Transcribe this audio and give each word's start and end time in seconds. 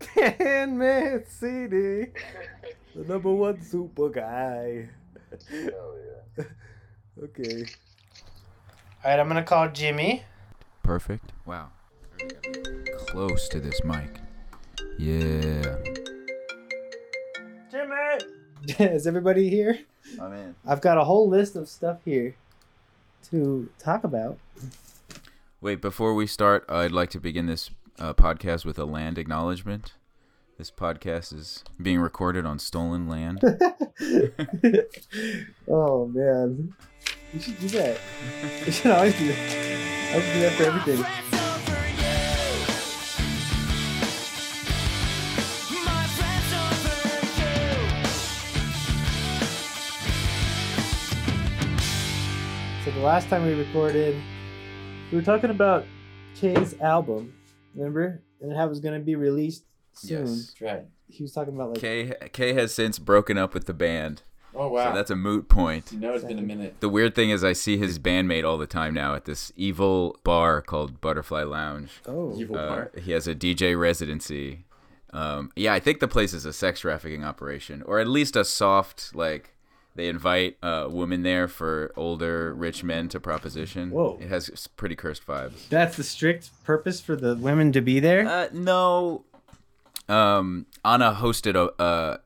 Can 0.00 0.78
Man 0.78 1.24
CD, 1.26 2.06
the 2.94 3.04
number 3.06 3.30
one 3.30 3.62
super 3.62 4.08
guy. 4.08 4.88
Hell 5.48 5.96
yeah. 6.38 6.44
Okay. 7.22 7.64
All 9.04 9.10
right, 9.10 9.20
I'm 9.20 9.28
gonna 9.28 9.42
call 9.42 9.68
Jimmy. 9.68 10.24
Perfect. 10.82 11.32
Wow. 11.46 11.70
Close 13.06 13.48
to 13.48 13.60
this 13.60 13.82
mic. 13.84 14.20
Yeah. 14.98 15.76
Jimmy. 17.70 17.96
Is 18.78 19.06
everybody 19.06 19.48
here? 19.48 19.78
I'm 20.20 20.32
in. 20.32 20.54
I've 20.66 20.80
got 20.80 20.98
a 20.98 21.04
whole 21.04 21.28
list 21.28 21.56
of 21.56 21.68
stuff 21.68 21.98
here 22.04 22.34
to 23.30 23.68
talk 23.78 24.04
about. 24.04 24.38
Wait, 25.62 25.82
before 25.82 26.14
we 26.14 26.26
start, 26.26 26.64
I'd 26.70 26.90
like 26.90 27.10
to 27.10 27.20
begin 27.20 27.44
this 27.44 27.68
uh, 27.98 28.14
podcast 28.14 28.64
with 28.64 28.78
a 28.78 28.86
land 28.86 29.18
acknowledgement. 29.18 29.92
This 30.56 30.70
podcast 30.70 31.34
is 31.34 31.62
being 31.82 32.00
recorded 32.00 32.46
on 32.46 32.58
stolen 32.58 33.06
land. 33.06 33.40
oh 35.68 36.06
man, 36.06 36.74
we 37.34 37.40
should 37.40 37.60
do 37.60 37.68
that. 37.68 37.98
We 38.64 38.72
should 38.72 38.90
always 38.90 39.18
do 39.18 39.28
that. 39.28 39.36
I 39.36 40.20
should 40.22 40.32
do 40.32 40.40
that 40.40 40.52
for 40.54 40.62
everything. 40.62 41.04
So 52.86 52.90
the 52.92 53.04
last 53.04 53.28
time 53.28 53.44
we 53.44 53.52
recorded, 53.52 54.16
we 55.10 55.18
were 55.18 55.24
talking 55.24 55.50
about 55.50 55.84
Kay's 56.36 56.78
album, 56.80 57.32
remember, 57.74 58.22
and 58.40 58.54
how 58.56 58.66
it 58.66 58.68
was 58.68 58.80
going 58.80 58.98
to 58.98 59.04
be 59.04 59.14
released 59.16 59.64
soon. 59.92 60.26
Yes. 60.26 60.54
Right. 60.60 60.82
He 61.08 61.22
was 61.22 61.32
talking 61.32 61.54
about 61.54 61.70
like 61.70 61.80
Kay, 61.80 62.12
Kay 62.32 62.52
has 62.54 62.72
since 62.72 62.98
broken 62.98 63.36
up 63.36 63.52
with 63.52 63.66
the 63.66 63.74
band, 63.74 64.22
Oh 64.54 64.68
wow. 64.68 64.90
so 64.90 64.94
that's 64.96 65.10
a 65.10 65.16
moot 65.16 65.48
point. 65.48 65.90
you 65.92 65.98
know 65.98 66.14
it's 66.14 66.24
been 66.24 66.38
a 66.38 66.42
minute. 66.42 66.76
The 66.80 66.88
weird 66.88 67.14
thing 67.16 67.30
is, 67.30 67.42
I 67.42 67.52
see 67.52 67.76
his 67.78 67.98
bandmate 67.98 68.44
all 68.44 68.58
the 68.58 68.66
time 68.68 68.94
now 68.94 69.14
at 69.16 69.24
this 69.24 69.52
evil 69.56 70.16
bar 70.22 70.62
called 70.62 71.00
Butterfly 71.00 71.42
Lounge. 71.42 72.00
oh 72.06 72.38
Evil 72.38 72.56
Uh, 72.56 72.68
part. 72.68 72.98
he 73.00 73.10
has 73.12 73.26
a 73.26 73.34
DJ 73.34 73.78
residency. 73.78 74.64
Um, 75.12 75.50
yeah, 75.56 75.72
I 75.74 75.80
think 75.80 75.98
the 75.98 76.06
place 76.06 76.32
is 76.32 76.44
a 76.44 76.52
sex 76.52 76.80
trafficking 76.80 77.24
operation, 77.24 77.82
or 77.82 77.98
at 77.98 78.06
least 78.06 78.36
a 78.36 78.44
soft 78.44 79.12
like 79.14 79.56
they 79.94 80.08
invite 80.08 80.56
uh, 80.62 80.88
women 80.90 81.22
there 81.22 81.48
for 81.48 81.92
older 81.96 82.54
rich 82.54 82.84
men 82.84 83.08
to 83.08 83.20
proposition. 83.20 83.90
Whoa. 83.90 84.18
it 84.20 84.28
has 84.28 84.68
pretty 84.76 84.94
cursed 84.94 85.26
vibes. 85.26 85.68
That's 85.68 85.96
the 85.96 86.04
strict 86.04 86.50
purpose 86.64 87.00
for 87.00 87.16
the 87.16 87.34
women 87.36 87.72
to 87.72 87.80
be 87.80 88.00
there. 88.00 88.26
Uh, 88.26 88.48
no, 88.52 89.24
um, 90.08 90.66
Anna 90.84 91.12
hosted 91.12 91.54
a 91.54 91.80
uh, 91.82 92.18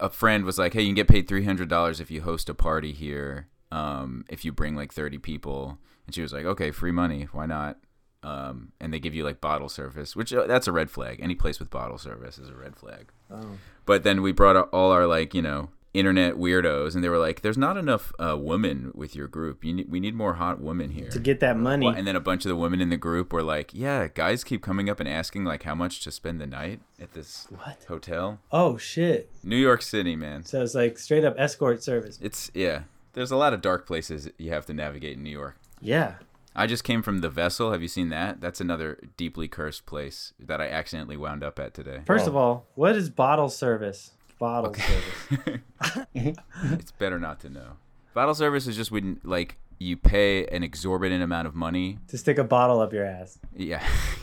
a 0.00 0.10
friend 0.10 0.44
was 0.44 0.58
like, 0.58 0.72
hey, 0.72 0.82
you 0.82 0.88
can 0.88 0.94
get 0.94 1.08
paid 1.08 1.28
three 1.28 1.44
hundred 1.44 1.68
dollars 1.68 2.00
if 2.00 2.10
you 2.10 2.22
host 2.22 2.48
a 2.48 2.54
party 2.54 2.92
here. 2.92 3.48
Um, 3.70 4.24
if 4.28 4.44
you 4.44 4.52
bring 4.52 4.74
like 4.76 4.92
thirty 4.92 5.18
people, 5.18 5.78
and 6.06 6.14
she 6.14 6.22
was 6.22 6.32
like, 6.32 6.44
okay, 6.44 6.70
free 6.70 6.92
money, 6.92 7.28
why 7.32 7.46
not? 7.46 7.78
Um, 8.22 8.72
and 8.80 8.92
they 8.92 9.00
give 9.00 9.14
you 9.14 9.22
like 9.22 9.40
bottle 9.40 9.68
service, 9.68 10.16
which 10.16 10.32
uh, 10.32 10.46
that's 10.46 10.66
a 10.66 10.72
red 10.72 10.90
flag. 10.90 11.20
Any 11.20 11.34
place 11.34 11.60
with 11.60 11.70
bottle 11.70 11.98
service 11.98 12.38
is 12.38 12.48
a 12.48 12.54
red 12.54 12.76
flag. 12.76 13.12
oh. 13.30 13.58
But 13.84 14.02
then 14.02 14.22
we 14.22 14.32
brought 14.32 14.56
all 14.70 14.90
our 14.92 15.06
like 15.06 15.34
you 15.34 15.42
know 15.42 15.68
internet 15.94 16.34
weirdos, 16.34 16.94
and 16.94 17.02
they 17.02 17.08
were 17.08 17.18
like, 17.18 17.40
"There's 17.40 17.56
not 17.56 17.76
enough 17.76 18.12
uh, 18.18 18.36
women 18.38 18.90
with 18.94 19.14
your 19.16 19.28
group. 19.28 19.64
You 19.64 19.72
need, 19.74 19.90
we 19.90 20.00
need 20.00 20.14
more 20.14 20.34
hot 20.34 20.60
women 20.60 20.90
here." 20.90 21.08
To 21.10 21.18
get 21.18 21.40
that 21.40 21.56
money. 21.56 21.86
And 21.86 22.06
then 22.06 22.16
a 22.16 22.20
bunch 22.20 22.44
of 22.44 22.48
the 22.50 22.56
women 22.56 22.80
in 22.80 22.90
the 22.90 22.96
group 22.96 23.32
were 23.32 23.42
like, 23.42 23.70
"Yeah, 23.72 24.08
guys 24.08 24.44
keep 24.44 24.60
coming 24.62 24.90
up 24.90 25.00
and 25.00 25.08
asking 25.08 25.44
like 25.44 25.62
how 25.62 25.74
much 25.74 26.00
to 26.04 26.10
spend 26.10 26.40
the 26.40 26.46
night 26.46 26.80
at 27.00 27.12
this 27.14 27.46
What? 27.50 27.84
hotel." 27.88 28.40
Oh 28.52 28.76
shit! 28.76 29.30
New 29.42 29.56
York 29.56 29.80
City, 29.80 30.16
man. 30.16 30.44
So 30.44 30.62
it's 30.62 30.74
like 30.74 30.98
straight 30.98 31.24
up 31.24 31.34
escort 31.38 31.82
service. 31.82 32.18
It's 32.20 32.50
yeah. 32.52 32.82
There's 33.14 33.30
a 33.30 33.36
lot 33.36 33.54
of 33.54 33.60
dark 33.62 33.86
places 33.86 34.28
you 34.38 34.50
have 34.50 34.66
to 34.66 34.74
navigate 34.74 35.16
in 35.16 35.22
New 35.22 35.30
York. 35.30 35.56
Yeah. 35.80 36.14
I 36.56 36.66
just 36.68 36.82
came 36.84 37.02
from 37.02 37.20
the 37.20 37.28
Vessel. 37.28 37.72
Have 37.72 37.82
you 37.82 37.88
seen 37.88 38.10
that? 38.10 38.40
That's 38.40 38.60
another 38.60 38.98
deeply 39.16 39.48
cursed 39.48 39.86
place 39.86 40.32
that 40.38 40.60
I 40.60 40.68
accidentally 40.68 41.16
wound 41.16 41.42
up 41.44 41.58
at 41.58 41.74
today. 41.74 42.02
First 42.06 42.26
Oh. 42.26 42.30
of 42.30 42.36
all, 42.36 42.66
what 42.74 42.94
is 42.96 43.10
bottle 43.10 43.48
service? 43.48 44.12
Bottle 44.44 44.74
service. 44.74 45.60
Mm-hmm. 46.14 46.74
it's 46.74 46.92
better 46.92 47.18
not 47.18 47.40
to 47.40 47.48
know. 47.50 47.72
Bottle 48.14 48.34
service 48.34 48.66
is 48.66 48.76
just 48.76 48.90
when 48.90 49.20
like 49.24 49.56
you 49.78 49.96
pay 49.96 50.46
an 50.46 50.62
exorbitant 50.62 51.22
amount 51.22 51.46
of 51.48 51.54
money. 51.54 51.98
To 52.08 52.18
stick 52.18 52.38
a 52.38 52.44
bottle 52.44 52.80
up 52.80 52.92
your 52.92 53.04
ass. 53.04 53.38
Yeah, 53.56 53.82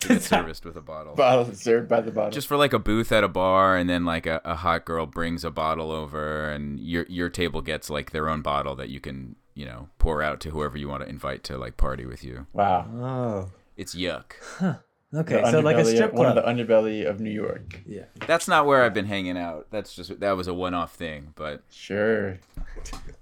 to 0.00 0.08
get 0.08 0.22
serviced 0.34 0.64
with 0.64 0.76
a 0.76 0.80
bottle. 0.80 1.14
Bottle 1.14 1.52
served 1.54 1.88
by 1.88 2.00
the 2.02 2.10
bottle. 2.12 2.30
just 2.30 2.46
for 2.46 2.56
like 2.56 2.72
a 2.72 2.78
booth 2.78 3.12
at 3.12 3.24
a 3.24 3.28
bar 3.28 3.76
and 3.76 3.88
then 3.90 4.04
like 4.04 4.26
a, 4.26 4.40
a 4.44 4.54
hot 4.56 4.84
girl 4.84 5.06
brings 5.06 5.42
a 5.44 5.50
bottle 5.50 5.90
over 5.90 6.50
and 6.50 6.78
your 6.80 7.04
your 7.08 7.28
table 7.30 7.60
gets 7.62 7.88
like 7.90 8.10
their 8.12 8.28
own 8.28 8.42
bottle 8.42 8.74
that 8.76 8.88
you 8.90 9.00
can 9.00 9.36
you 9.54 9.64
know 9.66 9.88
pour 9.98 10.22
out 10.22 10.38
to 10.40 10.50
whoever 10.50 10.76
you 10.76 10.88
want 10.88 11.02
to 11.02 11.08
invite 11.08 11.42
to 11.44 11.56
like 11.58 11.76
party 11.76 12.04
with 12.06 12.22
you 12.22 12.46
wow. 12.52 12.86
Oh. 12.94 13.50
it's 13.76 13.94
yuck 13.94 14.32
Okay, 15.14 15.40
The 15.40 15.50
so 15.52 15.60
like 15.60 15.76
a 15.76 15.80
underbelly- 15.82 15.94
strip 15.94 16.12
One 16.14 16.26
of 16.26 16.34
the 16.34 16.42
underbelly 16.42 17.08
of 17.08 17.20
New 17.20 17.30
York. 17.30 17.80
Yeah. 17.86 18.04
that's 18.26 18.48
not 18.48 18.66
where 18.66 18.82
i've 18.82 18.92
been 18.92 19.06
hanging 19.06 19.38
out 19.38 19.66
that's 19.70 19.94
just 19.94 20.18
that 20.20 20.32
was 20.36 20.48
a 20.48 20.54
one-off 20.54 20.94
thing 20.94 21.32
but 21.36 21.62
Sure. 21.70 22.38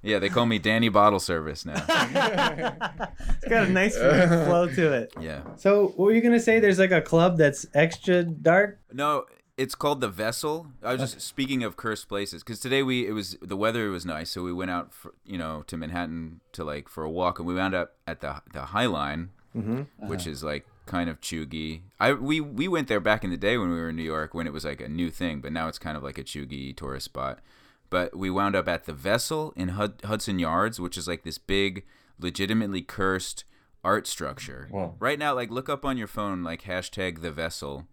yeah 0.03 0.19
they 0.19 0.29
call 0.31 0.47
me 0.47 0.59
danny 0.59 0.89
bottle 0.89 1.21
service 1.21 1.65
now 1.67 1.75
It's 1.87 3.49
got 3.49 3.69
a 3.69 3.71
nice 3.71 3.97
flow 3.97 4.69
to 4.69 4.93
it. 4.93 5.13
yeah 5.21 5.43
So 5.57 5.89
what 5.89 6.07
were 6.07 6.13
you 6.13 6.21
gonna 6.23 6.41
say? 6.41 6.59
There's 6.61 6.79
like 6.79 6.91
a 6.93 7.03
club 7.03 7.37
that's 7.37 7.67
extra 7.75 8.23
dark. 8.25 8.79
no 8.93 9.27
it's 9.57 9.75
called 9.77 10.01
the 10.01 10.09
vessel 10.09 10.67
i 10.83 10.93
was 10.93 11.01
just 11.01 11.21
speaking 11.21 11.63
of 11.63 11.77
cursed 11.77 12.09
places 12.09 12.43
because 12.43 12.59
today 12.59 12.83
we 12.83 13.07
it 13.07 13.13
was 13.13 13.37
the 13.41 13.57
weather 13.57 13.89
was 13.91 14.05
nice 14.05 14.31
so 14.31 14.43
we 14.43 14.53
went 14.53 14.71
out 14.71 14.93
for, 14.93 15.15
you 15.25 15.39
know 15.39 15.63
to 15.69 15.77
manhattan 15.77 16.41
to 16.53 16.65
like 16.65 16.89
for 16.89 17.05
a 17.05 17.11
walk 17.11 17.39
and 17.39 17.47
we 17.47 17.55
wound 17.55 17.75
up 17.75 17.95
at 18.07 18.21
the 18.21 18.41
the 18.53 18.63
high 18.77 18.87
line 18.87 19.31
Mm-hmm. 19.57 20.09
which 20.09 20.27
is 20.27 20.43
like 20.43 20.67
kind 20.87 21.09
of 21.09 21.21
chuggy. 21.21 21.83
I 21.99 22.13
we 22.13 22.41
we 22.41 22.69
went 22.69 22.89
there 22.89 23.01
back 23.01 23.25
in 23.25 23.31
the 23.31 23.37
day 23.37 23.57
when 23.57 23.71
we 23.71 23.77
were 23.77 23.91
in 23.91 23.97
New 23.97 24.03
York 24.03 24.35
when 24.35 24.47
it 24.47 24.53
was 24.53 24.65
like 24.65 24.81
a 24.81 24.89
new 24.89 25.11
thing, 25.11 25.41
but 25.41 25.53
now 25.53 25.69
it's 25.69 25.79
kind 25.79 25.97
of 25.97 26.03
like 26.03 26.19
a 26.19 26.25
chuggy 26.25 26.77
tourist 26.77 27.07
spot. 27.07 27.41
But 27.91 28.17
we 28.17 28.31
wound 28.31 28.57
up 28.57 28.69
at 28.69 28.87
the 28.87 28.93
Vessel 28.93 29.53
in 29.57 29.69
Hud- 29.69 30.03
Hudson 30.05 30.39
Yards, 30.39 30.81
which 30.81 30.99
is 30.99 31.07
like 31.07 31.23
this 31.23 31.39
big, 31.39 31.85
legitimately 32.19 32.83
cursed 32.83 33.45
art 33.85 34.07
structure. 34.07 34.69
Right 34.99 35.19
now, 35.19 35.35
like 35.35 35.51
look 35.51 35.69
up 35.69 35.85
on 35.85 35.97
your 35.97 36.07
phone 36.07 36.43
like 36.43 36.63
hashtag 36.63 37.21
the 37.21 37.31
Vessel, 37.31 37.87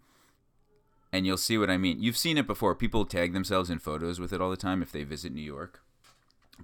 and 1.11 1.25
you'll 1.25 1.37
see 1.37 1.57
what 1.57 1.69
I 1.69 1.77
mean. 1.77 2.01
You've 2.01 2.17
seen 2.17 2.37
it 2.37 2.47
before. 2.47 2.73
People 2.75 3.05
tag 3.05 3.33
themselves 3.33 3.69
in 3.69 3.79
photos 3.79 4.19
with 4.19 4.33
it 4.33 4.41
all 4.41 4.49
the 4.49 4.57
time 4.57 4.81
if 4.81 4.91
they 4.91 5.03
visit 5.03 5.33
New 5.33 5.41
York. 5.41 5.81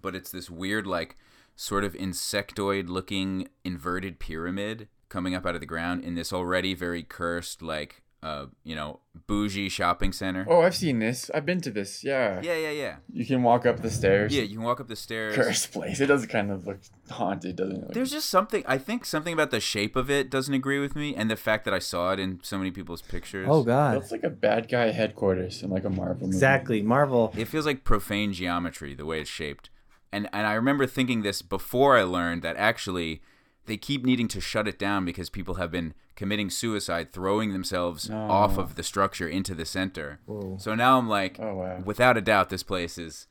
But 0.01 0.15
it's 0.15 0.31
this 0.31 0.49
weird 0.49 0.87
like 0.87 1.17
sort 1.55 1.83
of 1.83 1.93
insectoid 1.93 2.87
looking 2.87 3.49
inverted 3.63 4.19
pyramid 4.19 4.87
coming 5.09 5.33
up 5.35 5.45
out 5.45 5.55
of 5.55 5.61
the 5.61 5.67
ground 5.67 6.03
in 6.03 6.15
this 6.15 6.33
already 6.33 6.73
very 6.73 7.03
cursed 7.03 7.61
like 7.61 8.01
uh 8.23 8.47
you 8.63 8.75
know 8.75 8.99
bougie 9.27 9.69
shopping 9.69 10.11
center 10.11 10.43
Oh, 10.49 10.61
I've 10.61 10.75
seen 10.75 10.97
this. 10.97 11.29
I've 11.35 11.45
been 11.45 11.61
to 11.61 11.69
this. 11.69 12.03
Yeah. 12.03 12.41
yeah 12.43 12.55
yeah 12.57 12.71
yeah 12.71 12.95
You 13.13 13.25
can 13.27 13.43
walk 13.43 13.65
up 13.67 13.81
the 13.83 13.91
stairs. 13.91 14.35
yeah 14.35 14.41
you 14.41 14.55
can 14.57 14.63
walk 14.63 14.79
up 14.79 14.87
the 14.87 14.95
stairs 14.95 15.35
Cursed 15.35 15.71
place. 15.71 15.99
It 15.99 16.07
does 16.07 16.25
kind 16.25 16.49
of 16.51 16.65
look 16.65 16.79
haunted, 17.11 17.55
doesn't 17.57 17.83
it? 17.83 17.93
there's 17.93 18.11
just 18.11 18.27
something 18.29 18.63
i 18.67 18.77
think 18.77 19.05
something 19.05 19.33
about 19.33 19.51
the 19.51 19.59
shape 19.59 19.95
of 19.95 20.09
it 20.09 20.29
doesn't 20.31 20.53
agree 20.53 20.79
with 20.79 20.95
me 20.95 21.15
and 21.15 21.29
the 21.29 21.35
fact 21.35 21.63
that 21.65 21.73
i 21.75 21.79
saw 21.79 22.11
it 22.11 22.19
in 22.19 22.39
so 22.43 22.57
many 22.57 22.71
people's 22.71 23.01
pictures 23.03 23.47
Oh 23.49 23.63
god. 23.63 23.95
Looks 23.95 24.11
like 24.11 24.23
a 24.23 24.29
bad 24.31 24.67
guy 24.67 24.91
headquarters 24.91 25.61
in 25.63 25.69
like 25.69 25.85
a 25.85 25.89
Marvel 25.89 26.25
movie. 26.27 26.35
Exactly. 26.35 26.81
Marvel. 26.81 27.31
it 27.37 27.45
feels 27.47 27.65
like 27.67 27.83
profane 27.83 28.33
geometry 28.33 28.95
the 28.95 29.05
way 29.05 29.21
it's 29.21 29.29
shaped 29.29 29.69
and 30.11 30.27
and 30.33 30.47
i 30.47 30.53
remember 30.53 30.87
thinking 30.87 31.21
this 31.21 31.41
before 31.43 31.95
i 31.97 32.01
learned 32.03 32.41
that 32.41 32.55
actually 32.57 33.21
they 33.67 33.77
keep 33.77 34.03
needing 34.05 34.27
to 34.29 34.41
shut 34.41 34.67
it 34.67 34.79
down 34.79 35.05
because 35.05 35.29
people 35.29 35.55
have 35.55 35.71
been 35.71 35.93
committing 36.15 36.49
suicide 36.49 37.11
throwing 37.13 37.53
themselves 37.53 38.09
No. 38.09 38.17
off 38.29 38.57
of 38.57 38.75
the 38.75 38.83
structure 38.83 39.27
into 39.27 39.53
the 39.53 39.65
center 39.65 40.19
Whoa. 40.25 40.57
so 40.59 40.73
now 40.73 40.97
i'm 40.97 41.07
like 41.07 41.39
Oh 41.39 41.55
wow. 41.55 41.81
without 41.85 42.17
a 42.17 42.21
doubt 42.21 42.49
this 42.49 42.63
place 42.63 42.97
is 42.97 43.27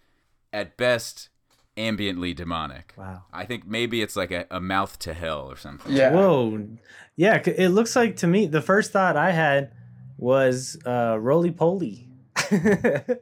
at 0.53 0.77
best 0.77 1.29
ambiently 1.77 2.35
demonic 2.35 2.95
Wow. 2.97 3.25
i 3.33 3.45
think 3.45 3.67
maybe 3.67 4.01
it's 4.03 4.15
like 4.17 4.31
a, 4.31 4.47
a 4.51 4.61
mouth 4.61 4.99
to 5.01 5.13
hell 5.15 5.51
or 5.51 5.57
something 5.57 5.93
Yeah. 5.95 6.13
Whoa. 6.13 6.69
Yeah, 7.17 7.43
it 7.47 7.71
looks 7.71 7.97
like 7.97 8.17
to 8.17 8.27
me 8.27 8.47
the 8.47 8.61
first 8.63 8.93
thought 8.93 9.17
I 9.17 9.31
had 9.31 9.73
was 10.19 10.79
uh 10.87 11.17
roly 11.19 11.51
poly. 11.51 12.06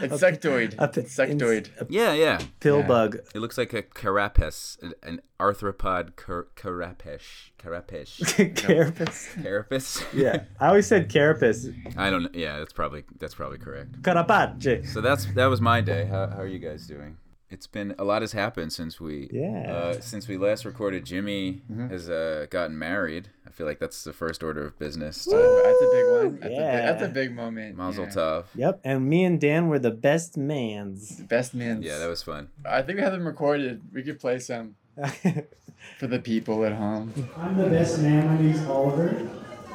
Insectoid. 0.00 0.74
A 0.78 0.88
p- 0.88 1.00
Insectoid. 1.02 1.68
A 1.80 1.86
yeah 1.88 2.12
yeah 2.12 2.40
pill 2.60 2.80
Yeah. 2.80 2.86
bug. 2.86 3.18
it 3.34 3.38
looks 3.40 3.58
like 3.58 3.72
a 3.72 3.82
carapace 3.82 4.78
an, 4.82 4.94
an 5.02 5.20
arthropod 5.38 6.16
car- 6.16 6.48
carapace 6.56 7.50
carapace 7.58 8.18
Carapace. 8.54 9.28
carapace 9.42 10.04
Yeah. 10.14 10.44
I 10.60 10.68
always 10.68 10.86
said 10.86 11.08
carapace. 11.08 11.68
I 11.96 12.10
don't. 12.10 12.34
Yeah, 12.34 12.58
that's 12.58 12.72
probably 12.72 13.04
that's 13.18 13.34
probably 13.34 13.58
correct. 13.58 14.02
Carapace. 14.02 14.92
So 14.92 15.00
that's 15.00 15.26
that 15.34 15.46
was 15.46 15.60
my 15.60 15.80
day. 15.80 16.06
How, 16.06 16.26
how 16.28 16.38
are 16.38 16.46
you 16.46 16.58
guys 16.58 16.86
doing? 16.86 17.16
It's 17.50 17.66
been 17.66 17.94
a 17.98 18.04
lot 18.04 18.22
has 18.22 18.30
happened 18.32 18.72
since 18.72 19.00
we 19.00 19.28
Yeah. 19.32 19.72
uh, 19.72 20.00
since 20.00 20.28
we 20.28 20.36
last 20.38 20.64
recorded. 20.64 21.04
Jimmy 21.04 21.62
Mhm. 21.70 21.90
has 21.90 22.08
uh, 22.08 22.46
gotten 22.48 22.78
married. 22.78 23.28
I 23.44 23.50
feel 23.50 23.66
like 23.66 23.80
that's 23.80 24.04
the 24.04 24.12
first 24.12 24.44
order 24.44 24.64
of 24.64 24.78
business. 24.78 25.24
That's 25.24 25.34
a 25.34 25.90
big 25.92 26.06
one. 26.12 26.38
That's, 26.40 26.46
a, 26.46 26.50
Yeah. 26.54 26.76
big, 26.76 26.84
that's 26.86 27.02
a 27.02 27.08
big 27.08 27.34
moment. 27.34 27.76
Mazel 27.76 28.04
yeah. 28.04 28.10
tov. 28.12 28.44
Yep, 28.54 28.80
and 28.84 29.08
me 29.08 29.24
and 29.24 29.40
Dan 29.40 29.66
were 29.66 29.80
the 29.80 29.90
best 29.90 30.36
mans. 30.38 31.20
Best 31.22 31.52
man. 31.52 31.82
Yeah, 31.82 31.98
that 31.98 32.08
was 32.08 32.22
fun. 32.22 32.48
I 32.64 32.82
think 32.82 32.98
we 32.98 33.02
have 33.02 33.12
them 33.12 33.26
recorded. 33.26 33.82
We 33.92 34.04
could 34.04 34.20
play 34.20 34.38
some 34.38 34.76
for 35.98 36.06
the 36.06 36.20
people 36.20 36.64
at 36.64 36.74
home. 36.74 37.12
I'm 37.36 37.56
the 37.56 37.68
best 37.68 37.98
man. 38.00 38.26
My 38.28 38.38
name's 38.40 38.64
Oliver. 38.68 39.08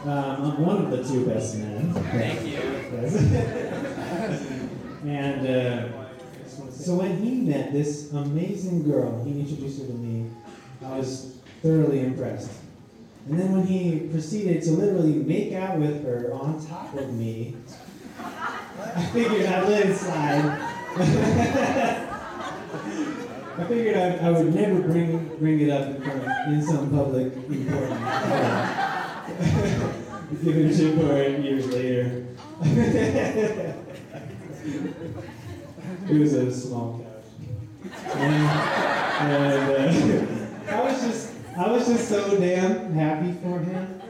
Um, 0.06 0.10
I'm 0.10 0.62
one 0.66 0.86
of 0.86 0.92
the 0.92 1.04
two 1.04 1.26
best 1.26 1.58
men. 1.58 1.92
Thank 1.94 2.48
you. 2.48 2.60
and 5.10 5.48
uh, 5.48 6.05
so 6.86 6.94
when 6.94 7.18
he 7.18 7.32
met 7.32 7.74
this 7.74 8.12
amazing 8.14 8.84
girl, 8.84 9.24
he 9.24 9.40
introduced 9.40 9.82
her 9.82 9.88
to 9.88 9.94
me. 9.94 10.30
I 10.86 11.00
was 11.00 11.38
thoroughly 11.64 12.02
impressed. 12.02 12.52
And 13.28 13.40
then 13.40 13.54
when 13.54 13.66
he 13.66 14.02
proceeded 14.12 14.62
to 14.64 14.70
literally 14.70 15.16
make 15.16 15.54
out 15.54 15.80
with 15.80 16.04
her 16.04 16.32
on 16.32 16.64
top 16.64 16.94
of 16.94 17.12
me, 17.12 17.56
I 18.20 19.04
figured 19.12 19.48
I'd 19.48 19.68
let 19.68 19.86
it 19.88 19.98
slide. 19.98 20.46
I 23.58 23.64
figured 23.68 23.98
I, 23.98 24.18
I 24.18 24.30
would 24.30 24.54
never 24.54 24.80
bring 24.82 25.38
bring 25.40 25.62
it 25.62 25.72
up 25.72 25.88
in, 25.88 26.04
front, 26.04 26.24
in 26.50 26.62
some 26.62 26.92
public 26.92 27.34
important. 27.34 28.00
Given 30.44 30.76
shit 30.76 31.00
for 31.00 31.18
it 31.18 31.44
years 31.44 31.66
later. 31.74 32.28
it 36.10 36.20
was 36.20 36.34
a 36.34 36.52
small 36.52 37.00
couch. 37.00 37.92
And, 38.14 38.34
and 39.22 40.70
uh, 40.70 40.72
I 40.76 40.82
was 40.82 41.02
just 41.02 41.34
I 41.58 41.72
was 41.72 41.88
just 41.88 42.10
so 42.10 42.38
damn 42.38 42.94
happy 42.94 43.32
for 43.42 43.60
him 43.60 44.02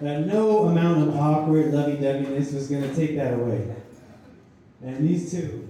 that 0.00 0.26
no 0.26 0.66
amount 0.66 1.08
of 1.08 1.16
awkward 1.16 1.72
lovey-doveyness 1.72 2.52
was 2.54 2.68
gonna 2.68 2.94
take 2.94 3.16
that 3.16 3.34
away. 3.34 3.74
And 4.82 5.08
these 5.08 5.30
two 5.30 5.68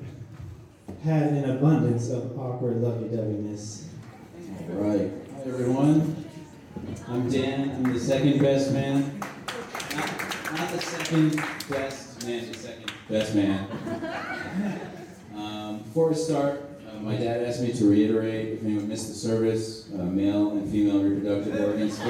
had 1.02 1.28
an 1.28 1.50
abundance 1.50 2.10
of 2.10 2.38
awkward 2.38 2.82
lovey-doveyness. 2.82 3.86
All 4.70 4.76
right. 4.76 5.10
Hi, 5.34 5.40
everyone. 5.46 6.24
I'm 7.08 7.28
Dan. 7.28 7.70
I'm 7.70 7.92
the 7.92 8.00
second 8.00 8.40
best 8.40 8.72
man. 8.72 9.18
Not, 9.94 10.52
not 10.52 10.68
the 10.70 10.80
second 10.80 11.36
best 11.68 12.26
man, 12.26 12.52
the 12.52 12.58
second 12.58 12.92
best 13.08 13.34
man. 13.34 14.90
Um, 15.74 15.82
before 15.82 16.08
we 16.08 16.14
start, 16.14 16.62
uh, 16.88 17.00
my 17.00 17.16
dad 17.16 17.42
asked 17.42 17.60
me 17.60 17.72
to 17.72 17.90
reiterate 17.90 18.52
if 18.52 18.64
anyone 18.64 18.86
missed 18.86 19.08
the 19.08 19.14
service, 19.14 19.88
uh, 19.92 20.04
male 20.04 20.52
and 20.52 20.70
female 20.70 21.02
reproductive 21.02 21.60
organs. 21.60 21.98
All 22.00 22.06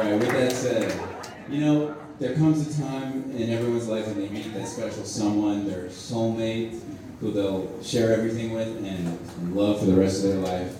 right, 0.00 0.18
with 0.18 0.30
that 0.32 0.52
said, 0.52 1.00
you 1.48 1.60
know, 1.60 1.94
there 2.18 2.34
comes 2.34 2.66
a 2.66 2.82
time 2.82 3.30
in 3.30 3.50
everyone's 3.50 3.86
life 3.86 4.06
when 4.06 4.20
they 4.20 4.28
meet 4.28 4.52
that 4.54 4.66
special 4.66 5.04
someone, 5.04 5.68
their 5.68 5.84
soulmate, 5.84 6.80
who 7.20 7.30
they'll 7.30 7.80
share 7.82 8.12
everything 8.12 8.52
with 8.52 8.76
and, 8.78 8.86
and 8.86 9.54
love 9.54 9.78
for 9.78 9.84
the 9.86 9.94
rest 9.94 10.24
of 10.24 10.30
their 10.32 10.40
life. 10.40 10.76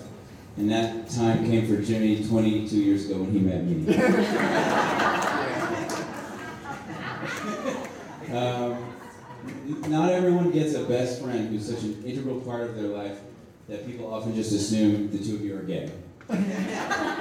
And 0.57 0.69
that 0.71 1.09
time 1.09 1.45
came 1.45 1.65
for 1.67 1.81
Jimmy 1.81 2.27
22 2.27 2.75
years 2.75 3.09
ago 3.09 3.21
when 3.21 3.31
he 3.31 3.39
met 3.39 3.63
me. 3.63 3.85
um, 8.31 8.93
not 9.87 10.11
everyone 10.11 10.51
gets 10.51 10.73
a 10.75 10.83
best 10.83 11.21
friend 11.21 11.49
who's 11.49 11.67
such 11.67 11.83
an 11.83 12.03
integral 12.05 12.41
part 12.41 12.61
of 12.61 12.75
their 12.75 12.87
life 12.89 13.19
that 13.67 13.85
people 13.85 14.13
often 14.13 14.35
just 14.35 14.51
assume 14.51 15.11
the 15.11 15.23
two 15.23 15.35
of 15.35 15.41
you 15.41 15.57
are 15.57 15.63
gay. 15.63 15.91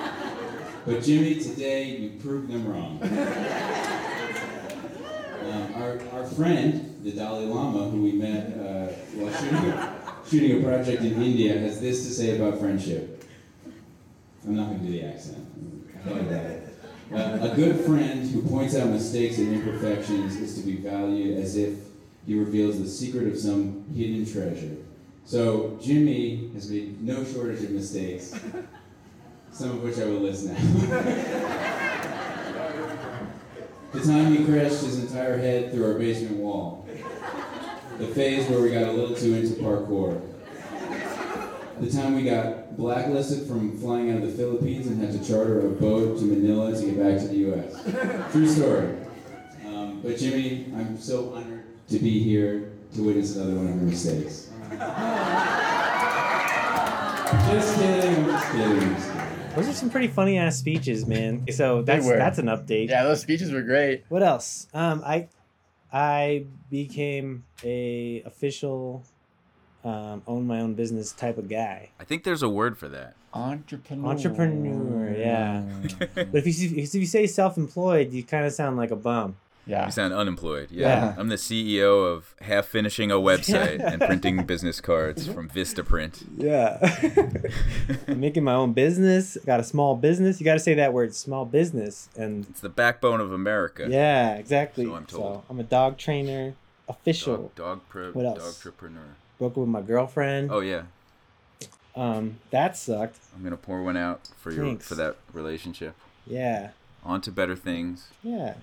But 0.88 1.02
Jimmy, 1.02 1.34
today 1.34 1.96
you 1.96 2.19
proved 2.19 2.50
them 2.50 2.66
wrong. 2.66 2.99
Um, 5.43 5.75
our, 5.75 6.00
our 6.14 6.26
friend, 6.26 7.00
the 7.02 7.12
Dalai 7.12 7.44
Lama, 7.44 7.90
who 7.90 8.02
we 8.02 8.12
met 8.12 8.46
uh, 8.55 8.87
while 9.14 9.32
shooting 9.34 9.70
a, 9.70 9.96
shooting 10.31 10.58
a 10.58 10.62
project 10.66 11.02
in 11.02 11.22
India, 11.22 11.58
has 11.58 11.78
this 11.78 12.06
to 12.06 12.12
say 12.14 12.37
about 12.38 12.58
friendship. 12.58 13.22
I'm 14.44 14.56
not 14.56 14.69
going 14.69 14.81
to 14.81 14.87
do 14.87 14.93
the 14.93 15.02
accent. 15.05 15.46
Uh, 17.12 17.38
a 17.40 17.56
good 17.56 17.81
friend 17.87 18.28
who 18.31 18.43
points 18.43 18.76
out 18.76 18.90
mistakes 18.90 19.38
and 19.38 19.55
imperfections 19.55 20.37
is 20.37 20.60
to 20.60 20.66
be 20.66 20.76
valued 20.76 21.38
as 21.38 21.56
if 21.56 21.78
he 22.26 22.38
reveals 22.38 22.78
the 22.78 22.88
secret 22.88 23.28
of 23.28 23.38
some 23.38 23.87
hidden 23.94 24.31
treasure. 24.31 24.76
So 25.25 25.78
Jimmy 25.82 26.50
has 26.55 26.70
made 26.70 27.02
no 27.02 27.25
shortage 27.25 27.64
of 27.64 27.70
mistakes, 27.70 28.38
some 29.52 29.70
of 29.70 29.82
which 29.82 29.99
I 29.99 30.05
will 30.05 30.20
list 30.20 30.46
now. 30.46 31.75
The 33.90 34.00
time 34.00 34.37
he 34.37 34.44
crashed 34.44 34.82
his 34.82 34.99
entire 34.99 35.38
head 35.38 35.72
through 35.72 35.87
our 35.87 35.99
basement 35.99 36.37
wall. 36.37 36.87
The 37.96 38.06
phase 38.08 38.46
where 38.49 38.60
we 38.60 38.70
got 38.70 38.82
a 38.82 38.93
little 38.93 39.16
too 39.16 39.34
into 39.34 39.55
parkour. 39.55 40.20
The 41.81 41.90
time 41.90 42.14
we 42.14 42.25
got 42.25 42.68
blacklisted 42.78 43.48
from 43.48 43.76
flying 43.76 44.12
out 44.12 44.22
of 44.22 44.30
the 44.30 44.38
Philippines 44.38 44.86
and 44.86 45.02
had 45.02 45.12
to 45.12 45.28
charter 45.28 45.66
a 45.66 45.70
boat 45.70 46.16
to 46.16 46.25
Manila 46.25 46.72
to 46.72 46.80
get 46.80 46.96
back 46.96 47.19
to 47.20 47.26
the 47.26 47.36
U.S. 47.38 48.30
True 48.32 48.46
story. 48.48 48.94
Um, 49.66 50.00
but 50.00 50.16
Jimmy, 50.16 50.72
I'm 50.76 50.96
so 50.96 51.34
honored 51.34 51.64
to 51.88 51.98
be 51.98 52.22
here 52.22 52.70
to 52.94 53.02
witness 53.02 53.34
another 53.34 53.56
one 53.56 53.66
of 53.66 53.75
your 53.75 53.84
mistakes. 53.84 54.50
Just 57.50 57.78
kidding, 57.78 58.16
I'm 58.16 58.26
just 58.26 58.52
kidding. 58.52 58.82
I'm 58.82 58.94
just 58.94 59.12
kidding. 59.12 59.28
Those 59.56 59.69
are 59.69 59.72
some 59.72 59.90
pretty 59.90 60.08
funny 60.08 60.38
ass 60.38 60.56
speeches, 60.56 61.04
man. 61.04 61.46
So 61.50 61.82
that's 61.82 62.06
that's 62.06 62.38
an 62.38 62.46
update. 62.46 62.90
Yeah, 62.90 63.02
those 63.02 63.20
speeches 63.20 63.50
were 63.50 63.62
great. 63.62 64.04
What 64.08 64.22
else? 64.22 64.69
Um, 64.72 65.02
I 65.04 65.28
I 65.92 66.46
became 66.70 67.44
a 67.64 68.22
official 68.24 69.04
um, 69.84 70.22
own 70.26 70.46
my 70.46 70.60
own 70.60 70.75
business 70.75 71.12
type 71.12 71.38
of 71.38 71.48
guy. 71.48 71.90
I 72.00 72.04
think 72.04 72.25
there's 72.25 72.42
a 72.42 72.48
word 72.48 72.76
for 72.78 72.88
that. 72.88 73.14
Entrepreneur. 73.34 74.08
Entrepreneur, 74.10 75.14
yeah. 75.16 75.62
But 76.14 76.46
if 76.46 76.58
you 76.58 76.76
if 76.76 76.94
you 76.94 77.06
say 77.06 77.26
self-employed, 77.26 78.12
you 78.12 78.22
kind 78.25 78.44
of 78.46 78.52
sound 78.52 78.76
like 78.76 78.90
a 78.90 78.96
bum. 78.96 79.36
Yeah. 79.66 79.84
You 79.84 79.92
sound 79.92 80.14
unemployed. 80.14 80.70
Yeah. 80.70 80.88
Yeah. 80.88 81.14
I'm 81.19 81.28
the 81.28 81.34
CEO 81.36 82.10
of 82.10 82.34
half 82.40 82.64
finishing 82.64 83.10
a 83.10 83.16
website 83.16 83.80
and 83.92 84.00
printing 84.00 84.46
business 84.46 84.80
cards 84.80 85.28
from 85.28 85.50
Vistaprint. 85.50 86.24
Yeah. 86.38 86.78
I'm 88.08 88.19
making 88.19 88.44
my 88.44 88.54
own 88.54 88.72
business. 88.72 89.36
Got 89.44 89.60
a 89.60 89.64
small 89.64 89.94
business. 89.94 90.40
You 90.40 90.44
got 90.46 90.54
to 90.54 90.58
say 90.58 90.72
that 90.74 90.94
word, 90.94 91.14
small 91.14 91.44
business, 91.44 92.08
and 92.16 92.46
It's 92.48 92.60
the 92.60 92.70
backbone 92.70 93.20
of 93.20 93.31
America. 93.31 93.86
yeah, 93.91 94.36
exactly. 94.36 94.86
So 94.86 94.94
I'm 94.94 95.05
told. 95.05 95.43
I'm 95.50 95.60
a 95.60 95.64
dog 95.64 95.98
trainer, 95.98 96.55
official. 96.88 97.36
Dog, 97.36 97.55
dog, 97.55 97.81
pro, 97.91 98.12
What 98.12 98.24
else? 98.24 98.38
dog 98.38 98.46
entrepreneur. 98.48 99.17
Broke 99.38 99.52
up 99.52 99.56
with 99.58 99.68
my 99.68 99.82
girlfriend. 99.82 100.50
Oh 100.50 100.60
yeah, 100.60 100.82
Um, 101.94 102.38
that 102.50 102.76
sucked. 102.76 103.18
I'm 103.36 103.42
gonna 103.44 103.56
pour 103.56 103.82
one 103.82 103.96
out 103.96 104.28
for 104.36 104.50
your 104.52 104.64
Thanks. 104.64 104.86
for 104.88 104.94
that 104.96 105.16
relationship. 105.32 105.94
Yeah. 106.26 106.70
On 107.04 107.20
to 107.22 107.30
better 107.32 107.54
things. 107.56 108.08
Yeah. 108.22 108.54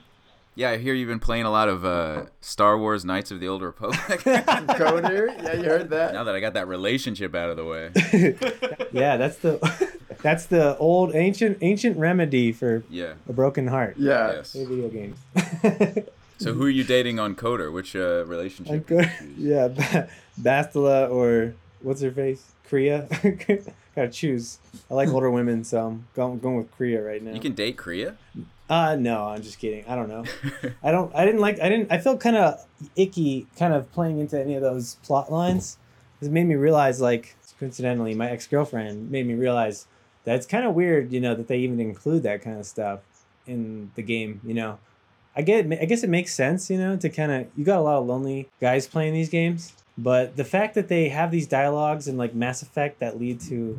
Yeah, 0.57 0.69
I 0.71 0.77
hear 0.77 0.93
you've 0.93 1.09
been 1.09 1.19
playing 1.19 1.43
a 1.43 1.51
lot 1.51 1.67
of 1.67 1.83
uh, 1.83 2.25
Star 2.39 2.77
Wars: 2.77 3.03
Knights 3.03 3.29
of 3.31 3.39
the 3.41 3.47
Old 3.47 3.61
Republic. 3.61 3.99
KOTOR? 4.21 5.43
Yeah, 5.43 5.53
you 5.53 5.63
heard 5.63 5.89
that? 5.89 6.13
now 6.13 6.23
that 6.23 6.33
I 6.35 6.39
got 6.39 6.53
that 6.53 6.67
relationship 6.67 7.35
out 7.35 7.49
of 7.49 7.57
the 7.57 7.65
way. 7.65 7.91
yeah, 8.93 9.17
that's 9.17 9.37
the 9.37 9.59
that's 10.21 10.45
the 10.45 10.77
old 10.77 11.13
ancient 11.13 11.57
ancient 11.61 11.97
remedy 11.97 12.51
for 12.53 12.83
Yeah. 12.89 13.13
a 13.27 13.33
broken 13.33 13.67
heart. 13.67 13.95
Yeah. 13.97 14.31
Yes. 14.33 14.53
Video 14.53 14.87
games. 14.89 15.17
So 16.37 16.53
who 16.53 16.65
are 16.65 16.69
you 16.69 16.83
dating 16.83 17.19
on 17.19 17.35
KOTOR? 17.35 17.71
Which 17.71 17.95
uh, 17.95 18.25
relationship? 18.25 18.73
I'm 18.73 18.79
did 18.81 18.89
you 18.89 18.97
good. 18.97 19.11
choose? 19.19 19.37
Yeah, 19.37 19.67
Ba- 19.69 20.09
Bastila 20.41 21.09
or 21.09 21.55
what's 21.81 22.01
her 22.01 22.11
face? 22.11 22.51
Kreia. 22.69 23.07
Gotta 23.95 24.09
choose. 24.09 24.59
I 24.91 24.95
like 24.95 25.09
older 25.09 25.31
women, 25.39 25.63
so 25.63 25.85
I'm 25.87 26.07
going, 26.15 26.39
going 26.39 26.57
with 26.57 26.75
Kreia 26.77 27.05
right 27.05 27.21
now. 27.23 27.33
You 27.33 27.39
can 27.39 27.53
date 27.53 27.77
Kreia. 27.77 28.15
Uh 28.67 28.95
no, 28.95 29.27
I'm 29.27 29.43
just 29.43 29.59
kidding. 29.59 29.85
I 29.87 29.95
don't 29.95 30.09
know. 30.09 30.23
I 30.83 30.91
don't. 30.91 31.13
I 31.15 31.23
didn't 31.23 31.39
like. 31.39 31.59
I 31.61 31.69
didn't. 31.69 31.91
I 31.91 31.99
felt 31.99 32.19
kind 32.19 32.35
of 32.35 32.65
icky, 32.95 33.45
kind 33.57 33.73
of 33.75 33.91
playing 33.93 34.17
into 34.19 34.39
any 34.41 34.55
of 34.55 34.61
those 34.63 34.95
plot 35.03 35.31
lines. 35.31 35.77
It 36.19 36.31
made 36.31 36.45
me 36.47 36.55
realize, 36.55 36.99
like, 36.99 37.35
coincidentally, 37.59 38.15
my 38.15 38.27
ex 38.31 38.47
girlfriend 38.47 39.11
made 39.11 39.27
me 39.27 39.35
realize 39.35 39.85
that 40.23 40.35
it's 40.35 40.47
kind 40.47 40.65
of 40.65 40.73
weird, 40.73 41.13
you 41.13 41.19
know, 41.21 41.35
that 41.35 41.47
they 41.47 41.59
even 41.59 41.79
include 41.79 42.23
that 42.23 42.41
kind 42.41 42.57
of 42.59 42.65
stuff 42.65 43.01
in 43.45 43.91
the 43.93 44.01
game. 44.01 44.41
You 44.43 44.55
know, 44.55 44.79
I 45.35 45.41
get. 45.41 45.65
I 45.81 45.85
guess 45.85 46.03
it 46.03 46.09
makes 46.09 46.33
sense, 46.33 46.69
you 46.69 46.77
know, 46.77 46.95
to 46.97 47.09
kind 47.09 47.31
of. 47.31 47.47
You 47.57 47.65
got 47.65 47.79
a 47.79 47.81
lot 47.81 47.97
of 47.99 48.05
lonely 48.07 48.47
guys 48.61 48.87
playing 48.87 49.13
these 49.13 49.29
games, 49.29 49.73
but 49.97 50.35
the 50.37 50.45
fact 50.45 50.75
that 50.75 50.87
they 50.87 51.09
have 51.09 51.31
these 51.31 51.47
dialogues 51.47 52.07
in 52.07 52.15
like 52.17 52.33
Mass 52.33 52.61
Effect 52.61 52.99
that 52.99 53.19
lead 53.19 53.41
to 53.41 53.77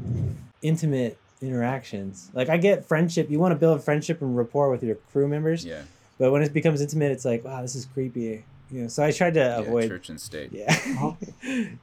intimate 0.62 1.18
interactions. 1.42 2.30
Like 2.34 2.48
I 2.48 2.56
get 2.56 2.84
friendship. 2.84 3.30
You 3.30 3.38
want 3.38 3.52
to 3.52 3.56
build 3.58 3.82
friendship 3.82 4.20
and 4.22 4.36
rapport 4.36 4.70
with 4.70 4.82
your 4.82 4.96
crew 5.12 5.28
members. 5.28 5.64
Yeah. 5.64 5.82
But 6.18 6.32
when 6.32 6.42
it 6.42 6.52
becomes 6.52 6.80
intimate, 6.80 7.12
it's 7.12 7.24
like, 7.26 7.44
wow, 7.44 7.60
this 7.62 7.74
is 7.74 7.84
creepy. 7.86 8.42
you 8.70 8.82
know, 8.82 8.88
so 8.88 9.02
I 9.04 9.12
tried 9.12 9.34
to 9.34 9.40
Yeah, 9.40 9.58
avoid. 9.60 9.88
church 9.88 10.08
and 10.08 10.20
state. 10.20 10.50
Yeah, 10.52 10.74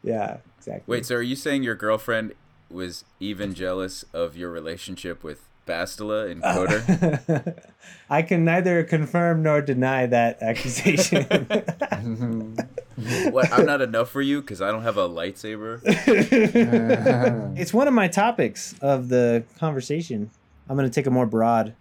yeah, 0.03 0.37
exactly. 0.57 0.83
Wait, 0.87 1.05
so 1.05 1.15
are 1.15 1.21
you 1.21 1.35
saying 1.35 1.63
your 1.63 1.75
girlfriend 1.75 2.33
was 2.69 3.05
even 3.19 3.53
jealous 3.53 4.03
of 4.13 4.35
your 4.35 4.49
relationship 4.49 5.23
with 5.23 5.47
Bastila 5.65 6.31
and 6.31 6.43
uh, 6.43 6.55
KOTOR? 6.55 7.63
I 8.09 8.21
can 8.21 8.43
neither 8.45 8.83
confirm 8.83 9.43
nor 9.43 9.61
deny 9.61 10.05
that 10.07 10.41
accusation. 10.41 11.23
what? 13.31 13.51
I'm 13.51 13.65
not 13.65 13.81
enough 13.81 14.09
for 14.09 14.21
you 14.21 14.41
because 14.41 14.61
I 14.61 14.71
don't 14.71 14.83
have 14.83 14.97
a 14.97 15.07
lightsaber. 15.07 15.81
it's 17.57 17.73
one 17.73 17.87
of 17.87 17.93
my 17.93 18.07
topics 18.07 18.75
of 18.81 19.09
the 19.09 19.43
conversation. 19.57 20.29
I'm 20.69 20.77
going 20.77 20.89
to 20.89 20.93
take 20.93 21.07
a 21.07 21.11
more 21.11 21.25
broad, 21.25 21.73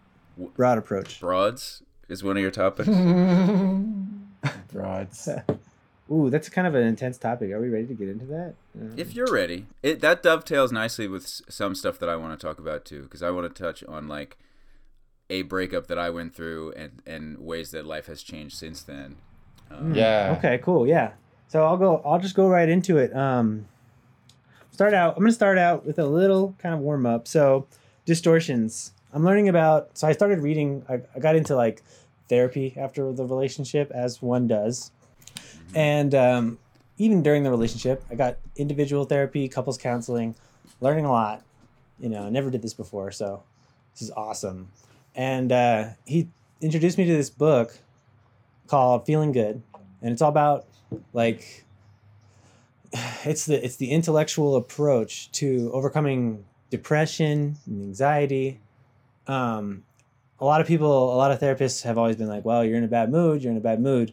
broad 0.56 0.78
approach. 0.78 1.20
Broads 1.20 1.82
is 2.08 2.24
one 2.24 2.36
of 2.36 2.42
your 2.42 2.50
topics. 2.50 2.88
Broads. 4.72 5.28
Ooh, 6.12 6.28
that's 6.28 6.48
kind 6.48 6.66
of 6.66 6.74
an 6.74 6.82
intense 6.82 7.16
topic. 7.16 7.50
Are 7.52 7.60
we 7.60 7.68
ready 7.70 7.86
to 7.86 7.94
get 7.94 8.08
into 8.08 8.26
that? 8.26 8.54
Uh, 8.78 8.92
If 8.96 9.14
you're 9.14 9.32
ready, 9.32 9.66
it 9.82 10.00
that 10.00 10.22
dovetails 10.22 10.70
nicely 10.70 11.08
with 11.08 11.26
some 11.48 11.74
stuff 11.74 11.98
that 12.00 12.08
I 12.08 12.16
want 12.16 12.38
to 12.38 12.46
talk 12.46 12.58
about 12.58 12.84
too, 12.84 13.02
because 13.02 13.22
I 13.22 13.30
want 13.30 13.52
to 13.54 13.62
touch 13.62 13.82
on 13.84 14.08
like 14.08 14.36
a 15.30 15.42
breakup 15.42 15.86
that 15.86 15.98
I 15.98 16.10
went 16.10 16.34
through 16.34 16.72
and 16.72 17.00
and 17.06 17.38
ways 17.38 17.70
that 17.70 17.86
life 17.86 18.06
has 18.06 18.22
changed 18.22 18.56
since 18.56 18.82
then. 18.82 19.16
Um, 19.70 19.94
Yeah. 19.94 20.34
Okay, 20.38 20.58
cool. 20.58 20.86
Yeah. 20.86 21.12
So 21.48 21.64
I'll 21.64 21.78
go. 21.78 22.02
I'll 22.04 22.18
just 22.20 22.34
go 22.34 22.48
right 22.48 22.68
into 22.68 22.98
it. 22.98 23.14
Um, 23.16 23.66
start 24.70 24.92
out. 24.94 25.16
I'm 25.16 25.22
gonna 25.22 25.32
start 25.32 25.56
out 25.58 25.86
with 25.86 25.98
a 25.98 26.06
little 26.06 26.54
kind 26.58 26.74
of 26.74 26.80
warm 26.80 27.06
up. 27.06 27.26
So, 27.26 27.66
distortions. 28.04 28.92
I'm 29.14 29.24
learning 29.24 29.48
about. 29.48 29.96
So 29.96 30.06
I 30.06 30.12
started 30.12 30.40
reading. 30.40 30.84
I, 30.88 31.00
I 31.14 31.18
got 31.20 31.36
into 31.36 31.54
like 31.56 31.82
therapy 32.28 32.74
after 32.76 33.12
the 33.12 33.24
relationship, 33.24 33.90
as 33.90 34.22
one 34.22 34.46
does, 34.46 34.90
and 35.74 36.14
um, 36.14 36.58
even 36.98 37.22
during 37.22 37.42
the 37.42 37.50
relationship, 37.50 38.04
I 38.10 38.14
got 38.14 38.36
individual 38.56 39.04
therapy, 39.04 39.48
couples 39.48 39.78
counseling, 39.78 40.34
learning 40.80 41.04
a 41.04 41.10
lot. 41.10 41.42
You 41.98 42.08
know, 42.08 42.26
I 42.26 42.30
never 42.30 42.50
did 42.50 42.62
this 42.62 42.74
before, 42.74 43.10
so 43.12 43.42
this 43.92 44.02
is 44.02 44.10
awesome. 44.10 44.68
And 45.14 45.52
uh, 45.52 45.88
he 46.04 46.28
introduced 46.60 46.98
me 46.98 47.04
to 47.06 47.12
this 47.12 47.30
book 47.30 47.78
called 48.66 49.06
Feeling 49.06 49.32
Good, 49.32 49.62
and 50.00 50.12
it's 50.12 50.22
all 50.22 50.28
about 50.28 50.66
like 51.12 51.64
it's 53.24 53.46
the 53.46 53.64
it's 53.64 53.76
the 53.76 53.90
intellectual 53.90 54.56
approach 54.56 55.30
to 55.32 55.70
overcoming 55.72 56.44
depression 56.70 57.56
and 57.66 57.82
anxiety. 57.82 58.60
Um, 59.26 59.84
a 60.40 60.44
lot 60.44 60.60
of 60.60 60.66
people, 60.66 61.14
a 61.14 61.16
lot 61.16 61.30
of 61.30 61.38
therapists 61.38 61.82
have 61.84 61.98
always 61.98 62.16
been 62.16 62.28
like, 62.28 62.44
"Well, 62.44 62.64
you're 62.64 62.78
in 62.78 62.84
a 62.84 62.88
bad 62.88 63.10
mood. 63.10 63.42
You're 63.42 63.52
in 63.52 63.58
a 63.58 63.60
bad 63.60 63.80
mood." 63.80 64.12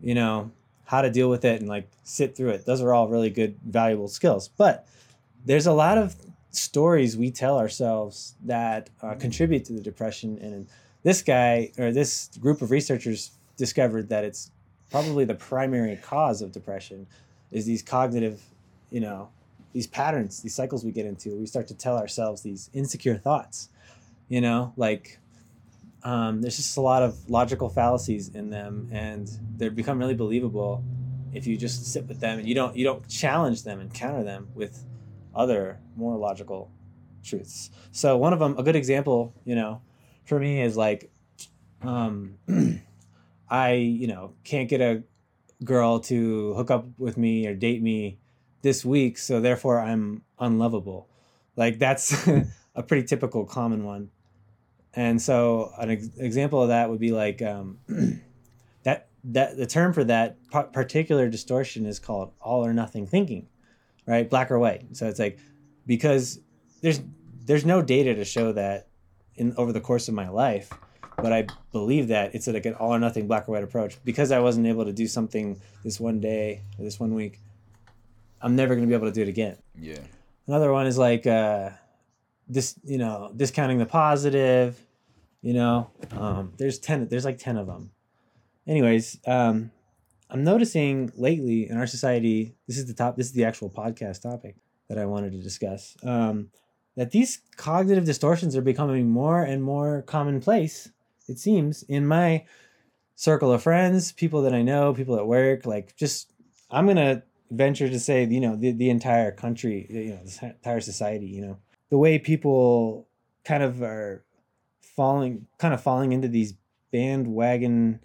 You 0.00 0.14
know 0.14 0.52
how 0.88 1.02
to 1.02 1.10
deal 1.10 1.28
with 1.28 1.44
it 1.44 1.60
and 1.60 1.68
like 1.68 1.86
sit 2.02 2.34
through 2.34 2.48
it. 2.48 2.64
Those 2.64 2.80
are 2.80 2.94
all 2.94 3.08
really 3.08 3.28
good, 3.28 3.58
valuable 3.62 4.08
skills. 4.08 4.48
But 4.48 4.88
there's 5.44 5.66
a 5.66 5.72
lot 5.72 5.98
of 5.98 6.16
stories 6.50 7.14
we 7.14 7.30
tell 7.30 7.58
ourselves 7.58 8.34
that 8.46 8.88
uh, 9.02 9.14
contribute 9.14 9.66
to 9.66 9.74
the 9.74 9.82
depression 9.82 10.38
and 10.40 10.66
this 11.02 11.20
guy 11.20 11.70
or 11.78 11.92
this 11.92 12.30
group 12.40 12.62
of 12.62 12.70
researchers 12.70 13.32
discovered 13.58 14.08
that 14.08 14.24
it's 14.24 14.50
probably 14.90 15.26
the 15.26 15.34
primary 15.34 15.96
cause 15.96 16.40
of 16.40 16.52
depression 16.52 17.06
is 17.52 17.66
these 17.66 17.82
cognitive 17.82 18.42
you 18.90 19.00
know 19.00 19.28
these 19.74 19.86
patterns 19.86 20.40
these 20.40 20.54
cycles 20.54 20.86
we 20.86 20.90
get 20.90 21.04
into 21.04 21.36
we 21.36 21.44
start 21.44 21.68
to 21.68 21.74
tell 21.74 21.98
ourselves 21.98 22.40
these 22.40 22.70
insecure 22.72 23.18
thoughts 23.18 23.68
you 24.28 24.40
know 24.40 24.72
like 24.78 25.18
um, 26.08 26.40
there's 26.40 26.56
just 26.56 26.78
a 26.78 26.80
lot 26.80 27.02
of 27.02 27.28
logical 27.28 27.68
fallacies 27.68 28.30
in 28.30 28.48
them 28.48 28.88
and 28.90 29.28
they 29.58 29.68
become 29.68 29.98
really 29.98 30.14
believable 30.14 30.82
if 31.34 31.46
you 31.46 31.54
just 31.54 31.84
sit 31.84 32.06
with 32.06 32.18
them 32.18 32.38
and 32.38 32.48
you 32.48 32.54
don't 32.54 32.74
you 32.74 32.82
don't 32.82 33.06
challenge 33.10 33.62
them 33.62 33.78
and 33.78 33.92
counter 33.92 34.24
them 34.24 34.48
with 34.54 34.86
other 35.34 35.78
more 35.96 36.16
logical 36.16 36.70
truths. 37.22 37.68
So 37.92 38.16
one 38.16 38.32
of 38.32 38.38
them 38.38 38.56
a 38.56 38.62
good 38.62 38.74
example 38.74 39.34
you 39.44 39.54
know 39.54 39.82
for 40.24 40.38
me 40.38 40.62
is 40.62 40.78
like 40.78 41.10
um 41.82 42.38
i 43.50 43.72
you 43.72 44.06
know 44.06 44.32
can't 44.44 44.70
get 44.70 44.80
a 44.80 45.02
girl 45.62 46.00
to 46.00 46.54
hook 46.54 46.70
up 46.70 46.86
with 46.96 47.18
me 47.18 47.46
or 47.46 47.54
date 47.54 47.82
me 47.82 48.16
this 48.62 48.82
week 48.82 49.18
so 49.18 49.42
therefore 49.42 49.78
i'm 49.78 50.22
unlovable. 50.38 51.06
Like 51.54 51.78
that's 51.78 52.26
a 52.74 52.82
pretty 52.82 53.06
typical 53.06 53.44
common 53.44 53.84
one 53.84 54.08
and 54.98 55.20
so 55.22 55.72
an 55.78 55.90
ex- 55.90 56.10
example 56.18 56.62
of 56.62 56.68
that 56.68 56.90
would 56.90 57.00
be 57.00 57.12
like 57.12 57.40
um, 57.42 57.78
that 58.82 59.08
that 59.24 59.56
the 59.56 59.66
term 59.66 59.92
for 59.92 60.04
that 60.04 60.36
pa- 60.50 60.64
particular 60.64 61.28
distortion 61.28 61.86
is 61.86 61.98
called 61.98 62.32
all 62.40 62.64
or 62.64 62.72
nothing 62.72 63.06
thinking 63.06 63.46
right? 64.08 64.28
Black 64.28 64.50
or 64.50 64.58
white. 64.58 64.96
So 64.96 65.06
it's 65.06 65.20
like 65.20 65.38
because 65.86 66.40
there's 66.80 67.00
there's 67.44 67.64
no 67.64 67.82
data 67.82 68.14
to 68.14 68.24
show 68.24 68.52
that 68.52 68.88
in 69.36 69.54
over 69.56 69.72
the 69.72 69.80
course 69.80 70.08
of 70.08 70.14
my 70.14 70.28
life 70.28 70.70
but 71.16 71.32
i 71.32 71.46
believe 71.72 72.08
that 72.08 72.34
it's 72.34 72.46
like 72.46 72.66
an 72.66 72.74
all 72.74 72.94
or 72.94 72.98
nothing 72.98 73.26
black 73.26 73.48
or 73.48 73.52
white 73.52 73.62
approach. 73.64 73.98
Because 74.04 74.32
i 74.32 74.38
wasn't 74.38 74.66
able 74.66 74.84
to 74.84 74.92
do 74.92 75.06
something 75.06 75.60
this 75.84 76.00
one 76.00 76.20
day 76.20 76.62
or 76.78 76.84
this 76.84 76.98
one 76.98 77.14
week 77.14 77.40
i'm 78.40 78.56
never 78.56 78.74
going 78.74 78.86
to 78.86 78.88
be 78.88 78.94
able 78.94 79.08
to 79.08 79.12
do 79.12 79.22
it 79.22 79.28
again. 79.28 79.56
Yeah. 79.78 80.00
another 80.46 80.72
one 80.72 80.86
is 80.86 80.98
like 80.98 81.26
uh 81.26 81.70
this 82.48 82.74
you 82.84 82.98
know 82.98 83.30
discounting 83.36 83.78
the 83.78 83.86
positive 83.86 84.80
you 85.42 85.54
know? 85.54 85.90
Um 86.12 86.52
there's 86.58 86.78
10 86.78 87.08
there's 87.08 87.24
like 87.24 87.38
10 87.38 87.56
of 87.56 87.66
them. 87.66 87.90
Anyways 88.66 89.18
um 89.26 89.70
i'm 90.30 90.44
noticing 90.44 91.10
lately 91.16 91.68
in 91.68 91.76
our 91.76 91.86
society 91.86 92.54
this 92.66 92.76
is 92.76 92.86
the 92.86 92.94
top 92.94 93.16
this 93.16 93.26
is 93.26 93.32
the 93.32 93.44
actual 93.44 93.70
podcast 93.70 94.22
topic 94.22 94.56
that 94.88 94.98
i 94.98 95.04
wanted 95.06 95.32
to 95.32 95.38
discuss 95.38 95.96
um 96.02 96.50
that 96.96 97.10
these 97.12 97.40
cognitive 97.56 98.04
distortions 98.04 98.56
are 98.56 98.62
becoming 98.62 99.08
more 99.08 99.42
and 99.42 99.62
more 99.62 100.02
commonplace 100.02 100.90
it 101.28 101.38
seems 101.38 101.82
in 101.84 102.06
my 102.06 102.44
circle 103.14 103.52
of 103.52 103.62
friends 103.62 104.12
people 104.12 104.42
that 104.42 104.54
i 104.54 104.62
know 104.62 104.92
people 104.92 105.16
at 105.16 105.26
work 105.26 105.64
like 105.64 105.96
just 105.96 106.32
i'm 106.70 106.86
gonna 106.86 107.22
venture 107.50 107.88
to 107.88 107.98
say 107.98 108.24
you 108.24 108.40
know 108.40 108.56
the, 108.56 108.72
the 108.72 108.90
entire 108.90 109.32
country 109.32 109.86
you 109.88 110.10
know 110.10 110.20
the 110.24 110.46
entire 110.46 110.80
society 110.80 111.26
you 111.26 111.40
know? 111.40 111.58
The 111.90 111.96
way 111.96 112.18
people 112.18 113.08
kind 113.44 113.62
of 113.62 113.82
are 113.82 114.22
falling 114.98 115.46
kind 115.58 115.72
of 115.72 115.80
falling 115.80 116.10
into 116.12 116.28
these 116.28 116.54
bandwagon 116.92 118.00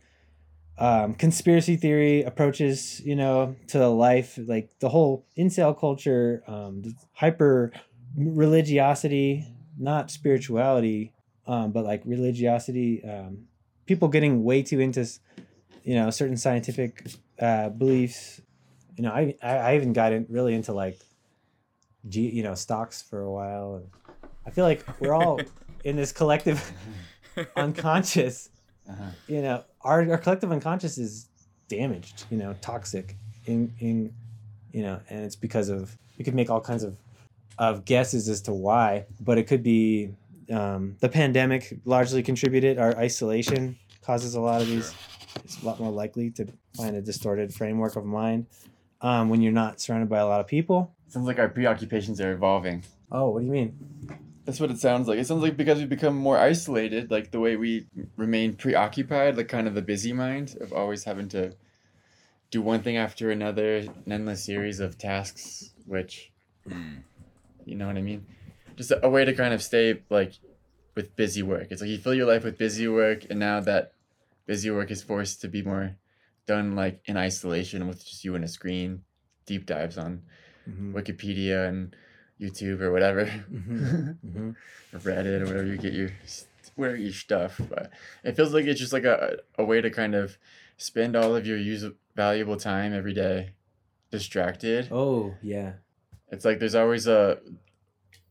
um, 0.78 1.14
conspiracy 1.16 1.76
theory 1.76 2.24
approaches 2.24 3.02
you 3.04 3.16
know 3.16 3.56
to 3.68 3.88
life 3.88 4.40
like 4.48 4.70
the 4.80 4.90
whole 4.90 5.26
incel 5.38 5.78
culture 5.78 6.44
um, 6.48 6.84
hyper 7.14 7.72
religiosity 8.16 9.48
not 9.78 10.12
spirituality 10.12 11.12
um, 11.48 11.72
but 11.72 11.84
like 11.84 12.02
religiosity 12.06 13.04
um, 13.04 13.48
people 13.86 14.08
getting 14.08 14.44
way 14.44 14.62
too 14.64 14.80
into 14.80 15.06
you 15.84 15.96
know 15.96 16.10
certain 16.10 16.38
scientific 16.38 17.08
uh, 17.40 17.70
beliefs. 17.70 18.42
You 18.96 19.04
know 19.04 19.12
I, 19.12 19.36
I 19.42 19.76
even 19.76 19.94
got 19.94 20.14
in 20.14 20.26
really 20.30 20.54
into 20.54 20.74
like 20.74 21.00
you 22.10 22.44
know 22.44 22.56
stocks 22.56 23.02
for 23.02 23.22
a 23.22 23.32
while. 23.32 23.76
And 23.76 23.88
i 24.46 24.50
feel 24.52 24.66
like 24.66 24.86
we're 25.00 25.14
all 25.14 25.40
in 25.84 25.96
this 25.96 26.12
collective 26.12 26.72
unconscious 27.56 28.50
Uh-huh. 28.90 29.04
you 29.28 29.42
know 29.42 29.64
our, 29.82 30.10
our 30.12 30.18
collective 30.18 30.52
unconscious 30.52 30.98
is 30.98 31.28
damaged 31.70 32.26
you 32.30 32.38
know 32.38 32.54
toxic 32.62 33.16
in 33.46 33.74
in 33.80 34.14
you 34.72 34.82
know 34.84 35.00
and 35.10 35.24
it's 35.26 35.36
because 35.38 35.70
of 35.70 35.98
we 36.18 36.24
could 36.26 36.36
make 36.36 36.50
all 36.50 36.60
kinds 36.62 36.84
of 36.84 36.98
of 37.58 37.86
guesses 37.86 38.28
as 38.30 38.42
to 38.42 38.52
why 38.52 39.06
but 39.22 39.38
it 39.38 39.48
could 39.48 39.64
be 39.64 40.10
um, 40.52 40.98
the 41.00 41.08
pandemic 41.08 41.80
largely 41.86 42.22
contributed. 42.22 42.78
Our 42.78 42.94
isolation 42.98 43.78
causes 44.02 44.36
a 44.36 44.42
lot 44.42 44.62
of 44.62 44.68
these. 44.68 44.94
It's 45.46 45.62
a 45.64 45.66
lot 45.66 45.80
more 45.80 45.90
likely 45.90 46.32
to 46.32 46.46
find 46.76 46.98
a 46.98 47.02
distorted 47.02 47.54
framework 47.54 47.96
of 47.96 48.04
mind 48.06 48.48
um, 49.00 49.30
when 49.30 49.42
you're 49.42 49.54
not 49.54 49.80
surrounded 49.80 50.10
by 50.10 50.20
a 50.20 50.28
lot 50.28 50.42
of 50.42 50.48
people. 50.48 50.92
Sounds 51.08 51.26
like 51.26 51.40
our 51.40 51.48
preoccupations 51.48 52.20
are 52.20 52.34
evolving. 52.34 52.84
oh 53.10 53.30
what 53.30 53.40
do 53.40 53.46
you 53.46 53.52
mean 53.54 53.72
That's 54.46 54.60
what 54.60 54.72
it 54.72 54.80
sounds 54.80 55.08
like. 55.08 55.20
It 55.20 55.26
sounds 55.26 55.42
like 55.42 55.56
because 55.56 55.80
we've 55.80 55.90
become 55.90 56.16
more 56.18 56.38
isolated, 56.38 57.10
like 57.10 57.32
the 57.32 57.40
way 57.40 57.56
we 57.56 57.88
remain 58.18 58.54
preoccupied, 58.56 59.38
like 59.38 59.48
kind 59.48 59.68
of 59.68 59.74
the 59.74 59.82
busy 59.82 60.12
mind 60.12 60.58
of 60.60 60.74
always 60.74 61.06
having 61.06 61.30
to 61.30 61.56
do 62.52 62.62
one 62.62 62.82
thing 62.82 62.98
after 62.98 63.32
another, 63.32 63.78
an 63.78 64.12
endless 64.12 64.44
series 64.44 64.80
of 64.80 64.98
tasks, 64.98 65.72
which, 65.86 66.32
Hmm. 66.68 66.98
you 67.66 67.76
know 67.76 67.88
what 67.88 67.98
I 67.98 68.02
mean? 68.02 68.26
Just 68.76 68.92
a, 68.92 69.06
a 69.06 69.10
way 69.10 69.26
to 69.26 69.34
kind 69.34 69.54
of 69.54 69.62
stay 69.64 70.02
like 70.10 70.34
with 70.96 71.16
busy 71.16 71.42
work. 71.42 71.68
It's 71.72 71.82
like 71.82 71.90
you 71.90 71.98
fill 71.98 72.14
your 72.14 72.28
life 72.28 72.44
with 72.44 72.58
busy 72.58 72.88
work, 72.88 73.26
and 73.30 73.40
now 73.40 73.60
that 73.62 73.94
busy 74.46 74.70
work 74.72 74.92
is 74.92 75.02
forced 75.02 75.42
to 75.42 75.48
be 75.48 75.62
more 75.62 75.96
done 76.46 76.76
like 76.76 77.02
in 77.06 77.18
isolation 77.18 77.88
with 77.88 78.06
just 78.06 78.24
you 78.24 78.36
and 78.36 78.44
a 78.44 78.48
screen, 78.48 79.04
deep 79.46 79.66
dives 79.66 79.98
on 79.98 80.24
mm-hmm. 80.70 80.96
Wikipedia 80.96 81.68
and 81.68 81.96
YouTube 82.44 82.82
or 82.82 82.92
whatever. 82.92 83.26
Mhm. 83.26 84.18
Mm-hmm. 84.26 84.50
or 84.96 85.00
Reddit 85.00 85.42
or 85.42 85.46
whatever 85.46 85.66
you 85.66 85.78
get 85.78 85.94
your 85.94 86.10
where 86.76 86.96
your 86.96 87.14
stuff. 87.14 87.60
But 87.70 87.92
it 88.24 88.36
feels 88.36 88.54
like 88.54 88.66
it's 88.66 88.80
just 88.80 88.94
like 88.94 89.04
a, 89.06 89.38
a 89.58 89.64
way 89.64 89.82
to 89.82 89.90
kind 89.90 90.16
of 90.16 90.38
spend 90.78 91.16
all 91.16 91.36
of 91.36 91.46
your 91.46 91.58
use 91.58 91.86
valuable 92.16 92.58
time 92.58 92.94
every 92.94 93.14
day 93.14 93.52
distracted. 94.12 94.90
Oh 94.92 95.36
yeah. 95.42 95.74
It's 96.32 96.46
like 96.46 96.60
there's 96.60 96.76
always 96.76 97.06
a, 97.08 97.40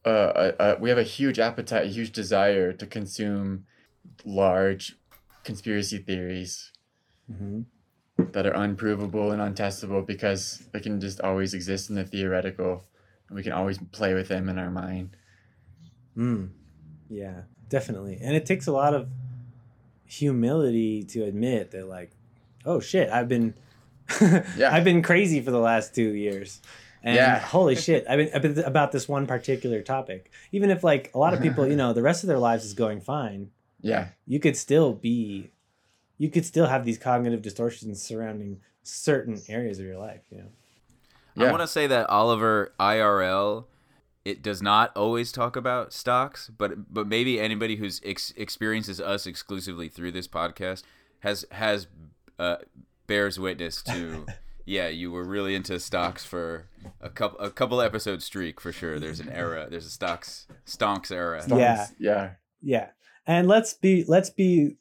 a, 0.05 0.11
a, 0.11 0.55
a 0.59 0.79
we 0.81 0.89
have 0.89 0.99
a 0.99 1.03
huge 1.05 1.39
appetite, 1.39 1.87
a 1.87 1.91
huge 1.91 2.13
desire 2.13 2.73
to 2.73 2.87
consume 2.87 3.67
large 4.25 4.97
conspiracy 5.45 5.99
theories 5.99 6.73
hmm 7.27 7.63
that 8.33 8.47
are 8.47 8.55
unprovable 8.55 9.33
and 9.33 9.41
untestable 9.41 10.07
because 10.07 10.63
they 10.73 10.81
can 10.81 11.01
just 11.01 11.21
always 11.23 11.55
exist 11.55 11.89
in 11.91 11.97
the 11.97 12.05
theoretical 12.05 12.85
we 13.33 13.43
can 13.43 13.53
always 13.53 13.79
play 13.93 14.15
with 14.15 14.29
them 14.29 14.49
in 14.49 14.59
our 14.59 14.71
mind. 14.71 15.17
Mm. 16.17 16.51
Yeah, 17.09 17.43
definitely. 17.69 18.19
And 18.23 18.35
it 18.37 18.47
takes 18.47 18.67
a 18.67 18.73
lot 18.73 18.95
of 18.95 19.09
humility 20.07 21.03
to 21.05 21.25
admit 21.25 21.71
that, 21.73 21.89
like, 21.89 22.11
oh 22.65 22.81
shit, 22.81 23.11
I've 23.11 23.29
been, 23.29 23.55
Yeah. 24.21 24.71
I've 24.73 24.85
been 24.85 25.03
crazy 25.03 25.41
for 25.41 25.51
the 25.51 25.59
last 25.59 25.95
two 25.95 26.11
years. 26.15 26.61
And 27.03 27.17
Yeah. 27.17 27.39
holy 27.41 27.75
shit, 27.77 28.05
I've 28.09 28.19
been, 28.19 28.31
I've 28.35 28.43
been 28.43 28.59
about 28.65 28.93
this 28.93 29.09
one 29.09 29.27
particular 29.27 29.83
topic. 29.83 30.31
Even 30.53 30.71
if 30.71 30.85
like 30.85 31.11
a 31.15 31.19
lot 31.19 31.35
of 31.35 31.41
people, 31.41 31.67
you 31.67 31.77
know, 31.83 31.93
the 31.93 32.03
rest 32.03 32.23
of 32.23 32.29
their 32.29 32.39
lives 32.39 32.65
is 32.65 32.75
going 32.75 33.01
fine, 33.01 33.51
Yeah. 33.81 34.09
you 34.27 34.39
could 34.41 34.57
still 34.57 34.93
be, 34.93 35.51
you 36.19 36.31
could 36.31 36.45
still 36.45 36.67
have 36.67 36.85
these 36.85 36.99
cognitive 36.99 37.43
distortions 37.43 38.03
surrounding 38.03 38.61
certain 38.83 39.41
areas 39.49 39.79
of 39.79 39.87
your 39.87 39.99
life. 39.99 40.23
You 40.31 40.39
know. 40.39 40.49
I 41.39 41.51
want 41.51 41.63
to 41.63 41.67
say 41.67 41.87
that 41.87 42.09
Oliver 42.11 42.73
IRL 42.79 43.65
it 44.25 44.43
does 44.43 44.63
not 44.63 44.97
always 44.97 45.33
talk 45.33 45.57
about 45.57 45.93
stocks, 45.93 46.51
but 46.57 46.93
but 46.93 47.07
maybe 47.07 47.41
anybody 47.41 47.77
who's 47.77 48.01
ex- 48.05 48.33
experiences 48.37 49.01
us 49.01 49.27
exclusively 49.27 49.89
through 49.89 50.13
this 50.13 50.29
podcast 50.29 50.83
has 51.21 51.45
has 51.51 51.89
uh, 52.39 52.57
bears 53.07 53.39
witness 53.39 53.83
to. 53.83 54.27
Yeah, 54.65 54.87
you 54.87 55.11
were 55.11 55.25
really 55.25 55.57
into 55.57 55.81
stocks 55.81 56.25
for 56.25 56.69
a 57.01 57.11
couple 57.11 57.41
a 57.41 57.51
couple 57.51 57.81
episode 57.81 58.23
streak 58.23 58.61
for 58.61 58.71
sure. 58.71 59.01
There's 59.01 59.19
an 59.19 59.29
era. 59.29 59.67
There's 59.69 59.87
a 59.87 59.91
stocks 59.91 60.47
stonks 60.65 61.11
era. 61.11 61.43
Yeah. 61.49 61.87
Yeah. 61.99 62.31
Yeah. 62.63 62.87
And 63.27 63.49
let's 63.49 63.75
be 63.75 64.05
let's 64.07 64.31
be 64.31 64.77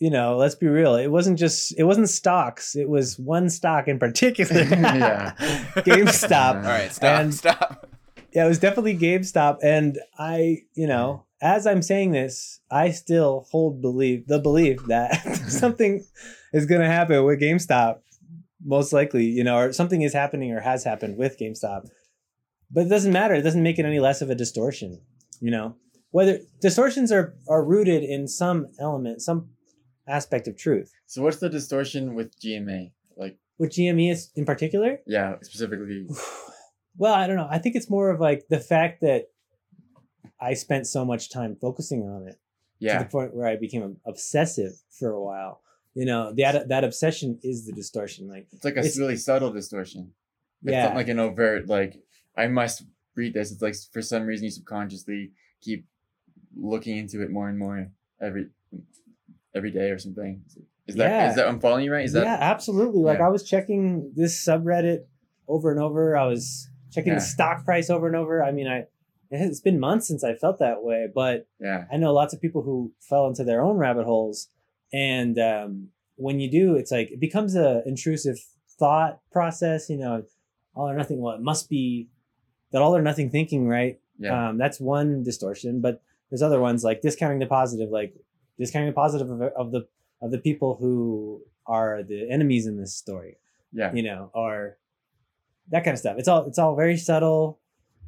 you 0.00 0.10
know, 0.10 0.36
let's 0.36 0.54
be 0.56 0.66
real. 0.66 0.96
It 0.96 1.08
wasn't 1.08 1.38
just 1.38 1.78
it 1.78 1.84
wasn't 1.84 2.08
stocks. 2.08 2.74
It 2.74 2.88
was 2.88 3.18
one 3.18 3.48
stock 3.50 3.86
in 3.86 3.98
particular. 3.98 4.62
Yeah. 4.70 5.34
GameStop. 5.76 6.56
All 6.56 6.62
right, 6.62 6.92
stop, 6.92 7.20
And- 7.20 7.34
stop. 7.34 7.86
Yeah, 8.32 8.44
it 8.44 8.48
was 8.48 8.58
definitely 8.60 8.96
GameStop 8.96 9.58
and 9.62 9.98
I, 10.16 10.58
you 10.74 10.86
know, 10.86 11.26
as 11.42 11.66
I'm 11.66 11.82
saying 11.82 12.12
this, 12.12 12.60
I 12.70 12.92
still 12.92 13.46
hold 13.50 13.82
belief 13.82 14.26
the 14.26 14.38
belief 14.38 14.84
that 14.86 15.14
something 15.48 16.04
is 16.52 16.66
going 16.66 16.80
to 16.80 16.86
happen 16.86 17.24
with 17.24 17.40
GameStop 17.40 17.98
most 18.64 18.92
likely, 18.92 19.24
you 19.24 19.42
know, 19.42 19.56
or 19.56 19.72
something 19.72 20.02
is 20.02 20.12
happening 20.12 20.52
or 20.52 20.60
has 20.60 20.84
happened 20.84 21.16
with 21.18 21.38
GameStop. 21.38 21.88
But 22.70 22.86
it 22.86 22.88
doesn't 22.88 23.12
matter. 23.12 23.34
It 23.34 23.42
doesn't 23.42 23.62
make 23.62 23.78
it 23.80 23.84
any 23.84 23.98
less 24.00 24.22
of 24.22 24.30
a 24.30 24.34
distortion, 24.34 25.00
you 25.40 25.50
know. 25.50 25.74
Whether 26.12 26.38
distortions 26.60 27.10
are 27.10 27.34
are 27.48 27.64
rooted 27.64 28.02
in 28.04 28.28
some 28.28 28.68
element, 28.78 29.22
some 29.22 29.50
aspect 30.06 30.48
of 30.48 30.56
truth. 30.56 30.92
So 31.06 31.22
what's 31.22 31.38
the 31.38 31.48
distortion 31.48 32.14
with 32.14 32.38
GME? 32.40 32.92
Like, 33.16 33.38
With 33.58 33.70
GME 33.70 34.10
is 34.10 34.30
in 34.36 34.44
particular, 34.44 35.00
yeah, 35.06 35.36
specifically. 35.42 36.06
well, 36.96 37.14
I 37.14 37.26
don't 37.26 37.36
know. 37.36 37.48
I 37.50 37.58
think 37.58 37.76
it's 37.76 37.90
more 37.90 38.10
of 38.10 38.20
like 38.20 38.48
the 38.48 38.60
fact 38.60 39.00
that 39.02 39.28
I 40.40 40.54
spent 40.54 40.86
so 40.86 41.04
much 41.04 41.30
time 41.30 41.56
focusing 41.60 42.02
on 42.08 42.26
it 42.28 42.38
Yeah. 42.78 42.98
to 42.98 43.04
the 43.04 43.10
point 43.10 43.34
where 43.34 43.46
I 43.46 43.56
became 43.56 43.98
obsessive 44.06 44.72
for 44.90 45.10
a 45.10 45.22
while. 45.22 45.60
You 45.94 46.04
know, 46.06 46.32
that 46.36 46.68
that 46.68 46.84
obsession 46.84 47.38
is 47.42 47.66
the 47.66 47.72
distortion. 47.72 48.28
Like, 48.28 48.46
It's 48.52 48.64
like 48.64 48.76
a 48.76 48.80
It's- 48.80 48.98
really 48.98 49.16
subtle 49.16 49.52
distortion. 49.52 50.12
It's 50.62 50.72
yeah, 50.72 50.86
not 50.88 50.94
like 50.96 51.08
an 51.08 51.18
overt, 51.18 51.68
like, 51.68 52.02
I 52.36 52.46
must 52.46 52.82
read 53.14 53.32
this. 53.34 53.50
It's 53.50 53.62
like 53.62 53.74
for 53.92 54.02
some 54.02 54.24
reason 54.26 54.44
you 54.44 54.50
subconsciously 54.50 55.32
keep 55.60 55.86
looking 56.56 56.96
into 56.98 57.22
it 57.22 57.30
more 57.30 57.48
and 57.48 57.58
more 57.58 57.90
every 58.20 58.48
every 59.54 59.70
day 59.70 59.90
or 59.90 59.98
something. 59.98 60.42
Is 60.86 60.96
that 60.96 61.10
Yeah. 61.10 61.30
is 61.30 61.36
that 61.36 61.48
I'm 61.48 61.60
following 61.60 61.84
you 61.84 61.92
right? 61.92 62.04
Is 62.04 62.12
that 62.12 62.24
yeah, 62.24 62.38
absolutely. 62.40 63.02
Like 63.02 63.18
Yeah. 63.18 63.26
I 63.26 63.30
was 63.30 63.42
checking 63.48 64.12
this 64.14 64.44
subreddit 64.44 65.04
over 65.48 65.70
and 65.70 65.80
over. 65.80 66.16
I 66.16 66.26
was 66.26 66.68
checking 66.90 67.12
Yeah. 67.12 67.18
the 67.18 67.24
stock 67.24 67.64
price 67.64 67.90
over 67.90 68.06
and 68.06 68.16
over. 68.16 68.42
I 68.42 68.52
mean, 68.52 68.66
I 68.66 68.86
it's 69.32 69.60
been 69.60 69.78
months 69.78 70.08
since 70.08 70.24
I 70.24 70.34
felt 70.34 70.58
that 70.58 70.82
way, 70.82 71.06
but 71.14 71.46
yeah. 71.60 71.84
I 71.92 71.96
know 71.98 72.12
lots 72.12 72.34
of 72.34 72.40
people 72.40 72.62
who 72.62 72.92
fell 73.00 73.26
into 73.28 73.44
their 73.44 73.62
own 73.62 73.76
rabbit 73.76 74.04
holes, 74.04 74.48
and 74.92 75.38
um, 75.38 75.88
when 76.16 76.40
you 76.40 76.50
do, 76.50 76.74
it's 76.74 76.90
like 76.90 77.12
it 77.12 77.20
becomes 77.20 77.54
a 77.54 77.82
intrusive 77.86 78.38
thought 78.78 79.20
process. 79.30 79.88
You 79.88 79.98
know, 79.98 80.24
all 80.74 80.88
or 80.90 80.96
nothing. 80.96 81.20
Well, 81.20 81.34
it 81.36 81.42
must 81.42 81.68
be 81.70 82.08
that 82.72 82.82
all 82.82 82.96
or 82.96 83.02
nothing 83.02 83.30
thinking, 83.30 83.68
right? 83.68 84.00
Yeah. 84.18 84.48
Um, 84.50 84.58
that's 84.58 84.80
one 84.80 85.22
distortion, 85.22 85.80
but 85.80 86.02
there's 86.28 86.42
other 86.42 86.60
ones 86.60 86.82
like 86.84 87.00
discounting 87.00 87.38
the 87.38 87.46
positive, 87.46 87.90
like 87.90 88.14
discounting 88.60 88.90
the 88.90 88.94
positive 88.94 89.28
of, 89.30 89.40
of 89.40 89.72
the 89.72 89.88
of 90.22 90.30
the 90.30 90.38
people 90.38 90.76
who 90.78 91.40
are 91.66 92.02
the 92.02 92.30
enemies 92.30 92.66
in 92.66 92.76
this 92.76 92.94
story, 92.94 93.38
yeah. 93.72 93.92
you 93.92 94.02
know, 94.02 94.30
or 94.34 94.76
that 95.70 95.82
kind 95.84 95.94
of 95.94 95.98
stuff. 95.98 96.16
It's 96.18 96.28
all 96.28 96.46
it's 96.46 96.58
all 96.58 96.76
very 96.76 96.96
subtle, 96.96 97.58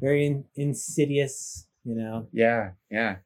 very 0.01 0.27
in, 0.27 0.45
insidious, 0.55 1.67
you 1.85 1.95
know. 1.95 2.29
Yeah. 2.33 2.73
Yeah. 2.91 3.17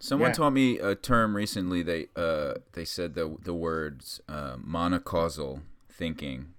Someone 0.00 0.30
Yeah. 0.30 0.34
taught 0.34 0.50
me 0.52 0.78
a 0.78 0.94
term 0.94 1.36
recently. 1.36 1.82
They 1.82 2.08
uh 2.16 2.54
they 2.72 2.84
said 2.84 3.14
the 3.14 3.36
the 3.44 3.54
words 3.54 4.20
uh, 4.28 4.56
monocausal 4.56 5.60
thinking, 5.88 6.54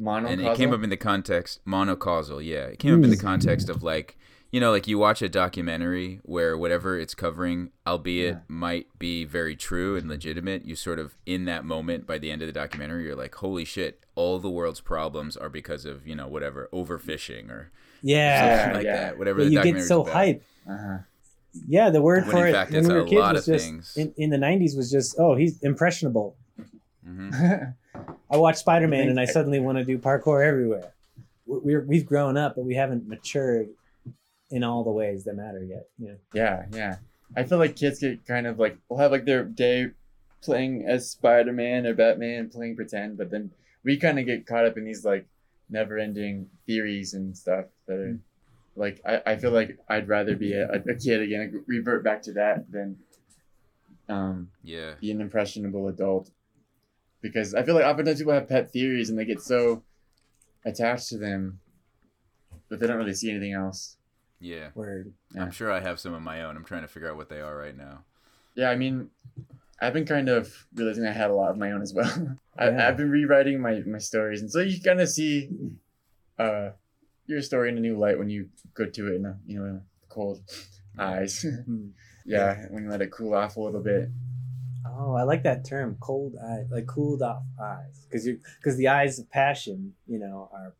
Monocausal. 0.00 0.30
and 0.30 0.40
it 0.40 0.56
came 0.56 0.72
up 0.72 0.82
in 0.82 0.90
the 0.90 0.96
context 0.96 1.60
monocausal. 1.66 2.44
Yeah, 2.44 2.66
it 2.66 2.78
came 2.78 2.94
up 2.98 3.04
in 3.04 3.10
the 3.10 3.16
context 3.16 3.68
of 3.68 3.82
like 3.82 4.16
you 4.50 4.60
know 4.60 4.70
like 4.72 4.86
you 4.88 4.98
watch 4.98 5.22
a 5.22 5.28
documentary 5.28 6.20
where 6.24 6.56
whatever 6.58 6.98
it's 6.98 7.14
covering, 7.14 7.70
albeit 7.86 8.34
Yeah. 8.34 8.40
might 8.48 8.86
be 8.98 9.24
very 9.24 9.56
true 9.56 9.96
and 9.96 10.08
legitimate, 10.08 10.64
you 10.64 10.74
sort 10.76 10.98
of 10.98 11.16
in 11.26 11.44
that 11.44 11.64
moment 11.64 12.06
by 12.06 12.18
the 12.18 12.30
end 12.30 12.42
of 12.42 12.46
the 12.46 12.52
documentary, 12.52 13.04
you're 13.04 13.14
like, 13.16 13.34
holy 13.36 13.64
shit, 13.64 14.04
all 14.14 14.38
the 14.38 14.50
world's 14.50 14.80
problems 14.80 15.36
are 15.36 15.48
because 15.48 15.84
of 15.84 16.06
you 16.06 16.14
know 16.16 16.26
whatever 16.28 16.68
overfishing 16.72 17.48
or 17.50 17.70
Yeah, 18.02 18.58
something 18.58 18.76
like 18.78 18.84
yeah. 18.86 18.96
that. 18.96 19.18
Whatever 19.18 19.40
Yeah, 19.42 19.62
the 19.62 19.68
you 19.68 19.74
get 19.74 19.82
so 19.84 20.02
about. 20.02 20.12
hype. 20.14 20.42
uh-huh. 20.68 20.98
Yeah, 21.66 21.90
the 21.90 22.00
word 22.00 22.26
When 22.26 22.30
for 22.36 22.42
in 22.46 22.46
it 22.48 22.52
fact 22.52 22.70
when 22.70 22.80
it's 22.80 22.88
we 22.88 22.94
were 22.94 23.00
a 23.00 23.04
kids 23.04 23.20
lot 23.20 23.34
was 23.34 23.48
of 23.48 23.54
just 23.54 23.66
things. 23.66 23.94
in, 23.96 24.14
in 24.16 24.30
the 24.30 24.36
'90s 24.36 24.76
was 24.76 24.90
just 24.90 25.16
oh 25.18 25.34
he's 25.34 25.60
impressionable. 25.62 26.36
hmm 27.04 27.30
I 28.30 28.36
watched 28.36 28.58
Spider 28.60 28.86
Man 28.88 29.08
and 29.08 29.18
I 29.18 29.24
suddenly 29.24 29.58
want 29.60 29.78
to 29.78 29.84
do 29.84 29.98
parkour 29.98 30.46
everywhere. 30.46 30.92
We- 31.46 31.58
We're 31.64 31.80
we've 31.84 32.06
grown 32.06 32.36
up, 32.36 32.54
but 32.54 32.64
we 32.64 32.74
haven't 32.76 33.08
matured 33.08 33.68
in 34.50 34.64
all 34.64 34.82
the 34.84 34.90
ways 34.90 35.24
that 35.24 35.34
matter 35.36 35.62
yet. 35.62 35.86
Yeah, 35.98 36.14
yeah. 36.34 36.64
Yeah. 36.72 36.96
I 37.36 37.44
feel 37.44 37.58
like 37.58 37.76
kids 37.76 38.00
get 38.00 38.26
kind 38.26 38.46
of 38.46 38.58
like 38.58 38.76
will 38.88 38.98
have 38.98 39.12
like 39.12 39.24
their 39.24 39.44
day 39.44 39.90
playing 40.42 40.84
as 40.86 41.08
Spider 41.10 41.52
Man 41.52 41.86
or 41.86 41.94
Batman, 41.94 42.50
playing 42.50 42.74
pretend, 42.76 43.16
but 43.18 43.30
then 43.30 43.50
we 43.84 43.96
kind 43.96 44.18
of 44.18 44.26
get 44.26 44.46
caught 44.46 44.66
up 44.66 44.76
in 44.76 44.84
these 44.84 45.04
like 45.04 45.26
never 45.68 45.98
ending 45.98 46.48
theories 46.66 47.14
and 47.14 47.36
stuff 47.36 47.66
that 47.86 47.94
are 47.94 48.18
like 48.74 49.00
I, 49.06 49.22
I 49.32 49.36
feel 49.36 49.52
like 49.52 49.78
I'd 49.88 50.08
rather 50.08 50.34
be 50.34 50.52
a, 50.54 50.68
a 50.68 50.94
kid 50.96 51.20
again, 51.22 51.62
revert 51.68 52.02
back 52.02 52.22
to 52.22 52.32
that 52.32 52.70
than 52.70 52.96
um 54.08 54.50
Yeah. 54.64 54.94
be 55.00 55.10
an 55.12 55.20
impressionable 55.20 55.86
adult. 55.88 56.30
Because 57.22 57.54
I 57.54 57.62
feel 57.62 57.74
like 57.74 57.84
oftentimes 57.84 58.18
people 58.18 58.32
have 58.32 58.48
pet 58.48 58.72
theories 58.72 59.10
and 59.10 59.18
they 59.18 59.24
get 59.26 59.42
so 59.42 59.84
attached 60.64 61.08
to 61.10 61.18
them 61.18 61.60
that 62.68 62.80
they 62.80 62.86
don't 62.86 62.96
really 62.96 63.14
see 63.14 63.30
anything 63.30 63.52
else. 63.52 63.96
Yeah. 64.40 64.68
word. 64.74 65.12
Yeah. 65.34 65.42
I'm 65.42 65.50
sure 65.50 65.70
I 65.70 65.80
have 65.80 66.00
some 66.00 66.14
of 66.14 66.22
my 66.22 66.42
own. 66.42 66.56
I'm 66.56 66.64
trying 66.64 66.82
to 66.82 66.88
figure 66.88 67.10
out 67.10 67.16
what 67.16 67.28
they 67.28 67.40
are 67.40 67.56
right 67.56 67.76
now. 67.76 68.04
Yeah, 68.54 68.70
I 68.70 68.76
mean, 68.76 69.10
I've 69.80 69.92
been 69.92 70.06
kind 70.06 70.28
of 70.28 70.66
realizing 70.74 71.06
I 71.06 71.12
had 71.12 71.30
a 71.30 71.34
lot 71.34 71.50
of 71.50 71.58
my 71.58 71.72
own 71.72 71.82
as 71.82 71.94
well. 71.94 72.36
I, 72.58 72.70
Yeah. 72.70 72.88
I've 72.88 72.96
been 72.96 73.10
rewriting 73.10 73.60
my, 73.60 73.80
my 73.86 73.98
stories, 73.98 74.40
and 74.40 74.50
so 74.50 74.60
you 74.60 74.80
kind 74.80 75.00
of 75.00 75.08
see 75.08 75.50
uh, 76.38 76.70
your 77.26 77.42
story 77.42 77.68
in 77.70 77.78
a 77.78 77.80
new 77.80 77.98
light 77.98 78.18
when 78.18 78.28
you 78.28 78.48
go 78.74 78.86
to 78.86 79.12
it 79.12 79.16
in 79.16 79.24
a 79.26 79.38
you 79.46 79.58
know 79.58 79.64
in 79.66 79.82
cold 80.08 80.42
eyes. 80.98 81.44
Hmm. 81.64 81.88
yeah, 82.26 82.66
when 82.70 82.84
you 82.84 82.90
let 82.90 83.00
it 83.02 83.10
cool 83.10 83.34
off 83.34 83.56
a 83.56 83.60
little 83.60 83.80
bit. 83.82 84.10
Oh, 84.86 85.14
I 85.14 85.22
like 85.22 85.42
that 85.44 85.64
term, 85.64 85.96
cold 86.00 86.36
eye, 86.36 86.64
like 86.70 86.86
cooled 86.86 87.22
off 87.22 87.42
eyes, 87.60 88.06
because 88.08 88.26
you 88.26 88.40
because 88.58 88.76
the 88.76 88.88
eyes 88.88 89.18
of 89.18 89.30
passion, 89.30 89.94
you 90.06 90.18
know, 90.18 90.48
are 90.52 90.74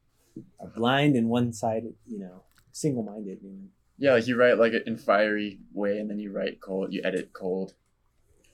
are 0.61 0.69
blind 0.69 1.17
and 1.17 1.29
one 1.29 1.53
sided, 1.53 1.95
you 2.07 2.19
know, 2.19 2.43
single 2.73 3.03
minded. 3.03 3.39
You 3.43 3.51
know? 3.51 3.69
Yeah, 3.99 4.13
like 4.15 4.27
you 4.27 4.37
write 4.37 4.59
like 4.59 4.73
in 4.87 4.97
fiery 4.97 5.59
way, 5.73 5.99
and 5.99 6.09
then 6.09 6.19
you 6.19 6.33
write 6.33 6.61
cold. 6.61 6.93
You 6.93 7.03
edit 7.05 7.33
cold. 7.33 7.75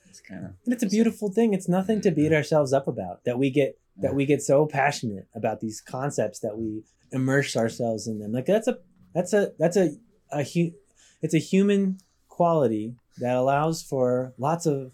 It's 0.09 0.19
kind 0.19 0.45
of 0.45 0.51
And 0.65 0.73
it's 0.73 0.83
a 0.83 0.87
beautiful 0.87 1.29
thing. 1.31 1.53
It's 1.53 1.69
nothing 1.69 2.01
to 2.01 2.11
beat 2.11 2.33
ourselves 2.33 2.73
up 2.73 2.87
about. 2.87 3.23
That 3.25 3.37
we 3.37 3.49
get 3.49 3.79
that 3.97 4.13
we 4.13 4.25
get 4.25 4.41
so 4.41 4.65
passionate 4.65 5.27
about 5.33 5.59
these 5.59 5.81
concepts 5.81 6.39
that 6.39 6.57
we 6.57 6.83
immerse 7.11 7.55
ourselves 7.55 8.07
in 8.07 8.19
them. 8.19 8.31
Like 8.31 8.45
that's 8.45 8.67
a 8.67 8.77
that's 9.13 9.33
a 9.33 9.53
that's 9.57 9.77
a 9.77 9.97
a 10.31 10.43
hu- 10.43 10.73
it's 11.21 11.33
a 11.33 11.39
human 11.39 11.99
quality 12.27 12.95
that 13.19 13.35
allows 13.35 13.81
for 13.81 14.33
lots 14.37 14.65
of 14.65 14.91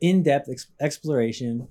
in-depth 0.00 0.48
ex- 0.50 0.66
exploration 0.80 1.68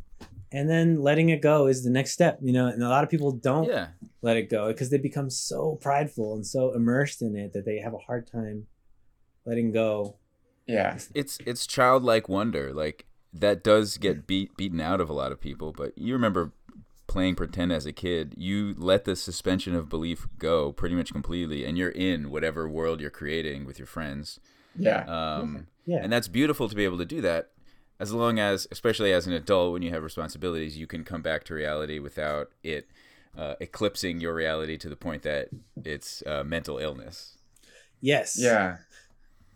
and 0.56 0.70
then 0.70 1.02
letting 1.02 1.30
it 1.30 1.42
go 1.42 1.68
is 1.68 1.84
the 1.84 1.90
next 1.90 2.12
step 2.12 2.40
you 2.42 2.54
know 2.54 2.68
and 2.68 2.82
a 2.82 2.90
lot 2.90 3.04
of 3.04 3.10
people 3.10 3.32
don't 3.32 3.68
Yeah. 3.68 3.88
let 4.22 4.38
it 4.38 4.50
go 4.50 4.68
because 4.72 4.90
they 4.90 4.98
become 4.98 5.30
so 5.30 5.78
prideful 5.82 6.34
and 6.36 6.46
so 6.48 6.74
immersed 6.74 7.22
in 7.22 7.36
it 7.36 7.54
that 7.54 7.66
they 7.66 7.78
have 7.80 7.94
a 7.94 7.98
hard 8.08 8.26
time 8.32 8.68
letting 9.46 9.72
go 9.72 10.16
Yeah. 10.66 10.98
it's 11.14 11.38
it's 11.46 11.68
childlike 11.68 12.28
wonder 12.30 12.74
like 12.74 13.06
that 13.34 13.64
does 13.64 13.98
get 13.98 14.26
beat 14.26 14.56
beaten 14.58 14.80
out 14.80 15.02
of 15.02 15.10
a 15.10 15.14
lot 15.14 15.32
of 15.34 15.40
people 15.42 15.74
but 15.74 15.98
you 15.98 16.14
remember 16.14 16.54
playing 17.08 17.36
pretend 17.36 17.72
as 17.72 17.86
a 17.86 17.92
kid 17.94 18.34
you 18.38 18.74
let 18.78 19.06
the 19.06 19.16
suspension 19.16 19.76
of 19.76 19.90
belief 19.90 20.28
go 20.40 20.72
pretty 20.72 20.96
much 20.96 21.12
completely 21.12 21.64
and 21.66 21.78
you're 21.78 21.90
in 21.90 22.32
whatever 22.32 22.68
world 22.68 23.00
you're 23.02 23.10
creating 23.22 23.66
with 23.66 23.78
your 23.78 23.86
friends 23.86 24.40
Yeah. 24.78 25.04
um, 25.06 25.68
yeah 25.86 26.00
and 26.02 26.12
that's 26.12 26.28
beautiful 26.28 26.68
to 26.70 26.76
be 26.76 26.84
able 26.86 26.98
to 26.98 27.06
do 27.06 27.22
that 27.22 27.52
as 28.00 28.12
long 28.14 28.40
as 28.40 28.68
especially 28.72 29.12
as 29.14 29.26
an 29.28 29.34
adult 29.34 29.72
when 29.74 29.82
you 29.82 29.90
have 29.92 30.04
responsibilities 30.04 30.78
you 30.78 30.88
can 30.88 31.04
come 31.04 31.22
back 31.22 31.44
to 31.46 31.54
reality 31.54 32.00
without 32.00 32.52
it 32.64 32.88
uh, 33.38 33.56
eclipsing 33.60 34.20
your 34.22 34.34
reality 34.34 34.78
to 34.78 34.88
the 34.90 34.96
point 34.96 35.24
that 35.24 35.50
it's 35.84 36.24
uh, 36.26 36.44
mental 36.44 36.78
illness. 36.78 37.38
Yes. 38.02 38.38
Yeah. 38.40 38.78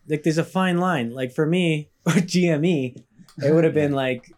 like 0.07 0.23
there's 0.23 0.37
a 0.37 0.43
fine 0.43 0.77
line. 0.79 1.13
Like 1.13 1.31
for 1.33 1.45
me 1.45 1.89
or 2.05 2.13
gme 2.13 2.95
it 3.41 3.53
would 3.53 3.63
have 3.63 3.73
been 3.73 3.93
like 3.93 4.33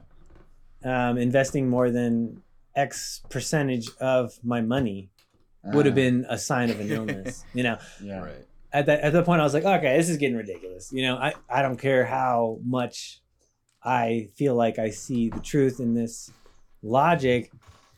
um, 0.83 1.17
investing 1.17 1.69
more 1.69 1.89
than 1.89 2.41
x 2.75 3.21
percentage 3.29 3.89
of 3.99 4.33
my 4.43 4.61
money 4.61 5.09
would 5.63 5.85
have 5.85 5.93
Uh, 5.93 5.95
been 5.95 6.25
a 6.29 6.37
sign 6.37 6.69
of 6.69 6.79
an 6.79 6.91
illness 6.91 7.43
you 7.53 7.63
know? 7.63 7.77
Yeah. 8.01 8.19
right. 8.21 8.45
At 8.73 8.85
that 8.85 9.01
at 9.01 9.11
the 9.13 9.23
point 9.23 9.41
I 9.41 9.43
was 9.43 9.53
like, 9.53 9.65
okay, 9.65 9.97
this 9.97 10.07
is 10.09 10.17
getting 10.17 10.37
ridiculous. 10.37 10.91
You 10.93 11.03
know, 11.03 11.15
I 11.17 11.33
I 11.49 11.61
don't 11.61 11.77
care 11.77 12.05
how 12.05 12.59
much 12.63 13.21
I 13.83 14.29
feel 14.35 14.55
like 14.55 14.79
I 14.79 14.89
see 14.89 15.29
the 15.29 15.39
truth 15.39 15.79
in 15.79 15.93
this 15.93 16.31
logic. 16.83 17.51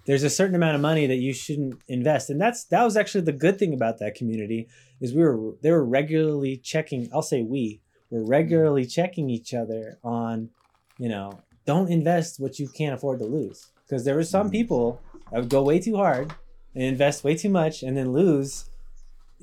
There's 0.06 0.24
a 0.24 0.30
certain 0.30 0.56
amount 0.56 0.76
of 0.76 0.82
money 0.82 1.08
that 1.08 1.16
you 1.16 1.34
shouldn't 1.34 1.80
invest, 1.88 2.30
and 2.30 2.40
that's 2.40 2.66
that 2.66 2.84
was 2.84 2.98
actually 2.98 3.22
the 3.22 3.32
good 3.32 3.58
thing 3.58 3.74
about 3.74 4.00
that 4.00 4.16
community 4.16 4.68
is 5.00 5.14
we 5.14 5.24
were 5.24 5.54
they 5.62 5.72
were 5.72 5.86
regularly 5.86 6.58
checking. 6.58 7.10
I'll 7.14 7.22
say 7.22 7.42
we 7.42 7.82
were 8.10 8.26
regularly 8.26 8.86
checking 8.86 9.30
each 9.30 9.54
other 9.54 9.98
on, 10.04 10.50
you 10.98 11.10
know, 11.10 11.42
don't 11.66 11.90
invest 11.90 12.40
what 12.40 12.60
you 12.60 12.68
can't 12.68 12.94
afford 12.94 13.20
to 13.20 13.26
lose 13.26 13.72
because 13.86 14.06
there 14.06 14.16
were 14.16 14.24
some 14.24 14.50
mm. 14.50 14.52
people 14.52 15.02
that 15.32 15.40
would 15.40 15.50
go 15.50 15.64
way 15.64 15.80
too 15.80 15.96
hard 15.96 16.34
and 16.76 16.84
invest 16.84 17.24
way 17.24 17.36
too 17.36 17.50
much 17.50 17.82
and 17.82 17.96
then 17.96 18.12
lose 18.12 18.66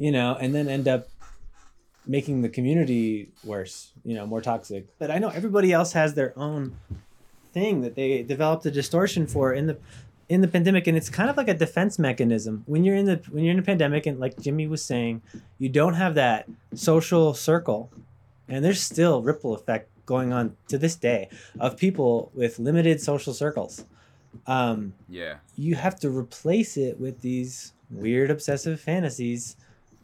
you 0.01 0.11
know, 0.11 0.35
and 0.41 0.55
then 0.55 0.67
end 0.67 0.89
up 0.89 1.09
making 2.07 2.43
the 2.43 2.49
community 2.49 3.31
worse, 3.45 3.93
you 4.05 4.15
know, 4.15 4.27
more 4.27 4.41
toxic. 4.41 4.87
But 4.99 5.11
I 5.11 5.19
know 5.19 5.29
everybody 5.29 5.73
else 5.73 5.93
has 5.93 6.15
their 6.15 6.33
own 6.39 6.77
thing 7.53 7.83
that 7.83 7.95
they 7.95 8.23
developed 8.23 8.65
a 8.67 8.71
distortion 8.71 9.27
for 9.27 9.53
in 9.53 9.67
the 9.67 9.77
in 10.29 10.41
the 10.41 10.49
pandemic 10.49 10.87
and 10.87 10.97
it's 10.97 11.11
kind 11.11 11.29
of 11.29 11.37
like 11.37 11.49
a 11.49 11.55
defense 11.55 11.99
mechanism. 11.99 12.63
When 12.67 12.85
you're 12.85 12.95
in 12.95 13.07
the 13.07 13.21
when 13.31 13.45
you're 13.45 13.53
in 13.53 13.59
a 13.59 13.63
pandemic 13.63 14.07
and 14.07 14.21
like 14.21 14.41
Jimmy 14.41 14.67
was 14.67 14.85
saying, 14.85 15.23
you 15.59 15.69
don't 15.69 15.95
have 15.95 16.15
that 16.15 16.49
social 16.75 17.35
circle. 17.35 17.91
And 18.49 18.65
there's 18.65 18.81
still 18.81 19.23
ripple 19.23 19.55
effect 19.55 19.89
going 20.07 20.33
on 20.33 20.57
to 20.69 20.79
this 20.79 20.97
day 20.97 21.29
of 21.61 21.77
people 21.77 22.31
with 22.35 22.59
limited 22.59 23.01
social 23.01 23.35
circles. 23.35 23.85
Um, 24.47 24.95
yeah 25.09 25.39
you 25.57 25.75
have 25.75 25.99
to 26.01 26.09
replace 26.09 26.77
it 26.77 27.01
with 27.01 27.21
these 27.21 27.73
weird 27.91 28.31
obsessive 28.31 28.81
fantasies 28.81 29.57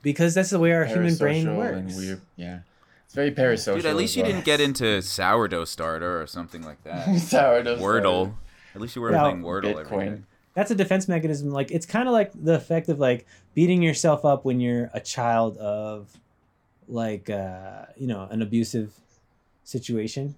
because 0.07 0.35
that's 0.35 0.51
the 0.51 0.59
way 0.61 0.71
our 0.71 0.85
human 0.85 1.16
brain 1.16 1.57
works. 1.57 1.77
and 1.77 1.97
weird. 1.97 2.21
Yeah. 2.37 2.61
It's 3.07 3.14
very 3.14 3.33
parasocial. 3.33 3.75
dude 3.77 3.87
at 3.87 3.97
least 3.97 4.14
you 4.14 4.23
well. 4.23 4.31
didn't 4.31 4.45
get 4.45 4.61
into 4.61 5.03
sourdough 5.19 5.64
starter 5.64 6.23
or 6.23 6.29
something 6.29 6.62
like 6.62 6.81
that 6.85 7.07
Sourdough 7.19 7.79
Starter. 7.79 7.83
Wordle. 7.83 8.35
At 8.75 8.81
least 8.81 8.95
you 8.95 9.03
weren't 9.03 9.14
Yeah, 9.16 9.23
playing 9.23 9.42
Wordle 9.42 9.81
every 9.81 9.85
Bitcoin. 9.85 10.16
day. 10.19 10.23
That's 10.55 10.71
a 10.71 10.75
defense 10.77 11.09
mechanism. 11.09 11.51
Like 11.51 11.73
it's 11.73 11.87
kind 11.87 12.07
of 12.09 12.12
like 12.12 12.31
the 12.35 12.55
effect 12.55 12.88
of 12.88 13.01
like 13.01 13.27
beating 13.55 13.83
yourself 13.83 14.25
up 14.25 14.45
when 14.45 14.61
you're 14.61 14.90
a 14.95 15.01
child 15.01 15.57
of 15.59 16.09
like 16.88 17.29
uh, 17.29 17.87
you 17.97 18.07
know 18.07 18.29
an 18.31 18.42
abusive 18.42 18.92
situation. 19.64 20.37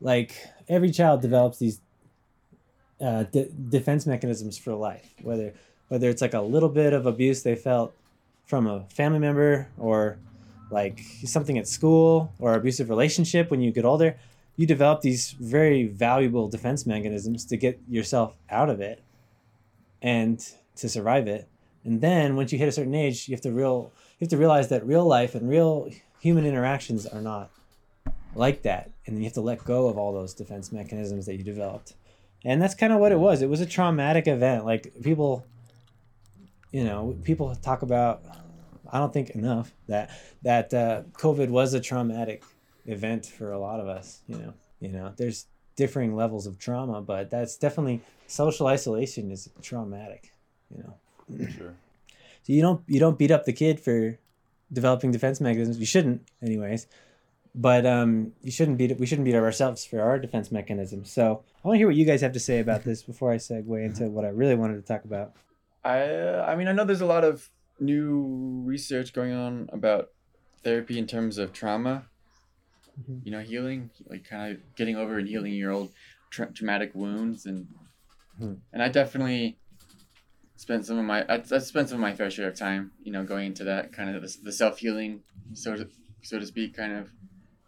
Like 0.00 0.34
every 0.68 0.90
child 0.90 1.20
develops 1.20 1.58
these 1.58 1.80
uh, 3.00 3.24
de- 3.24 3.48
defense 3.68 4.06
mechanisms 4.06 4.56
for 4.56 4.74
life, 4.74 5.12
whether 5.22 5.52
whether 5.88 6.08
it's 6.08 6.22
like 6.22 6.34
a 6.34 6.40
little 6.40 6.68
bit 6.70 6.92
of 6.92 7.06
abuse 7.06 7.42
they 7.42 7.54
felt 7.54 7.94
from 8.46 8.66
a 8.66 8.84
family 8.88 9.18
member 9.18 9.68
or 9.78 10.18
like 10.70 11.00
something 11.24 11.58
at 11.58 11.68
school 11.68 12.32
or 12.38 12.54
abusive 12.54 12.88
relationship 12.88 13.50
when 13.50 13.60
you 13.60 13.70
get 13.72 13.84
older 13.84 14.16
you 14.56 14.66
develop 14.66 15.00
these 15.00 15.32
very 15.32 15.84
valuable 15.84 16.48
defense 16.48 16.86
mechanisms 16.86 17.44
to 17.46 17.56
get 17.56 17.80
yourself 17.88 18.36
out 18.50 18.70
of 18.70 18.80
it 18.80 19.02
and 20.02 20.52
to 20.76 20.88
survive 20.88 21.26
it. 21.26 21.48
And 21.84 22.00
then 22.00 22.36
once 22.36 22.52
you 22.52 22.58
hit 22.58 22.68
a 22.68 22.72
certain 22.72 22.94
age 22.94 23.28
you 23.28 23.34
have 23.34 23.42
to 23.42 23.52
real 23.52 23.92
you 24.18 24.24
have 24.24 24.30
to 24.30 24.36
realize 24.36 24.68
that 24.68 24.86
real 24.86 25.04
life 25.04 25.34
and 25.34 25.48
real 25.48 25.90
human 26.20 26.46
interactions 26.46 27.06
are 27.06 27.20
not 27.20 27.50
like 28.34 28.62
that. 28.62 28.90
And 29.06 29.18
you 29.18 29.24
have 29.24 29.34
to 29.34 29.40
let 29.40 29.64
go 29.64 29.88
of 29.88 29.98
all 29.98 30.12
those 30.12 30.34
defense 30.34 30.72
mechanisms 30.72 31.26
that 31.26 31.36
you 31.36 31.44
developed. 31.44 31.94
And 32.44 32.60
that's 32.60 32.74
kind 32.74 32.92
of 32.92 33.00
what 33.00 33.12
it 33.12 33.18
was. 33.18 33.42
It 33.42 33.48
was 33.48 33.60
a 33.60 33.66
traumatic 33.66 34.26
event. 34.26 34.64
Like 34.64 34.92
people 35.02 35.44
you 36.74 36.82
know 36.82 37.16
people 37.22 37.54
talk 37.54 37.82
about 37.82 38.22
i 38.90 38.98
don't 38.98 39.12
think 39.12 39.30
enough 39.30 39.72
that 39.86 40.10
that 40.42 40.74
uh, 40.74 41.02
covid 41.12 41.48
was 41.48 41.72
a 41.72 41.80
traumatic 41.80 42.42
event 42.86 43.24
for 43.24 43.52
a 43.52 43.58
lot 43.58 43.78
of 43.78 43.86
us 43.86 44.22
you 44.26 44.36
know 44.36 44.52
you 44.80 44.88
know 44.88 45.12
there's 45.16 45.46
differing 45.76 46.16
levels 46.16 46.46
of 46.46 46.58
trauma 46.58 47.00
but 47.00 47.30
that's 47.30 47.56
definitely 47.56 48.02
social 48.26 48.66
isolation 48.66 49.30
is 49.30 49.48
traumatic 49.62 50.32
you 50.74 50.82
know. 50.82 51.48
Sure. 51.56 51.74
so 52.42 52.52
you 52.52 52.60
don't 52.60 52.82
you 52.86 52.98
don't 52.98 53.18
beat 53.18 53.30
up 53.30 53.44
the 53.44 53.52
kid 53.52 53.80
for 53.80 54.18
developing 54.72 55.10
defense 55.10 55.40
mechanisms. 55.40 55.78
You 55.78 55.86
shouldn't 55.86 56.28
anyways 56.42 56.86
but 57.54 57.86
um 57.86 58.32
you 58.42 58.50
shouldn't 58.50 58.78
beat 58.78 58.98
we 58.98 59.06
shouldn't 59.06 59.24
beat 59.24 59.36
up 59.36 59.44
ourselves 59.44 59.84
for 59.84 60.00
our 60.00 60.18
defense 60.18 60.50
mechanisms. 60.50 61.10
So 61.10 61.44
i 61.64 61.68
want 61.68 61.76
to 61.76 61.78
hear 61.78 61.86
what 61.86 61.96
you 61.96 62.04
guys 62.04 62.20
have 62.20 62.32
to 62.32 62.40
say 62.40 62.58
about 62.58 62.82
this 62.82 63.02
before 63.02 63.32
i 63.32 63.36
segue 63.36 63.84
into 63.84 64.08
what 64.08 64.24
i 64.24 64.28
really 64.28 64.56
wanted 64.56 64.74
to 64.74 64.82
talk 64.82 65.04
about 65.04 65.34
I 65.84 66.00
uh, 66.00 66.44
I 66.48 66.56
mean 66.56 66.68
I 66.68 66.72
know 66.72 66.84
there's 66.84 67.00
a 67.00 67.06
lot 67.06 67.24
of 67.24 67.50
new 67.78 68.62
research 68.64 69.12
going 69.12 69.32
on 69.32 69.68
about 69.72 70.08
therapy 70.62 70.98
in 70.98 71.06
terms 71.06 71.38
of 71.38 71.52
trauma. 71.52 72.06
Mhm. 73.00 73.20
You 73.24 73.32
know, 73.32 73.40
healing, 73.40 73.90
like 74.06 74.24
kind 74.24 74.56
of 74.56 74.76
getting 74.76 74.96
over 74.96 75.18
and 75.18 75.28
healing 75.28 75.52
your 75.54 75.72
old 75.72 75.92
tra- 76.30 76.52
traumatic 76.52 76.94
wounds, 76.94 77.44
and 77.46 77.66
Mhm. 78.40 78.60
and 78.72 78.82
I 78.82 78.88
definitely 78.88 79.58
spent 80.56 80.86
some 80.86 80.98
of 80.98 81.04
my 81.04 81.22
I, 81.28 81.42
I 81.50 81.58
spent 81.58 81.88
some 81.88 81.96
of 81.96 82.00
my 82.00 82.14
fair 82.14 82.30
share 82.30 82.48
of 82.48 82.56
time, 82.56 82.92
you 83.02 83.12
know, 83.12 83.24
going 83.24 83.46
into 83.46 83.64
that 83.64 83.92
kind 83.92 84.14
of 84.14 84.22
the, 84.22 84.36
the 84.44 84.52
self 84.52 84.78
healing, 84.78 85.22
so 85.52 85.76
to 85.76 85.88
so 86.22 86.38
to 86.38 86.46
speak, 86.46 86.74
kind 86.76 86.92
of 86.92 87.10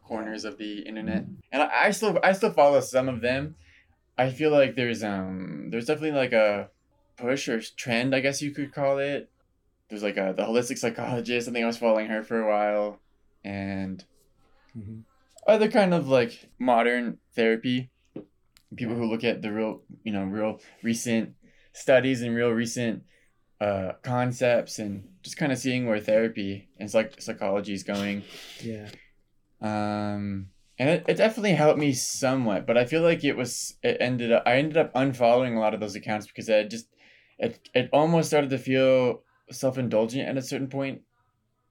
corners 0.03 0.45
of 0.45 0.57
the 0.57 0.81
internet, 0.81 1.25
and 1.53 1.63
I, 1.63 1.87
I 1.87 1.91
still 1.91 2.19
I 2.23 2.33
still 2.33 2.53
follow 2.53 2.81
some 2.81 3.09
of 3.09 3.21
them. 3.21 3.57
I 4.17 4.31
feel 4.31 4.51
like 4.51 4.77
there's 4.77 5.03
um 5.03 5.69
there's 5.71 5.87
definitely 5.87 6.17
like 6.19 6.33
a 6.33 6.71
push 7.17 7.49
or 7.49 7.61
trend, 7.61 8.15
I 8.15 8.21
guess 8.21 8.43
you 8.43 8.51
could 8.53 8.73
call 8.73 8.99
it. 8.99 9.31
There's 9.89 10.03
like 10.03 10.17
a 10.17 10.35
the 10.37 10.45
holistic 10.45 10.79
psychologist. 10.79 11.49
I 11.49 11.53
think 11.53 11.63
I 11.65 11.67
was 11.67 11.79
following 11.79 12.09
her 12.09 12.23
for 12.23 12.41
a 12.41 12.49
while, 12.49 13.01
and 13.45 14.05
Mhm. 14.77 15.05
other 15.47 15.71
kind 15.71 15.95
of 15.95 16.09
like 16.09 16.51
modern 16.59 17.19
therapy. 17.35 17.91
People 18.75 18.97
who 18.97 19.07
look 19.07 19.23
at 19.23 19.43
the 19.43 19.53
real, 19.53 19.83
you 20.03 20.13
know, 20.13 20.25
real 20.25 20.61
recent 20.83 21.35
studies 21.73 22.21
and 22.23 22.35
real 22.35 22.51
recent 22.51 23.05
uh, 23.61 23.93
concepts, 24.03 24.79
and 24.79 25.09
just 25.23 25.37
kind 25.37 25.53
of 25.53 25.59
seeing 25.59 25.87
where 25.87 26.01
therapy 26.01 26.69
and 26.79 26.91
psych- 26.91 27.21
psychology 27.21 27.73
is 27.73 27.85
going. 27.85 28.23
yeah 28.63 28.89
Um, 29.61 30.49
and 30.79 30.91
it, 30.91 31.05
it 31.09 31.15
definitely 31.15 31.53
helped 31.53 31.79
me 31.79 31.93
somewhat, 31.93 32.67
but 32.67 32.77
I 32.77 32.85
feel 32.85 33.03
like 33.03 33.25
it 33.25 33.37
was 33.37 33.79
it 33.83 33.97
ended 34.01 34.33
up 34.33 34.43
I 34.45 34.57
ended 34.57 34.77
up 34.77 34.93
unfollowing 34.95 35.57
a 35.57 35.61
lot 35.61 35.75
of 35.75 35.81
those 35.81 35.95
accounts 35.95 36.27
because 36.27 36.51
I 36.51 36.65
just 36.65 36.89
it 37.39 37.69
it 37.75 37.91
almost 37.93 38.29
started 38.29 38.51
to 38.51 38.59
feel 38.59 39.23
self 39.51 39.79
indulgent 39.79 40.29
at 40.29 40.37
a 40.37 40.43
certain 40.43 40.69
point. 40.69 41.03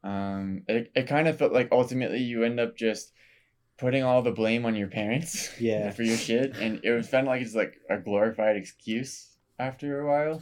Um, 0.03 0.63
it 0.67 0.91
it 0.95 1.07
kind 1.07 1.27
of 1.27 1.37
felt 1.37 1.53
like 1.53 1.69
ultimately 1.71 2.19
you 2.19 2.43
end 2.43 2.59
up 2.59 2.77
just 2.77 3.11
putting 3.77 4.03
all 4.03 4.21
the 4.21 4.31
blame 4.31 4.65
on 4.65 4.75
your 4.75 4.87
parents 4.87 5.51
Yeah. 5.59 5.89
for 5.91 6.03
your 6.03 6.17
shit, 6.17 6.55
and 6.57 6.79
it 6.83 6.91
was 6.91 7.07
felt 7.09 7.25
like 7.25 7.41
it's 7.41 7.55
like 7.55 7.75
a 7.89 7.97
glorified 7.97 8.55
excuse 8.55 9.35
after 9.59 9.99
a 10.01 10.07
while. 10.07 10.41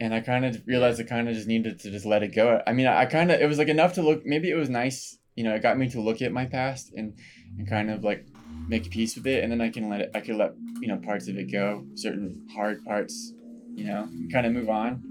And 0.00 0.14
I 0.14 0.20
kind 0.20 0.44
of 0.44 0.62
realized 0.66 1.00
I 1.00 1.04
kind 1.04 1.28
of 1.28 1.34
just 1.34 1.46
needed 1.46 1.78
to 1.80 1.90
just 1.90 2.06
let 2.06 2.22
it 2.22 2.34
go. 2.34 2.60
I 2.66 2.72
mean, 2.72 2.86
I 2.86 3.06
kind 3.06 3.30
of 3.30 3.40
it 3.40 3.46
was 3.46 3.58
like 3.58 3.68
enough 3.68 3.94
to 3.94 4.02
look. 4.02 4.24
Maybe 4.24 4.50
it 4.50 4.54
was 4.54 4.70
nice, 4.70 5.18
you 5.36 5.44
know. 5.44 5.54
It 5.54 5.62
got 5.62 5.76
me 5.78 5.88
to 5.90 6.00
look 6.00 6.22
at 6.22 6.32
my 6.32 6.46
past 6.46 6.92
and 6.94 7.14
and 7.58 7.68
kind 7.68 7.90
of 7.90 8.02
like 8.02 8.26
make 8.68 8.90
peace 8.90 9.14
with 9.16 9.26
it, 9.26 9.42
and 9.44 9.52
then 9.52 9.60
I 9.60 9.68
can 9.68 9.88
let 9.90 10.00
it. 10.00 10.10
I 10.14 10.20
could 10.20 10.36
let 10.36 10.54
you 10.80 10.88
know 10.88 10.96
parts 10.96 11.28
of 11.28 11.36
it 11.36 11.52
go, 11.52 11.84
certain 11.94 12.46
hard 12.54 12.84
parts, 12.84 13.32
you 13.74 13.84
know, 13.84 14.08
kind 14.32 14.46
of 14.46 14.52
move 14.52 14.68
on. 14.68 15.02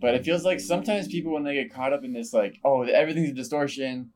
But 0.00 0.14
it 0.14 0.24
feels 0.24 0.44
like 0.44 0.60
sometimes 0.60 1.08
people 1.08 1.32
when 1.32 1.44
they 1.44 1.54
get 1.54 1.72
caught 1.72 1.92
up 1.92 2.04
in 2.04 2.12
this, 2.12 2.32
like, 2.32 2.60
oh, 2.64 2.82
everything's 2.82 3.30
a 3.30 3.34
distortion. 3.34 4.10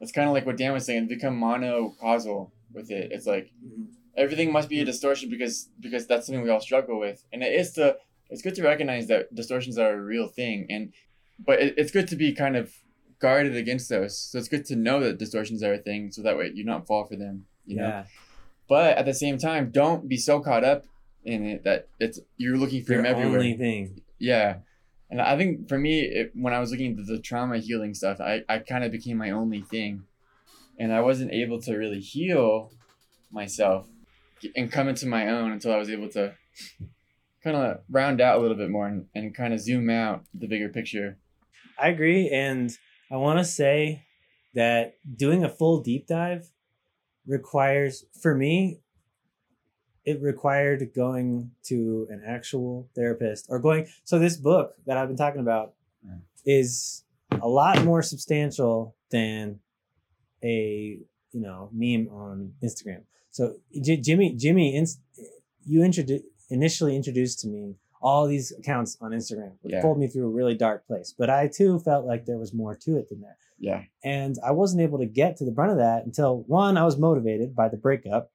It's 0.00 0.12
kind 0.12 0.28
of 0.28 0.34
like 0.34 0.46
what 0.46 0.56
Dan 0.56 0.72
was 0.72 0.86
saying. 0.86 1.08
Become 1.08 1.36
mono 1.36 1.94
causal 2.00 2.52
with 2.72 2.90
it. 2.90 3.10
It's 3.12 3.26
like 3.26 3.50
mm-hmm. 3.64 3.84
everything 4.16 4.52
must 4.52 4.68
be 4.68 4.80
a 4.80 4.84
distortion 4.84 5.30
because 5.30 5.68
because 5.80 6.06
that's 6.06 6.26
something 6.26 6.42
we 6.42 6.50
all 6.50 6.60
struggle 6.60 6.98
with, 6.98 7.24
and 7.32 7.42
it 7.42 7.54
is 7.54 7.72
to 7.72 7.96
it's 8.30 8.42
good 8.42 8.54
to 8.56 8.62
recognize 8.62 9.08
that 9.08 9.34
distortions 9.34 9.78
are 9.78 9.94
a 9.94 10.00
real 10.00 10.28
thing, 10.28 10.66
and 10.70 10.92
but 11.38 11.60
it, 11.60 11.74
it's 11.76 11.92
good 11.92 12.08
to 12.08 12.16
be 12.16 12.32
kind 12.32 12.56
of 12.56 12.72
guarded 13.18 13.56
against 13.56 13.88
those. 13.88 14.18
So 14.18 14.38
it's 14.38 14.48
good 14.48 14.64
to 14.66 14.76
know 14.76 15.00
that 15.00 15.18
distortions 15.18 15.62
are 15.62 15.74
a 15.74 15.78
thing, 15.78 16.10
so 16.10 16.22
that 16.22 16.36
way 16.36 16.50
you 16.54 16.64
don't 16.64 16.86
fall 16.86 17.06
for 17.06 17.16
them. 17.16 17.46
You 17.66 17.76
know. 17.76 17.88
yeah. 17.88 18.04
But 18.68 18.96
at 18.96 19.04
the 19.04 19.14
same 19.14 19.38
time, 19.38 19.70
don't 19.70 20.08
be 20.08 20.16
so 20.16 20.40
caught 20.40 20.64
up 20.64 20.84
in 21.24 21.46
it 21.46 21.64
that 21.64 21.88
it's 22.00 22.20
you're 22.36 22.56
looking 22.56 22.84
for 22.84 22.92
Your 22.94 23.02
them 23.02 23.10
everywhere. 23.12 23.38
only 23.38 23.56
thing. 23.56 24.02
Yeah. 24.18 24.56
And 25.10 25.20
I 25.20 25.36
think 25.36 25.68
for 25.68 25.78
me, 25.78 26.00
it, 26.00 26.32
when 26.34 26.54
I 26.54 26.58
was 26.58 26.70
looking 26.70 26.92
at 26.92 26.96
the, 27.06 27.14
the 27.14 27.18
trauma 27.20 27.58
healing 27.58 27.94
stuff, 27.94 28.20
I, 28.20 28.42
I 28.48 28.58
kind 28.58 28.82
of 28.82 28.90
became 28.90 29.18
my 29.18 29.30
only 29.30 29.60
thing. 29.60 30.04
And 30.78 30.92
I 30.92 31.00
wasn't 31.00 31.32
able 31.32 31.60
to 31.62 31.76
really 31.76 32.00
heal 32.00 32.72
myself 33.30 33.86
and 34.56 34.72
come 34.72 34.88
into 34.88 35.06
my 35.06 35.28
own 35.28 35.52
until 35.52 35.72
I 35.72 35.76
was 35.76 35.90
able 35.90 36.08
to 36.10 36.34
kind 37.44 37.56
of 37.56 37.80
round 37.90 38.20
out 38.20 38.38
a 38.38 38.40
little 38.40 38.56
bit 38.56 38.70
more 38.70 38.86
and, 38.86 39.06
and 39.14 39.34
kind 39.34 39.52
of 39.52 39.60
zoom 39.60 39.90
out 39.90 40.24
the 40.32 40.46
bigger 40.46 40.68
picture. 40.68 41.18
I 41.78 41.88
agree, 41.88 42.28
and 42.28 42.70
I 43.10 43.16
want 43.16 43.38
to 43.38 43.44
say 43.44 44.04
that 44.54 44.94
doing 45.16 45.44
a 45.44 45.48
full 45.48 45.80
deep 45.80 46.06
dive 46.06 46.50
requires, 47.26 48.04
for 48.20 48.34
me, 48.34 48.81
it 50.04 50.20
required 50.20 50.90
going 50.94 51.50
to 51.64 52.06
an 52.10 52.22
actual 52.26 52.88
therapist 52.94 53.46
or 53.48 53.58
going. 53.58 53.86
So 54.04 54.18
this 54.18 54.36
book 54.36 54.74
that 54.86 54.96
I've 54.96 55.08
been 55.08 55.16
talking 55.16 55.40
about 55.40 55.74
Yeah. 56.04 56.16
is 56.44 57.04
a 57.30 57.48
lot 57.48 57.84
more 57.84 58.02
substantial 58.02 58.94
than 59.10 59.60
a 60.42 60.98
you 61.32 61.40
know 61.40 61.70
meme 61.72 62.08
on 62.12 62.54
Instagram. 62.62 63.02
So 63.30 63.56
J- 63.80 63.96
Jimmy, 63.98 64.34
Jimmy, 64.34 64.74
ins- 64.76 65.00
you 65.64 65.80
introdu- 65.80 66.24
initially 66.50 66.96
introduced 66.96 67.40
to 67.40 67.48
me 67.48 67.76
all 68.00 68.26
these 68.26 68.50
accounts 68.58 68.98
on 69.00 69.12
Instagram, 69.12 69.52
which 69.62 69.72
Yeah. 69.72 69.80
pulled 69.80 69.98
me 69.98 70.08
through 70.08 70.26
a 70.26 70.30
really 70.30 70.56
dark 70.56 70.86
place. 70.88 71.14
But 71.16 71.30
I 71.30 71.46
too 71.46 71.78
felt 71.78 72.04
like 72.04 72.26
there 72.26 72.36
was 72.38 72.52
more 72.52 72.74
to 72.74 72.96
it 72.98 73.08
than 73.08 73.20
that. 73.20 73.36
Yeah. 73.58 73.84
And 74.02 74.36
I 74.44 74.50
wasn't 74.50 74.82
able 74.82 74.98
to 74.98 75.06
get 75.06 75.36
to 75.36 75.44
the 75.44 75.52
brunt 75.52 75.70
of 75.70 75.78
that 75.78 76.04
until 76.04 76.42
one, 76.48 76.76
I 76.76 76.84
was 76.84 76.98
motivated 76.98 77.54
by 77.54 77.68
the 77.68 77.76
breakup. 77.76 78.32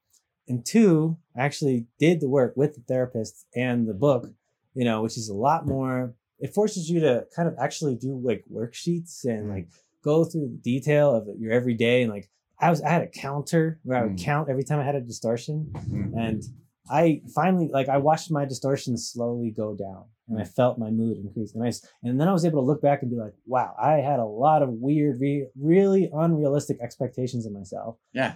And 0.47 0.65
two, 0.65 1.17
I 1.35 1.41
actually 1.41 1.87
did 1.99 2.21
the 2.21 2.29
work 2.29 2.53
with 2.55 2.75
the 2.75 2.81
therapist 2.81 3.45
and 3.55 3.87
the 3.87 3.93
book, 3.93 4.31
you 4.73 4.85
know, 4.85 5.01
which 5.01 5.17
is 5.17 5.29
a 5.29 5.33
lot 5.33 5.65
more, 5.67 6.13
it 6.39 6.53
forces 6.53 6.89
you 6.89 6.99
to 7.01 7.25
kind 7.35 7.47
of 7.47 7.55
actually 7.59 7.95
do 7.95 8.19
like 8.23 8.45
worksheets 8.51 9.25
and 9.25 9.49
like 9.49 9.67
go 10.03 10.23
through 10.23 10.47
the 10.49 10.61
detail 10.63 11.13
of 11.13 11.27
your 11.39 11.51
everyday. 11.51 12.03
And 12.03 12.11
like, 12.11 12.29
I 12.59 12.69
was, 12.69 12.81
I 12.81 12.89
had 12.89 13.01
a 13.03 13.07
counter 13.07 13.79
where 13.83 13.97
I 13.97 14.03
would 14.03 14.17
Mm. 14.17 14.23
count 14.23 14.49
every 14.49 14.63
time 14.63 14.79
I 14.79 14.83
had 14.83 14.95
a 14.95 15.01
distortion. 15.01 15.71
Mm. 15.73 16.13
And 16.17 16.43
I 16.89 17.21
finally, 17.35 17.67
like, 17.67 17.89
I 17.89 17.97
watched 17.97 18.31
my 18.31 18.45
distortions 18.45 19.09
slowly 19.09 19.51
go 19.51 19.75
down 19.75 20.05
and 20.29 20.39
I 20.39 20.45
felt 20.45 20.79
my 20.79 20.89
mood 20.89 21.17
increase. 21.17 21.53
And 21.53 21.63
I, 21.63 21.71
and 22.03 22.19
then 22.19 22.27
I 22.27 22.33
was 22.33 22.45
able 22.45 22.61
to 22.61 22.65
look 22.65 22.81
back 22.81 23.01
and 23.01 23.11
be 23.11 23.17
like, 23.17 23.33
wow, 23.45 23.75
I 23.79 23.95
had 23.97 24.19
a 24.19 24.25
lot 24.25 24.61
of 24.61 24.69
weird, 24.69 25.19
re- 25.19 25.47
really 25.59 26.09
unrealistic 26.13 26.79
expectations 26.81 27.45
of 27.45 27.51
myself. 27.51 27.97
Yeah. 28.13 28.35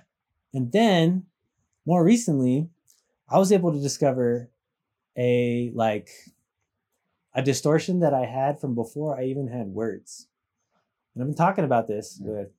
And 0.53 0.71
then 0.71 1.23
more 1.85 2.03
recently, 2.03 2.69
I 3.29 3.37
was 3.37 3.51
able 3.51 3.71
to 3.71 3.79
discover 3.79 4.49
a 5.17 5.71
like 5.73 6.09
a 7.33 7.41
distortion 7.41 7.99
that 8.01 8.13
I 8.13 8.25
had 8.25 8.59
from 8.59 8.75
before 8.75 9.17
I 9.19 9.23
even 9.25 9.47
had 9.47 9.67
words. 9.67 10.27
And 11.13 11.23
I've 11.23 11.27
been 11.29 11.35
talking 11.35 11.63
about 11.65 11.87
this 11.87 12.19
Yeah. 12.21 12.31
with, 12.31 12.49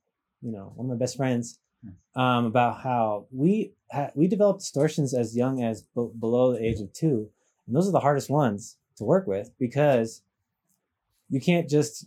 you 0.41 0.51
know, 0.53 0.73
one 0.77 0.87
of 0.87 0.91
my 0.91 0.99
best 0.99 1.17
friends 1.17 1.59
Hmm. 1.83 2.21
um, 2.21 2.45
about 2.47 2.81
how 2.81 3.27
we 3.33 3.75
ha- 3.91 4.13
we 4.15 4.29
develop 4.29 4.59
distortions 4.59 5.13
as 5.15 5.37
young 5.37 5.63
as 5.63 5.83
b- 5.83 6.11
below 6.19 6.53
the 6.53 6.65
age 6.65 6.81
of 6.81 6.93
two, 6.93 7.29
and 7.67 7.75
those 7.75 7.89
are 7.89 7.93
the 7.93 8.01
hardest 8.01 8.31
ones 8.31 8.77
to 8.97 9.05
work 9.05 9.27
with 9.27 9.51
because 9.59 10.23
you 11.29 11.41
can't 11.41 11.69
just 11.69 12.07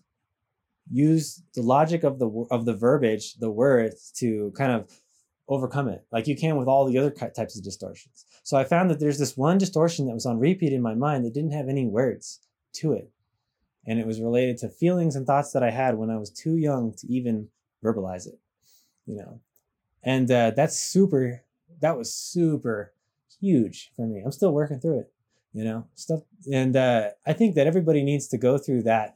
use 0.92 1.42
the 1.56 1.62
logic 1.62 2.04
of 2.04 2.20
the 2.20 2.30
of 2.52 2.66
the 2.66 2.74
verbiage, 2.74 3.36
the 3.36 3.52
words, 3.52 4.12
to 4.18 4.52
kind 4.52 4.72
of 4.72 5.02
overcome 5.48 5.88
it, 5.88 6.06
like 6.12 6.28
you 6.28 6.36
can 6.36 6.58
with 6.58 6.68
all 6.68 6.86
the 6.86 6.98
other 6.98 7.12
types 7.12 7.58
of 7.58 7.64
distortions. 7.64 8.26
So 8.44 8.58
I 8.58 8.64
found 8.64 8.90
that 8.90 9.00
there's 9.00 9.20
this 9.20 9.38
one 9.38 9.58
distortion 9.58 10.08
that 10.08 10.14
was 10.14 10.26
on 10.26 10.40
repeat 10.40 10.74
in 10.74 10.82
my 10.82 10.96
mind 10.96 11.26
that 11.26 11.34
didn't 11.34 11.52
have 11.52 11.70
any 11.70 11.86
words 11.86 12.40
to 12.74 12.94
it, 12.94 13.10
and 13.86 14.00
it 14.00 14.08
was 14.08 14.22
related 14.22 14.58
to 14.60 14.70
feelings 14.70 15.16
and 15.16 15.26
thoughts 15.26 15.52
that 15.52 15.64
I 15.64 15.72
had 15.72 15.98
when 15.98 16.10
I 16.10 16.18
was 16.18 16.30
too 16.30 16.58
young 16.58 16.94
to 16.94 17.08
even 17.08 17.48
verbalize 17.84 18.28
it, 18.28 18.40
you 19.06 19.18
know? 19.18 19.40
And 20.04 20.30
uh, 20.30 20.52
that's 20.52 20.80
super 20.80 21.44
that 21.82 21.98
was 21.98 22.14
super 22.14 22.94
huge 23.42 23.92
for 23.96 24.08
me. 24.08 24.22
I'm 24.24 24.32
still 24.32 24.54
working 24.54 24.80
through 24.80 25.00
it 25.00 25.12
you 25.54 25.64
know? 25.64 25.88
Stuff 25.96 26.20
and 26.52 26.76
uh, 26.76 27.12
i 27.26 27.32
think 27.32 27.56
that 27.56 27.66
everybody 27.66 28.04
needs 28.04 28.28
to 28.28 28.38
go 28.38 28.58
through 28.58 28.84
that 28.84 29.16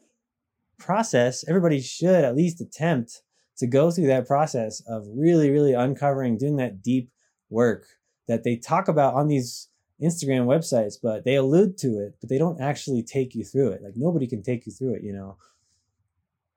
process. 0.80 1.46
Everybody 1.48 1.82
should 1.82 2.24
at 2.24 2.36
least 2.36 2.62
attempt 2.62 3.22
to 3.60 3.68
go 3.68 3.92
through 3.92 4.08
that 4.08 4.28
process 4.28 4.82
of 4.88 5.06
really 5.14 5.50
really 5.52 5.74
uncovering 5.74 6.38
doing 6.38 6.56
that 6.58 6.82
deep 6.82 7.12
work 7.50 7.86
that 8.28 8.44
they 8.44 8.56
talk 8.56 8.88
about 8.88 9.14
on 9.14 9.28
these 9.28 9.70
instagram 10.02 10.46
websites 10.46 10.96
but 11.02 11.26
they 11.26 11.36
allude 11.36 11.78
to 11.78 12.00
it 12.00 12.16
but 12.20 12.30
they 12.30 12.38
don't 12.38 12.62
actually 12.62 13.04
take 13.04 13.36
you 13.36 13.44
through 13.44 13.70
it 13.70 13.82
like 13.84 13.94
nobody 13.96 14.28
can 14.28 14.42
take 14.42 14.66
you 14.66 14.72
through 14.72 14.94
it 14.94 15.04
you 15.04 15.14
know 15.14 15.38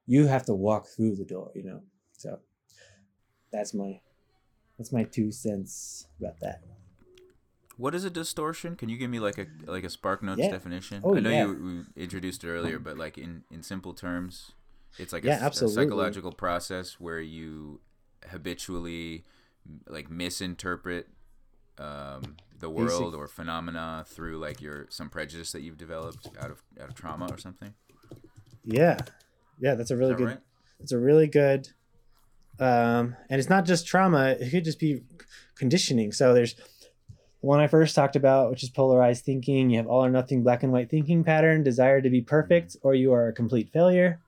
you 0.06 0.26
have 0.26 0.44
to 0.44 0.54
walk 0.54 0.86
through 0.86 1.14
the 1.16 1.24
door 1.24 1.50
you 1.54 1.64
know 1.64 1.80
so 2.16 2.38
that's 3.52 3.74
my 3.74 4.00
that's 4.78 4.92
my 4.92 5.04
two 5.04 5.30
cents 5.30 6.06
about 6.18 6.40
that. 6.40 6.62
What 7.76 7.94
is 7.94 8.04
a 8.04 8.10
distortion? 8.10 8.74
Can 8.76 8.88
you 8.88 8.96
give 8.96 9.10
me 9.10 9.20
like 9.20 9.38
a 9.38 9.46
like 9.66 9.84
a 9.84 9.90
Spark 9.90 10.22
Notes 10.22 10.40
Yeah. 10.40 10.50
definition? 10.50 11.02
Oh, 11.04 11.14
I 11.16 11.20
know 11.20 11.30
yeah. 11.30 11.46
you 11.46 11.86
introduced 11.96 12.42
it 12.44 12.48
earlier, 12.48 12.78
but 12.78 12.96
like 12.96 13.18
in 13.18 13.44
in 13.50 13.62
simple 13.62 13.92
terms, 13.92 14.52
it's 14.98 15.12
like 15.12 15.24
a 15.24 15.28
Yeah, 15.28 15.40
a, 15.40 15.44
absolutely. 15.44 15.84
psychological 15.84 16.32
process 16.32 17.00
where 17.00 17.20
you 17.20 17.80
habitually 18.30 19.24
like 19.88 20.10
misinterpret 20.10 21.08
um, 21.78 22.36
the 22.58 22.68
Basic- 22.68 22.76
world 22.76 23.14
or 23.14 23.26
phenomena 23.28 24.04
through 24.06 24.38
like 24.38 24.60
your 24.60 24.86
some 24.90 25.08
prejudice 25.08 25.52
that 25.52 25.62
you've 25.62 25.78
developed 25.78 26.28
out 26.40 26.50
of 26.50 26.62
out 26.80 26.88
of 26.88 26.94
trauma 26.94 27.28
or 27.30 27.38
something. 27.38 27.74
Yeah, 28.64 28.98
yeah, 29.58 29.74
that's 29.74 29.90
a 29.90 29.96
really 29.96 30.12
that 30.12 30.18
good. 30.18 30.26
right? 30.28 30.40
It's 30.80 30.92
a 30.92 30.98
really 30.98 31.26
good. 31.26 31.68
Um, 32.60 33.16
and 33.30 33.40
it's 33.40 33.48
not 33.48 33.64
just 33.64 33.86
trauma; 33.86 34.36
it 34.38 34.50
could 34.50 34.64
just 34.64 34.78
be 34.78 35.02
conditioning. 35.56 36.12
So 36.12 36.34
there's 36.34 36.54
one 37.40 37.58
I 37.58 37.66
first 37.66 37.94
talked 37.96 38.14
about, 38.14 38.50
which 38.50 38.62
is 38.62 38.70
polarized 38.70 39.24
thinking. 39.24 39.70
You 39.70 39.78
have 39.78 39.86
all 39.88 40.04
or 40.04 40.10
nothing, 40.10 40.42
black 40.42 40.62
and 40.62 40.72
white 40.72 40.90
thinking 40.90 41.24
pattern, 41.24 41.64
desire 41.64 42.00
to 42.00 42.10
be 42.10 42.20
perfect, 42.20 42.76
or 42.82 42.94
you 42.94 43.12
are 43.12 43.28
a 43.28 43.32
complete 43.32 43.70
failure. 43.72 44.20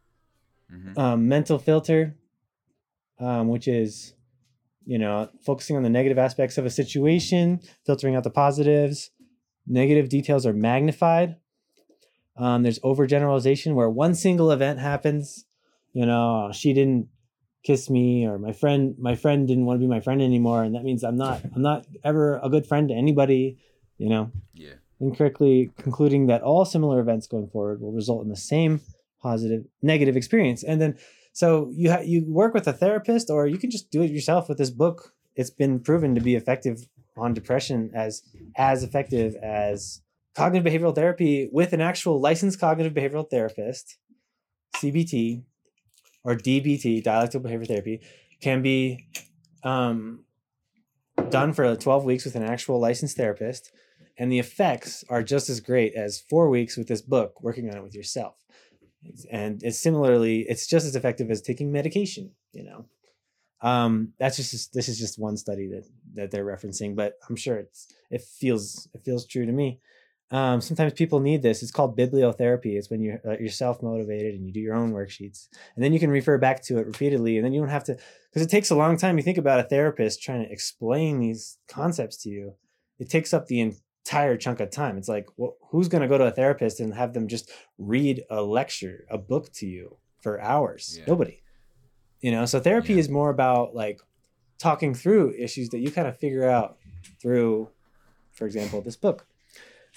Mhm. 0.75 0.99
um, 0.99 1.29
mental 1.29 1.59
filter, 1.59 2.17
um, 3.19 3.49
which 3.49 3.69
is, 3.69 4.15
you 4.87 4.99
know, 4.99 5.29
focusing 5.45 5.77
on 5.77 5.83
the 5.83 5.91
negative 5.91 6.19
aspects 6.19 6.59
of 6.59 6.67
a 6.67 6.71
situation, 6.71 7.61
filtering 7.87 8.15
out 8.17 8.25
the 8.25 8.31
positives. 8.31 9.11
Negative 9.67 10.09
details 10.09 10.45
are 10.45 10.53
magnified. 10.53 11.37
Um, 12.37 12.63
there's 12.63 12.81
overgeneralization 12.81 13.75
where 13.75 13.89
one 13.89 14.15
single 14.15 14.51
event 14.51 14.81
happens. 14.81 15.47
You 15.93 16.07
know, 16.07 16.51
she 16.53 16.73
didn't 16.73 17.09
kiss 17.63 17.89
me, 17.89 18.27
or 18.27 18.39
my 18.39 18.53
friend, 18.53 18.95
my 18.99 19.15
friend 19.15 19.47
didn't 19.49 19.65
want 19.65 19.77
to 19.79 19.81
be 19.81 19.87
my 19.87 20.01
friend 20.01 20.21
anymore, 20.21 20.65
and 20.65 20.75
that 20.75 20.83
means 20.85 21.03
I'm 21.03 21.17
not, 21.17 21.41
I'm 21.55 21.63
not 21.63 21.87
ever 22.03 22.39
a 22.43 22.51
good 22.51 22.67
friend 22.67 22.89
to 22.89 22.95
anybody. 22.95 23.59
You 23.97 24.09
know, 24.09 24.33
Yeah. 24.55 24.75
incorrectly 25.01 25.71
concluding 25.79 26.27
that 26.27 26.43
all 26.43 26.65
similar 26.65 26.99
events 27.01 27.27
going 27.29 27.49
forward 27.49 27.81
will 27.81 27.93
result 27.93 28.23
in 28.25 28.29
the 28.29 28.37
same 28.37 28.81
positive 29.25 29.63
negative 29.83 30.17
experience. 30.17 30.63
And 30.63 30.81
then 30.81 30.97
so 31.33 31.71
you 31.75 31.91
ha- 31.91 32.07
you 32.13 32.25
work 32.29 32.55
with 32.55 32.69
a 32.69 32.73
therapist 32.73 33.31
or 33.31 33.49
you 33.49 33.59
can 33.59 33.71
just 33.71 33.91
do 33.91 34.03
it 34.03 34.11
yourself 34.13 34.49
with 34.49 34.59
this 34.59 34.71
book. 34.71 35.15
It's 35.35 35.51
been 35.51 35.81
proven 35.81 36.15
to 36.15 36.21
be 36.21 36.37
effective 36.37 36.87
on 37.17 37.35
depression 37.35 37.91
as 37.95 38.23
as 38.57 38.85
effective 38.85 39.35
as 39.43 40.03
cognitive 40.37 40.67
behavioral 40.71 40.95
therapy 40.95 41.49
with 41.53 41.73
an 41.73 41.81
actual 41.81 42.21
licensed 42.21 42.61
cognitive 42.61 42.93
behavioral 42.93 43.29
therapist 43.31 43.99
cbt 44.79 45.45
or 46.25 46.35
dbt 46.35 47.05
dialectical 47.05 47.41
behavior 47.41 47.67
therapy 47.67 48.01
can 48.41 48.63
be 48.63 49.07
um, 49.63 50.25
done 51.31 51.53
for 51.53 51.75
12 51.75 52.05
weeks 52.05 52.25
with 52.25 52.37
an 52.37 52.43
actual 52.43 52.79
licensed 52.79 53.17
therapist. 53.17 53.73
And 54.17 54.31
the 54.31 54.39
effects 54.39 55.03
are 55.09 55.23
just 55.23 55.49
as 55.49 55.59
great 55.61 55.95
as 55.95 56.21
four 56.21 56.49
weeks 56.49 56.77
with 56.77 56.87
this 56.87 57.03
book 57.03 57.43
working 57.43 57.69
on 57.69 57.77
it 57.77 57.83
with 57.83 57.95
yourself 57.95 58.44
and 59.31 59.63
it's 59.63 59.81
similarly 59.81 60.41
it's 60.49 60.67
just 60.67 60.87
as 60.87 60.97
effective 60.97 61.31
as 61.31 61.41
taking 61.41 61.73
medication 61.73 62.31
you 62.53 62.65
know? 62.65 62.87
Um 63.61 64.13
that's 64.19 64.37
just 64.37 64.73
this 64.75 64.89
is 64.89 64.99
just 64.99 65.19
one 65.19 65.37
study 65.37 65.69
that 65.69 65.85
that 66.15 66.31
they're 66.31 66.45
referencing 66.45 66.95
but 66.95 67.15
i'm 67.29 67.37
sure 67.37 67.57
it's 67.57 67.93
it 68.11 68.23
feels 68.23 68.89
it 68.95 69.05
feels 69.05 69.27
true 69.27 69.47
to 69.47 69.53
me. 69.53 69.81
Um 70.31 70.61
sometimes 70.61 70.93
people 70.95 71.21
need 71.21 71.43
this. 71.43 71.63
It's 71.63 71.73
called 71.73 71.97
bibliotherapy. 71.97 72.77
It's 72.77 72.91
when 72.91 73.01
you're 73.01 73.21
uh, 73.27 73.37
you're 73.39 73.51
self-motivated 73.51 74.35
and 74.35 74.47
you 74.47 74.53
do 74.53 74.61
your 74.61 74.75
own 74.75 74.93
worksheets 74.93 75.49
and 75.75 75.85
then 75.85 75.93
you 75.93 76.01
can 76.01 76.11
refer 76.11 76.39
back 76.39 76.63
to 76.65 76.79
it 76.79 76.87
repeatedly 76.87 77.37
and 77.37 77.45
then 77.45 77.53
you 77.53 77.61
don't 77.61 77.71
have 77.71 77.85
to 77.85 77.97
because 78.31 78.45
it 78.47 78.51
takes 78.51 78.71
a 78.71 78.77
long 78.77 78.97
time. 78.97 79.17
You 79.17 79.23
think 79.23 79.39
about 79.39 79.61
a 79.61 79.65
therapist 79.65 80.23
trying 80.23 80.45
to 80.45 80.53
explain 80.53 81.21
these 81.21 81.59
concepts 81.69 82.17
to 82.23 82.29
you. 82.31 82.55
It 82.99 83.09
takes 83.11 83.33
up 83.33 83.47
the 83.47 83.61
entire 84.05 84.37
chunk 84.37 84.61
of 84.61 84.71
time. 84.71 84.99
It's 84.99 85.09
like, 85.09 85.27
well, 85.37 85.57
who's 85.71 85.89
going 85.89 86.03
to 86.03 86.09
go 86.09 86.19
to 86.19 86.27
a 86.27 86.31
therapist 86.31 86.79
and 86.81 86.93
have 86.95 87.15
them 87.15 87.27
just 87.27 87.51
read 87.79 88.23
a 88.29 88.43
lecture, 88.43 89.07
a 89.11 89.17
book 89.17 89.51
to 89.55 89.67
you 89.67 89.97
for 90.21 90.41
hours? 90.41 90.97
Yeah. 90.99 91.05
Nobody. 91.09 91.43
You 92.21 92.31
know, 92.31 92.45
so 92.45 92.61
therapy 92.61 92.95
Yeah. 92.95 93.01
is 93.01 93.09
more 93.09 93.31
about 93.31 93.75
like 93.75 94.01
talking 94.59 94.95
through 94.95 95.35
issues 95.39 95.71
that 95.71 95.79
you 95.79 95.91
kind 95.91 96.07
of 96.07 96.19
figure 96.19 96.49
out 96.49 96.77
through, 97.21 97.69
for 98.33 98.45
example, 98.47 98.83
this 98.83 98.97
book. 98.97 99.27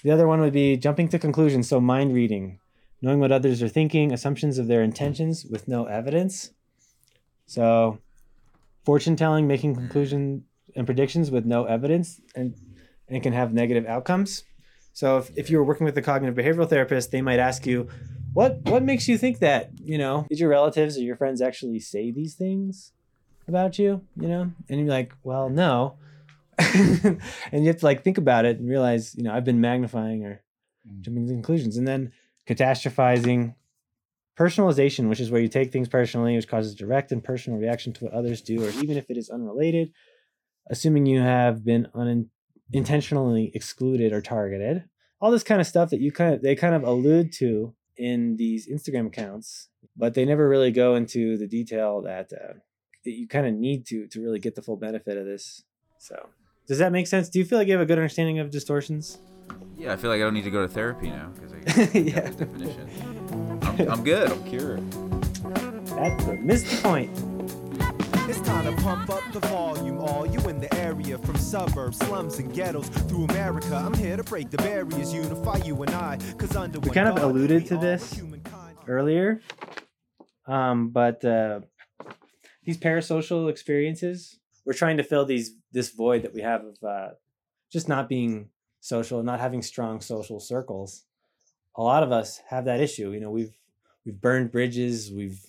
The 0.02 0.10
other 0.10 0.26
one 0.26 0.40
would 0.40 0.52
be 0.52 0.76
jumping 0.76 1.08
to 1.10 1.18
conclusions. 1.18 1.68
So, 1.68 1.80
mind 1.80 2.14
reading, 2.14 2.60
knowing 3.02 3.18
what 3.20 3.32
others 3.32 3.62
are 3.62 3.68
thinking, 3.68 4.12
assumptions 4.12 4.56
of 4.58 4.68
their 4.68 4.82
intentions 4.82 5.44
with 5.44 5.68
no 5.68 5.84
evidence. 5.86 6.52
So, 7.46 7.98
fortune 8.84 9.16
telling, 9.16 9.46
making 9.46 9.74
conclusions 9.74 10.44
and 10.76 10.86
predictions 10.86 11.30
with 11.30 11.44
no 11.44 11.64
evidence, 11.64 12.20
and 12.36 12.54
and 13.08 13.22
can 13.22 13.32
have 13.32 13.52
negative 13.52 13.86
outcomes. 13.86 14.44
So, 14.92 15.18
if, 15.18 15.30
if 15.36 15.50
you 15.50 15.58
were 15.58 15.64
working 15.64 15.84
with 15.84 15.96
a 15.96 16.02
cognitive 16.02 16.36
behavioral 16.36 16.68
therapist, 16.68 17.10
they 17.10 17.22
might 17.22 17.38
ask 17.38 17.66
you, 17.66 17.88
"What 18.32 18.58
what 18.62 18.82
makes 18.82 19.08
you 19.08 19.16
think 19.16 19.38
that? 19.38 19.70
You 19.82 19.98
know, 19.98 20.26
did 20.28 20.40
your 20.40 20.50
relatives 20.50 20.96
or 20.96 21.02
your 21.02 21.16
friends 21.16 21.40
actually 21.40 21.80
say 21.80 22.10
these 22.10 22.34
things 22.34 22.92
about 23.46 23.78
you? 23.78 24.02
You 24.16 24.28
know?" 24.28 24.52
And 24.68 24.80
you're 24.80 24.88
like, 24.88 25.12
"Well, 25.22 25.48
no." 25.48 25.98
and 26.58 27.20
you 27.52 27.66
have 27.68 27.78
to 27.78 27.84
like 27.86 28.02
think 28.02 28.18
about 28.18 28.44
it 28.44 28.58
and 28.58 28.68
realize, 28.68 29.14
you 29.14 29.22
know, 29.22 29.32
I've 29.32 29.44
been 29.44 29.60
magnifying 29.60 30.24
or 30.24 30.42
Mm. 30.86 31.00
jumping 31.02 31.26
to 31.26 31.32
conclusions. 31.32 31.76
And 31.76 31.86
then 31.86 32.12
catastrophizing, 32.48 33.54
personalization, 34.38 35.08
which 35.08 35.20
is 35.20 35.30
where 35.30 35.40
you 35.40 35.48
take 35.48 35.72
things 35.72 35.88
personally, 35.88 36.36
which 36.36 36.48
causes 36.48 36.74
direct 36.74 37.12
and 37.12 37.22
personal 37.22 37.58
reaction 37.58 37.92
to 37.94 38.04
what 38.04 38.14
others 38.14 38.40
do, 38.40 38.64
or 38.64 38.70
even 38.82 38.96
if 38.96 39.10
it 39.10 39.16
is 39.16 39.30
unrelated, 39.30 39.92
assuming 40.70 41.06
you 41.06 41.20
have 41.20 41.64
been 41.64 41.88
unintentionally 42.74 43.50
excluded 43.54 44.12
or 44.12 44.20
targeted. 44.20 44.84
All 45.20 45.30
this 45.30 45.42
kind 45.42 45.60
of 45.60 45.66
stuff 45.66 45.90
that 45.90 46.00
you 46.00 46.12
kind 46.12 46.34
of 46.34 46.42
they 46.42 46.54
kind 46.54 46.74
of 46.74 46.84
allude 46.84 47.32
to 47.34 47.74
in 47.96 48.36
these 48.36 48.68
Instagram 48.68 49.06
accounts, 49.08 49.68
but 49.96 50.14
they 50.14 50.24
never 50.24 50.48
really 50.48 50.70
go 50.70 50.94
into 50.94 51.36
the 51.36 51.48
detail 51.48 52.02
that 52.02 52.30
uh, 52.32 52.54
that 53.04 53.10
you 53.12 53.26
kind 53.26 53.46
of 53.46 53.54
need 53.54 53.86
to 53.86 54.06
to 54.08 54.20
really 54.22 54.38
get 54.38 54.54
the 54.54 54.62
full 54.62 54.76
benefit 54.76 55.16
of 55.16 55.26
this. 55.26 55.64
So, 55.98 56.28
does 56.68 56.78
that 56.78 56.92
make 56.92 57.08
sense? 57.08 57.28
Do 57.28 57.38
you 57.40 57.44
feel 57.44 57.58
like 57.58 57.66
you 57.66 57.72
have 57.74 57.82
a 57.82 57.86
good 57.86 57.98
understanding 57.98 58.38
of 58.38 58.50
distortions? 58.50 59.18
Yeah, 59.76 59.92
I 59.92 59.96
feel 59.96 60.10
like 60.10 60.20
I 60.20 60.24
don't 60.24 60.34
need 60.34 60.44
to 60.44 60.50
go 60.50 60.62
to 60.62 60.68
therapy 60.72 61.08
now 61.10 61.32
because 61.34 61.52
I 61.52 61.58
got 61.86 61.94
Yeah. 61.94 62.20
definition. 62.30 63.58
I'm, 63.62 63.90
I'm 63.90 64.04
good. 64.04 64.30
I'm 64.30 64.44
cured. 64.44 64.88
That's 64.92 66.24
the 66.26 66.38
missed 66.40 66.82
point. 66.82 67.10
It's 68.28 68.42
time 68.42 68.66
to 68.66 68.82
pump 68.82 69.08
up 69.08 69.22
the 69.32 69.40
volume. 69.48 70.00
All 70.00 70.26
you 70.26 70.38
in 70.50 70.60
the 70.60 70.72
area 70.74 71.16
from 71.16 71.36
suburbs, 71.36 71.96
slums, 71.96 72.38
and 72.38 72.52
ghettos 72.52 72.86
through 72.86 73.24
America. 73.24 73.74
I'm 73.74 73.94
here 73.94 74.18
to 74.18 74.22
break 74.22 74.50
the 74.50 74.58
barriers, 74.58 75.14
unify 75.14 75.56
you 75.64 75.82
and 75.82 75.90
I. 75.92 76.18
Cause 76.36 76.54
under 76.54 76.78
We 76.78 76.90
kind 76.90 77.08
of 77.08 77.16
alluded 77.16 77.64
to 77.68 77.78
this 77.78 78.20
earlier, 78.86 79.40
um, 80.46 80.90
but 80.90 81.24
uh, 81.24 81.60
these 82.64 82.76
parasocial 82.76 83.48
experiences, 83.48 84.38
we're 84.66 84.74
trying 84.74 84.98
to 84.98 85.04
fill 85.04 85.24
these 85.24 85.54
this 85.72 85.88
void 85.92 86.22
that 86.24 86.34
we 86.34 86.42
have 86.42 86.66
of 86.66 86.76
uh, 86.86 87.08
just 87.72 87.88
not 87.88 88.10
being 88.10 88.50
social, 88.80 89.22
not 89.22 89.40
having 89.40 89.62
strong 89.62 90.02
social 90.02 90.38
circles. 90.38 91.04
A 91.76 91.82
lot 91.82 92.02
of 92.02 92.12
us 92.12 92.42
have 92.48 92.66
that 92.66 92.80
issue. 92.80 93.10
You 93.10 93.20
know, 93.20 93.30
we've 93.30 93.56
we've 94.04 94.20
burned 94.20 94.52
bridges, 94.52 95.10
we've 95.10 95.40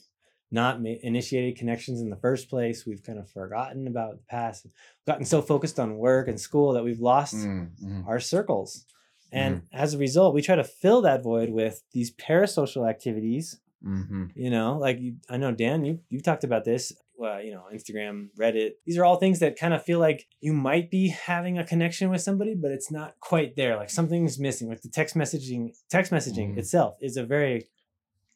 not 0.51 0.81
ma- 0.81 0.95
initiated 1.03 1.57
connections 1.57 2.01
in 2.01 2.09
the 2.09 2.15
first 2.15 2.49
place. 2.49 2.85
We've 2.85 3.03
kind 3.03 3.19
of 3.19 3.29
forgotten 3.29 3.87
about 3.87 4.17
the 4.17 4.23
past, 4.29 4.65
gotten 5.05 5.25
so 5.25 5.41
focused 5.41 5.79
on 5.79 5.97
work 5.97 6.27
and 6.27 6.39
school 6.39 6.73
that 6.73 6.83
we've 6.83 6.99
lost 6.99 7.35
Mm, 7.35 8.05
our 8.07 8.19
circles. 8.19 8.85
And 9.31 9.61
as 9.71 9.93
a 9.93 9.99
result, 9.99 10.33
we 10.33 10.41
try 10.41 10.55
to 10.55 10.63
fill 10.63 11.01
that 11.03 11.21
void 11.21 11.51
with 11.51 11.83
these 11.93 12.11
parasocial 12.15 12.89
activities. 12.89 13.59
Mhm. 13.85 14.31
You 14.35 14.49
know, 14.49 14.77
like 14.77 14.99
you, 14.99 15.17
I 15.29 15.37
know 15.37 15.51
Dan, 15.51 15.85
you 15.85 15.99
you 16.09 16.19
talked 16.19 16.43
about 16.43 16.65
this. 16.65 16.91
Well, 17.15 17.41
you 17.41 17.51
know, 17.51 17.63
Instagram, 17.73 18.29
Reddit. 18.39 18.71
These 18.85 18.97
are 18.97 19.05
all 19.05 19.17
things 19.17 19.39
that 19.39 19.57
kind 19.59 19.73
of 19.73 19.83
feel 19.83 19.99
like 19.99 20.25
you 20.41 20.53
might 20.53 20.89
be 20.89 21.09
having 21.09 21.57
a 21.59 21.65
connection 21.65 22.09
with 22.09 22.21
somebody, 22.21 22.55
but 22.55 22.71
it's 22.71 22.89
not 22.91 23.19
quite 23.19 23.55
there. 23.55 23.75
Like 23.75 23.89
something's 23.89 24.39
missing. 24.39 24.67
Like 24.69 24.81
the 24.81 24.89
text 24.89 25.15
messaging, 25.15 25.69
text 25.89 26.11
messaging 26.11 26.55
Mhm. 26.55 26.57
itself 26.57 26.95
is 27.01 27.15
a 27.17 27.25
very, 27.25 27.67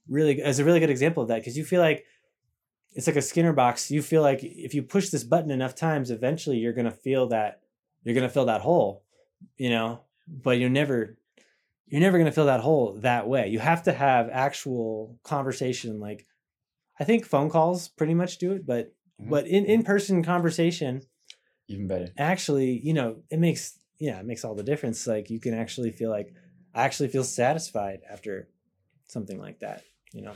really 0.09 0.41
as 0.41 0.59
a 0.59 0.65
really 0.65 0.79
good 0.79 0.89
example 0.89 1.23
of 1.23 1.29
that 1.29 1.39
because 1.39 1.57
you 1.57 1.65
feel 1.65 1.81
like 1.81 2.05
it's 2.93 3.07
like 3.07 3.15
a 3.15 3.21
Skinner 3.21 3.53
box. 3.53 3.89
You 3.89 4.01
feel 4.01 4.21
like 4.21 4.43
if 4.43 4.73
you 4.75 4.83
push 4.83 5.09
this 5.09 5.23
button 5.23 5.49
enough 5.51 5.73
times, 5.75 6.11
eventually 6.11 6.57
you're 6.57 6.73
gonna 6.73 6.91
feel 6.91 7.27
that 7.29 7.61
you're 8.03 8.15
gonna 8.15 8.29
fill 8.29 8.45
that 8.45 8.61
hole. 8.61 9.03
You 9.57 9.69
know, 9.71 10.01
but 10.27 10.57
you're 10.59 10.69
never 10.69 11.17
you're 11.87 12.01
never 12.01 12.17
going 12.17 12.25
to 12.29 12.31
fill 12.31 12.45
that 12.47 12.61
hole 12.61 12.97
that 13.01 13.27
way 13.27 13.49
you 13.49 13.59
have 13.59 13.83
to 13.83 13.91
have 13.91 14.29
actual 14.31 15.19
conversation 15.23 15.99
like 15.99 16.25
i 16.99 17.03
think 17.03 17.25
phone 17.25 17.49
calls 17.49 17.89
pretty 17.89 18.13
much 18.13 18.37
do 18.37 18.53
it 18.53 18.65
but 18.65 18.93
Mhm. 19.21 19.29
but 19.29 19.45
in 19.47 19.65
in-person 19.65 20.23
conversation 20.23 21.01
Even 21.67 21.87
better. 21.87 22.07
actually 22.17 22.79
you 22.79 22.93
know 22.93 23.17
it 23.29 23.37
makes 23.37 23.77
yeah 23.99 24.17
it 24.19 24.25
makes 24.25 24.43
all 24.45 24.55
the 24.55 24.63
difference 24.63 25.05
like 25.05 25.29
you 25.29 25.39
can 25.41 25.53
actually 25.53 25.91
feel 25.91 26.09
like 26.09 26.33
i 26.73 26.83
actually 26.83 27.09
feel 27.09 27.23
satisfied 27.25 27.99
after 28.09 28.47
something 29.05 29.37
like 29.37 29.59
that 29.59 29.83
you 30.13 30.21
know 30.21 30.35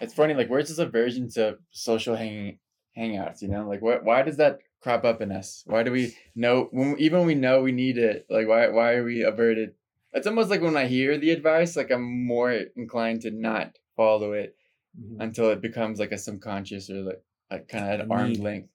It's 0.00 0.14
funny, 0.14 0.34
like 0.34 0.48
where's 0.48 0.68
this 0.68 0.78
aversion 0.78 1.30
to 1.32 1.58
social 1.70 2.16
hanging 2.16 2.58
hangouts? 2.96 3.42
You 3.42 3.48
know, 3.48 3.66
like 3.68 3.82
what? 3.82 4.04
Why 4.04 4.22
does 4.22 4.36
that 4.36 4.60
crop 4.80 5.04
up 5.04 5.20
in 5.20 5.32
us? 5.32 5.62
Why 5.66 5.82
do 5.82 5.92
we 5.92 6.14
know 6.34 6.68
when 6.72 6.96
even 6.98 7.20
when 7.20 7.26
we 7.26 7.34
know 7.34 7.62
we 7.62 7.72
need 7.72 7.98
it? 7.98 8.26
Like 8.28 8.46
why? 8.48 8.68
Why 8.68 8.94
are 8.94 9.04
we 9.04 9.22
averted? 9.22 9.74
It's 10.12 10.26
almost 10.26 10.50
like 10.50 10.62
when 10.62 10.76
I 10.76 10.86
hear 10.86 11.18
the 11.18 11.30
advice, 11.30 11.76
like 11.76 11.90
I'm 11.90 12.26
more 12.26 12.52
inclined 12.52 13.22
to 13.22 13.30
not 13.30 13.78
follow 13.96 14.32
it 14.32 14.56
Mhm. 14.98 15.20
until 15.20 15.50
it 15.50 15.60
becomes 15.60 15.98
like 15.98 16.12
a 16.12 16.18
subconscious 16.18 16.88
or 16.90 17.02
like 17.02 17.22
like 17.50 17.68
kind 17.68 17.84
of 17.84 18.00
at 18.00 18.10
arm's 18.10 18.38
length. 18.38 18.70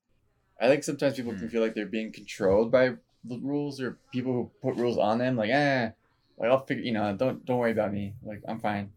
I 0.59 0.67
think 0.67 0.83
sometimes 0.83 1.15
people 1.15 1.33
Hmm. 1.33 1.39
can 1.39 1.49
feel 1.49 1.61
like 1.61 1.73
they're 1.75 1.85
being 1.87 2.11
controlled 2.13 2.71
by 2.71 2.91
the 3.23 3.39
rules 3.39 3.81
or 3.81 3.99
people 4.11 4.33
who 4.33 4.51
put 4.61 4.75
rules 4.77 4.97
on 4.97 5.17
them. 5.17 5.35
Like, 5.35 5.49
eh, 5.49 5.91
like 6.37 6.49
I'll 6.51 6.65
figure, 6.65 6.83
you 6.83 6.93
know, 6.93 7.15
don't 7.15 7.43
don't 7.45 7.57
worry 7.59 7.71
about 7.71 7.91
me. 7.93 8.15
Like 8.23 8.41
I'm 8.47 8.59
fine, 8.59 8.91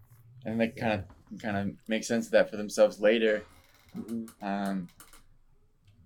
and 0.44 0.60
they 0.60 0.68
kind 0.68 0.92
of 0.92 1.40
kind 1.40 1.56
of 1.56 1.76
make 1.88 2.04
sense 2.04 2.26
of 2.26 2.32
that 2.32 2.50
for 2.50 2.56
themselves 2.56 3.00
later. 3.00 3.42
Mhm. 3.96 4.28
Um, 4.42 4.88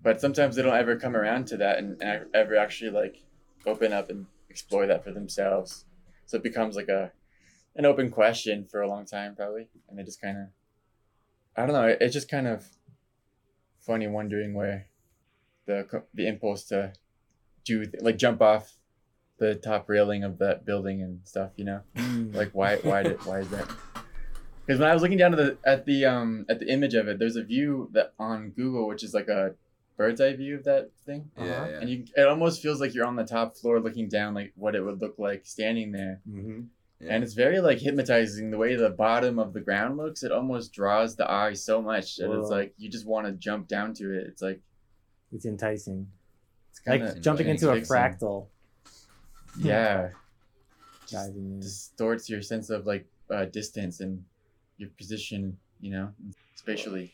but 0.03 0.20
sometimes 0.20 0.57
they 0.57 0.62
don't 0.62 0.77
ever 0.77 0.96
come 0.96 1.16
around 1.16 1.46
to 1.48 1.57
that 1.59 1.79
and 1.79 2.01
ac- 2.03 2.31
ever 2.35 2.57
actually 2.57 2.90
like 2.90 3.22
open 3.66 3.92
up 3.92 4.11
and 4.11 4.27
explore 4.48 4.87
that 4.87 5.03
for 5.05 5.11
themselves. 5.12 5.85
So 6.27 6.37
it 6.37 6.42
becomes 6.42 6.77
like 6.77 6.88
a 6.88 7.12
an 7.77 7.85
open 7.87 8.11
question 8.11 8.64
for 8.64 8.81
a 8.83 8.88
long 8.88 9.05
time, 9.07 9.37
probably, 9.37 9.68
and 9.88 9.98
they 9.98 10.03
just 10.05 10.20
kind 10.20 10.38
of 10.38 10.44
I 11.57 11.66
don't 11.66 11.74
know. 11.74 11.88
it- 11.88 11.98
It's 12.01 12.14
just 12.14 12.29
kind 12.31 12.46
of 12.46 12.66
funny 13.81 14.07
wondering 14.07 14.55
where 14.55 14.87
the 15.66 16.05
the 16.14 16.27
impulse 16.29 16.64
to 16.68 16.92
do 17.64 17.85
th- 17.85 18.03
like 18.03 18.16
jump 18.16 18.40
off 18.40 18.77
the 19.38 19.55
top 19.55 19.88
railing 19.88 20.24
of 20.24 20.38
that 20.38 20.64
building 20.64 21.03
and 21.03 21.20
stuff. 21.27 21.53
You 21.57 21.64
know, 21.64 21.81
Mm. 21.96 22.35
like 22.35 22.51
why 22.53 22.77
why 22.79 23.03
did 23.03 23.24
why 23.27 23.40
is 23.40 23.51
that? 23.51 23.68
Because 24.68 24.81
when 24.81 24.90
I 24.90 24.92
was 24.92 25.00
looking 25.02 25.16
down 25.16 25.33
at 25.33 25.38
the 25.38 25.57
at 25.64 25.87
the 25.87 26.04
um 26.04 26.44
at 26.50 26.59
the 26.61 26.70
image 26.70 26.92
of 26.92 27.09
it, 27.09 27.18
there's 27.18 27.37
a 27.37 27.42
view 27.42 27.88
that 27.94 28.12
on 28.18 28.50
Google, 28.50 28.87
which 28.87 29.02
is 29.02 29.14
like 29.14 29.28
a 29.28 29.54
bird's 29.96 30.20
eye 30.20 30.35
view 30.37 30.57
of 30.57 30.64
that 30.64 30.90
thing, 31.07 31.31
Yeah, 31.38 31.42
Uh-huh. 31.44 31.70
yeah. 31.70 31.81
and 31.81 31.88
you 31.90 32.04
it 32.14 32.28
almost 32.28 32.61
feels 32.61 32.78
like 32.78 32.94
you're 32.94 33.07
on 33.07 33.16
the 33.16 33.24
top 33.24 33.57
floor 33.57 33.81
looking 33.81 34.09
down, 34.11 34.35
like 34.35 34.52
what 34.57 34.74
it 34.76 34.83
would 34.83 35.00
look 35.00 35.18
like 35.18 35.46
standing 35.46 35.92
there. 35.92 36.20
Mhm. 36.28 36.66
Yeah. 37.00 37.14
And 37.14 37.24
it's 37.24 37.33
very 37.33 37.61
like 37.61 37.78
hypnotizing 37.78 38.50
the 38.50 38.59
way 38.59 38.76
the 38.76 38.90
bottom 38.90 39.38
of 39.38 39.54
the 39.54 39.61
ground 39.61 39.96
looks. 39.96 40.22
It 40.22 40.33
almost 40.33 40.74
draws 40.74 41.16
the 41.16 41.31
eye 41.31 41.54
so 41.54 41.81
much 41.81 42.16
that 42.16 42.31
it's 42.38 42.50
like 42.50 42.74
you 42.76 42.90
just 42.90 43.07
want 43.07 43.26
to 43.26 43.33
jump 43.33 43.68
down 43.68 43.94
to 43.94 44.12
it. 44.18 44.26
It's 44.26 44.42
like 44.42 44.61
it's 45.33 45.46
enticing 45.46 46.09
it's 46.70 46.81
like 46.87 47.00
kind 47.00 47.16
of 47.16 47.22
jumping 47.22 47.48
into 47.48 47.70
a 47.70 47.81
transfixing. 47.81 47.96
fractal 47.96 48.48
Yeah, 49.59 50.11
diving 51.11 51.52
in. 51.52 51.61
distorts 51.61 52.28
your 52.28 52.42
sense 52.42 52.68
of 52.68 52.85
like 52.87 53.07
uh, 53.31 53.46
distance 53.46 54.00
and 54.00 54.24
your 54.79 54.88
position. 54.97 55.59
You 55.81 55.93
know, 55.93 56.09
spatially. 56.57 57.13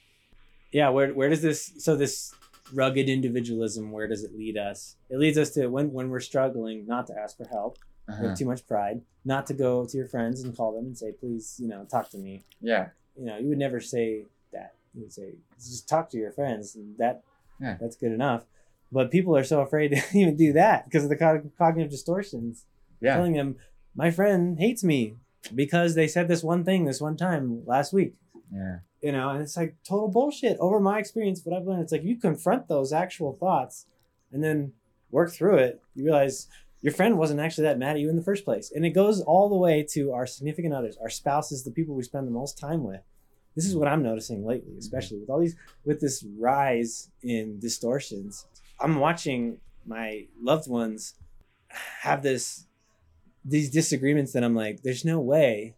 yeah 0.73 0.89
where 0.89 1.13
where 1.13 1.29
does 1.29 1.43
this 1.43 1.73
so 1.79 1.95
this 1.97 2.33
rugged 2.73 3.11
individualism 3.11 3.93
where 3.93 4.09
does 4.09 4.25
it 4.25 4.35
lead 4.35 4.57
us 4.57 4.97
it 5.11 5.19
leads 5.19 5.37
us 5.37 5.51
to 5.51 5.67
when 5.69 5.93
when 5.93 6.09
we're 6.09 6.19
struggling 6.33 6.87
not 6.87 7.07
to 7.09 7.15
ask 7.19 7.37
for 7.37 7.45
help 7.49 7.77
Uh-huh. 8.09 8.29
have 8.29 8.39
too 8.39 8.47
much 8.47 8.67
pride 8.67 9.03
not 9.27 9.45
to 9.49 9.55
go 9.55 9.85
to 9.85 9.97
your 9.99 10.07
friends 10.09 10.43
and 10.43 10.57
call 10.57 10.73
them 10.77 10.87
and 10.87 10.97
say 10.97 11.13
please 11.13 11.57
you 11.63 11.69
know 11.69 11.85
talk 11.85 12.09
to 12.15 12.19
me 12.19 12.43
Yeah, 12.63 12.89
you 13.19 13.27
know 13.27 13.37
you 13.37 13.49
would 13.51 13.59
never 13.67 13.81
say 13.81 14.25
that 14.55 14.71
you 14.95 15.03
would 15.03 15.13
say 15.13 15.35
just 15.59 15.87
talk 15.87 16.09
to 16.13 16.17
your 16.17 16.33
friends 16.33 16.75
and 16.77 16.97
that 17.03 17.23
Yeah. 17.61 17.77
that's 17.81 17.97
good 17.97 18.13
enough 18.13 18.43
but 18.91 19.11
people 19.11 19.37
are 19.37 19.45
so 19.45 19.61
afraid 19.61 19.89
to 19.93 20.01
even 20.21 20.37
do 20.37 20.55
that 20.55 20.79
because 20.87 21.05
of 21.05 21.11
the 21.11 21.17
cog- 21.25 21.51
cognitive 21.59 21.91
distortions 21.91 22.65
yeah, 23.01 23.15
telling 23.17 23.35
them 23.35 23.57
my 23.95 24.11
friend 24.11 24.59
hates 24.59 24.83
me 24.83 25.01
because 25.55 25.95
they 25.95 26.07
said 26.07 26.29
this 26.29 26.43
one 26.43 26.65
thing 26.65 26.85
this 26.85 27.01
one 27.01 27.17
time 27.17 27.63
last 27.67 27.93
week 27.93 28.15
yeah. 28.53 28.79
you 29.03 29.13
know 29.13 29.31
and 29.31 29.43
it's 29.43 29.57
like 29.57 29.77
total 29.87 30.09
bullshit 30.09 30.57
over 30.61 30.79
my 30.81 30.99
experience 30.99 31.41
what 31.45 31.57
i've 31.57 31.67
learned 31.67 31.83
it's 31.83 31.93
like 31.93 32.05
you 32.05 32.17
confront 32.17 32.69
those 32.69 32.93
actual 32.93 33.33
thoughts 33.33 33.87
and 34.33 34.43
then 34.43 34.73
work 35.11 35.33
through 35.33 35.57
it 35.57 35.83
you 35.95 36.05
realize 36.05 36.49
your 36.85 36.93
friend 36.93 37.17
wasn't 37.17 37.41
actually 37.41 37.65
that 37.65 37.79
mad 37.79 37.97
at 37.97 38.01
you 38.01 38.11
in 38.11 38.17
the 38.17 38.23
first 38.23 38.45
place. 38.45 38.71
And 38.71 38.85
it 38.85 38.91
goes 38.91 39.23
all 39.23 39.49
the 39.49 39.57
way 39.57 39.87
to 39.93 40.13
our 40.13 40.27
significant 40.27 40.75
others, 40.75 40.99
our 41.01 41.09
spouses, 41.09 41.65
the 41.65 41.71
people 41.71 41.95
we 41.95 42.03
spend 42.03 42.27
the 42.27 42.31
most 42.31 42.59
time 42.59 42.85
with. 42.85 43.01
This 43.57 43.65
is 43.65 43.75
what 43.75 43.89
I'm 43.89 44.03
noticing 44.03 44.45
lately, 44.45 44.77
especially 44.79 45.19
with 45.19 45.31
all 45.31 45.41
these 45.41 45.57
with 45.87 46.03
this 46.03 46.23
rise 46.39 47.11
in 47.23 47.59
distortions. 47.59 48.47
I'm 48.79 48.97
watching 48.97 49.61
my 49.87 50.27
loved 50.39 50.69
ones 50.69 51.15
have 52.03 52.23
this 52.23 52.67
these 53.45 53.71
disagreements 53.71 54.33
that 54.33 54.43
I'm 54.45 54.55
like, 54.55 54.83
there's 54.83 55.05
no 55.05 55.21
way 55.21 55.75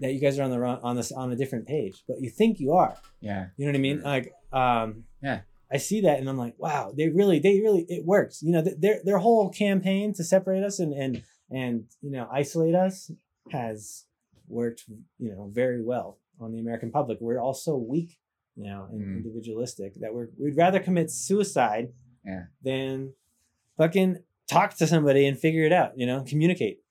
that 0.00 0.12
you 0.14 0.20
guys 0.20 0.38
are 0.38 0.42
on 0.42 0.50
the 0.50 0.58
wrong 0.58 0.80
on 0.82 0.96
this 0.96 1.12
on 1.12 1.32
a 1.32 1.36
different 1.36 1.66
page, 1.66 2.02
but 2.08 2.20
you 2.20 2.30
think 2.30 2.60
you 2.60 2.72
are. 2.72 2.96
Yeah. 3.20 3.46
You 3.56 3.66
know 3.66 3.72
what 3.72 3.76
I 3.78 3.80
mean? 3.80 4.02
Like, 4.02 4.32
um, 4.52 5.04
Yeah. 5.22 5.40
I 5.70 5.78
see 5.78 6.02
that 6.02 6.18
and 6.18 6.28
I'm 6.28 6.36
like, 6.36 6.54
wow, 6.58 6.92
they 6.94 7.08
really, 7.08 7.38
they 7.38 7.60
really, 7.60 7.86
it 7.88 8.04
works. 8.04 8.42
You 8.42 8.52
know, 8.52 8.62
th- 8.62 8.76
their 8.78 9.00
their 9.04 9.18
whole 9.18 9.48
campaign 9.48 10.12
to 10.14 10.22
separate 10.24 10.62
us 10.62 10.78
and 10.80 10.92
and 10.92 11.22
and 11.50 11.84
you 12.02 12.10
know 12.10 12.28
isolate 12.30 12.74
us 12.74 13.10
has 13.50 14.04
worked, 14.48 14.84
you 15.18 15.30
know, 15.30 15.48
very 15.52 15.82
well 15.82 16.18
on 16.38 16.52
the 16.52 16.58
American 16.60 16.90
public. 16.90 17.18
We're 17.22 17.40
all 17.40 17.54
so 17.54 17.76
weak, 17.76 18.18
you 18.54 18.64
know, 18.64 18.86
and 18.90 19.00
Mm. 19.00 19.16
individualistic 19.24 19.94
that 20.00 20.12
we're 20.14 20.28
we'd 20.38 20.56
rather 20.58 20.78
commit 20.78 21.10
suicide 21.10 21.92
Yeah. 22.24 22.44
than 22.62 23.14
fucking 23.78 24.18
talk 24.48 24.74
to 24.76 24.86
somebody 24.86 25.26
and 25.26 25.38
figure 25.38 25.64
it 25.64 25.72
out. 25.72 25.96
You 25.98 26.04
know, 26.06 26.22
communicate. 26.26 26.81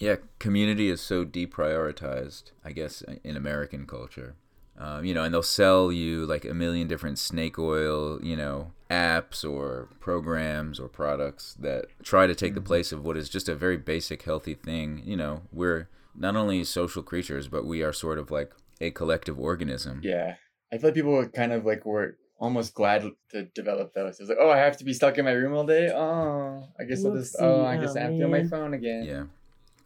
Yeah, 0.00 0.16
community 0.38 0.88
is 0.88 1.00
so 1.00 1.24
deprioritized, 1.26 2.52
I 2.64 2.72
guess, 2.72 3.02
in 3.22 3.36
American 3.36 3.86
culture. 3.86 4.34
Um, 4.78 5.04
you 5.04 5.12
know, 5.12 5.22
and 5.24 5.34
they'll 5.34 5.42
sell 5.42 5.92
you 5.92 6.24
like 6.24 6.46
a 6.46 6.54
million 6.54 6.88
different 6.88 7.18
snake 7.18 7.58
oil, 7.58 8.18
you 8.22 8.34
know, 8.34 8.72
apps 8.90 9.48
or 9.48 9.90
programs 10.00 10.80
or 10.80 10.88
products 10.88 11.54
that 11.60 11.84
try 12.02 12.26
to 12.26 12.34
take 12.34 12.54
the 12.54 12.62
place 12.62 12.92
of 12.92 13.04
what 13.04 13.18
is 13.18 13.28
just 13.28 13.46
a 13.46 13.54
very 13.54 13.76
basic, 13.76 14.22
healthy 14.22 14.54
thing. 14.54 15.02
You 15.04 15.18
know, 15.18 15.42
we're 15.52 15.88
not 16.14 16.34
only 16.34 16.64
social 16.64 17.02
creatures, 17.02 17.46
but 17.46 17.66
we 17.66 17.82
are 17.82 17.92
sort 17.92 18.18
of 18.18 18.30
like 18.30 18.52
a 18.80 18.90
collective 18.90 19.38
organism. 19.38 20.00
Yeah. 20.02 20.36
I 20.72 20.78
feel 20.78 20.88
like 20.88 20.94
people 20.94 21.12
were 21.12 21.28
kind 21.28 21.52
of 21.52 21.66
like 21.66 21.84
were 21.84 22.16
almost 22.38 22.72
glad 22.72 23.04
to 23.32 23.44
develop 23.54 23.92
those. 23.92 24.18
It's 24.18 24.30
like, 24.30 24.38
oh, 24.40 24.48
I 24.48 24.56
have 24.56 24.78
to 24.78 24.84
be 24.84 24.94
stuck 24.94 25.18
in 25.18 25.26
my 25.26 25.32
room 25.32 25.52
all 25.54 25.66
day. 25.66 25.90
Oh, 25.94 26.64
I 26.78 26.84
guess 26.84 27.04
I'll 27.04 27.14
just. 27.14 27.36
Oh, 27.38 27.66
I 27.66 27.76
guess 27.76 27.96
I 27.96 28.00
have 28.00 28.12
to 28.12 28.16
be 28.16 28.24
on 28.24 28.30
my 28.30 28.44
phone 28.44 28.72
again. 28.72 29.04
Yeah. 29.04 29.24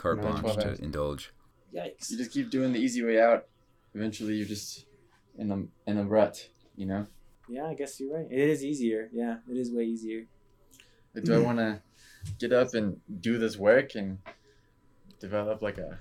Carte 0.04 0.18
No, 0.18 0.32
blanche 0.32 0.56
to 0.56 0.68
hours. 0.68 0.80
indulge. 0.80 1.32
Yikes. 1.74 2.10
You 2.10 2.18
just 2.18 2.30
keep 2.30 2.50
doing 2.50 2.74
the 2.74 2.78
easy 2.78 3.02
way 3.02 3.18
out. 3.18 3.46
Eventually, 3.94 4.34
you're 4.34 4.46
just 4.46 4.84
in 5.38 5.50
a 5.50 5.90
in 5.90 5.96
a 5.96 6.04
rut. 6.04 6.46
You 6.76 6.86
know. 6.86 7.06
Yeah, 7.48 7.64
I 7.64 7.74
guess 7.74 7.98
you're 7.98 8.14
right. 8.14 8.26
It 8.30 8.48
is 8.50 8.62
easier. 8.62 9.08
Yeah, 9.14 9.36
it 9.50 9.56
is 9.56 9.72
way 9.72 9.84
easier. 9.84 10.26
Like, 11.14 11.24
do 11.24 11.32
I 11.32 11.36
mm-hmm. 11.36 11.46
want 11.46 11.58
to 11.58 11.80
get 12.38 12.52
up 12.52 12.74
and 12.74 13.00
do 13.20 13.38
this 13.38 13.56
work 13.56 13.94
and 13.94 14.18
develop 15.20 15.62
like 15.62 15.78
a, 15.78 15.98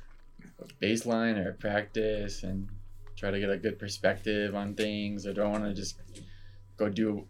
a 0.60 0.66
baseline 0.84 1.38
or 1.38 1.52
a 1.52 1.54
practice 1.54 2.44
and 2.44 2.68
try 3.16 3.32
to 3.32 3.40
get 3.40 3.50
a 3.50 3.58
good 3.58 3.80
perspective 3.80 4.54
on 4.54 4.76
things, 4.76 5.26
or 5.26 5.34
do 5.34 5.44
I 5.44 5.48
want 5.48 5.64
to 5.64 5.74
just 5.74 5.96
go 6.76 6.90
do 6.90 7.26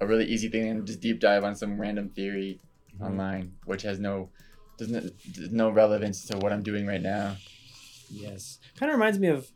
a 0.00 0.06
really 0.06 0.26
easy 0.26 0.50
thing 0.50 0.68
and 0.68 0.86
just 0.86 1.00
deep 1.00 1.20
dive 1.20 1.44
on 1.44 1.54
some 1.54 1.80
random 1.80 2.10
theory 2.10 2.60
mm-hmm. 2.94 3.04
online, 3.04 3.52
which 3.64 3.80
has 3.82 3.98
no 3.98 4.28
doesn't 4.78 5.12
no 5.52 5.70
relevance 5.70 6.24
to 6.26 6.38
what 6.38 6.52
I'm 6.52 6.62
doing 6.62 6.86
right 6.86 7.02
now? 7.02 7.36
Yes. 8.10 8.58
Kind 8.78 8.90
of 8.90 8.96
reminds 8.98 9.18
me 9.18 9.28
of 9.28 9.48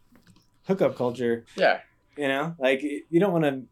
hookup 0.67 0.97
culture. 0.97 1.45
Yeah, 1.57 1.81
You 2.17 2.29
know, 2.29 2.55
like 2.59 2.83
you 2.83 3.21
don't 3.21 3.33
want 3.33 3.45
to, 3.45 3.63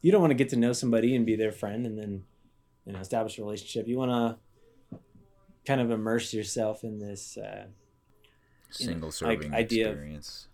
you 0.00 0.10
don't 0.10 0.20
want 0.20 0.30
to 0.32 0.36
get 0.36 0.48
to 0.50 0.56
know 0.56 0.72
somebody 0.72 1.14
and 1.14 1.24
be 1.24 1.36
their 1.36 1.52
friend 1.52 1.86
and 1.86 1.96
then, 1.98 2.24
you 2.84 2.92
know, 2.92 2.98
establish 2.98 3.38
a 3.38 3.42
relationship. 3.42 3.86
You 3.86 3.96
want 3.98 4.10
to 4.90 4.98
kind 5.66 5.80
of 5.80 5.90
immerse 5.90 6.34
yourself 6.34 6.82
in 6.82 6.98
this. 6.98 7.36
Uh, 7.36 7.66
You 8.78 8.86
know, 8.86 8.92
Single 8.92 9.08
like, 9.08 9.14
serving 9.42 9.54
idea 9.54 9.86
of- 9.86 9.92
experience. 9.92 10.48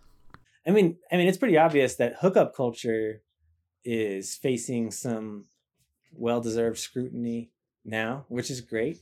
I 0.67 0.71
mean, 0.71 0.97
I 1.11 1.15
mean, 1.17 1.27
it's 1.27 1.37
pretty 1.37 1.57
obvious 1.57 1.95
that 1.95 2.17
hookup 2.21 2.53
culture 2.53 3.21
is 3.85 4.35
facing 4.35 4.91
some 4.91 5.45
well-deserved 6.13 6.77
scrutiny 6.77 7.49
now, 7.85 8.25
which 8.27 8.51
is 8.51 8.59
great. 8.61 8.99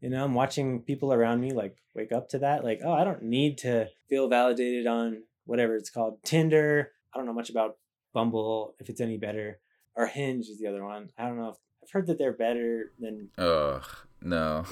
You 0.00 0.10
know, 0.10 0.24
I'm 0.24 0.34
watching 0.34 0.82
people 0.82 1.12
around 1.12 1.40
me 1.40 1.52
like 1.52 1.76
wake 1.94 2.12
up 2.12 2.28
to 2.30 2.38
that. 2.40 2.64
Like, 2.64 2.80
oh, 2.84 2.92
I 2.92 3.04
don't 3.04 3.22
need 3.24 3.58
to 3.58 3.88
feel 4.08 4.28
validated 4.28 4.86
on 4.86 5.24
whatever 5.44 5.74
it's 5.76 5.90
called, 5.90 6.22
Tinder. 6.24 6.92
I 7.12 7.18
don't 7.18 7.26
know 7.26 7.32
much 7.32 7.50
about 7.50 7.76
Bumble, 8.12 8.74
if 8.78 8.88
it's 8.88 9.00
any 9.00 9.16
better, 9.16 9.58
or 9.94 10.06
Hinge 10.06 10.46
is 10.48 10.58
the 10.58 10.66
other 10.68 10.84
one. 10.84 11.10
I 11.18 11.24
don't 11.26 11.38
know. 11.38 11.48
If, 11.50 11.56
I've 11.82 11.90
heard 11.90 12.06
that 12.06 12.18
they're 12.18 12.32
better 12.32 12.92
than 12.98 13.30
Ugh, 13.38 13.84
no. 14.22 14.64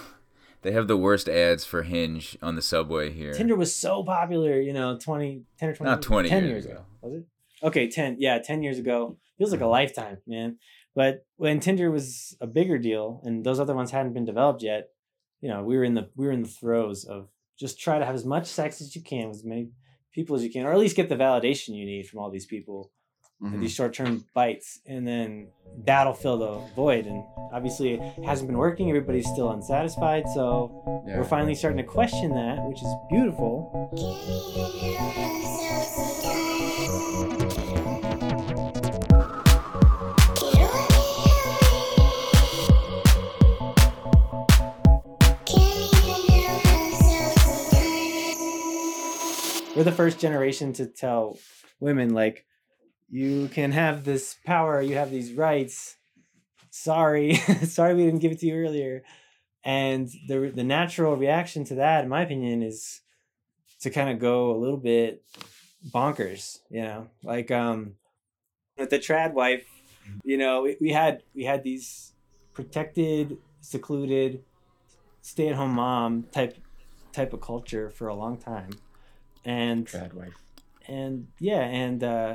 They 0.63 0.73
have 0.73 0.89
the 0.89 0.97
worst 0.97 1.29
ads 1.29 1.65
for 1.65 1.83
Hinge 1.83 2.37
on 2.43 2.57
the 2.57 2.63
subway 2.63 3.13
here. 3.13 3.33
Tinder 3.33 3.57
was 3.57 3.75
so 3.75 4.03
popular, 4.03 4.61
you 4.61 4.73
know, 4.73 4.99
20, 4.99 5.43
10 5.59 5.69
or 5.69 5.75
20 5.75 5.91
Not 5.91 6.03
20 6.03 6.29
10 6.29 6.43
years 6.43 6.53
years 6.53 6.65
ago. 6.67 6.75
ago. 6.75 6.85
Was 7.03 7.15
it? 7.15 7.27
Okay, 7.63 7.89
10. 7.89 8.17
Yeah, 8.19 8.39
10 8.39 8.63
years 8.63 8.79
ago. 8.79 9.17
Feels 9.39 9.53
like 9.53 9.61
a 9.61 9.67
lifetime, 9.67 10.19
man. 10.27 10.59
But 10.95 11.25
when 11.37 11.61
Tinder 11.61 11.91
was 11.91 12.37
a 12.41 12.47
bigger 12.47 12.79
deal 12.79 13.21
and 13.25 13.45
those 13.45 13.61
other 13.61 13.75
ones 13.75 13.91
hadn't 13.91 14.15
been 14.15 14.25
developed 14.25 14.63
yet, 14.63 14.89
you 15.41 15.49
know, 15.49 15.63
we 15.63 15.77
were 15.77 15.85
in 15.85 15.95
the 15.95 16.09
we 16.17 16.27
were 16.27 16.33
in 16.33 16.43
the 16.43 16.49
throes 16.49 17.05
of 17.05 17.29
just 17.59 17.79
try 17.81 17.99
to 17.99 18.05
have 18.05 18.15
as 18.15 18.25
much 18.25 18.47
sex 18.47 18.81
as 18.81 18.95
you 18.95 19.03
can 19.03 19.29
with 19.29 19.39
as 19.39 19.45
many 19.45 19.71
people 20.13 20.37
as 20.37 20.43
you 20.43 20.51
can, 20.51 20.65
or 20.67 20.73
at 20.73 20.79
least 20.79 20.97
get 20.97 21.09
the 21.09 21.17
validation 21.17 21.77
you 21.77 21.85
need 21.87 22.07
from 22.07 22.21
all 22.21 22.31
these 22.31 22.47
people 22.47 22.91
Mhm. 23.43 23.61
these 23.61 23.75
short-term 23.75 24.25
bites 24.33 24.81
and 24.87 25.07
then 25.07 25.49
that'll 25.85 26.15
fill 26.15 26.39
the 26.39 26.55
void 26.75 27.05
and 27.05 27.23
obviously 27.53 27.93
it 27.93 28.01
hasn't 28.25 28.49
been 28.49 28.57
working 28.57 28.89
everybody's 28.89 29.29
still 29.29 29.51
unsatisfied 29.51 30.25
so 30.33 31.05
yeah. 31.07 31.19
we're 31.19 31.25
finally 31.25 31.55
starting 31.55 31.77
to 31.77 31.85
question 31.85 32.31
that, 32.31 32.67
which 32.67 32.83
is 32.83 32.89
beautiful. 33.11 33.91
We're 49.77 49.85
the 49.85 49.93
first 49.93 50.19
generation 50.19 50.73
to 50.75 50.87
tell 50.87 51.39
women 51.81 52.15
like 52.15 52.47
you 53.11 53.49
can 53.49 53.73
have 53.73 54.05
this 54.05 54.37
power, 54.47 54.81
you 54.81 54.97
have 54.97 55.11
these 55.11 55.35
rights. 55.35 55.99
Sorry, 56.71 57.35
sorry 57.65 57.93
we 57.93 58.07
didn't 58.07 58.21
give 58.21 58.33
it 58.33 58.39
to 58.39 58.47
you 58.47 58.55
earlier. 58.55 59.03
And 59.63 60.09
the 60.29 60.51
the 60.55 60.65
natural 60.65 61.15
reaction 61.15 61.65
to 61.65 61.75
that, 61.75 62.05
in 62.05 62.09
my 62.09 62.23
opinion, 62.23 62.63
is 62.63 63.03
to 63.81 63.91
kind 63.91 64.09
of 64.09 64.19
go 64.19 64.51
a 64.51 64.57
little 64.57 64.79
bit 64.79 65.23
bonkers, 65.91 66.61
you 66.71 66.81
know, 66.81 67.09
like 67.23 67.51
um 67.51 67.97
with 68.79 68.89
the 68.89 68.99
trad 68.99 69.35
wife, 69.35 69.67
you 70.25 70.39
know, 70.39 70.63
we, 70.63 70.79
we 70.81 70.91
had 70.91 71.23
we 71.35 71.45
had 71.45 71.63
these 71.63 72.15
protected, 72.55 73.37
secluded, 73.61 74.43
stay 75.21 75.49
at 75.49 75.55
home 75.55 75.73
mom 75.73 76.23
type 76.33 76.57
type 77.13 77.35
of 77.35 77.43
culture 77.43 77.91
for 77.91 78.09
a 78.09 78.15
long 78.15 78.39
time, 78.39 78.71
and 79.47 79.87
Trad 79.87 80.13
wife. 80.13 80.35
and 80.87 81.29
yeah, 81.39 81.61
and 81.61 82.05
uh, 82.05 82.35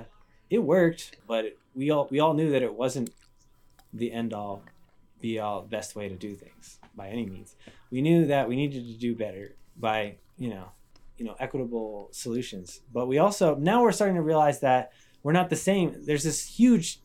it 0.49 0.59
worked, 0.59 1.17
but 1.27 1.57
we 1.75 1.91
all 1.91 2.07
we 2.09 2.19
all 2.19 2.33
knew 2.33 2.49
that 2.51 2.63
it 2.63 2.73
wasn't 2.73 3.11
the 3.93 4.11
end 4.11 4.33
all, 4.33 4.63
be 5.19 5.37
all, 5.37 5.61
best 5.61 5.95
way 5.95 6.07
to 6.07 6.15
do 6.15 6.33
things 6.33 6.79
by 6.95 7.09
any 7.09 7.25
means. 7.25 7.55
We 7.91 8.01
knew 8.01 8.25
that 8.27 8.47
we 8.47 8.55
needed 8.55 8.87
to 8.87 8.93
do 8.93 9.15
better 9.15 9.55
by 9.77 10.15
you 10.37 10.49
know, 10.49 10.71
you 11.17 11.25
know, 11.25 11.35
equitable 11.39 12.07
solutions. 12.11 12.79
But 12.91 13.07
we 13.07 13.19
also 13.19 13.55
now 13.55 13.83
we're 13.83 13.91
starting 13.91 14.15
to 14.15 14.23
realize 14.23 14.61
that 14.61 14.93
we're 15.21 15.33
not 15.33 15.49
the 15.49 15.55
same. 15.57 16.05
There's 16.05 16.23
this 16.23 16.45
huge 16.45 16.99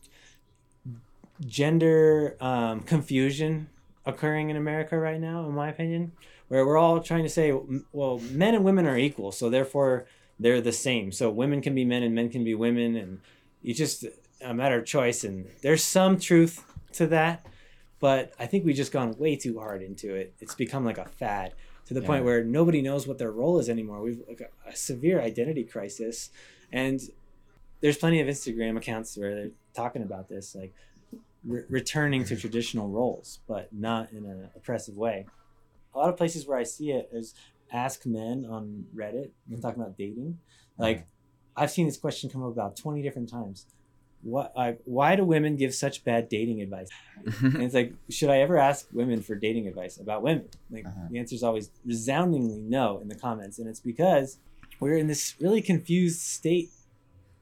gender 1.45 2.37
um, 2.39 2.79
confusion 2.81 3.69
occurring 4.05 4.49
in 4.49 4.55
America 4.55 4.97
right 4.97 5.19
now, 5.19 5.45
in 5.45 5.53
my 5.53 5.69
opinion, 5.69 6.13
where 6.47 6.65
we're 6.65 6.77
all 6.77 7.01
trying 7.01 7.23
to 7.23 7.29
say, 7.29 7.53
well, 7.91 8.19
men 8.31 8.55
and 8.55 8.63
women 8.63 8.85
are 8.85 8.97
equal, 8.97 9.31
so 9.31 9.49
therefore 9.49 10.05
they're 10.39 10.61
the 10.61 10.71
same. 10.71 11.11
So 11.11 11.29
women 11.29 11.61
can 11.61 11.75
be 11.75 11.85
men 11.85 12.03
and 12.03 12.15
men 12.15 12.29
can 12.29 12.43
be 12.43 12.55
women, 12.55 12.95
and 12.95 13.21
it's 13.63 13.77
just 13.77 14.05
a 14.41 14.53
matter 14.53 14.77
of 14.79 14.85
choice. 14.85 15.23
And 15.23 15.47
there's 15.61 15.83
some 15.83 16.19
truth 16.19 16.63
to 16.93 17.07
that, 17.07 17.45
but 17.99 18.33
I 18.39 18.45
think 18.45 18.65
we've 18.65 18.75
just 18.75 18.91
gone 18.91 19.17
way 19.17 19.35
too 19.35 19.59
hard 19.59 19.81
into 19.81 20.13
it. 20.15 20.33
It's 20.39 20.55
become 20.55 20.85
like 20.85 20.97
a 20.97 21.05
fad 21.05 21.53
to 21.87 21.93
the 21.93 22.01
point 22.01 22.25
where 22.25 22.43
nobody 22.43 22.81
knows 22.81 23.07
what 23.07 23.17
their 23.17 23.31
role 23.31 23.59
is 23.59 23.69
anymore. 23.69 24.01
We've 24.01 24.21
like 24.27 24.41
a, 24.41 24.69
a 24.69 24.75
severe 24.75 25.21
identity 25.21 25.63
crisis, 25.63 26.29
and 26.71 27.01
there's 27.81 27.97
plenty 27.97 28.19
of 28.19 28.27
Instagram 28.27 28.77
accounts 28.77 29.17
where 29.17 29.33
they're 29.33 29.51
talking 29.73 30.03
about 30.03 30.27
this, 30.27 30.55
like 30.55 30.73
re- 31.45 31.63
returning 31.69 32.23
to 32.25 32.35
traditional 32.39 32.89
roles, 32.89 33.39
but 33.47 33.69
not 33.73 34.11
in 34.11 34.25
an 34.25 34.49
oppressive 34.55 34.97
way. 34.97 35.25
A 35.97 35.99
lot 35.99 36.09
of 36.09 36.17
places 36.17 36.45
where 36.45 36.59
I 36.59 36.63
see 36.63 36.91
it 36.91 37.09
is 37.11 37.33
ask 37.71 38.05
men 38.05 38.45
on 38.47 38.85
Reddit. 38.95 39.31
We're 39.49 39.57
talking 39.59 39.81
about 39.81 39.97
dating. 39.97 40.37
Like, 40.77 41.07
I've 41.55 41.71
seen 41.71 41.87
this 41.87 41.97
question 41.97 42.29
come 42.29 42.43
up 42.43 42.51
about 42.51 42.77
20 42.77 43.01
different 43.01 43.29
times. 43.29 43.65
what 44.21 44.53
why 44.85 45.15
do 45.15 45.23
women 45.25 45.55
give 45.55 45.73
such 45.73 46.03
bad 46.03 46.29
dating 46.29 46.61
advice? 46.61 46.89
and 47.41 47.63
it's 47.63 47.73
like, 47.73 47.93
should 48.09 48.29
I 48.29 48.41
ever 48.41 48.57
ask 48.59 48.85
women 48.93 49.23
for 49.23 49.33
dating 49.35 49.67
advice 49.67 49.97
about 49.99 50.21
women? 50.21 50.47
Like 50.69 50.85
Uh-huh. 50.85 51.07
the 51.09 51.17
answer 51.17 51.33
is 51.33 51.41
always 51.41 51.71
resoundingly 51.83 52.61
no 52.61 52.99
in 52.99 53.07
the 53.07 53.15
comments, 53.15 53.57
and 53.57 53.67
it's 53.67 53.79
because 53.79 54.37
we're 54.79 54.97
in 54.97 55.07
this 55.07 55.35
really 55.41 55.61
confused 55.63 56.19
state 56.21 56.69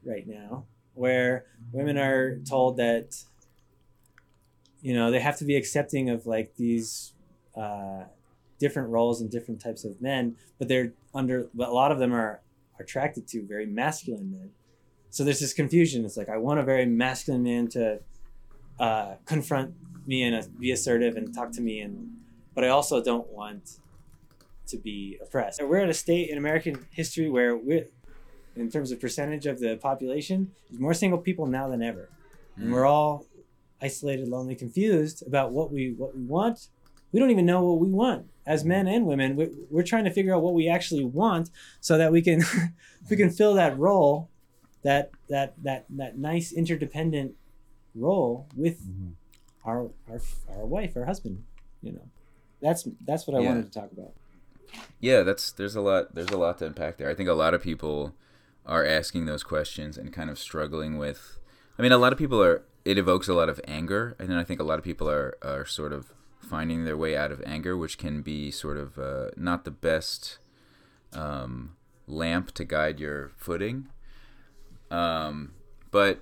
right 0.06 0.26
now 0.28 0.64
where 0.94 1.46
women 1.74 1.98
are 1.98 2.38
told 2.40 2.78
that 2.78 3.22
you 4.82 4.94
know 4.94 5.12
they 5.12 5.20
have 5.20 5.38
to 5.40 5.46
be 5.46 5.56
accepting 5.58 6.10
of 6.10 6.26
like 6.26 6.56
these 6.56 7.14
uh, 7.58 8.04
different 8.60 8.90
roles 8.90 9.22
and 9.22 9.30
different 9.30 9.62
types 9.62 9.84
of 9.84 10.02
men, 10.02 10.36
but 10.58 10.68
they're 10.68 10.94
under. 11.14 11.48
But 11.54 11.70
a 11.70 11.74
lot 11.74 11.92
of 11.92 12.00
them 12.00 12.14
are 12.14 12.42
attracted 12.80 13.28
to 13.30 13.46
very 13.46 13.66
masculine 13.66 14.32
men. 14.32 14.52
So 15.10 15.24
there's 15.24 15.40
this 15.40 15.54
confusion. 15.54 16.04
It's 16.06 16.18
like 16.18 16.30
I 16.30 16.38
want 16.38 16.60
a 16.60 16.64
very 16.64 16.86
masculine 16.86 17.44
man 17.44 17.68
to 17.70 18.00
uh, 18.80 19.16
confront 19.26 19.74
me 20.06 20.24
and 20.24 20.36
uh, 20.36 20.44
be 20.60 20.72
assertive 20.72 21.16
and 21.16 21.34
talk 21.34 21.52
to 21.54 21.62
me, 21.62 21.80
and 21.80 22.18
but 22.54 22.64
I 22.64 22.70
also 22.70 23.04
don't 23.04 23.28
want 23.30 23.80
to 24.68 24.78
be 24.78 25.18
oppressed. 25.22 25.62
We're 25.64 25.80
at 25.80 25.90
a 25.90 25.94
state 25.94 26.30
in 26.30 26.38
American 26.38 26.86
history 26.92 27.30
where 27.30 27.56
we, 27.56 27.86
in 28.56 28.70
terms 28.70 28.92
of 28.92 29.00
percentage 29.00 29.46
of 29.46 29.60
the 29.60 29.78
population, 29.78 30.52
there's 30.70 30.80
more 30.80 30.94
single 30.94 31.20
people 31.20 31.46
now 31.46 31.70
than 31.70 31.82
ever, 31.82 32.10
and 32.58 32.72
we're 32.72 32.86
all 32.86 33.26
isolated, 33.82 34.28
lonely, 34.28 34.56
confused 34.56 35.26
about 35.26 35.52
what 35.52 35.72
we 35.72 35.94
what 35.94 36.16
we 36.16 36.24
want. 36.24 36.68
We 37.12 37.20
don't 37.20 37.32
even 37.32 37.46
know 37.46 37.64
what 37.64 37.80
we 37.80 37.90
want 37.92 38.28
as 38.46 38.62
mm-hmm. 38.62 38.70
men 38.70 38.88
and 38.88 39.06
women. 39.06 39.36
We're, 39.36 39.52
we're 39.70 39.84
trying 39.84 40.06
to 40.06 40.12
figure 40.12 40.36
out 40.36 40.42
what 40.42 40.54
we 40.54 40.68
actually 40.68 41.06
want 41.06 41.50
so 41.82 41.98
that 41.98 42.12
we 42.12 42.22
can 42.22 42.44
we 43.10 43.16
can 43.16 43.30
fill 43.30 43.54
that 43.56 43.78
role, 43.78 44.30
that 44.84 45.12
that 45.30 45.54
that 45.64 45.86
that 45.90 46.18
nice 46.18 46.52
interdependent 46.52 47.36
role 47.94 48.48
with 48.56 48.82
mm-hmm. 48.82 49.12
our 49.66 49.90
our 50.10 50.22
our 50.50 50.66
wife, 50.66 50.96
our 50.96 51.06
husband. 51.06 51.44
You 51.82 51.94
know, 51.94 52.10
that's 52.62 52.88
that's 53.06 53.28
what 53.28 53.36
I 53.38 53.42
Yeah. 53.42 53.50
wanted 53.50 53.72
to 53.72 53.80
talk 53.80 53.92
about. 53.92 54.14
Yeah, 55.00 55.22
that's 55.22 55.52
there's 55.52 55.76
a 55.76 55.82
lot 55.82 56.16
there's 56.16 56.32
a 56.32 56.38
lot 56.38 56.58
to 56.60 56.66
unpack 56.66 56.98
there. 56.98 57.10
I 57.10 57.16
think 57.16 57.30
a 57.30 57.34
lot 57.34 57.54
of 57.54 57.62
people 57.62 58.14
are 58.66 58.86
asking 58.86 59.26
those 59.26 59.44
questions 59.44 59.98
and 59.98 60.12
kind 60.12 60.30
of 60.30 60.40
struggling 60.40 60.98
with 60.98 61.40
I 61.78 61.82
mean 61.82 61.92
a 61.92 61.98
lot 61.98 62.12
of 62.12 62.20
people 62.20 62.42
are 62.42 62.64
it 62.84 62.98
evokes 62.98 63.28
a 63.28 63.34
lot 63.34 63.50
of 63.50 63.62
anger 63.68 64.16
and 64.20 64.30
then 64.30 64.38
I 64.38 64.44
think 64.44 64.60
a 64.60 64.64
lot 64.64 64.80
of 64.80 64.84
people 64.84 65.10
are 65.10 65.38
are 65.42 65.66
sort 65.66 65.94
of 65.94 66.12
finding 66.46 66.86
their 66.86 66.98
way 66.98 67.16
out 67.16 67.32
of 67.32 67.42
anger 67.46 67.76
which 67.76 67.98
can 67.98 68.22
be 68.22 68.52
sort 68.52 68.78
of 68.78 68.98
uh, 68.98 69.30
not 69.36 69.66
the 69.66 69.72
best 69.72 70.38
um, 71.14 71.76
lamp 72.08 72.52
to 72.52 72.64
guide 72.64 73.00
your 73.00 73.32
footing. 73.36 73.88
Um, 74.92 75.54
but 75.92 76.22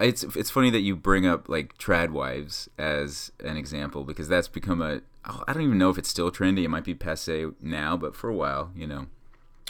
it's 0.00 0.22
it's 0.22 0.50
funny 0.50 0.70
that 0.70 0.80
you 0.80 0.96
bring 0.96 1.26
up 1.26 1.48
like 1.48 1.78
trad 1.78 2.10
wives 2.10 2.68
as 2.78 3.30
an 3.40 3.56
example 3.56 4.04
because 4.04 4.28
that's 4.28 4.48
become 4.48 4.82
a 4.82 5.00
I 5.24 5.52
don't 5.52 5.62
even 5.62 5.78
know 5.78 5.90
if 5.90 5.98
it's 5.98 6.08
still 6.08 6.30
trendy. 6.30 6.64
It 6.64 6.68
might 6.68 6.84
be 6.84 6.94
passe 6.94 7.46
now, 7.60 7.96
but 7.96 8.14
for 8.14 8.28
a 8.28 8.34
while, 8.34 8.72
you 8.74 8.86
know, 8.86 9.06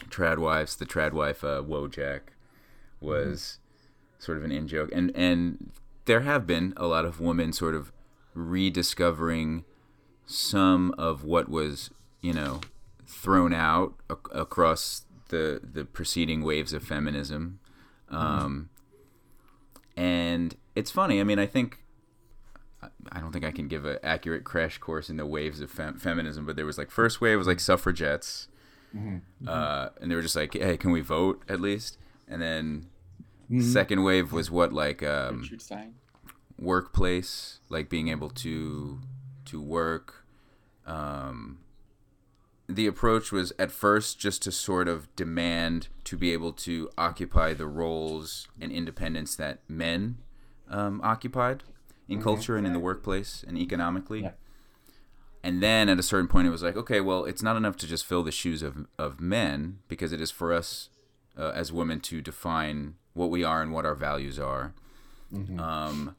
trad 0.09 0.39
wives, 0.39 0.77
the 0.77 0.87
trad 0.87 1.13
wife 1.13 1.45
uh, 1.45 1.63
Wojak 1.63 2.21
was 3.01 3.59
sort 4.19 4.39
of 4.39 4.45
an 4.45 4.51
in 4.51 4.67
joke, 4.67 4.91
and 4.93 5.13
and 5.15 5.71
there 6.07 6.21
have 6.21 6.47
been 6.47 6.75
a 6.77 6.87
lot 6.87 7.05
of 7.05 7.21
women 7.21 7.53
sort 7.53 7.75
of 7.75 7.93
rediscovering 8.35 9.65
some 10.27 10.95
of 10.99 11.25
what 11.25 11.49
was 11.49 11.91
you 12.21 12.33
know 12.33 12.61
thrown 13.07 13.53
out 13.53 13.95
ac- 14.11 14.19
across 14.33 15.05
the 15.29 15.61
the 15.63 15.85
preceding 15.85 16.43
waves 16.43 16.73
of 16.73 16.83
feminism. 16.83 17.61
Um, 18.09 18.69
and 19.97 20.57
it's 20.75 20.91
funny. 20.91 21.21
I 21.21 21.25
mean, 21.25 21.39
I 21.39 21.47
think 21.47 21.81
I- 22.83 22.89
I 23.13 23.21
don't 23.21 23.33
think 23.33 23.45
I 23.45 23.51
can 23.51 23.67
give 23.69 23.85
an 23.85 23.99
accurate 24.03 24.45
crash 24.45 24.79
course 24.79 25.09
in 25.09 25.17
the 25.17 25.27
waves 25.27 25.61
of 25.61 25.71
fem- 25.71 25.99
feminism, 25.99 26.45
but 26.47 26.57
there 26.57 26.67
was 26.67 26.77
like 26.79 26.91
first 26.91 27.21
wave 27.21 27.39
was 27.39 27.47
like 27.47 27.61
suffragettes, 27.61 28.49
uh, 29.47 29.89
and 30.01 30.11
they 30.11 30.15
were 30.15 30.23
just 30.23 30.37
like, 30.37 30.53
"Hey, 30.55 30.77
can 30.77 30.91
we 30.91 31.01
vote 31.01 31.43
at 31.49 31.61
least?" 31.61 31.99
And 32.29 32.41
then 32.43 32.87
second 33.61 34.03
wave 34.05 34.33
was 34.33 34.51
what 34.51 34.73
like 34.73 35.03
um, 35.03 35.41
Richard 35.43 35.63
Stein. 35.63 35.95
workplace, 36.59 37.61
like 37.69 37.89
being 37.89 38.09
able 38.09 38.31
to 38.31 39.01
to 39.55 39.63
work. 39.63 40.27
Um, 40.85 41.61
the 42.69 42.87
approach 42.87 43.31
was 43.31 43.53
at 43.57 43.71
first 43.71 44.19
just 44.19 44.43
to 44.43 44.53
sort 44.53 44.89
of 44.89 45.15
demand 45.15 45.89
to 46.05 46.17
be 46.17 46.33
able 46.33 46.53
to 46.53 46.91
occupy 46.99 47.55
the 47.55 47.67
roles 47.67 48.49
and 48.61 48.73
independence 48.73 49.37
that 49.37 49.61
men 49.69 50.19
um, 50.69 51.01
occupied 51.05 51.63
in 52.09 52.21
culture 52.21 52.57
and 52.57 52.67
in 52.67 52.73
the 52.73 52.81
workplace 52.81 53.45
and 53.47 53.57
economically. 53.57 54.23
Yeah. 54.23 54.33
And 55.43 55.63
then 55.63 55.89
at 55.89 55.99
a 55.99 56.03
certain 56.03 56.27
point, 56.27 56.49
it 56.49 56.51
was 56.51 56.63
like, 56.63 56.77
okay, 56.77 57.01
well, 57.01 57.25
it's 57.25 57.43
not 57.43 57.57
enough 57.57 57.77
to 57.77 57.87
just 57.87 58.05
fill 58.05 58.23
the 58.23 58.33
shoes 58.33 58.63
of, 58.63 58.87
of 58.99 59.21
men 59.21 59.79
because 59.89 60.13
it 60.13 60.21
is 60.21 60.31
for 60.31 60.53
us 60.53 60.89
uh, 61.39 61.53
as 61.55 61.71
women 61.71 62.01
to 62.01 62.21
define 62.21 62.95
what 63.13 63.31
we 63.31 63.45
are 63.45 63.63
and 63.63 63.73
what 63.73 63.87
our 63.87 63.95
values 63.95 64.39
are. 64.39 64.75
Um, 65.61 66.17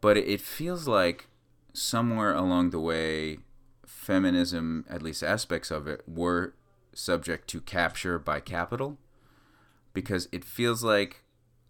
but 0.00 0.16
it, 0.16 0.28
it 0.28 0.40
feels 0.40 0.86
like 0.86 1.26
somewhere 1.76 2.34
along 2.34 2.70
the 2.70 2.80
way, 2.80 3.38
feminism, 3.86 4.84
at 4.88 5.02
least 5.02 5.22
aspects 5.22 5.70
of 5.70 5.86
it, 5.86 6.02
were 6.06 6.54
subject 6.92 7.48
to 7.48 7.60
capture 7.60 8.18
by 8.18 8.40
capital. 8.40 8.98
Because 9.92 10.28
it 10.32 10.44
feels 10.44 10.82
like 10.84 11.22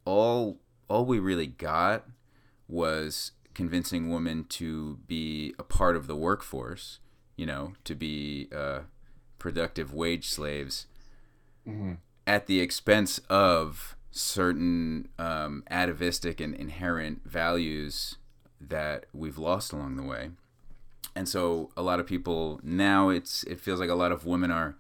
all 0.05 0.59
all 0.89 1.05
we 1.05 1.19
really 1.19 1.47
got 1.47 2.07
was 2.69 3.33
convincing 3.55 4.11
women 4.11 4.45
to 4.45 4.99
be 5.07 5.55
a 5.59 5.63
part 5.63 5.97
of 5.97 6.07
the 6.07 6.17
workforce, 6.17 6.99
you 7.37 7.47
know, 7.47 7.73
to 7.85 7.95
be 7.95 8.49
uh, 8.55 8.81
productive 9.39 9.93
wage 9.95 10.29
slaves 10.29 10.87
at 12.27 12.47
the 12.47 12.61
expense 12.61 13.19
of 13.29 13.97
certain 14.11 15.09
um, 15.19 15.63
atavistic 15.71 16.41
and 16.41 16.55
inherent 16.55 17.23
values 17.25 18.17
that 18.61 19.07
we've 19.13 19.39
lost 19.39 19.73
along 19.73 19.97
the 19.97 20.03
way. 20.03 20.31
And 21.15 21.29
so 21.29 21.71
a 21.77 21.83
lot 21.83 22.01
of 22.01 22.07
people 22.07 22.61
now 22.63 23.09
it's 23.09 23.43
it 23.45 23.61
feels 23.61 23.81
like 23.81 23.89
a 23.89 23.95
lot 23.95 24.13
of 24.13 24.27
women 24.27 24.51
are 24.51 24.77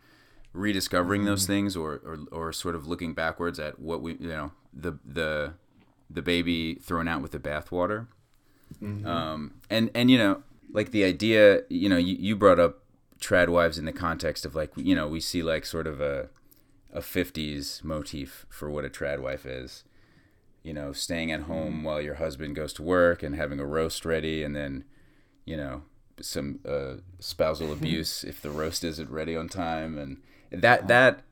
rediscovering 0.53 1.25
those 1.25 1.47
things 1.47 1.77
or, 1.77 2.01
or 2.05 2.19
or 2.33 2.53
sort 2.53 2.75
of 2.75 2.87
looking 2.87 3.15
backwards 3.15 3.59
at 3.59 3.79
what 3.79 4.03
we 4.03 4.15
you 4.15 4.29
know 4.29 4.53
the 4.73 4.99
the 5.05 5.55
the 6.11 6.23
baby 6.23 6.75
thrown 6.77 7.09
out 7.09 7.23
with 7.23 7.33
the 7.33 7.39
bathwater. 7.39 8.07
Um, 9.07 9.55
and 9.71 9.91
and 9.95 10.11
you 10.11 10.19
know 10.19 10.43
like 10.73 10.91
the 10.91 11.05
idea 11.05 11.63
you 11.69 11.89
know 11.89 11.97
you, 11.97 12.17
you 12.19 12.37
brought 12.37 12.59
up 12.59 12.83
trad 13.21 13.49
wives 13.49 13.79
in 13.79 13.87
the 13.87 13.93
context 13.93 14.45
of 14.45 14.55
like 14.55 14.73
you 14.77 14.95
know 14.95 15.09
we 15.09 15.21
see 15.21 15.43
like 15.43 15.65
sort 15.65 15.87
of 15.87 16.01
a 16.01 16.29
a 16.93 17.01
50s 17.01 17.85
motif 17.85 18.47
for 18.49 18.71
what 18.71 18.85
a 18.85 18.89
trad 18.89 19.21
wife 19.21 19.45
is 19.47 19.85
you 20.67 20.75
know 20.75 20.93
staying 20.93 21.31
at 21.31 21.43
home 21.43 21.85
while 21.85 22.01
your 22.01 22.17
husband 22.17 22.57
goes 22.57 22.73
to 22.73 22.83
work 22.83 23.23
and 23.23 23.37
having 23.37 23.61
a 23.61 23.65
roast 23.65 24.05
ready 24.05 24.43
and 24.43 24.57
then 24.57 24.85
you 25.45 25.57
know 25.57 25.83
some 26.21 26.61
uh, 26.67 26.95
spousal 27.19 27.73
abuse 27.79 28.25
if 28.25 28.41
the 28.41 28.51
roast 28.51 28.85
isn't 28.85 29.11
ready 29.11 29.37
on 29.37 29.49
time. 29.49 29.99
And 29.99 30.19
that 30.51 30.89
that 30.89 31.23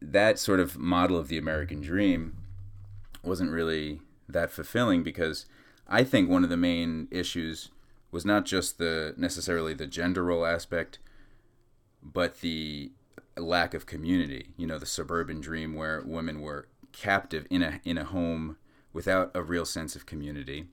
that 0.00 0.38
sort 0.38 0.60
of 0.60 0.78
model 0.78 1.16
of 1.16 1.28
the 1.28 1.38
American 1.38 1.80
dream 1.80 2.36
wasn't 3.22 3.50
really 3.50 4.00
that 4.28 4.50
fulfilling 4.50 5.02
because 5.02 5.46
I 5.86 6.04
think 6.04 6.28
one 6.28 6.44
of 6.44 6.50
the 6.50 6.56
main 6.56 7.08
issues 7.10 7.70
was 8.10 8.24
not 8.24 8.44
just 8.44 8.78
the 8.78 9.14
necessarily 9.16 9.74
the 9.74 9.86
gender 9.86 10.24
role 10.24 10.46
aspect 10.46 10.98
but 12.02 12.40
the 12.40 12.90
lack 13.36 13.74
of 13.74 13.84
community 13.86 14.48
you 14.56 14.66
know 14.66 14.78
the 14.78 14.86
suburban 14.86 15.40
dream 15.40 15.74
where 15.74 16.02
women 16.04 16.40
were 16.40 16.66
captive 16.92 17.46
in 17.50 17.62
a 17.62 17.80
in 17.84 17.98
a 17.98 18.04
home 18.04 18.56
without 18.92 19.30
a 19.34 19.42
real 19.42 19.64
sense 19.64 19.94
of 19.96 20.06
community 20.06 20.66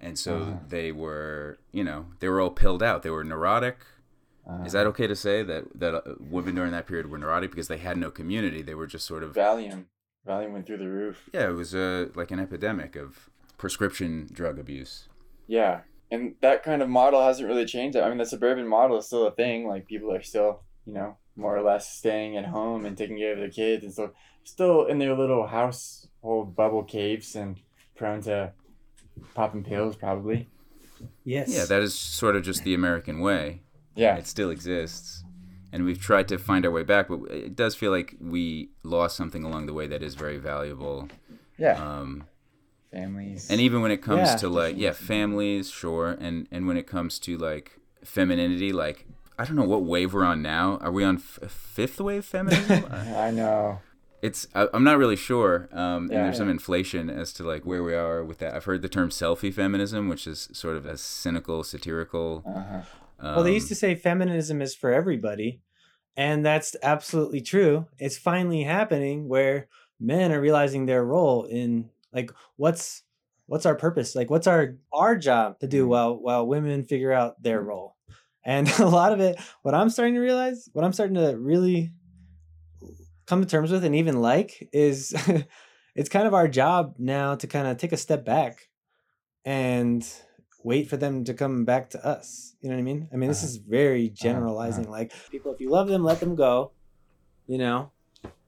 and 0.00 0.18
so 0.18 0.60
they 0.68 0.92
were 0.92 1.58
you 1.72 1.84
know 1.84 2.06
they 2.20 2.28
were 2.28 2.40
all 2.40 2.50
pilled 2.50 2.82
out 2.82 3.02
they 3.02 3.10
were 3.10 3.24
neurotic 3.24 3.78
is 4.66 4.72
that 4.72 4.86
okay 4.86 5.06
to 5.06 5.16
say 5.16 5.42
that 5.42 5.64
that 5.74 5.94
uh, 5.94 6.02
women 6.20 6.54
during 6.54 6.70
that 6.72 6.86
period 6.86 7.10
were 7.10 7.16
neurotic 7.18 7.50
because 7.50 7.68
they 7.68 7.78
had 7.78 7.96
no 7.96 8.10
community 8.10 8.60
they 8.60 8.74
were 8.74 8.86
just 8.86 9.06
sort 9.06 9.22
of 9.22 9.32
Valium. 9.32 9.84
Valium 10.28 10.52
went 10.52 10.66
through 10.66 10.78
the 10.78 10.88
roof. 10.88 11.28
yeah 11.32 11.48
it 11.48 11.54
was 11.54 11.74
uh, 11.74 12.08
like 12.14 12.30
an 12.30 12.38
epidemic 12.38 12.94
of 12.96 13.30
prescription 13.56 14.28
drug 14.32 14.58
abuse 14.58 15.08
Yeah. 15.46 15.80
And 16.10 16.34
that 16.42 16.62
kind 16.62 16.82
of 16.82 16.88
model 16.88 17.22
hasn't 17.22 17.48
really 17.48 17.64
changed. 17.64 17.96
I 17.96 18.08
mean, 18.08 18.18
the 18.18 18.26
suburban 18.26 18.68
model 18.68 18.98
is 18.98 19.06
still 19.06 19.26
a 19.26 19.32
thing. 19.32 19.66
Like, 19.66 19.86
people 19.86 20.12
are 20.12 20.22
still, 20.22 20.60
you 20.86 20.92
know, 20.92 21.16
more 21.34 21.56
or 21.56 21.62
less 21.62 21.88
staying 21.88 22.36
at 22.36 22.46
home 22.46 22.84
and 22.86 22.96
taking 22.96 23.16
care 23.18 23.32
of 23.32 23.38
their 23.38 23.50
kids 23.50 23.82
and 23.82 23.92
so 23.92 24.12
still 24.44 24.84
in 24.86 24.98
their 24.98 25.14
little 25.16 25.46
household 25.46 26.54
bubble 26.56 26.82
caves 26.84 27.34
and 27.34 27.56
prone 27.96 28.20
to 28.22 28.52
popping 29.34 29.64
pills, 29.64 29.96
probably. 29.96 30.48
Yes. 31.24 31.48
yeah 31.54 31.64
that 31.66 31.82
is 31.82 31.94
sort 31.94 32.34
of 32.36 32.44
just 32.44 32.64
the 32.64 32.72
american 32.72 33.18
way 33.20 33.60
Yeah. 33.94 34.16
it 34.16 34.26
still 34.26 34.48
exists 34.50 35.22
and 35.72 35.84
we've 35.84 36.00
tried 36.00 36.28
to 36.28 36.38
find 36.38 36.64
our 36.64 36.70
way 36.70 36.82
back 36.84 37.08
but 37.08 37.20
it 37.30 37.54
does 37.56 37.74
feel 37.74 37.90
like 37.90 38.14
we 38.20 38.70
lost 38.84 39.16
something 39.16 39.44
along 39.44 39.66
the 39.66 39.72
way 39.74 39.86
that 39.88 40.02
is 40.02 40.14
very 40.14 40.38
valuable 40.38 41.08
Yeah. 41.58 41.74
um, 41.84 42.24
families. 42.90 43.50
and 43.50 43.60
even 43.60 43.82
when 43.82 43.90
it 43.90 43.98
comes 44.02 44.28
Yeah. 44.30 44.36
to 44.36 44.48
like 44.48 44.76
yeah 44.78 44.92
families 44.92 45.68
sure 45.70 46.12
and 46.20 46.46
and 46.50 46.66
when 46.68 46.76
it 46.76 46.86
comes 46.86 47.18
to 47.20 47.36
like 47.36 47.78
femininity 48.04 48.72
like 48.72 49.04
i 49.38 49.44
don't 49.44 49.56
know 49.56 49.64
what 49.68 49.82
wave 49.82 50.14
we're 50.14 50.24
on 50.24 50.40
now 50.42 50.78
are 50.80 50.92
we 50.92 51.02
on 51.04 51.16
f- 51.16 51.50
fifth 51.50 52.00
wave 52.00 52.24
feminism 52.24 52.84
I 52.90 53.30
know. 53.30 53.80
It's 54.26 54.40
I, 54.54 54.68
i'm 54.74 54.84
not 54.90 54.98
really 55.02 55.16
sure 55.30 55.68
um 55.72 56.04
and 56.04 56.10
Yeah. 56.12 56.22
there's 56.24 56.38
some 56.42 56.48
inflation 56.58 57.10
as 57.22 57.32
to 57.34 57.42
like 57.52 57.62
where 57.70 57.82
we 57.88 57.94
are 57.94 58.24
with 58.28 58.38
that 58.38 58.54
i've 58.54 58.64
heard 58.70 58.82
the 58.82 58.88
term 58.88 59.08
selfie 59.10 59.52
feminism 59.52 60.08
which 60.08 60.26
is 60.26 60.48
sort 60.52 60.76
of 60.78 60.84
a 60.86 60.96
cynical 60.96 61.58
satirical 61.72 62.42
Uh-huh. 62.46 62.80
um, 63.24 63.34
Well, 63.34 63.44
they 63.44 63.54
used 63.60 63.68
to 63.68 63.74
say 63.74 63.94
feminism 63.94 64.60
is 64.66 64.74
for 64.74 64.90
everybody, 65.00 65.50
and 66.16 66.44
that's 66.48 66.70
absolutely 66.82 67.40
true. 67.52 67.86
It's 67.98 68.18
finally 68.30 68.62
happening 68.64 69.28
where 69.28 69.56
men 70.00 70.32
are 70.32 70.40
realizing 70.40 70.86
their 70.86 71.04
role 71.04 71.44
in 71.60 71.90
like 72.12 72.30
what's 72.56 73.02
what's 73.46 73.66
our 73.66 73.74
purpose? 73.86 74.14
Like 74.18 74.30
what's 74.30 74.46
our 74.46 74.76
our 74.92 75.14
job 75.28 75.58
to 75.60 75.66
do 75.66 75.84
Mhm. 75.84 75.88
while 75.92 76.14
while 76.26 76.46
women 76.46 76.84
figure 76.92 77.12
out 77.20 77.42
their 77.42 77.60
role. 77.70 77.90
And 78.44 78.68
a 78.78 78.86
lot 79.00 79.12
of 79.14 79.20
it 79.20 79.34
what 79.64 79.74
I'm 79.74 79.90
starting 79.90 80.14
to 80.14 80.20
realize, 80.30 80.68
what 80.72 80.84
I'm 80.84 80.92
starting 80.92 81.16
to 81.16 81.36
really 81.38 81.92
come 83.26 83.40
to 83.40 83.46
terms 83.48 83.70
with 83.70 83.84
and 83.84 83.94
even 83.94 84.20
like 84.20 84.68
is 84.72 85.14
it's 85.94 86.08
kind 86.08 86.26
of 86.26 86.34
our 86.34 86.48
job 86.48 86.94
now 86.98 87.34
to 87.34 87.46
kind 87.46 87.66
of 87.66 87.76
take 87.76 87.92
a 87.92 87.96
step 87.96 88.24
back 88.24 88.68
and 89.44 90.06
wait 90.62 90.88
for 90.88 90.96
them 90.96 91.24
to 91.24 91.34
come 91.34 91.64
back 91.64 91.90
to 91.90 92.04
us. 92.06 92.56
You 92.60 92.70
know 92.70 92.76
what 92.76 92.80
I 92.80 92.84
mean? 92.84 93.08
I 93.12 93.16
mean, 93.16 93.28
this 93.28 93.40
Uh-huh. 93.42 93.48
is 93.48 93.56
very 93.58 94.06
uh-huh. 94.06 94.14
generalizing. 94.16 94.90
Like 94.90 95.12
people, 95.30 95.52
if 95.52 95.60
you 95.60 95.70
love 95.70 95.88
them, 95.88 96.02
let 96.04 96.20
them 96.20 96.34
go. 96.34 96.72
You 97.46 97.58
know, 97.58 97.92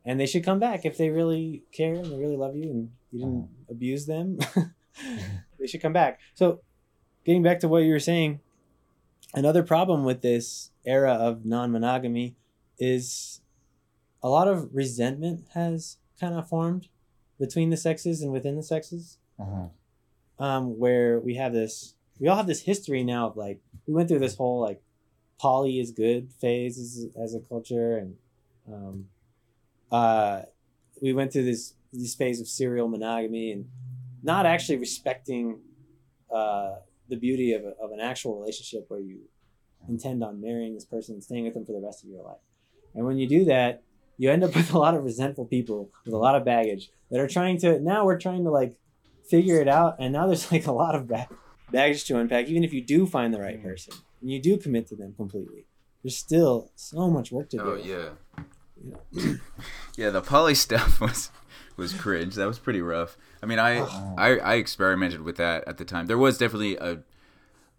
and 0.04 0.18
they 0.18 0.24
should 0.26 0.42
come 0.44 0.58
back 0.58 0.86
if 0.86 0.96
they 0.96 1.10
really 1.10 1.64
care 1.72 1.94
and 1.94 2.06
they 2.06 2.16
really 2.16 2.36
love 2.38 2.56
you 2.56 2.70
and 2.70 2.90
you 3.12 3.18
didn't 3.20 3.42
Uh-huh. 3.44 3.72
abuse 3.74 4.06
them. 4.06 4.38
they 5.58 5.66
should 5.66 5.82
come 5.82 5.92
back. 5.92 6.18
So, 6.34 6.60
getting 7.26 7.42
back 7.42 7.60
to 7.60 7.68
what 7.68 7.82
you 7.82 7.92
were 7.92 8.00
saying, 8.00 8.40
another 9.34 9.62
problem 9.62 10.04
with 10.04 10.22
this 10.22 10.70
era 10.86 11.12
of 11.12 11.44
non-monogamy 11.44 12.36
is 12.78 13.42
a 14.26 14.30
lot 14.36 14.48
of 14.48 14.56
resentment 14.82 15.38
has 15.54 15.98
kind 16.20 16.34
of 16.34 16.48
formed 16.48 16.84
between 17.38 17.68
the 17.70 17.76
sexes 17.76 18.22
and 18.22 18.30
within 18.36 18.56
the 18.56 18.62
sexes 18.74 19.18
Uh-huh. 19.44 19.68
um, 20.46 20.64
where 20.82 21.12
we 21.26 21.32
have 21.42 21.52
this 21.60 21.74
we 22.20 22.26
all 22.28 22.36
have 22.42 22.46
this 22.52 22.62
history 22.70 23.02
now 23.04 23.22
of 23.28 23.34
like 23.36 23.58
we 23.86 23.92
went 23.96 24.06
through 24.08 24.18
this 24.26 24.36
whole 24.40 24.58
like 24.68 24.80
poly 25.44 25.74
is 25.82 25.90
good 26.04 26.22
phase 26.42 26.74
as, 26.84 26.90
as 27.24 27.30
a 27.34 27.40
culture 27.52 27.90
and 28.00 28.10
um, 28.72 28.94
uh, 29.92 30.36
we 31.02 31.12
went 31.18 31.32
through 31.32 31.44
this 31.52 31.74
this 31.92 32.14
phase 32.20 32.40
of 32.40 32.48
serial 32.48 32.88
monogamy 32.88 33.46
and 33.52 33.62
not 34.22 34.44
actually 34.54 34.78
respecting 34.88 35.44
uh, 36.38 36.72
the 37.08 37.16
beauty 37.26 37.52
of, 37.52 37.62
a, 37.64 37.72
of 37.84 37.92
an 37.92 38.00
actual 38.00 38.32
relationship 38.40 38.82
where 38.90 39.00
you 39.10 39.18
intend 39.88 40.24
on 40.24 40.40
marrying 40.40 40.74
this 40.74 40.84
person 40.94 41.14
and 41.14 41.22
staying 41.22 41.44
with 41.44 41.54
them 41.54 41.64
for 41.64 41.72
the 41.78 41.84
rest 41.88 42.02
of 42.02 42.08
your 42.10 42.24
life 42.30 42.44
and 42.94 43.02
when 43.06 43.18
you 43.18 43.28
do 43.28 43.44
that 43.44 43.82
you 44.18 44.30
end 44.30 44.44
up 44.44 44.54
with 44.54 44.72
a 44.72 44.78
lot 44.78 44.94
of 44.94 45.04
resentful 45.04 45.44
people 45.44 45.90
with 46.04 46.14
a 46.14 46.18
lot 46.18 46.34
of 46.34 46.44
baggage 46.44 46.90
that 47.10 47.20
are 47.20 47.28
trying 47.28 47.58
to 47.58 47.78
now 47.80 48.04
we're 48.04 48.18
trying 48.18 48.44
to 48.44 48.50
like 48.50 48.74
figure 49.28 49.60
it 49.60 49.68
out 49.68 49.96
and 49.98 50.12
now 50.12 50.26
there's 50.26 50.50
like 50.52 50.66
a 50.66 50.72
lot 50.72 50.94
of 50.94 51.08
ba- 51.08 51.28
baggage 51.70 52.04
to 52.04 52.18
unpack 52.18 52.46
even 52.46 52.64
if 52.64 52.72
you 52.72 52.80
do 52.80 53.06
find 53.06 53.34
the 53.34 53.40
right 53.40 53.60
mm. 53.60 53.62
person 53.62 53.94
and 54.20 54.30
you 54.30 54.40
do 54.40 54.56
commit 54.56 54.86
to 54.86 54.96
them 54.96 55.12
completely 55.16 55.66
there's 56.06 56.16
still 56.16 56.70
so 56.76 57.10
much 57.10 57.32
work 57.32 57.50
to 57.50 57.56
do. 57.56 57.62
Oh 57.64 57.74
yeah. 57.74 58.10
You 59.10 59.40
yeah 59.96 60.10
the 60.10 60.22
poly 60.22 60.54
stuff 60.54 61.00
was 61.00 61.32
was 61.76 61.92
cringe. 61.92 62.36
That 62.36 62.46
was 62.46 62.60
pretty 62.60 62.80
rough. 62.80 63.16
I 63.42 63.46
mean 63.46 63.58
i 63.58 63.80
oh. 63.80 64.14
I, 64.16 64.38
I 64.38 64.54
experimented 64.54 65.22
with 65.22 65.36
that 65.38 65.66
at 65.66 65.78
the 65.78 65.84
time. 65.84 66.06
There 66.06 66.16
was 66.16 66.38
definitely 66.38 66.76
a 66.76 66.98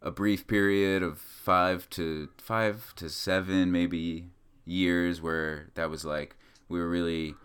a 0.02 0.12
brief 0.12 0.46
period 0.46 1.04
of 1.04 1.20
five 1.20 1.90
to 1.92 2.28
five 2.38 2.94
to 2.98 3.10
seven 3.10 3.72
maybe 3.72 4.28
years 4.68 5.22
where 5.22 5.70
that 5.76 5.90
was 5.90 6.06
like 6.06 6.36
we 6.70 6.80
were 6.80 6.90
really 6.90 7.36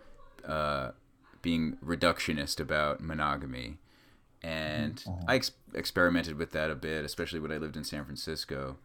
uh, 0.45 0.91
being 1.41 1.77
reductionist 1.83 2.59
about 2.59 3.01
monogamy, 3.01 3.77
and 4.41 5.03
I 5.27 5.35
ex- 5.35 5.51
experimented 5.73 6.37
with 6.37 6.51
that 6.51 6.69
a 6.69 6.75
bit, 6.75 7.05
especially 7.05 7.39
when 7.39 7.51
I 7.51 7.57
lived 7.57 7.77
in 7.77 7.83
San 7.83 8.03
Francisco, 8.05 8.77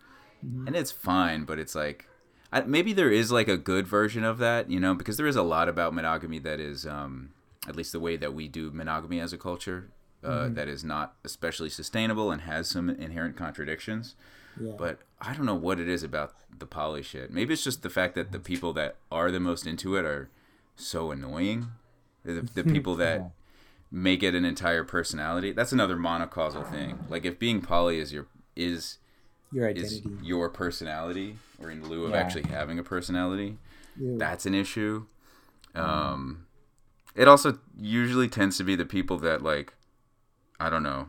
and 0.66 0.76
it's 0.76 0.92
fine, 0.92 1.44
but 1.44 1.58
it's 1.58 1.74
like. 1.74 2.06
I, 2.50 2.62
maybe 2.62 2.94
there 2.94 3.10
is 3.10 3.30
like 3.30 3.46
a 3.46 3.58
good 3.58 3.86
version 3.86 4.24
of 4.24 4.38
that, 4.38 4.70
you 4.70 4.80
know, 4.80 4.94
because 4.94 5.18
there 5.18 5.26
is 5.26 5.36
a 5.36 5.42
lot 5.42 5.68
about 5.68 5.92
monogamy 5.92 6.38
that 6.38 6.60
is, 6.60 6.86
um, 6.86 7.34
at 7.68 7.76
least 7.76 7.92
the 7.92 8.00
way 8.00 8.16
that 8.16 8.32
we 8.32 8.48
do 8.48 8.70
monogamy 8.70 9.20
as 9.20 9.34
a 9.34 9.36
culture, 9.36 9.90
uh, 10.24 10.48
that 10.48 10.66
is 10.66 10.82
not 10.82 11.14
especially 11.24 11.68
sustainable 11.68 12.30
and 12.30 12.42
has 12.42 12.66
some 12.68 12.88
inherent 12.88 13.36
contradictions. 13.36 14.14
Yeah 14.60 14.72
But 14.78 15.00
I 15.20 15.34
don't 15.34 15.46
know 15.46 15.54
what 15.54 15.80
it 15.80 15.88
is 15.88 16.02
about 16.02 16.34
the 16.58 16.66
poly 16.66 17.02
shit. 17.02 17.30
Maybe 17.32 17.52
it's 17.54 17.64
just 17.64 17.82
the 17.82 17.90
fact 17.90 18.14
that 18.14 18.32
the 18.32 18.38
people 18.40 18.72
that 18.74 18.96
are 19.10 19.30
the 19.30 19.40
most 19.40 19.66
into 19.66 19.96
it 19.96 20.04
are 20.04 20.28
so 20.76 21.10
annoying. 21.10 21.68
The, 22.24 22.42
the 22.54 22.64
people 22.74 22.94
that 22.96 23.30
make 23.90 24.22
it 24.22 24.34
an 24.34 24.44
entire 24.44 24.84
personality. 24.84 25.52
That's 25.52 25.72
another 25.72 25.96
monocausal 25.96 26.70
thing. 26.70 26.98
Like 27.08 27.24
if 27.24 27.38
being 27.38 27.60
poly 27.62 27.98
is 27.98 28.12
your 28.12 28.26
is 28.54 28.98
your 29.52 29.68
is 29.68 29.98
identity 29.98 30.26
your 30.26 30.48
personality, 30.50 31.38
or 31.58 31.70
in 31.70 31.88
lieu 31.88 32.04
of 32.04 32.10
Yeah. 32.10 32.18
actually 32.18 32.42
having 32.50 32.78
a 32.78 32.82
personality, 32.82 33.56
Yeah. 33.96 34.16
that's 34.18 34.44
an 34.46 34.54
issue. 34.54 35.06
Um, 35.74 36.46
it 37.14 37.28
also 37.28 37.58
usually 37.78 38.28
tends 38.28 38.56
to 38.58 38.64
be 38.64 38.74
the 38.76 38.84
people 38.84 39.18
that 39.18 39.42
like, 39.42 39.72
I 40.60 40.68
don't 40.70 40.82
know. 40.82 41.08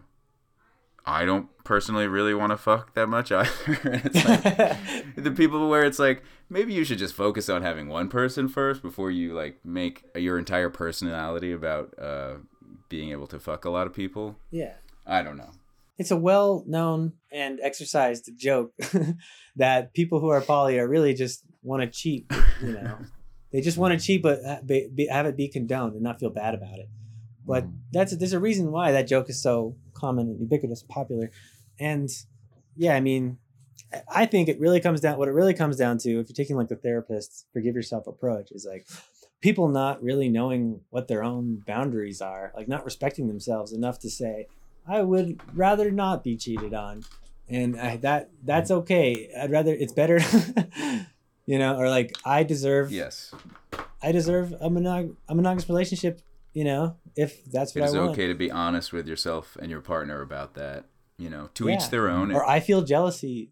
I 1.09 1.25
don't 1.25 1.47
personally 1.63 2.07
really 2.07 2.33
want 2.35 2.51
to 2.51 2.57
fuck 2.57 2.93
that 2.93 3.07
much 3.07 3.31
either. 3.31 3.49
it's 3.67 4.25
like 4.25 5.15
the 5.15 5.31
people 5.31 5.67
where 5.67 5.83
it's 5.83 5.99
like 5.99 6.23
maybe 6.49 6.73
you 6.73 6.83
should 6.83 6.99
just 6.99 7.15
focus 7.15 7.49
on 7.49 7.63
having 7.63 7.87
one 7.87 8.09
person 8.09 8.47
first 8.47 8.81
before 8.83 9.09
you 9.09 9.33
like 9.33 9.59
make 9.65 10.05
your 10.15 10.37
entire 10.37 10.69
personality 10.69 11.51
about 11.51 11.93
uh, 11.99 12.35
being 12.89 13.09
able 13.11 13.27
to 13.27 13.39
fuck 13.39 13.65
a 13.65 13.69
lot 13.69 13.87
of 13.87 13.93
people. 13.93 14.35
yeah 14.51 14.73
I 15.07 15.23
don't 15.23 15.37
know. 15.37 15.51
it's 15.97 16.11
a 16.11 16.17
well-known 16.17 17.13
and 17.31 17.59
exercised 17.63 18.29
joke 18.37 18.71
that 19.55 19.93
people 19.93 20.19
who 20.19 20.29
are 20.29 20.41
poly 20.41 20.77
are 20.77 20.87
really 20.87 21.13
just 21.15 21.43
want 21.63 21.81
to 21.81 21.89
cheat 21.89 22.31
you 22.61 22.71
know 22.73 22.97
they 23.51 23.61
just 23.61 23.77
want 23.77 23.99
to 23.99 24.05
cheat 24.05 24.21
but 24.21 24.39
ha- 24.45 24.59
be, 24.65 24.87
be, 24.93 25.07
have 25.07 25.25
it 25.25 25.35
be 25.35 25.47
condoned 25.47 25.93
and 25.93 26.03
not 26.03 26.19
feel 26.19 26.29
bad 26.29 26.53
about 26.53 26.77
it 26.77 26.87
but 27.45 27.65
that's 27.91 28.15
there's 28.15 28.33
a 28.33 28.39
reason 28.39 28.71
why 28.71 28.91
that 28.91 29.07
joke 29.07 29.29
is 29.29 29.41
so 29.41 29.75
common 29.99 30.27
and 30.27 30.39
ubiquitous 30.39 30.81
and 30.81 30.89
popular 30.89 31.31
and 31.79 32.09
yeah 32.75 32.95
i 32.95 32.99
mean 32.99 33.37
I- 34.11 34.25
think 34.25 34.49
it 34.49 34.59
really 34.59 34.79
comes 34.79 35.01
down 35.01 35.17
what 35.17 35.27
it 35.27 35.31
really 35.33 35.53
comes 35.53 35.75
down 35.77 35.97
to 35.99 36.09
if 36.19 36.29
you're 36.29 36.35
taking 36.35 36.55
like 36.55 36.67
the 36.69 36.75
therapist 36.75 37.47
forgive 37.53 37.75
yourself 37.75 38.07
approach 38.07 38.51
is 38.51 38.65
like 38.69 38.87
people 39.41 39.67
not 39.67 40.01
really 40.03 40.29
knowing 40.29 40.81
what 40.89 41.07
their 41.07 41.23
own 41.23 41.63
boundaries 41.65 42.21
are 42.21 42.51
like 42.55 42.67
not 42.67 42.85
respecting 42.85 43.27
themselves 43.27 43.73
enough 43.73 43.97
to 43.99 44.09
say 44.09 44.47
I 44.87 45.01
would 45.03 45.39
rather 45.53 45.91
not 45.91 46.23
be 46.23 46.35
cheated 46.35 46.73
on, 46.73 47.03
and 47.47 47.79
I, 47.79 47.97
that 47.97 48.31
that's 48.43 48.71
okay. 48.71 49.29
I'd 49.39 49.51
rather 49.51 49.71
it's 49.73 49.93
better, 49.93 50.19
you 51.45 51.59
know, 51.59 51.77
or 51.77 51.89
like 51.89 52.17
I 52.25 52.41
deserve. 52.43 52.91
Yes, 52.91 53.31
I 54.01 54.11
deserve 54.11 54.53
a 54.53 54.69
monog 54.69 55.15
a 55.27 55.35
monogamous 55.35 55.69
relationship. 55.69 56.21
You 56.53 56.63
know, 56.63 56.97
if 57.15 57.45
that's 57.45 57.75
it 57.75 57.79
what 57.79 57.89
is 57.89 57.95
I 57.95 57.99
want. 57.99 58.11
okay 58.11 58.27
to 58.27 58.33
be 58.33 58.49
honest 58.51 58.91
with 58.91 59.07
yourself 59.07 59.55
and 59.61 59.69
your 59.69 59.81
partner 59.81 60.21
about 60.21 60.55
that. 60.55 60.85
You 61.17 61.29
know, 61.29 61.49
to 61.55 61.67
Yeah. 61.67 61.75
each 61.75 61.89
their 61.89 62.07
own. 62.09 62.31
Or 62.31 62.45
I 62.47 62.59
feel 62.59 62.81
jealousy. 62.81 63.51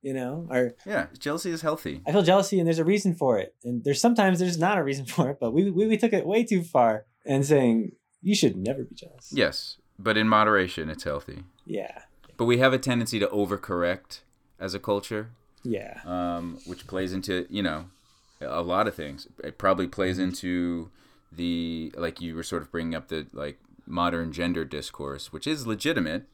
You 0.00 0.14
know, 0.14 0.46
or 0.48 0.74
yeah, 0.86 1.06
jealousy 1.18 1.50
is 1.50 1.62
healthy. 1.62 2.02
I 2.06 2.12
feel 2.12 2.22
jealousy, 2.22 2.60
and 2.60 2.66
there's 2.68 2.78
a 2.78 2.84
reason 2.84 3.14
for 3.16 3.36
it. 3.38 3.56
And 3.64 3.82
there's 3.82 4.00
sometimes 4.00 4.38
there's 4.38 4.56
not 4.58 4.78
a 4.78 4.84
reason 4.84 5.04
for 5.14 5.30
it, 5.30 5.38
but 5.40 5.50
we 5.52 5.70
we, 5.70 5.88
we 5.88 5.96
took 5.96 6.12
it 6.12 6.24
way 6.24 6.44
too 6.44 6.62
far 6.62 7.04
and 7.26 7.44
saying 7.44 7.92
you 8.22 8.34
should 8.36 8.56
never 8.56 8.84
be 8.84 8.94
jealous. 8.94 9.30
Yes, 9.32 9.76
but 9.98 10.16
in 10.16 10.28
moderation, 10.28 10.88
it's 10.88 11.02
healthy. 11.02 11.42
Yeah. 11.66 12.02
But 12.36 12.44
we 12.44 12.58
have 12.58 12.72
a 12.72 12.78
tendency 12.78 13.18
to 13.18 13.26
overcorrect 13.26 14.20
as 14.60 14.72
a 14.72 14.78
culture, 14.78 15.30
Yeah. 15.64 16.00
um, 16.06 16.58
which 16.64 16.86
plays 16.86 17.12
into 17.12 17.46
you 17.50 17.62
know 17.64 17.86
a 18.40 18.62
lot 18.62 18.86
of 18.86 18.94
things. 18.94 19.26
It 19.42 19.58
probably 19.58 19.88
plays 19.88 20.20
into 20.20 20.90
the 21.32 21.92
like 21.96 22.20
you 22.20 22.34
were 22.34 22.42
sort 22.42 22.62
of 22.62 22.70
bringing 22.70 22.94
up 22.94 23.08
the 23.08 23.26
like 23.32 23.58
modern 23.86 24.32
gender 24.32 24.64
discourse, 24.64 25.32
which 25.32 25.46
is 25.46 25.66
legitimate, 25.66 26.24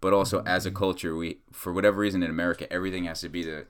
but 0.00 0.12
also 0.12 0.42
as 0.44 0.66
a 0.66 0.70
culture, 0.70 1.14
we 1.16 1.38
for 1.52 1.72
whatever 1.72 1.98
reason 1.98 2.22
in 2.22 2.30
America, 2.30 2.70
everything 2.72 3.04
has 3.04 3.20
to 3.20 3.28
be 3.28 3.42
the 3.44 3.66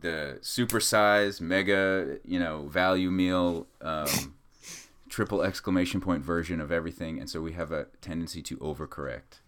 the 0.00 0.38
supersize 0.42 1.40
mega 1.40 2.18
you 2.24 2.38
know 2.38 2.66
value 2.68 3.10
meal. 3.10 3.66
Um, 3.80 4.34
triple 5.08 5.40
exclamation 5.42 6.02
point 6.02 6.22
version 6.22 6.60
of 6.60 6.70
everything 6.70 7.18
and 7.18 7.30
so 7.30 7.40
we 7.40 7.52
have 7.52 7.72
a 7.72 7.86
tendency 8.02 8.42
to 8.42 8.58
overcorrect 8.58 9.40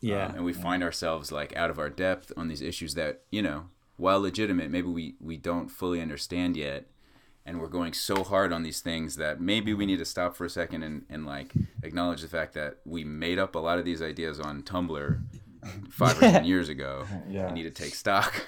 Yeah. 0.00 0.24
um, 0.28 0.36
and 0.36 0.44
we 0.46 0.54
find 0.54 0.82
ourselves 0.82 1.30
like 1.30 1.54
out 1.54 1.68
of 1.68 1.78
our 1.78 1.90
depth 1.90 2.32
on 2.34 2.48
these 2.48 2.62
issues 2.62 2.94
that 2.94 3.20
you 3.30 3.42
know 3.42 3.66
while 3.98 4.22
legitimate 4.22 4.70
maybe 4.70 4.88
we 4.88 5.14
we 5.20 5.36
don't 5.36 5.68
fully 5.68 6.00
understand 6.00 6.56
yet 6.56 6.86
and 7.44 7.60
we're 7.60 7.68
going 7.68 7.92
so 7.92 8.22
hard 8.22 8.52
on 8.52 8.62
these 8.62 8.80
things 8.80 9.16
that 9.16 9.40
maybe 9.40 9.74
we 9.74 9.86
need 9.86 9.98
to 9.98 10.04
stop 10.04 10.36
for 10.36 10.44
a 10.44 10.50
second 10.50 10.82
and, 10.82 11.04
and 11.10 11.26
like 11.26 11.52
acknowledge 11.82 12.22
the 12.22 12.28
fact 12.28 12.54
that 12.54 12.78
we 12.84 13.04
made 13.04 13.38
up 13.38 13.54
a 13.54 13.58
lot 13.58 13.78
of 13.78 13.84
these 13.84 14.00
ideas 14.00 14.38
on 14.38 14.62
Tumblr 14.62 15.20
five 15.90 16.16
or 16.18 16.20
ten 16.20 16.44
years 16.52 16.68
ago. 16.68 17.04
Yeah. 17.28 17.46
We 17.48 17.52
need 17.52 17.62
to 17.64 17.70
take 17.70 17.94
stock 17.94 18.46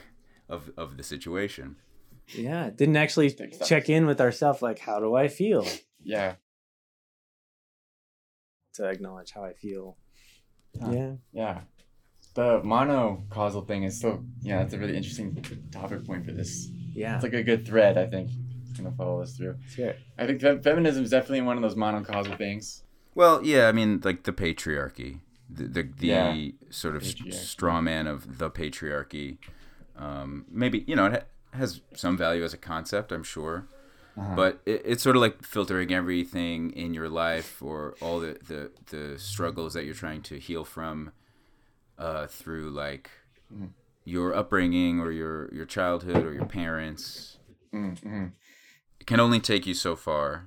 of, 0.49 0.71
of 0.77 0.97
the 0.97 1.03
situation. 1.03 1.77
Yeah, 2.29 2.71
didn't 2.71 2.97
actually 2.97 3.37
check 3.67 3.91
in 3.91 4.07
with 4.07 4.21
ourselves. 4.21 4.63
Like, 4.63 4.79
how 4.79 4.99
do 4.99 5.15
I 5.15 5.29
feel? 5.29 5.67
Yeah. 6.03 6.35
To 8.75 8.89
acknowledge 8.89 9.33
how 9.33 9.45
I 9.45 9.53
feel. 9.53 9.99
Huh. 10.81 10.91
Yeah. 10.91 11.13
Yeah. 11.33 11.61
The 12.35 12.63
mono-causal 12.65 13.63
thing 13.63 13.85
is 13.85 14.01
so 14.01 14.25
yeah, 14.41 14.59
that's 14.59 14.75
a 14.75 14.79
really 14.79 14.97
interesting 14.97 15.37
topic 15.71 16.05
point 16.05 16.25
for 16.25 16.33
this. 16.33 16.67
Yeah. 16.93 17.15
It's 17.15 17.23
like 17.23 17.35
a 17.35 17.43
good 17.43 17.67
thread, 17.67 17.99
I 17.99 18.07
think. 18.07 18.31
It's 18.75 18.81
gonna 18.81 18.97
follow 18.97 19.22
us 19.22 19.37
through. 19.37 19.55
Sure. 19.68 19.95
I 20.18 20.27
think 20.27 20.41
fe- 20.41 20.59
feminism 20.61 21.05
is 21.05 21.11
definitely 21.11 21.43
one 21.43 21.57
of 21.57 21.62
those 21.62 21.77
mono-causal 21.77 22.35
things. 22.37 22.83
Well, 23.14 23.41
yeah, 23.47 23.68
I 23.68 23.72
mean, 23.72 24.01
like 24.03 24.25
the 24.25 24.33
patriarchy, 24.33 25.20
the 25.49 25.68
the, 25.68 25.83
the 25.97 26.07
Yeah. 26.09 26.49
sort 26.70 26.97
of 26.97 27.03
Patriarchy. 27.03 27.33
st- 27.33 27.35
straw 27.35 27.81
man 27.81 28.09
of 28.09 28.39
the 28.39 28.51
patriarchy. 28.51 29.39
Um, 29.97 30.45
maybe 30.51 30.83
you 30.89 30.97
know 30.97 31.07
it 31.07 31.12
ha- 31.53 31.59
has 31.59 31.83
some 31.95 32.16
value 32.16 32.43
as 32.43 32.53
a 32.53 32.57
concept, 32.59 33.12
I'm 33.12 33.22
sure, 33.22 33.68
Uh-huh. 34.16 34.35
but 34.35 34.61
it, 34.66 34.83
it's 34.85 35.05
sort 35.05 35.14
of 35.14 35.22
like 35.22 35.45
filtering 35.45 35.93
everything 35.95 36.72
in 36.72 36.95
your 36.95 37.09
life 37.09 37.62
or 37.62 37.95
all 38.01 38.18
the 38.18 38.37
the, 38.49 38.72
the 38.91 39.18
struggles 39.20 39.75
that 39.75 39.85
you're 39.85 39.95
trying 39.95 40.22
to 40.22 40.41
heal 40.41 40.64
from 40.64 41.12
uh, 41.97 42.27
through 42.27 42.70
like 42.70 43.09
Mhm. 43.55 43.68
your 44.05 44.35
upbringing 44.35 44.99
or 44.99 45.12
your 45.12 45.49
your 45.55 45.64
childhood 45.66 46.25
or 46.25 46.33
your 46.33 46.47
parents 46.47 47.39
Mm-hmm. 47.72 48.27
It 49.05 49.07
can 49.07 49.21
only 49.21 49.41
take 49.41 49.67
you 49.67 49.75
so 49.75 49.95
far 49.95 50.47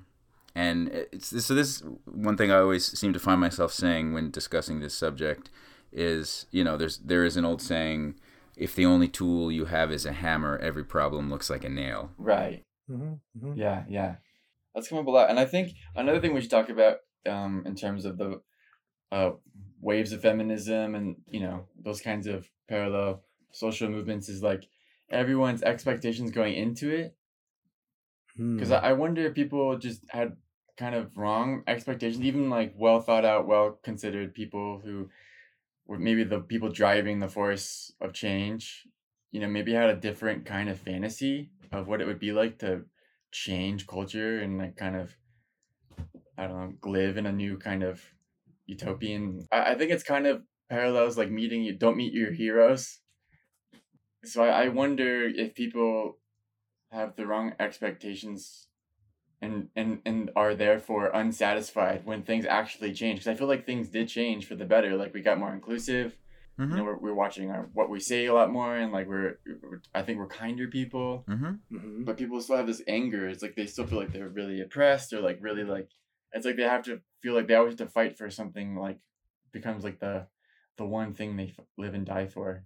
and 0.54 0.88
it's 0.88 1.44
so 1.44 1.54
this 1.54 1.82
one 2.04 2.36
thing 2.36 2.50
i 2.50 2.58
always 2.58 2.98
seem 2.98 3.12
to 3.12 3.18
find 3.18 3.40
myself 3.40 3.72
saying 3.72 4.12
when 4.12 4.30
discussing 4.30 4.80
this 4.80 4.94
subject 4.94 5.50
is 5.92 6.46
you 6.50 6.64
know 6.64 6.76
there's 6.76 6.98
there 6.98 7.24
is 7.24 7.36
an 7.36 7.44
old 7.44 7.62
saying 7.62 8.14
if 8.56 8.74
the 8.74 8.84
only 8.84 9.08
tool 9.08 9.52
you 9.52 9.66
have 9.66 9.92
is 9.92 10.04
a 10.04 10.12
hammer 10.12 10.58
every 10.58 10.84
problem 10.84 11.30
looks 11.30 11.48
like 11.48 11.64
a 11.64 11.68
nail 11.68 12.10
Right. 12.18 12.64
Mm-hmm. 12.90 13.54
Yeah, 13.54 13.84
yeah. 13.88 14.16
That's 14.74 14.88
come 14.88 14.98
up 14.98 15.06
a 15.06 15.10
lot. 15.10 15.30
And 15.30 15.38
I 15.38 15.44
think 15.44 15.72
another 15.94 16.20
thing 16.20 16.34
we 16.34 16.40
should 16.40 16.50
talk 16.50 16.68
about 16.68 16.98
um, 17.26 17.62
in 17.66 17.74
terms 17.74 18.04
of 18.04 18.18
the 18.18 18.40
uh, 19.12 19.32
waves 19.80 20.12
of 20.12 20.22
feminism 20.22 20.94
and, 20.94 21.16
you 21.26 21.40
know, 21.40 21.66
those 21.82 22.00
kinds 22.00 22.26
of 22.26 22.48
parallel 22.68 23.22
social 23.52 23.88
movements 23.88 24.28
is 24.28 24.42
like 24.42 24.64
everyone's 25.10 25.62
expectations 25.62 26.30
going 26.30 26.54
into 26.54 26.90
it. 26.90 27.14
Hmm. 28.38 28.56
Because 28.56 28.72
I 28.72 28.78
I 28.78 28.92
wonder 28.94 29.26
if 29.26 29.34
people 29.34 29.76
just 29.78 30.02
had 30.10 30.38
kind 30.78 30.94
of 30.94 31.18
wrong 31.18 31.64
expectations, 31.66 32.24
even 32.24 32.48
like 32.48 32.72
well 32.76 33.00
thought 33.00 33.26
out, 33.26 33.46
well 33.46 33.72
considered 33.72 34.34
people 34.34 34.80
who 34.80 35.10
were 35.86 35.98
maybe 35.98 36.24
the 36.24 36.40
people 36.40 36.70
driving 36.70 37.20
the 37.20 37.28
force 37.28 37.92
of 38.00 38.14
change, 38.14 38.86
you 39.32 39.40
know, 39.40 39.48
maybe 39.48 39.72
had 39.74 39.90
a 39.90 39.96
different 39.96 40.46
kind 40.46 40.68
of 40.68 40.78
fantasy 40.80 41.50
of 41.72 41.88
what 41.88 42.00
it 42.00 42.06
would 42.06 42.20
be 42.20 42.32
like 42.32 42.58
to 42.60 42.84
change 43.32 43.86
culture 43.86 44.40
and 44.40 44.58
like 44.58 44.76
kind 44.76 44.96
of, 44.96 45.16
I 46.36 46.46
don't 46.46 46.80
know, 46.82 46.90
live 46.90 47.16
in 47.16 47.26
a 47.26 47.32
new 47.32 47.58
kind 47.58 47.82
of 47.82 48.02
utopian. 48.66 49.48
I, 49.50 49.72
I 49.72 49.74
think 49.74 49.90
it's 49.90 50.04
kind 50.04 50.26
of 50.26 50.44
parallels 50.70 51.18
like 51.18 51.30
meeting 51.30 51.62
you, 51.62 51.74
don't 51.76 51.96
meet 51.96 52.12
your 52.14 52.32
heroes. 52.32 53.00
So 54.24 54.44
I, 54.44 54.64
I 54.64 54.68
wonder 54.68 55.24
if 55.26 55.54
people 55.54 56.18
have 56.90 57.16
the 57.16 57.26
wrong 57.26 57.52
expectations 57.60 58.66
and 59.40 59.68
and 59.76 60.00
and 60.04 60.30
are 60.34 60.54
therefore 60.54 61.06
unsatisfied 61.14 62.04
when 62.04 62.22
things 62.22 62.44
actually 62.46 62.92
change. 62.92 63.20
Because 63.20 63.28
i 63.34 63.38
feel 63.38 63.46
like 63.46 63.66
things 63.66 63.88
did 63.88 64.08
change 64.08 64.46
for 64.46 64.54
the 64.56 64.64
better. 64.64 64.96
Like 64.96 65.14
we 65.14 65.20
got 65.20 65.38
more 65.38 65.52
inclusive. 65.52 66.16
You 66.60 66.66
know 66.66 66.82
we're, 66.82 66.98
we're 66.98 67.14
watching 67.14 67.50
our 67.52 67.68
what 67.72 67.88
we 67.88 68.00
say 68.00 68.26
a 68.26 68.34
lot 68.34 68.50
more 68.50 68.74
and 68.74 68.90
like 68.90 69.06
we're, 69.06 69.38
we're 69.62 69.80
i 69.94 70.02
think 70.02 70.18
we're 70.18 70.26
kinder 70.26 70.66
people. 70.66 71.24
Mm-hmm. 71.28 71.76
Mhm. 71.76 72.04
but 72.04 72.16
people 72.16 72.40
still 72.40 72.56
have 72.56 72.66
this 72.66 72.82
anger. 72.88 73.28
It's 73.28 73.42
like 73.44 73.54
they 73.54 73.66
still 73.66 73.86
feel 73.86 74.00
like 74.00 74.12
they're 74.12 74.28
really 74.28 74.60
oppressed 74.60 75.12
or 75.12 75.20
like 75.20 75.38
really 75.40 75.62
like 75.62 75.88
it's 76.32 76.44
like 76.44 76.56
they 76.56 76.64
have 76.64 76.82
to 76.86 77.00
feel 77.22 77.34
like 77.34 77.46
they 77.46 77.54
always 77.54 77.78
have 77.78 77.86
to 77.86 77.92
fight 77.92 78.18
for 78.18 78.28
something 78.28 78.74
like 78.74 78.98
becomes 79.52 79.84
like 79.84 80.00
the 80.00 80.26
the 80.78 80.84
one 80.84 81.14
thing 81.14 81.36
they 81.36 81.54
f- 81.56 81.64
live 81.76 81.94
and 81.94 82.04
die 82.06 82.26
for. 82.26 82.64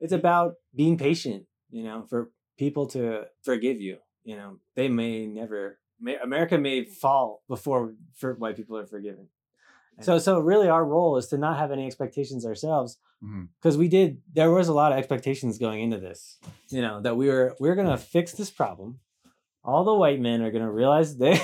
It's 0.00 0.12
about 0.12 0.54
being 0.74 0.98
patient 0.98 1.44
you 1.70 1.84
know 1.84 2.06
for 2.10 2.32
people 2.64 2.86
to 2.86 3.02
forgive 3.42 3.80
you 3.80 3.96
you 4.24 4.36
know? 4.36 4.58
They 4.76 4.88
may 4.88 5.26
never 5.26 5.78
may, 6.00 6.16
america 6.16 6.58
may 6.58 6.84
fall 6.84 7.42
before 7.48 7.94
for 8.14 8.34
white 8.34 8.56
people 8.56 8.76
are 8.76 8.86
forgiven. 8.86 9.28
Eh 9.98 10.02
so 10.02 10.18
so 10.18 10.38
really 10.38 10.68
our 10.68 10.84
role 10.84 11.16
is 11.16 11.26
to 11.28 11.38
not 11.38 11.58
have 11.58 11.72
any 11.72 11.86
expectations 11.86 12.46
ourselves 12.46 12.98
mm-hmm. 13.22 13.44
because 13.58 13.76
we 13.76 13.88
did 13.88 14.18
there 14.32 14.50
was 14.50 14.68
a 14.68 14.72
lot 14.72 14.92
of 14.92 14.98
expectations 14.98 15.58
going 15.58 15.80
into 15.82 15.98
this 15.98 16.38
you 16.68 16.80
know 16.80 17.00
that 17.02 17.16
we 17.16 17.28
were 17.28 17.54
we 17.60 17.68
are 17.68 17.74
gonna 17.74 17.98
fix 17.98 18.32
this 18.32 18.50
problem. 18.50 19.00
All 19.62 19.84
the 19.84 19.94
white 19.94 20.20
men 20.20 20.40
are 20.42 20.50
gonna 20.50 20.72
realize 20.72 21.18
their 21.18 21.38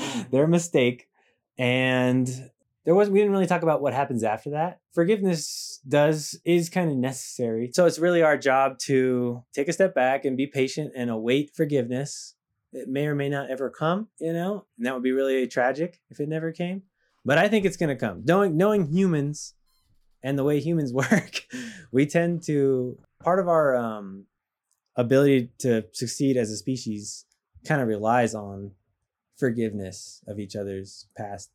their 0.30 0.46
mistake 0.46 1.08
and 1.58 2.26
there 2.84 2.94
was 2.94 3.10
we 3.10 3.18
didn't 3.18 3.32
really 3.32 3.46
talk 3.46 3.62
about 3.62 3.82
what 3.82 3.94
happens 3.94 4.24
after 4.24 4.50
that. 4.50 4.80
Forgiveness 4.92 5.80
does 5.86 6.38
is 6.44 6.68
kind 6.68 6.90
of 6.90 6.96
necessary. 6.96 7.70
So 7.72 7.86
it's 7.86 7.98
really 7.98 8.22
our 8.22 8.36
job 8.36 8.78
to 8.80 9.44
take 9.54 9.68
a 9.68 9.72
step 9.72 9.94
back 9.94 10.24
and 10.24 10.36
be 10.36 10.46
patient 10.46 10.92
and 10.96 11.10
await 11.10 11.50
forgiveness. 11.54 12.34
It 12.72 12.88
may 12.88 13.06
or 13.06 13.14
may 13.14 13.28
not 13.30 13.50
ever 13.50 13.70
come 13.70 14.08
you 14.20 14.32
know 14.32 14.66
and 14.76 14.86
that 14.86 14.94
would 14.94 15.02
be 15.02 15.12
really 15.12 15.46
tragic 15.46 16.00
if 16.10 16.20
it 16.20 16.28
never 16.28 16.52
came. 16.52 16.82
But 17.24 17.38
i 17.38 17.48
think 17.48 17.64
it's 17.64 17.76
going 17.76 17.94
to 17.94 17.96
come. 17.96 18.22
Knowing 18.24 18.56
knowing 18.56 18.86
humans 18.86 19.54
and 20.22 20.38
the 20.38 20.44
way 20.44 20.60
humans 20.60 20.92
work 21.02 21.44
we 21.92 22.06
tend 22.06 22.42
to 22.44 22.98
part 23.22 23.38
of 23.38 23.48
our 23.48 23.76
um 23.76 24.26
ability 24.96 25.50
to 25.60 25.84
succeed 25.92 26.36
as 26.36 26.50
a 26.50 26.56
species 26.56 27.24
kind 27.66 27.80
of 27.80 27.88
relies 27.88 28.34
on 28.34 28.72
forgiveness 29.36 30.22
of 30.26 30.38
each 30.38 30.56
other's 30.56 31.06
past 31.16 31.50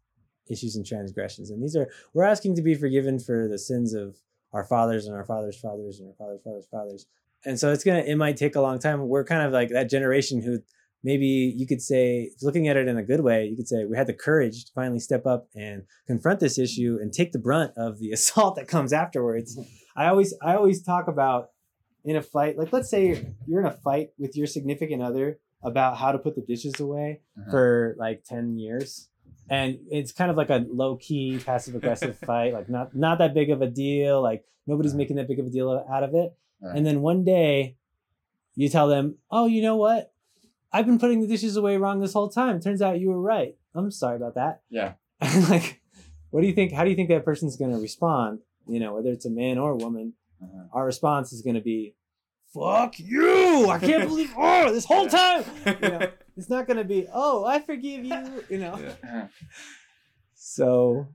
issues 0.50 0.76
and 0.76 0.86
transgressions. 0.86 1.50
And 1.50 1.62
these 1.64 1.76
are 1.76 1.88
we're 2.14 2.26
asking 2.26 2.56
to 2.56 2.62
be 2.62 2.76
forgiven 2.76 3.20
for 3.20 3.48
the 3.48 3.58
sins 3.60 3.94
of 3.94 4.18
our 4.52 4.64
fathers 4.64 5.06
and 5.08 5.16
our 5.16 5.26
fathers' 5.26 5.60
fathers 5.60 6.00
and 6.00 6.10
our 6.10 6.16
fathers' 6.16 6.41
fathers' 6.44 6.68
fathers. 6.70 7.06
And 7.46 7.60
so 7.60 7.72
it's 7.72 7.84
gonna 7.84 8.00
it 8.06 8.16
might 8.16 8.38
take 8.38 8.56
a 8.56 8.62
long 8.62 8.80
time. 8.80 9.08
We're 9.08 9.26
kind 9.26 9.41
of 9.46 9.52
like 9.52 9.70
that 9.70 9.89
generation 9.89 10.41
who 10.41 10.60
maybe 11.04 11.26
you 11.28 11.68
could 11.68 11.82
say, 11.82 12.32
looking 12.41 12.68
at 12.70 12.78
it 12.78 12.88
in 12.88 12.98
a 12.98 13.04
good 13.04 13.20
way, 13.22 13.46
you 13.46 13.58
could 13.58 13.68
say 13.68 13.84
we 13.84 13.98
had 13.98 14.08
the 14.08 14.14
courage 14.14 14.66
to 14.66 14.72
finally 14.74 15.00
step 15.00 15.26
up 15.26 15.48
and 15.54 15.84
confront 16.08 16.39
this 16.39 16.58
issue 16.58 16.98
and 17.02 17.12
take 17.12 17.34
the 17.34 17.39
brunt 17.39 17.74
of 17.76 18.00
the 18.00 18.12
assault 18.18 18.56
that 18.56 18.68
comes 18.68 18.94
afterwards. 18.94 19.60
I 19.96 20.08
always 20.08 20.34
I 20.41 20.56
always 20.56 20.82
talk 20.82 21.08
about 21.08 21.50
in 22.06 22.16
a 22.18 22.22
fight, 22.22 22.58
like 22.58 22.72
let's 22.74 22.89
say 22.89 23.34
you're 23.48 23.62
in 23.62 23.66
a 23.68 23.72
fight 23.72 24.10
with 24.18 24.36
your 24.36 24.48
significant 24.48 25.02
other 25.02 25.39
about 25.64 25.98
how 25.98 26.12
to 26.12 26.20
put 26.20 26.36
the 26.36 26.41
dishes 26.41 26.80
away 26.80 27.22
Uh-huh. 27.38 27.50
for 27.52 27.96
like 27.98 28.24
10 28.26 28.58
years 28.58 29.08
and 29.50 29.78
it's 29.91 30.12
kind 30.12 30.32
of 30.32 30.38
like 30.38 30.50
a 30.50 30.66
low 30.70 30.96
key 30.98 31.39
passive 31.46 31.76
aggressive 31.76 32.18
fight 32.26 32.54
like 32.54 32.70
not 32.70 32.96
not 32.96 33.18
that 33.20 33.34
big 33.34 33.50
of 33.50 33.62
a 33.62 33.68
deal 33.68 34.22
like 34.22 34.44
nobody's 34.68 34.94
making 34.94 35.18
that 35.18 35.28
big 35.28 35.39
of 35.39 35.46
a 35.46 35.50
deal 35.50 35.86
out 35.91 36.04
of 36.04 36.14
it. 36.16 36.34
Right. 36.62 36.78
and 36.78 36.86
then 36.86 37.02
one 37.02 37.24
day 37.26 37.76
you 38.56 38.70
tell 38.70 38.88
them 38.88 39.18
oh 39.32 39.46
you 39.48 39.62
know 39.62 39.76
what? 39.76 40.12
I've 40.72 40.86
been 40.86 40.98
putting 41.00 41.22
the 41.22 41.28
dishes 41.28 41.56
away 41.58 41.78
wrong 41.78 42.00
this 42.00 42.14
whole 42.14 42.30
time. 42.30 42.60
Turns 42.60 42.82
out 42.82 43.00
you 43.00 43.10
were 43.10 43.22
right. 43.22 43.56
I'm 43.76 43.91
sorry 43.91 44.16
about 44.16 44.36
that. 44.36 44.62
Yeah. 44.70 44.94
Like 45.50 45.82
what 46.32 46.41
do 46.41 46.48
you 46.48 46.54
think 46.54 46.72
how 46.74 46.84
do 46.84 46.89
you 46.89 46.96
think 46.96 47.10
that 47.10 47.26
person's 47.26 47.58
going 47.58 47.72
to 47.72 47.78
respond? 47.80 48.39
You 48.68 48.80
know 48.80 48.94
whether 48.96 49.10
it's 49.12 49.26
a 49.26 49.30
man 49.30 49.58
or 49.58 49.72
a 49.72 49.76
woman 49.78 50.14
Uh-huh. 50.41 50.64
our 50.74 50.86
response 50.86 51.32
is 51.34 51.41
going 51.41 51.56
to 51.56 51.62
be 51.62 51.96
fuck 52.54 53.00
you! 53.00 53.68
I 53.70 53.80
can't 53.80 54.08
believe 54.12 54.32
oh 54.38 54.72
this 54.72 54.86
whole 54.86 55.08
time! 55.08 55.44
You 55.66 55.89
know, 55.89 56.08
it's 56.38 56.50
not 56.50 56.68
going 56.68 56.78
to 56.78 56.84
be 56.84 57.08
oh 57.14 57.46
i 57.46 57.60
forgive 57.60 58.04
you 58.06 58.44
you 58.50 58.58
know? 58.60 58.78
Yeah. 59.04 59.28
So 60.34 61.08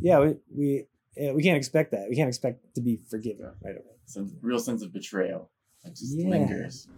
yeah 0.00 0.18
we 0.20 0.34
we, 0.54 0.86
yeah, 1.16 1.32
we 1.32 1.42
can't 1.44 1.56
expect 1.56 1.92
that. 1.92 2.08
We 2.10 2.16
can't 2.16 2.28
expect 2.28 2.74
to 2.74 2.80
be 2.80 2.98
forgiven 3.08 3.52
right 3.64 3.76
away. 3.76 3.94
Some 4.06 4.36
real 4.42 4.58
sense 4.58 4.82
of 4.82 4.92
betrayal 4.92 5.50
that 5.84 5.94
just 5.94 6.16
Yeah. 6.18 6.28
lingers. 6.28 6.88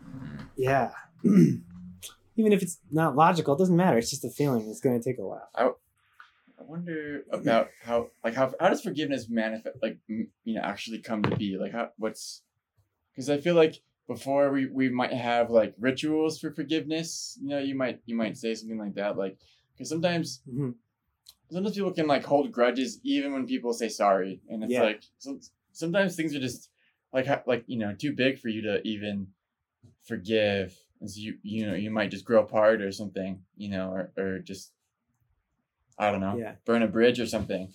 Yeah. 0.56 0.92
Even 1.24 2.52
if 2.52 2.62
it's 2.62 2.78
not 2.90 3.14
logical 3.16 3.54
it 3.54 3.58
doesn't 3.58 3.76
matter. 3.76 3.98
It's 3.98 4.10
just 4.10 4.24
a 4.24 4.30
feeling. 4.30 4.68
It's 4.70 4.80
going 4.80 4.98
to 4.98 5.04
take 5.04 5.18
a 5.18 5.26
while. 5.26 5.48
I 5.54 6.62
wonder 6.62 7.22
about 7.30 7.68
how 7.82 8.08
like 8.24 8.34
how 8.34 8.52
how 8.58 8.68
does 8.70 8.80
forgiveness 8.82 9.28
manifest 9.28 9.76
like 9.82 9.98
you 10.08 10.28
know 10.46 10.62
actually 10.62 10.98
come 11.00 11.22
to 11.22 11.36
be? 11.36 11.58
Like 11.58 11.72
how 11.72 11.90
what's 11.98 12.42
because 13.12 13.28
I 13.28 13.38
feel 13.38 13.54
like 13.54 13.82
before 14.06 14.50
we 14.52 14.66
we 14.66 14.88
might 14.88 15.12
have 15.12 15.50
like 15.50 15.74
rituals 15.78 16.38
for 16.38 16.50
forgiveness 16.52 17.38
you 17.42 17.48
know 17.48 17.58
you 17.58 17.74
might 17.74 18.00
you 18.06 18.14
might 18.16 18.36
say 18.36 18.54
something 18.54 18.78
like 18.78 18.94
that 18.94 19.16
like 19.16 19.38
because 19.72 19.88
sometimes 19.88 20.42
Mhm. 20.48 20.74
sometimes 21.50 21.74
people 21.76 21.92
can 21.92 22.06
like 22.06 22.24
hold 22.24 22.52
grudges 22.52 23.00
even 23.02 23.32
when 23.32 23.46
people 23.46 23.72
say 23.72 23.88
sorry 23.88 24.40
and 24.48 24.62
it's 24.62 24.72
Yeah. 24.72 24.82
like 24.82 25.02
some, 25.18 25.40
sometimes 25.72 26.16
things 26.16 26.34
are 26.34 26.40
just 26.40 26.70
like 27.12 27.26
like 27.46 27.64
you 27.66 27.78
know 27.78 27.94
too 27.94 28.12
big 28.12 28.38
for 28.38 28.48
you 28.48 28.62
to 28.62 28.80
even 28.86 29.28
forgive 30.02 30.76
and 31.00 31.10
so 31.10 31.20
you 31.20 31.38
you 31.42 31.66
know 31.66 31.74
you 31.74 31.90
might 31.90 32.10
just 32.10 32.24
grow 32.24 32.40
apart 32.42 32.80
or 32.80 32.92
something 32.92 33.42
you 33.56 33.68
know 33.68 33.90
or, 33.90 34.12
or 34.16 34.38
just 34.38 34.72
i 35.98 36.10
don't 36.10 36.20
know 36.20 36.36
Yeah. 36.38 36.54
burn 36.64 36.82
a 36.82 36.88
bridge 36.88 37.20
or 37.20 37.26
something 37.26 37.72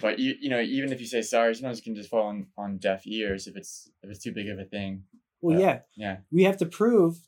but 0.00 0.18
you 0.18 0.34
you 0.40 0.48
know 0.50 0.60
even 0.60 0.92
if 0.92 1.00
you 1.00 1.06
say 1.06 1.22
sorry 1.22 1.54
sometimes 1.54 1.78
it 1.78 1.84
can 1.84 1.94
just 1.94 2.10
fall 2.10 2.26
on, 2.26 2.46
on 2.56 2.78
deaf 2.78 3.06
ears 3.06 3.46
if 3.46 3.56
it's 3.56 3.90
if 4.02 4.10
it's 4.10 4.22
too 4.22 4.32
big 4.32 4.48
of 4.48 4.58
a 4.58 4.64
thing 4.64 5.04
Well, 5.44 5.60
yeah, 5.60 5.80
yeah 5.96 6.16
we 6.32 6.44
have 6.44 6.56
to 6.58 6.66
prove 6.66 7.18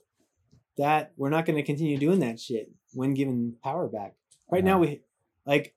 that 0.78 1.12
we're 1.16 1.30
not 1.30 1.46
going 1.46 1.56
to 1.56 1.62
continue 1.62 1.98
doing 1.98 2.20
that 2.20 2.38
shit 2.40 2.70
when 2.92 3.14
given 3.14 3.54
power 3.62 3.88
back. 3.88 4.14
Right 4.50 4.64
now, 4.64 4.76
Uh-huh. 4.82 4.90
we 4.90 5.00
like 5.46 5.74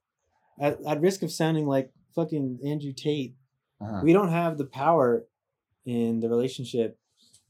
at, 0.60 0.78
at 0.86 1.00
risk 1.00 1.22
of 1.22 1.30
sounding 1.32 1.66
like 1.66 1.90
fucking 2.14 2.60
Andrew 2.64 2.92
Tate. 2.92 3.34
uh-huh. 3.80 4.00
We 4.02 4.12
don't 4.12 4.30
have 4.30 4.58
the 4.58 4.66
power 4.66 5.26
in 5.84 6.20
the 6.20 6.28
relationship 6.28 6.98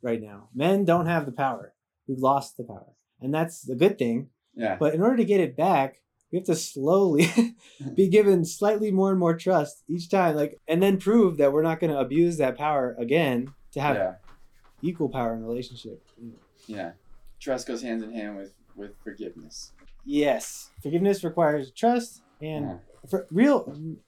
right 0.03 0.21
now. 0.21 0.49
Men 0.55 0.85
don't 0.85 1.07
have 1.07 1.27
the 1.27 1.33
power. 1.33 1.75
We've 2.07 2.19
lost 2.19 2.57
the 2.57 2.65
power, 2.65 2.95
and 3.21 3.33
that's 3.35 3.69
a 3.69 3.75
good 3.75 3.99
thing. 3.99 4.29
yeah 4.55 4.77
But 4.79 4.95
in 4.95 5.03
order 5.03 5.17
to 5.19 5.25
get 5.25 5.41
it 5.41 5.57
back, 5.57 6.01
we 6.33 6.39
have 6.39 6.47
to 6.47 6.55
slowly 6.57 7.27
be 7.97 8.09
given 8.09 8.45
slightly 8.45 8.91
more 8.93 9.11
and 9.11 9.19
more 9.19 9.37
trust 9.37 9.83
each 9.89 10.09
time, 10.09 10.37
like, 10.37 10.59
and 10.69 10.81
then 10.83 10.99
prove 10.99 11.37
that 11.39 11.53
we're 11.53 11.63
not 11.71 11.81
going 11.81 11.93
to 11.93 11.99
abuse 11.99 12.37
that 12.39 12.57
power 12.57 12.97
again 12.99 13.53
to 13.73 13.81
have 13.81 13.97
yeah 13.97 14.15
equal 14.83 15.09
power 15.09 15.35
in 15.35 15.43
a 15.43 15.47
relationship. 15.47 16.03
yeah 16.67 16.93
trust 17.41 17.67
goes 17.67 17.83
hand 17.83 18.03
in 18.03 18.13
hand 18.13 18.37
with 18.37 18.53
with 18.77 18.93
forgiveness 19.05 19.73
Yes, 20.05 20.71
forgiveness 20.83 21.23
requires 21.23 21.71
trust, 21.73 22.23
and 22.41 22.65
Yeah. 22.65 22.79
for 23.11 23.27
real, 23.31 23.59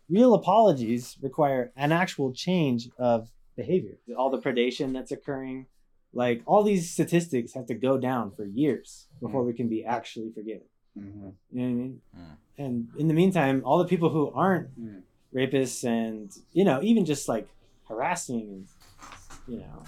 real 0.09 0.33
apologies 0.35 1.18
require 1.20 1.70
an 1.77 1.93
actual 1.93 2.33
change 2.33 2.89
of 2.99 3.31
behavior. 3.57 3.99
All 4.16 4.31
the 4.31 4.39
predation 4.39 4.95
that's 4.95 5.12
occurring, 5.12 5.66
like 6.14 6.43
all 6.47 6.62
these 6.62 6.91
statistics, 6.91 7.53
have 7.53 7.66
to 7.66 7.75
go 7.75 7.99
down 7.99 8.31
for 8.35 8.47
years 8.47 9.07
before 9.20 9.43
we 9.45 9.53
can 9.53 9.68
be 9.68 9.85
actually 9.85 10.31
forgiven. 10.33 10.66
mm-hmm. 10.99 11.29
You 11.51 11.61
know 11.61 11.62
what 11.62 11.70
I 11.70 11.75
mean? 11.75 12.01
Mm. 12.18 12.37
And 12.59 12.89
in 12.97 13.07
the 13.09 13.14
meantime, 13.14 13.61
all 13.66 13.79
the 13.79 13.85
people 13.95 14.09
who 14.09 14.31
aren't 14.35 14.68
Mm. 14.81 15.03
rapists 15.35 15.85
and 15.85 16.33
you 16.53 16.64
know 16.64 16.79
even 16.83 17.05
just 17.05 17.29
like 17.29 17.47
harassing 17.89 18.47
and 18.55 18.66
you 19.47 19.59
know 19.59 19.83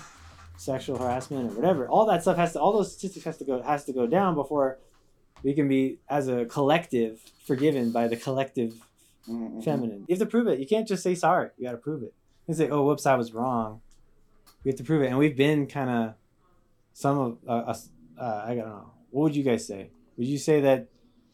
sexual 0.64 0.96
harassment 0.98 1.50
or 1.52 1.54
whatever, 1.54 1.88
all 1.88 2.06
that 2.06 2.22
stuff 2.22 2.36
has 2.36 2.52
to 2.54 2.60
all 2.60 2.72
those 2.72 2.92
statistics 2.92 3.24
has 3.24 3.36
to 3.38 3.44
go 3.44 3.62
has 3.62 3.84
to 3.84 3.92
go 3.92 4.06
down 4.06 4.34
before 4.34 4.78
we 5.42 5.52
can 5.54 5.68
be 5.68 5.98
as 6.08 6.28
a 6.28 6.44
collective 6.46 7.20
forgiven 7.46 7.90
by 7.92 8.08
the 8.08 8.16
collective 8.16 8.72
Mm-hmm. 9.26 9.62
feminine. 9.62 10.00
You 10.06 10.12
have 10.16 10.18
to 10.18 10.26
prove 10.26 10.48
it. 10.48 10.58
You 10.58 10.66
can't 10.66 10.86
just 10.86 11.02
say 11.02 11.14
sorry. 11.14 11.48
You 11.56 11.64
got 11.64 11.72
to 11.72 11.78
prove 11.78 12.02
it. 12.02 12.12
You 12.46 12.52
say, 12.52 12.68
"Oh, 12.68 12.84
whoops, 12.84 13.06
I 13.06 13.14
was 13.14 13.32
wrong." 13.32 13.80
We 14.62 14.70
have 14.70 14.76
to 14.76 14.84
prove 14.84 15.00
it, 15.00 15.06
and 15.06 15.16
we've 15.16 15.34
been 15.34 15.66
kind 15.66 15.88
of 15.88 16.14
some 16.92 17.18
of 17.18 17.38
uh, 17.48 17.70
us. 17.72 17.88
Uh, 18.20 18.42
I 18.44 18.54
don't 18.54 18.68
know. 18.68 18.90
What 19.08 19.22
would 19.22 19.34
you 19.36 19.42
guys 19.42 19.66
say? 19.66 19.88
Would 20.18 20.26
you 20.26 20.36
say 20.36 20.60
that 20.60 20.88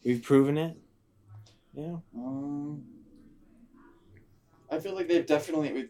we've 0.05 0.23
proven 0.23 0.57
it? 0.57 0.77
Yeah. 1.73 1.97
Um, 2.15 2.83
I 4.71 4.79
feel 4.79 4.95
like 4.95 5.09
they've 5.09 5.25
definitely 5.25 5.89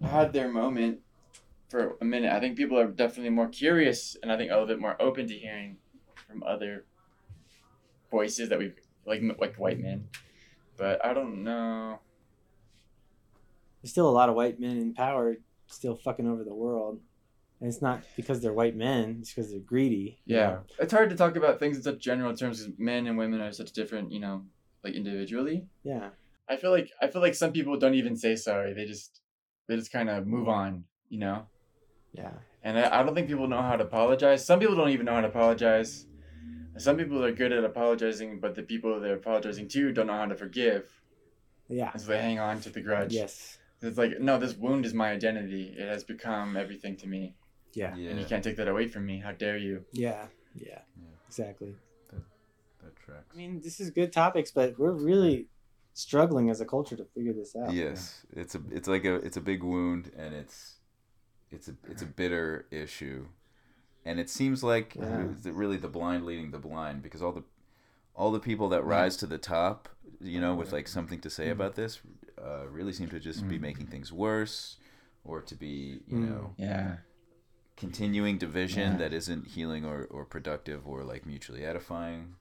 had 0.00 0.32
their 0.32 0.46
moment 0.52 1.00
for 1.70 1.96
a 2.00 2.04
minute. 2.04 2.32
I 2.32 2.40
think 2.40 2.56
people 2.56 2.78
are 2.78 2.86
definitely 2.86 3.30
more 3.30 3.48
curious, 3.48 4.16
and 4.22 4.30
I 4.30 4.36
think 4.36 4.50
a 4.50 4.54
little 4.54 4.66
bit 4.66 4.80
more 4.80 5.00
open 5.00 5.26
to 5.28 5.34
hearing 5.34 5.76
from 6.28 6.42
other 6.42 6.84
voices 8.10 8.48
that 8.48 8.58
we've 8.58 8.74
like 9.06 9.22
like 9.38 9.56
white 9.56 9.78
men. 9.78 10.08
But 10.76 11.04
I 11.04 11.14
don't 11.14 11.44
know. 11.44 12.00
There's 13.82 13.92
still 13.92 14.08
a 14.08 14.10
lot 14.10 14.28
of 14.28 14.34
white 14.34 14.60
men 14.60 14.76
in 14.76 14.94
power 14.94 15.36
still 15.66 15.96
fucking 15.96 16.26
over 16.26 16.44
the 16.44 16.54
world. 16.54 17.00
And 17.60 17.68
it's 17.68 17.82
not 17.82 18.02
because 18.16 18.40
they're 18.40 18.52
white 18.52 18.74
men, 18.74 19.18
it's 19.20 19.32
because 19.32 19.50
they're 19.50 19.60
greedy. 19.60 20.20
Yeah, 20.24 20.46
know? 20.46 20.60
it's 20.78 20.92
hard 20.92 21.10
to 21.10 21.16
talk 21.16 21.36
about 21.36 21.58
things 21.58 21.76
in 21.76 21.82
such 21.82 21.98
general 21.98 22.34
terms 22.34 22.64
because 22.64 22.78
men 22.78 23.06
and 23.06 23.18
women 23.18 23.40
are 23.40 23.52
such 23.52 23.72
different, 23.72 24.12
you 24.12 24.20
know, 24.20 24.44
like 24.82 24.94
individually. 24.94 25.66
Yeah. 25.82 26.08
I 26.48 26.56
feel 26.56 26.70
like 26.70 26.90
I 27.00 27.06
feel 27.06 27.22
like 27.22 27.34
some 27.34 27.52
people 27.52 27.78
don't 27.78 27.94
even 27.94 28.16
say 28.16 28.34
sorry. 28.34 28.72
They 28.72 28.86
just 28.86 29.20
they 29.68 29.76
just 29.76 29.92
kind 29.92 30.08
of 30.10 30.26
move 30.26 30.48
on, 30.48 30.84
you 31.08 31.18
know. 31.18 31.46
Yeah. 32.12 32.32
And 32.62 32.78
I, 32.78 33.00
I 33.00 33.02
don't 33.02 33.14
think 33.14 33.28
people 33.28 33.48
know 33.48 33.62
how 33.62 33.76
to 33.76 33.84
apologize. 33.84 34.44
Some 34.44 34.60
people 34.60 34.76
don't 34.76 34.90
even 34.90 35.06
know 35.06 35.14
how 35.14 35.20
to 35.22 35.28
apologize. 35.28 36.06
Some 36.76 36.96
people 36.96 37.24
are 37.24 37.32
good 37.32 37.52
at 37.52 37.64
apologizing, 37.64 38.40
but 38.40 38.54
the 38.54 38.62
people 38.62 39.00
they're 39.00 39.16
apologizing 39.16 39.68
to 39.68 39.92
don't 39.92 40.06
know 40.06 40.14
how 40.14 40.26
to 40.26 40.36
forgive. 40.36 40.88
Yeah. 41.68 41.90
And 41.92 42.00
so 42.00 42.08
they 42.08 42.20
hang 42.20 42.38
on 42.38 42.60
to 42.62 42.70
the 42.70 42.80
grudge. 42.80 43.12
Yes. 43.12 43.58
It's 43.82 43.98
like, 43.98 44.20
no, 44.20 44.38
this 44.38 44.54
wound 44.54 44.84
is 44.84 44.94
my 44.94 45.10
identity. 45.10 45.74
It 45.76 45.88
has 45.88 46.04
become 46.04 46.56
everything 46.56 46.96
to 46.98 47.06
me. 47.06 47.34
Yeah. 47.72 47.94
Yeah, 47.96 48.10
And 48.10 48.20
you 48.20 48.26
can't 48.26 48.42
take 48.44 48.56
that 48.56 48.68
away 48.68 48.88
from 48.88 49.06
me. 49.06 49.20
How 49.20 49.32
dare 49.32 49.56
you? 49.56 49.84
Yeah. 49.92 50.26
Yeah. 50.54 50.80
Yeah. 50.96 51.08
Exactly. 51.28 51.74
that 52.10 52.22
that 52.82 52.96
tracks. 52.96 53.24
I 53.32 53.36
mean, 53.36 53.60
this 53.62 53.80
is 53.80 53.90
good 53.90 54.12
topics, 54.12 54.50
but 54.50 54.78
we're 54.78 54.92
really 54.92 55.46
struggling 55.94 56.50
as 56.50 56.60
a 56.60 56.64
culture 56.64 56.96
to 56.96 57.04
figure 57.04 57.32
this 57.32 57.54
out. 57.56 57.72
Yes, 57.72 58.24
it's 58.32 58.54
a 58.54 58.60
it's 58.70 58.88
like 58.88 59.04
a 59.04 59.14
it's 59.16 59.36
a 59.36 59.40
big 59.40 59.62
wound, 59.62 60.10
and 60.16 60.34
it's 60.34 60.79
it's 61.50 61.68
a 61.68 61.74
it's 61.88 62.02
a 62.02 62.06
bitter 62.06 62.66
issue, 62.70 63.26
and 64.04 64.18
it 64.20 64.30
seems 64.30 64.62
like 64.62 64.94
Yeah. 64.94 65.26
really 65.44 65.76
the 65.76 65.88
blind 65.88 66.24
leading 66.24 66.50
the 66.50 66.58
blind 66.58 67.02
because 67.02 67.22
all 67.22 67.32
the 67.32 67.44
all 68.14 68.30
the 68.32 68.40
people 68.40 68.68
that 68.70 68.82
rise 68.84 69.16
to 69.18 69.26
the 69.26 69.38
top, 69.38 69.88
you 70.20 70.40
know, 70.40 70.54
with 70.54 70.72
like 70.72 70.88
something 70.88 71.20
to 71.20 71.30
say 71.30 71.44
Mm-hmm. 71.44 71.52
about 71.52 71.74
this, 71.76 72.00
uh, 72.42 72.66
really 72.68 72.92
seem 72.92 73.08
to 73.08 73.20
just 73.20 73.48
be 73.48 73.58
Mm. 73.58 73.62
making 73.62 73.86
things 73.86 74.12
worse, 74.12 74.76
or 75.24 75.40
to 75.42 75.54
be 75.54 76.02
you 76.06 76.18
Mm. 76.18 76.28
know 76.28 76.54
Yeah. 76.56 76.96
continuing 77.76 78.36
division 78.38 78.92
Yeah. 78.92 78.98
that 78.98 79.12
isn't 79.12 79.46
healing 79.48 79.84
or 79.84 80.04
or 80.10 80.24
productive 80.24 80.86
or 80.86 81.02
like 81.04 81.24
mutually 81.26 81.64
edifying. 81.64 82.36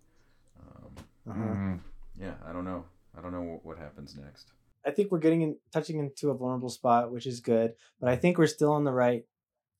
Um. 0.59 0.95
Mhm. 1.27 1.79
yeah, 2.19 2.35
I 2.45 2.51
don't 2.51 2.65
know. 2.65 2.85
I 3.17 3.21
don't 3.21 3.31
know 3.31 3.41
what, 3.41 3.65
what 3.65 3.77
happens 3.77 4.15
next. 4.15 4.51
I 4.85 4.91
think 4.91 5.11
we're 5.11 5.19
getting 5.19 5.41
in, 5.41 5.57
touching 5.73 5.99
into 5.99 6.29
a 6.29 6.33
vulnerable 6.33 6.69
spot, 6.69 7.11
which 7.11 7.25
is 7.25 7.39
good, 7.39 7.73
but 7.99 8.09
I 8.09 8.15
think 8.15 8.37
we're 8.37 8.47
still 8.47 8.71
on 8.71 8.83
the 8.83 8.91
right 8.91 9.25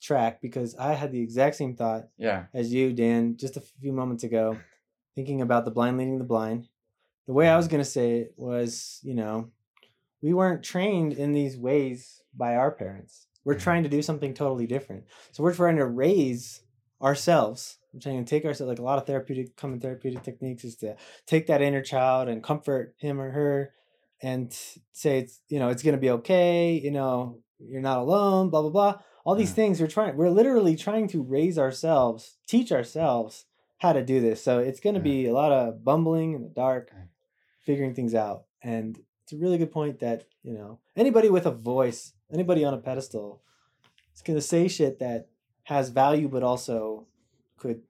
track 0.02 0.41
because 0.41 0.76
I 0.76 0.93
had 0.93 1.12
the 1.12 1.22
exact 1.22 1.56
same 1.56 1.76
thought 1.76 2.10
Yeah. 2.18 2.45
as 2.54 2.74
you, 2.74 2.93
Dan, 2.93 3.38
just 3.38 3.58
a 3.58 3.62
few 3.62 3.91
moments 3.91 4.24
ago, 4.24 4.58
thinking 5.16 5.41
about 5.41 5.66
the 5.66 5.72
blind 5.72 5.97
leading 5.97 6.18
the 6.18 6.24
blind. 6.24 6.68
The 7.28 7.34
way 7.34 7.47
I 7.47 7.52
mm-hmm. 7.52 7.58
was 7.58 7.68
going 7.68 7.84
to 7.84 7.89
say 7.89 8.20
it 8.20 8.34
was, 8.38 9.00
you 9.04 9.14
know, 9.14 9.52
we 10.22 10.34
weren't 10.34 10.64
trained 10.64 11.14
in 11.14 11.32
these 11.32 11.58
ways 11.58 12.24
by 12.36 12.56
our 12.56 12.72
parents. 12.72 13.28
We're 13.43 13.56
mm-hmm. 13.56 13.64
trying 13.64 13.84
to 13.84 13.89
do 13.89 14.02
something 14.02 14.34
totally 14.34 14.68
different. 14.68 15.06
So 15.32 15.43
we're 15.43 15.54
trying 15.54 15.78
to 15.78 15.86
raise 15.86 16.62
ourselves. 17.02 17.78
We're 17.93 18.02
trying 18.02 18.24
to 18.24 18.30
take 18.30 18.45
ourselves, 18.45 18.70
like 18.70 18.80
a 18.80 18.84
lot 18.84 19.00
of 19.00 19.06
therapeutic, 19.06 19.56
common 19.56 19.80
therapeutic 19.80 20.24
techniques 20.24 20.64
is 20.64 20.76
to 20.78 20.95
take 21.26 21.47
that 21.47 21.62
inner 21.62 21.82
child 21.82 22.28
and 22.28 22.43
comfort 22.43 22.95
him 22.97 23.20
or 23.20 23.32
her 23.32 23.74
and 24.22 24.51
say, 24.91 25.20
it's, 25.20 25.41
you 25.49 25.59
know, 25.59 25.70
it's 25.70 25.84
going 25.84 25.95
to 25.95 25.99
be 26.01 26.09
okay. 26.11 26.74
You 26.74 26.91
know, 26.91 27.39
you're 27.59 27.82
not 27.82 27.99
alone, 27.99 28.49
blah, 28.49 28.61
blah, 28.61 28.70
blah 28.72 28.95
all 29.26 29.36
these 29.36 29.49
Yeah. 29.49 29.55
things 29.55 29.82
we're 29.82 29.88
trying 29.88 30.15
we're 30.15 30.30
literally 30.30 30.76
trying 30.78 31.05
to 31.09 31.22
raise 31.22 31.59
ourselves 31.59 32.38
teach 32.47 32.72
ourselves 32.72 33.45
how 33.80 33.91
to 33.91 34.01
do 34.03 34.22
this 34.22 34.41
so 34.41 34.59
it's 34.59 34.80
going 34.80 34.95
to 34.95 34.99
Yeah. 35.01 35.03
be 35.24 35.26
a 35.28 35.34
lot 35.34 35.51
of 35.51 35.84
bumbling 35.84 36.34
in 36.34 36.41
the 36.41 36.49
dark 36.49 36.89
figuring 37.59 37.93
things 37.93 38.15
out 38.15 38.45
and 38.63 38.97
it's 39.24 39.34
a 39.34 39.38
really 39.38 39.57
good 39.57 39.72
point 39.74 39.99
that 39.99 40.24
you 40.41 40.53
know 40.53 40.80
anybody 40.95 41.30
with 41.30 41.45
a 41.45 41.51
voice 41.51 42.13
anybody 42.32 42.63
on 42.63 42.74
a 42.74 42.78
pedestal 42.78 43.43
is 44.15 44.22
going 44.22 44.38
to 44.38 44.41
say 44.41 44.70
shit 44.70 44.99
that 44.99 45.28
has 45.63 45.89
value 45.89 46.30
but 46.30 46.41
also 46.41 47.05
could 47.57 47.82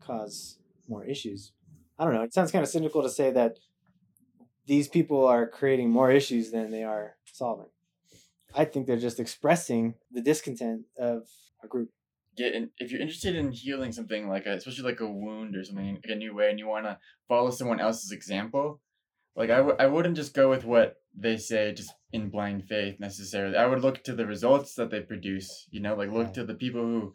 cause 0.00 0.58
more 0.88 1.04
issues 1.04 1.52
i 1.98 2.04
don't 2.04 2.12
know 2.12 2.22
it 2.22 2.34
sounds 2.34 2.50
kind 2.52 2.64
of 2.64 2.68
cynical 2.68 3.02
to 3.02 3.08
say 3.08 3.30
that 3.30 3.58
these 4.66 4.88
people 4.88 5.26
are 5.26 5.46
creating 5.46 5.90
more 5.90 6.10
issues 6.10 6.50
than 6.50 6.70
they 6.70 6.82
are 6.82 7.16
solving. 7.24 7.66
I 8.54 8.64
think 8.64 8.86
they're 8.86 8.96
just 8.96 9.20
expressing 9.20 9.94
the 10.10 10.20
discontent 10.20 10.82
of 10.98 11.28
a 11.62 11.68
group. 11.68 11.90
get 12.36 12.54
in, 12.54 12.70
if 12.78 12.90
you're 12.90 13.00
interested 13.00 13.36
in 13.36 13.52
healing 13.52 13.92
something 13.92 14.28
like 14.28 14.46
a, 14.46 14.54
especially 14.54 14.84
like 14.84 15.00
a 15.00 15.10
wound 15.10 15.56
or 15.56 15.64
something 15.64 15.94
like 15.94 16.04
a 16.08 16.14
new 16.14 16.34
way 16.34 16.50
and 16.50 16.58
you 16.58 16.66
want 16.66 16.86
to 16.86 16.98
follow 17.28 17.50
someone 17.50 17.80
else's 17.80 18.12
example 18.12 18.80
like 19.36 19.50
I 19.50 19.56
w- 19.58 19.76
I 19.78 19.86
wouldn't 19.86 20.16
just 20.16 20.34
go 20.34 20.48
with 20.48 20.64
what 20.64 20.96
they 21.14 21.36
say 21.36 21.72
just 21.72 21.92
in 22.12 22.30
blind 22.30 22.64
faith 22.64 22.98
necessarily. 22.98 23.56
I 23.56 23.66
would 23.66 23.82
look 23.82 24.02
to 24.04 24.14
the 24.14 24.26
results 24.26 24.74
that 24.74 24.90
they 24.90 25.00
produce 25.00 25.66
you 25.70 25.80
know 25.80 25.94
like 25.94 26.10
look 26.10 26.32
to 26.34 26.44
the 26.44 26.54
people 26.54 26.82
who 26.82 27.14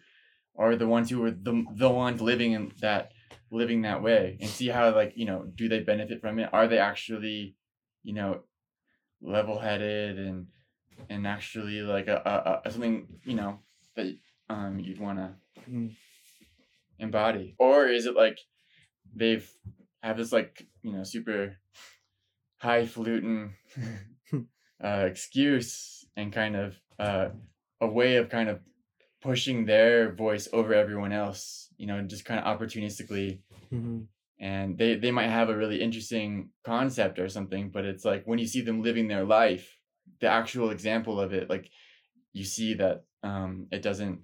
are 0.57 0.75
the 0.75 0.87
ones 0.87 1.09
who 1.09 1.23
are 1.23 1.31
the, 1.31 1.65
the 1.73 1.89
ones 1.89 2.21
living 2.21 2.51
in 2.51 2.71
that 2.81 3.11
living 3.51 3.81
that 3.81 4.01
way 4.01 4.37
and 4.39 4.49
see 4.49 4.67
how 4.69 4.93
like 4.95 5.13
you 5.15 5.25
know 5.25 5.43
do 5.55 5.67
they 5.67 5.79
benefit 5.79 6.21
from 6.21 6.39
it 6.39 6.49
are 6.53 6.67
they 6.67 6.79
actually 6.79 7.55
you 8.03 8.13
know 8.13 8.41
level-headed 9.21 10.17
and 10.17 10.47
and 11.09 11.27
actually 11.27 11.81
like 11.81 12.07
a, 12.07 12.61
a, 12.63 12.67
a 12.67 12.71
something 12.71 13.07
you 13.23 13.35
know 13.35 13.59
that 13.95 14.15
um 14.49 14.79
you'd 14.79 14.99
want 14.99 15.19
to 15.19 15.29
Mm. 15.69 15.91
embody 16.97 17.55
or 17.59 17.85
is 17.87 18.05
it 18.05 18.15
like 18.15 18.39
they've 19.15 19.47
have 20.01 20.17
this 20.17 20.31
like 20.31 20.65
you 20.81 20.91
know 20.91 21.03
super 21.03 21.57
highfalutin 22.57 23.51
uh 24.83 25.05
excuse 25.07 26.05
and 26.15 26.33
kind 26.33 26.55
of 26.55 26.79
uh 26.99 27.29
a 27.79 27.87
way 27.87 28.15
of 28.15 28.29
kind 28.29 28.49
of 28.49 28.59
pushing 29.21 29.65
their 29.65 30.11
voice 30.13 30.47
over 30.51 30.73
everyone 30.73 31.11
else, 31.11 31.70
you 31.82 31.88
know, 31.88 31.97
just 32.13 32.25
kind 32.29 32.39
of 32.39 32.45
opportunistically. 32.51 33.29
Mhm. 33.73 34.07
and 34.51 34.77
they 34.79 34.91
they 35.03 35.11
might 35.19 35.29
have 35.39 35.49
a 35.49 35.59
really 35.61 35.79
interesting 35.88 36.29
concept 36.71 37.15
or 37.23 37.29
something 37.38 37.65
but 37.75 37.84
it's 37.91 38.05
like 38.11 38.23
when 38.29 38.39
you 38.43 38.47
see 38.53 38.61
them 38.67 38.82
living 38.88 39.07
their 39.07 39.25
life 39.39 39.65
the 40.21 40.29
actual 40.39 40.67
example 40.75 41.15
of 41.25 41.29
it 41.39 41.45
like 41.53 41.65
you 42.39 42.45
see 42.55 42.71
that 42.82 42.97
um 43.29 43.51
it 43.75 43.82
doesn't 43.89 44.17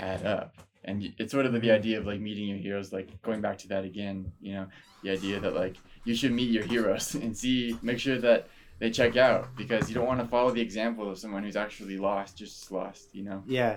add 0.00 0.22
up. 0.38 0.50
And 0.88 0.96
it's 1.20 1.32
sort 1.36 1.46
of 1.46 1.52
the 1.66 1.72
idea 1.80 1.96
of 2.00 2.06
like 2.10 2.20
meeting 2.28 2.46
your 2.52 2.60
heroes 2.66 2.92
like 2.98 3.08
going 3.26 3.40
back 3.46 3.56
to 3.62 3.68
that 3.72 3.84
again 3.92 4.16
you 4.46 4.52
know 4.54 4.66
the 5.02 5.10
idea 5.18 5.36
that 5.44 5.54
like 5.62 5.76
you 6.08 6.14
should 6.18 6.34
meet 6.40 6.50
your 6.56 6.66
heroes 6.72 7.06
and 7.24 7.36
see 7.42 7.60
make 7.82 8.00
sure 8.06 8.18
that 8.28 8.40
they 8.80 8.90
check 9.00 9.16
out 9.16 9.42
because 9.62 9.82
you 9.88 9.94
don't 9.96 10.10
want 10.12 10.20
to 10.24 10.28
follow 10.34 10.50
the 10.52 10.64
example 10.68 11.06
of 11.10 11.18
someone 11.18 11.42
who's 11.44 11.60
actually 11.64 11.98
lost 12.10 12.30
just 12.42 12.70
lost 12.80 13.04
you 13.18 13.24
know? 13.28 13.42
Yeah, 13.58 13.74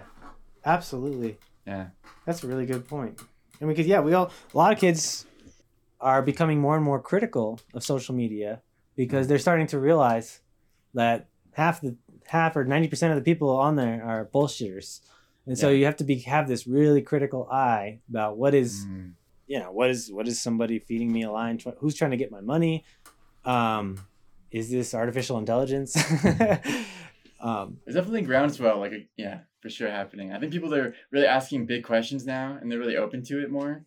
absolutely. 0.75 1.33
Yeah 1.65 1.87
That's 2.25 2.43
a 2.43 2.47
really 2.47 2.65
good 2.65 2.87
point. 2.87 3.19
And 3.59 3.69
because 3.69 3.85
yeah, 3.87 3.99
we 4.01 4.13
all 4.13 4.31
a 4.53 4.57
lot 4.57 4.73
of 4.73 4.79
kids 4.79 5.25
are 5.99 6.21
becoming 6.21 6.59
more 6.59 6.75
and 6.75 6.83
more 6.83 6.99
critical 6.99 7.59
of 7.73 7.83
social 7.83 8.15
media 8.15 8.61
because 8.95 9.27
they're 9.27 9.37
starting 9.39 9.67
to 9.67 9.79
realize 9.79 10.41
that 10.93 11.27
half 11.53 11.79
the 11.81 11.95
half 12.27 12.55
or 12.55 12.63
ninety 12.65 12.87
percent 12.87 13.11
of 13.13 13.17
the 13.19 13.23
people 13.23 13.49
on 13.49 13.75
there 13.75 14.03
are 14.03 14.25
bullshitters, 14.33 15.01
and 15.45 15.57
so 15.57 15.69
Yeah. 15.69 15.75
you 15.77 15.85
have 15.85 15.97
to 15.97 16.03
be 16.03 16.19
have 16.19 16.47
this 16.47 16.65
really 16.65 17.01
critical 17.01 17.47
eye 17.51 17.99
about 18.09 18.37
what 18.37 18.53
is 18.55 18.85
Mm. 18.85 19.13
you 19.47 19.59
know 19.59 19.71
what 19.71 19.89
is 19.91 20.11
what 20.11 20.27
is 20.27 20.41
somebody 20.41 20.79
feeding 20.79 21.11
me 21.11 21.21
a 21.23 21.31
line 21.31 21.57
tr- 21.59 21.77
who's 21.79 21.93
trying 21.95 22.11
to 22.11 22.17
get 22.17 22.31
my 22.31 22.41
money 22.41 22.83
um 23.45 23.99
is 24.49 24.69
this 24.71 24.93
artificial 24.93 25.37
intelligence 25.37 25.95
um 27.41 27.77
There's 27.85 27.95
definitely 27.95 28.21
groundswell, 28.23 28.79
like 28.79 28.91
a, 28.93 29.07
yeah, 29.17 29.39
for 29.61 29.69
sure 29.69 29.89
happening. 29.89 30.33
I 30.33 30.39
think 30.39 30.51
people 30.51 30.73
are 30.73 30.95
really 31.11 31.27
asking 31.27 31.65
big 31.65 31.83
questions 31.83 32.25
now, 32.25 32.57
and 32.59 32.71
they're 32.71 32.79
really 32.79 32.97
open 32.97 33.23
to 33.25 33.41
it 33.41 33.51
more, 33.51 33.85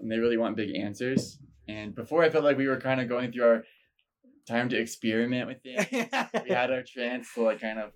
and 0.00 0.10
they 0.10 0.18
really 0.18 0.36
want 0.36 0.56
big 0.56 0.74
answers. 0.74 1.38
And 1.68 1.94
before, 1.94 2.22
I 2.22 2.30
felt 2.30 2.44
like 2.44 2.56
we 2.56 2.68
were 2.68 2.80
kind 2.80 3.00
of 3.00 3.08
going 3.08 3.32
through 3.32 3.44
our 3.44 3.64
time 4.48 4.68
to 4.70 4.78
experiment 4.78 5.48
with 5.48 5.62
things. 5.62 5.86
we 6.44 6.50
had 6.50 6.70
our 6.70 6.82
chance 6.82 7.32
to 7.34 7.42
like 7.42 7.60
kind 7.60 7.78
of 7.78 7.92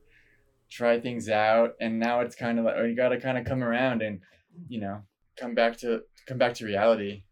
try 0.71 1.01
things 1.01 1.29
out, 1.29 1.75
and 1.81 1.99
now 1.99 2.21
it's 2.21 2.35
kind 2.35 2.59
of 2.59 2.65
like 2.65 2.75
oh, 2.79 2.85
you 2.85 2.97
got 2.97 3.11
to 3.11 3.21
kind 3.21 3.39
of 3.39 3.45
come 3.45 3.62
around 3.62 4.03
and 4.03 4.21
you 4.69 4.81
know 4.81 5.03
come 5.37 5.55
back 5.55 5.79
to 5.79 6.03
come 6.27 6.39
back 6.39 6.55
to 6.55 6.67
reality. 6.67 7.25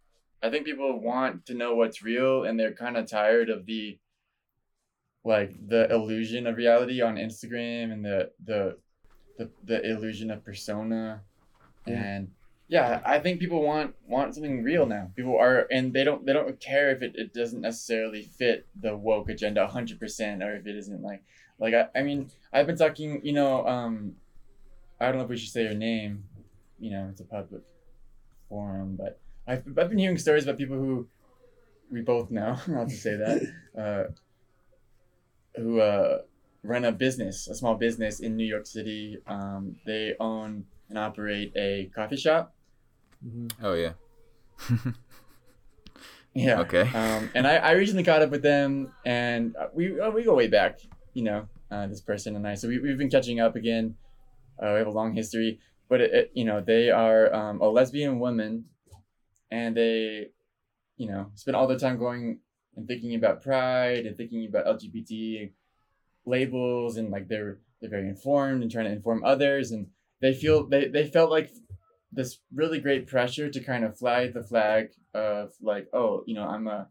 I 0.43 0.51
think 0.51 0.65
people 0.65 1.01
want 1.01 1.47
to 1.47 1.55
know 1.55 1.75
what's 1.75 2.03
real, 2.03 2.45
and 2.45 2.59
they're 2.59 2.75
kind 2.75 2.97
of 2.97 3.11
tired 3.11 3.51
of 3.51 3.67
the 3.67 3.99
like 5.25 5.55
the 5.69 5.89
illusion 5.93 6.47
of 6.47 6.57
reality 6.57 7.01
on 7.01 7.17
Instagram 7.17 7.93
and 7.93 8.05
the 8.05 8.31
the 8.45 8.77
the, 9.39 9.51
the 9.65 9.85
illusion 9.89 10.31
of 10.31 10.45
persona. 10.45 11.23
And 11.87 12.31
yeah 12.69 13.03
I 13.05 13.19
think 13.19 13.39
people 13.39 13.63
want 13.63 13.95
want 14.07 14.35
something 14.35 14.63
real 14.63 14.87
now. 14.87 15.11
People 15.15 15.37
are 15.39 15.67
and 15.71 15.93
they 15.93 16.05
don't 16.05 16.25
they 16.25 16.33
don't 16.33 16.59
care 16.59 16.91
if 16.91 17.03
it, 17.03 17.13
it 17.15 17.35
doesn't 17.35 17.61
necessarily 17.61 18.23
fit 18.23 18.67
the 18.81 18.97
woke 18.97 19.29
agenda 19.29 19.69
100% 19.71 20.43
or 20.43 20.57
if 20.57 20.67
it 20.67 20.77
isn't 20.77 21.03
like 21.03 21.23
like 21.59 21.75
I, 21.75 21.89
I 21.95 22.03
mean 22.03 22.31
I've 22.53 22.67
been 22.67 22.79
talking 22.79 23.21
you 23.25 23.35
know 23.35 23.67
um 23.67 24.15
I 24.99 25.07
don't 25.07 25.19
know 25.19 25.25
if 25.25 25.29
we 25.29 25.37
should 25.37 25.53
say 25.53 25.65
your 25.65 25.75
name 25.75 26.25
you 26.81 26.91
know 26.91 27.09
it's 27.11 27.21
a 27.21 27.25
public 27.25 27.63
forum 28.49 28.97
but 28.97 29.21
I've, 29.47 29.67
I've 29.79 29.91
been 29.91 29.99
hearing 29.99 30.19
stories 30.19 30.45
about 30.45 30.57
people 30.57 30.77
who 30.77 31.09
we 31.91 32.01
both 32.01 32.31
know 32.31 32.59
not 32.69 32.89
to 32.89 32.97
say 32.97 33.17
that 33.17 33.43
uh 33.79 34.13
who 35.57 35.81
uh, 35.81 36.19
run 36.63 36.85
a 36.85 36.93
business, 36.93 37.49
a 37.49 37.55
small 37.55 37.75
business 37.77 38.21
in 38.21 38.37
New 38.37 38.47
York 38.47 38.67
City. 38.67 39.19
Um, 39.27 39.77
they 39.87 40.15
own 40.21 40.67
and 40.89 40.99
operate 40.99 41.53
a 41.57 41.91
coffee 41.95 42.17
shop. 42.17 42.55
mhm. 43.25 43.53
Oh 43.63 43.75
yeah. 43.75 43.95
Yeah. 46.35 46.61
Okay. 46.61 46.91
Um, 46.95 47.31
and 47.35 47.47
I, 47.47 47.57
I 47.57 47.73
recently 47.73 48.05
caught 48.05 48.23
up 48.23 48.31
with 48.31 48.43
them, 48.43 48.93
and 49.05 49.55
uh, 49.57 49.69
we 49.75 50.01
uh, 50.01 50.11
we 50.11 50.25
go 50.25 50.35
way 50.35 50.49
back. 50.49 50.81
You 51.13 51.25
know, 51.25 51.49
uh, 51.71 51.87
this 51.89 52.01
person 52.01 52.37
and 52.37 52.47
I. 52.49 52.55
So 52.55 52.69
we 52.69 52.79
we've 52.79 52.97
been 52.97 53.11
catching 53.11 53.39
up 53.41 53.55
again. 53.55 53.97
Uh, 54.59 54.73
we 54.73 54.79
have 54.79 54.87
a 54.87 54.91
long 54.91 55.13
history, 55.13 55.61
but 55.89 56.01
it, 56.01 56.15
it, 56.15 56.31
you 56.35 56.45
know 56.45 56.61
they 56.63 56.91
are 56.91 57.33
um, 57.35 57.61
a 57.61 57.69
lesbian 57.69 58.19
woman, 58.19 58.65
and 59.51 59.77
they, 59.77 60.29
you 60.97 61.07
know, 61.09 61.31
spend 61.35 61.55
all 61.55 61.67
their 61.67 61.79
time 61.79 61.99
going 61.99 62.39
and 62.77 62.89
thinking 62.89 63.15
about 63.15 63.43
pride 63.43 64.07
and 64.07 64.17
thinking 64.17 64.47
about 64.49 64.65
LGBT 64.65 65.53
labels 66.25 66.97
and 66.97 67.11
like 67.11 67.29
they're 67.29 67.59
they're 67.81 67.91
very 67.91 68.09
informed 68.09 68.63
and 68.63 68.71
trying 68.71 68.85
to 68.87 68.93
inform 68.93 69.25
others 69.25 69.71
and 69.73 69.89
they 70.21 70.33
feel 70.33 70.67
they, 70.67 70.87
they 70.89 71.07
felt 71.07 71.31
like 71.31 71.51
this 72.13 72.39
really 72.55 72.79
great 72.81 73.07
pressure 73.07 73.49
to 73.51 73.61
kind 73.61 73.85
of 73.85 73.99
fly 73.99 74.29
the 74.29 74.43
flag 74.43 74.91
of 75.15 75.53
like 75.61 75.89
oh 75.93 76.23
you 76.27 76.35
know 76.35 76.45
I'm 76.45 76.67
a 76.69 76.89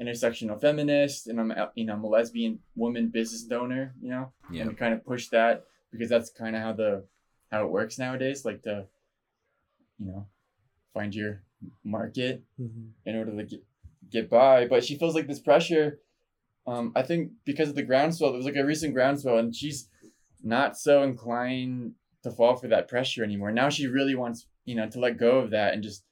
intersectional 0.00 0.60
feminist 0.60 1.28
and 1.28 1.38
I'm 1.38 1.50
a, 1.52 1.70
you 1.76 1.84
know 1.84 1.92
I'm 1.94 2.02
a 2.04 2.08
lesbian 2.08 2.58
woman 2.74 3.08
business 3.08 3.46
owner 3.52 3.94
you 4.02 4.10
know 4.10 4.32
Yeah. 4.50 4.62
and 4.62 4.76
kind 4.76 4.92
of 4.92 5.04
push 5.04 5.28
that 5.28 5.64
because 5.92 6.08
that's 6.08 6.30
kind 6.30 6.56
of 6.56 6.62
how 6.62 6.72
the 6.72 7.04
how 7.52 7.64
it 7.64 7.70
works 7.70 7.98
nowadays 7.98 8.44
like 8.44 8.62
to 8.62 8.86
you 10.00 10.06
know 10.06 10.26
find 10.92 11.14
your 11.14 11.42
market 11.84 12.42
Mhm. 12.60 12.90
in 13.06 13.16
order 13.16 13.36
to 13.36 13.44
get 13.44 13.62
get 14.10 14.28
by. 14.30 14.66
But 14.66 14.84
she 14.84 14.96
feels 14.98 15.14
like 15.14 15.26
this 15.26 15.40
pressure. 15.40 15.98
Um, 16.66 16.92
I 16.94 17.02
think 17.02 17.32
because 17.44 17.68
of 17.68 17.74
the 17.74 17.82
groundswell, 17.82 18.30
there 18.30 18.38
was 18.38 18.46
like 18.46 18.56
a 18.56 18.64
recent 18.64 18.94
groundswell, 18.94 19.38
and 19.38 19.54
she's 19.54 19.88
not 20.42 20.78
so 20.78 21.02
inclined 21.02 21.92
to 22.22 22.30
fall 22.30 22.56
for 22.56 22.68
that 22.68 22.88
pressure 22.88 23.22
anymore. 23.22 23.52
Now 23.52 23.68
she 23.68 23.86
really 23.86 24.14
wants, 24.14 24.46
you 24.64 24.74
know, 24.74 24.88
to 24.88 24.98
let 24.98 25.18
go 25.18 25.38
of 25.38 25.50
that 25.50 25.74
and 25.74 25.82
just 25.82 26.04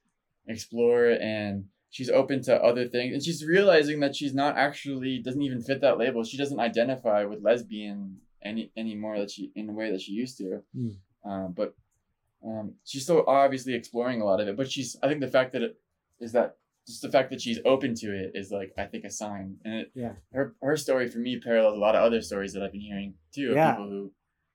explore 0.47 1.07
and 1.07 1.67
she's 1.91 2.11
open 2.11 2.43
to 2.43 2.63
other 2.63 2.89
things. 2.89 3.15
And 3.15 3.23
she's 3.23 3.45
realizing 3.45 4.01
that 4.01 4.17
she's 4.17 4.35
not 4.35 4.57
actually 4.57 5.19
doesn't 5.19 5.43
even 5.43 5.63
fit 5.63 5.81
that 5.81 5.99
label. 5.99 6.25
She 6.25 6.37
doesn't 6.37 6.61
identify 6.61 7.25
with 7.25 7.43
lesbian 7.43 8.19
any 8.43 8.73
anymore 8.77 9.19
that 9.19 9.31
she 9.31 9.53
in 9.55 9.67
the 9.67 9.73
way 9.73 9.91
that 9.91 10.01
she 10.01 10.13
used 10.13 10.39
to. 10.39 10.63
Mm. 10.77 10.97
Um, 11.25 11.53
but 11.57 11.75
um, 12.45 12.75
she's 12.85 13.05
still 13.05 13.25
obviously 13.27 13.75
exploring 13.75 14.21
a 14.21 14.25
lot 14.25 14.41
of 14.41 14.49
it. 14.49 14.57
But 14.57 14.71
she's 14.71 14.97
I 15.03 15.09
think 15.09 15.21
the 15.21 15.29
fact 15.29 15.53
that 15.53 15.63
it 15.63 15.77
is 16.21 16.33
that 16.33 16.57
just 16.87 17.03
the 17.03 17.11
fact 17.11 17.31
that 17.31 17.41
she's 17.41 17.59
open 17.65 17.95
to 17.97 18.13
it 18.15 18.33
is 18.35 18.51
like 18.51 18.73
I 18.77 18.85
think 18.85 19.05
a 19.05 19.11
sign. 19.11 19.57
And 19.65 19.75
it, 19.75 19.91
Yeah. 19.95 20.13
her 20.33 20.55
her 20.63 20.77
story 20.77 21.09
for 21.09 21.19
me 21.19 21.39
parallels 21.41 21.77
a 21.77 21.81
lot 21.81 21.95
of 21.95 22.03
other 22.03 22.21
stories 22.23 22.53
that 22.55 22.63
I've 22.63 22.73
been 22.73 22.81
hearing 22.81 23.15
too 23.33 23.51
of 23.51 23.57
Yeah. 23.57 23.73
people 23.73 23.89
who 23.89 24.13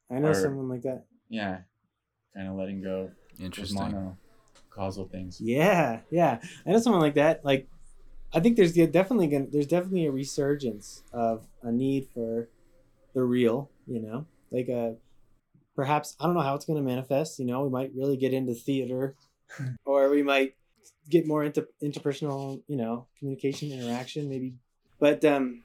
i 0.09 0.19
know 0.19 0.29
Or- 0.29 0.33
someone 0.33 0.69
like 0.69 0.83
that 0.83 1.05
yeah 1.29 1.59
kind 2.33 2.47
of 2.47 2.55
letting 2.55 2.81
go 2.81 3.11
Interesting. 3.39 3.77
mono 3.79 4.17
causal 4.69 5.07
things. 5.07 5.41
Yeah, 5.41 6.01
yeah. 6.11 6.39
I 6.65 6.71
know 6.71 6.77
someone 6.79 7.01
like 7.01 7.15
that. 7.15 7.43
Like, 7.43 7.67
I 8.33 8.39
think 8.39 8.57
there's 8.57 8.73
definitely 8.73 9.25
gonna, 9.27 9.47
there's 9.51 9.65
definitely 9.67 10.05
a 10.05 10.11
resurgence 10.11 11.01
of 11.11 11.47
a 11.63 11.71
need 11.71 12.07
for 12.13 12.47
the 13.13 13.23
real. 13.23 13.69
You 13.87 14.01
know, 14.01 14.25
like 14.51 14.67
a 14.69 14.95
perhaps 15.75 16.15
I 16.19 16.25
don't 16.25 16.35
know 16.35 16.41
how 16.41 16.53
it's 16.55 16.65
going 16.65 16.77
to 16.77 16.83
manifest. 16.87 17.39
You 17.39 17.45
know, 17.45 17.63
we 17.63 17.69
might 17.69 17.91
really 17.95 18.17
get 18.17 18.33
into 18.33 18.53
theater, 18.53 19.15
or 19.85 20.09
we 20.09 20.21
might 20.23 20.55
get 21.09 21.27
more 21.27 21.43
into 21.43 21.67
interpersonal. 21.81 22.61
You 22.67 22.77
know, 22.77 23.07
communication, 23.19 23.71
interaction, 23.71 24.29
maybe. 24.29 24.53
But 24.99 25.23
um, 25.25 25.63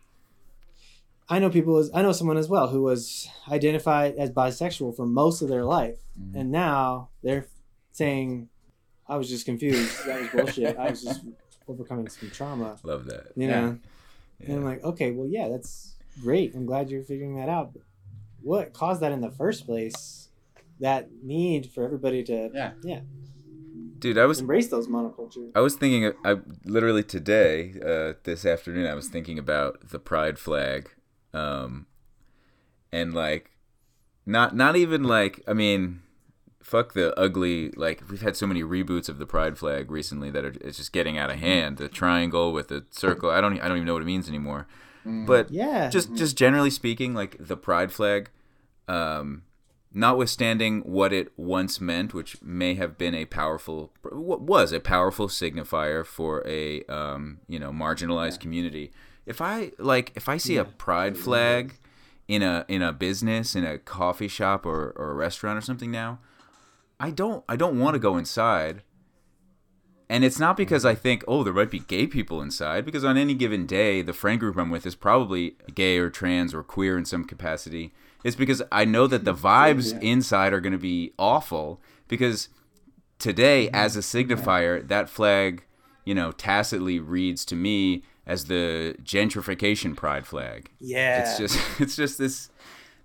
I 1.28 1.38
know 1.38 1.50
people. 1.50 1.78
As, 1.78 1.90
I 1.94 2.02
know 2.02 2.12
someone 2.12 2.36
as 2.36 2.48
well 2.48 2.68
who 2.68 2.82
was 2.82 3.28
identified 3.50 4.16
as 4.16 4.30
bisexual 4.30 4.96
for 4.96 5.06
most 5.06 5.42
of 5.42 5.48
their 5.48 5.64
life, 5.64 5.98
Mhm. 6.20 6.34
and 6.40 6.50
now 6.52 7.08
they're 7.22 7.46
saying, 7.92 8.48
"I 9.08 9.16
was 9.16 9.28
just 9.28 9.46
confused. 9.46 10.06
That 10.06 10.20
was 10.20 10.28
bullshit. 10.30 10.76
I 10.76 10.90
was 10.90 11.02
just 11.02 11.20
overcoming 11.68 12.08
some 12.08 12.30
trauma." 12.30 12.78
Love 12.82 13.06
that. 13.06 13.32
You 13.36 13.48
Yeah. 13.48 13.60
know, 13.60 13.78
and 14.40 14.52
I'm 14.58 14.64
like, 14.64 14.82
okay, 14.84 15.12
well, 15.12 15.28
yeah, 15.28 15.48
that's 15.48 15.94
great. 16.22 16.54
I'm 16.54 16.66
glad 16.66 16.90
you're 16.90 17.04
figuring 17.04 17.36
that 17.36 17.48
out. 17.48 17.72
But 17.72 17.82
what 18.42 18.72
caused 18.72 19.00
that 19.02 19.12
in 19.12 19.20
the 19.20 19.30
first 19.30 19.64
place? 19.66 20.28
That 20.80 21.10
need 21.22 21.70
for 21.70 21.84
everybody 21.84 22.24
to 22.24 22.50
Yeah. 22.52 22.72
yeah 22.82 23.00
Dude, 24.02 24.18
I 24.18 24.26
was 24.26 24.40
embrace 24.40 24.66
those 24.66 24.88
monocultures 24.88 25.52
I 25.54 25.60
was 25.60 25.76
thinking, 25.76 26.12
I 26.24 26.38
literally 26.64 27.04
today, 27.04 27.74
uh, 27.80 28.14
this 28.24 28.44
afternoon, 28.44 28.86
I 28.90 28.94
was 28.94 29.08
thinking 29.08 29.38
about 29.38 29.90
the 29.90 30.00
pride 30.00 30.40
flag, 30.40 30.90
um, 31.32 31.86
and 32.90 33.14
like, 33.14 33.52
not 34.26 34.56
not 34.56 34.74
even 34.74 35.04
like, 35.04 35.40
I 35.46 35.52
mean, 35.52 36.02
fuck 36.62 36.94
the 36.94 37.16
ugly. 37.16 37.70
Like 37.70 38.02
we've 38.10 38.22
had 38.22 38.36
so 38.36 38.46
many 38.46 38.64
reboots 38.64 39.08
of 39.08 39.18
the 39.18 39.26
pride 39.26 39.56
flag 39.56 39.90
recently 39.90 40.30
that 40.32 40.44
are 40.44 40.54
it's 40.60 40.78
just 40.78 40.92
getting 40.92 41.16
out 41.16 41.30
of 41.30 41.38
hand. 41.38 41.76
The 41.76 41.88
triangle 41.88 42.52
with 42.52 42.68
the 42.68 42.84
circle. 42.90 43.30
I 43.30 43.40
don't 43.40 43.60
I 43.60 43.68
don't 43.68 43.76
even 43.76 43.86
know 43.86 43.94
what 43.94 44.02
it 44.02 44.06
means 44.06 44.28
anymore. 44.28 44.66
Mhm. 45.06 45.26
But 45.26 45.50
Yeah, 45.50 45.90
just 45.90 46.14
just 46.14 46.36
generally 46.36 46.70
speaking, 46.70 47.14
like 47.14 47.36
the 47.38 47.56
pride 47.56 47.92
flag, 47.92 48.30
um, 48.88 49.42
notwithstanding 49.94 50.80
what 50.80 51.12
it 51.12 51.32
once 51.36 51.80
meant, 51.80 52.14
which 52.14 52.40
may 52.42 52.74
have 52.74 52.96
been 52.98 53.14
a 53.14 53.26
powerful 53.26 53.92
what 54.10 54.40
was 54.40 54.72
a 54.72 54.80
powerful 54.80 55.28
signifier 55.28 56.04
for 56.04 56.46
a 56.46 56.82
um, 56.84 57.40
you 57.48 57.58
know 57.58 57.70
marginalized 57.70 58.40
community. 58.40 58.90
If 59.26 59.40
I 59.40 59.72
like 59.78 60.12
if 60.14 60.28
I 60.28 60.36
see 60.36 60.56
a 60.56 60.64
pride 60.64 61.16
flag 61.16 61.74
in 62.28 62.42
a 62.42 62.64
in 62.68 62.82
a 62.82 62.92
business 62.92 63.54
in 63.54 63.64
a 63.64 63.78
coffee 63.78 64.28
shop 64.28 64.64
or, 64.64 64.92
or 64.96 65.10
a 65.10 65.14
restaurant 65.14 65.58
or 65.58 65.60
something 65.60 65.90
now. 65.90 66.18
I 66.98 67.10
don't 67.10 67.44
I 67.48 67.56
don't 67.56 67.78
want 67.78 67.94
to 67.94 67.98
go 67.98 68.16
inside. 68.16 68.82
And 70.08 70.24
it's 70.24 70.38
not 70.38 70.58
because 70.58 70.84
I 70.84 70.94
think, 70.94 71.24
oh, 71.26 71.42
there 71.42 71.54
might 71.54 71.70
be 71.70 71.78
gay 71.78 72.06
people 72.06 72.42
inside, 72.42 72.84
because 72.84 73.02
on 73.02 73.16
any 73.16 73.32
given 73.32 73.64
day, 73.64 74.02
the 74.02 74.12
friend 74.12 74.38
group 74.38 74.58
I'm 74.58 74.68
with 74.68 74.84
is 74.84 74.94
probably 74.94 75.56
gay 75.74 75.96
or 75.96 76.10
trans 76.10 76.52
or 76.52 76.62
queer 76.62 76.98
in 76.98 77.06
some 77.06 77.24
capacity. 77.24 77.94
It's 78.24 78.36
because 78.36 78.62
I 78.70 78.84
know 78.84 79.06
that 79.06 79.24
the 79.24 79.34
vibes 79.34 80.00
inside 80.00 80.52
are 80.52 80.60
going 80.60 80.72
to 80.72 80.78
be 80.78 81.12
awful. 81.18 81.80
Because 82.08 82.48
today, 83.18 83.68
as 83.70 83.96
a 83.96 84.00
signifier, 84.00 84.86
that 84.88 85.08
flag, 85.08 85.64
you 86.04 86.14
know, 86.14 86.32
tacitly 86.32 86.98
reads 87.00 87.44
to 87.46 87.56
me 87.56 88.02
as 88.26 88.44
the 88.46 88.94
gentrification 89.02 89.96
pride 89.96 90.26
flag. 90.26 90.70
Yeah. 90.80 91.22
It's 91.22 91.38
just, 91.38 91.58
it's 91.80 91.96
just 91.96 92.18
this, 92.18 92.50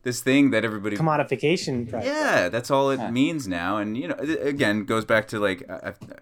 this 0.04 0.22
thing 0.22 0.52
that 0.52 0.64
everybody 0.64 0.96
commodification. 0.96 1.90
Price. 1.90 2.06
yeah, 2.06 2.50
that's 2.50 2.70
all 2.72 2.92
it 2.92 3.12
means 3.12 3.48
now. 3.48 3.78
And 3.78 3.98
you 3.98 4.08
know, 4.08 4.16
it- 4.20 4.46
again, 4.46 4.86
goes 4.86 5.06
back 5.06 5.28
to 5.30 5.40
like, 5.40 5.68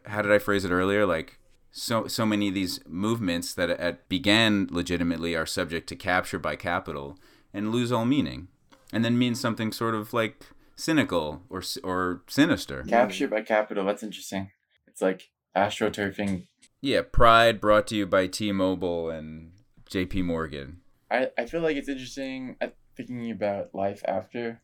how 0.05 0.21
did 0.21 0.31
I 0.31 0.39
phrase 0.39 0.65
it 0.65 0.71
earlier? 0.71 1.05
Like, 1.05 1.37
so 1.71 2.07
so 2.07 2.25
many 2.25 2.47
of 2.47 2.53
these 2.53 2.79
movements 2.87 3.53
that 3.53 3.69
at, 3.69 4.07
began 4.07 4.67
legitimately 4.71 5.35
are 5.35 5.45
subject 5.45 5.87
to 5.89 5.95
capture 5.97 6.39
by 6.39 6.55
capital 6.55 7.17
and 7.53 7.69
lose 7.71 7.91
all 7.91 8.05
meaning, 8.05 8.47
and 8.95 9.03
then 9.03 9.17
mean 9.17 9.35
something 9.35 9.73
sort 9.73 9.93
of 9.93 10.13
like 10.13 10.45
cynical 10.77 11.43
or 11.49 11.61
or 11.83 12.23
sinister. 12.27 12.81
Capture 12.83 13.27
by 13.27 13.41
capital. 13.41 13.83
That's 13.83 14.01
interesting. 14.01 14.51
It's 14.87 15.01
like 15.01 15.29
astroturfing. 15.53 16.47
Yeah, 16.79 17.01
Pride 17.01 17.59
brought 17.59 17.87
to 17.87 17.95
you 17.95 18.05
by 18.05 18.27
T-Mobile 18.27 19.09
and 19.09 19.51
J.P. 19.89 20.21
Morgan. 20.21 20.81
I, 21.11 21.29
I 21.37 21.45
feel 21.45 21.61
like 21.61 21.75
it's 21.75 21.89
interesting 21.89 22.55
uh, 22.61 22.67
thinking 22.95 23.31
about 23.31 23.73
life 23.73 24.01
after 24.07 24.61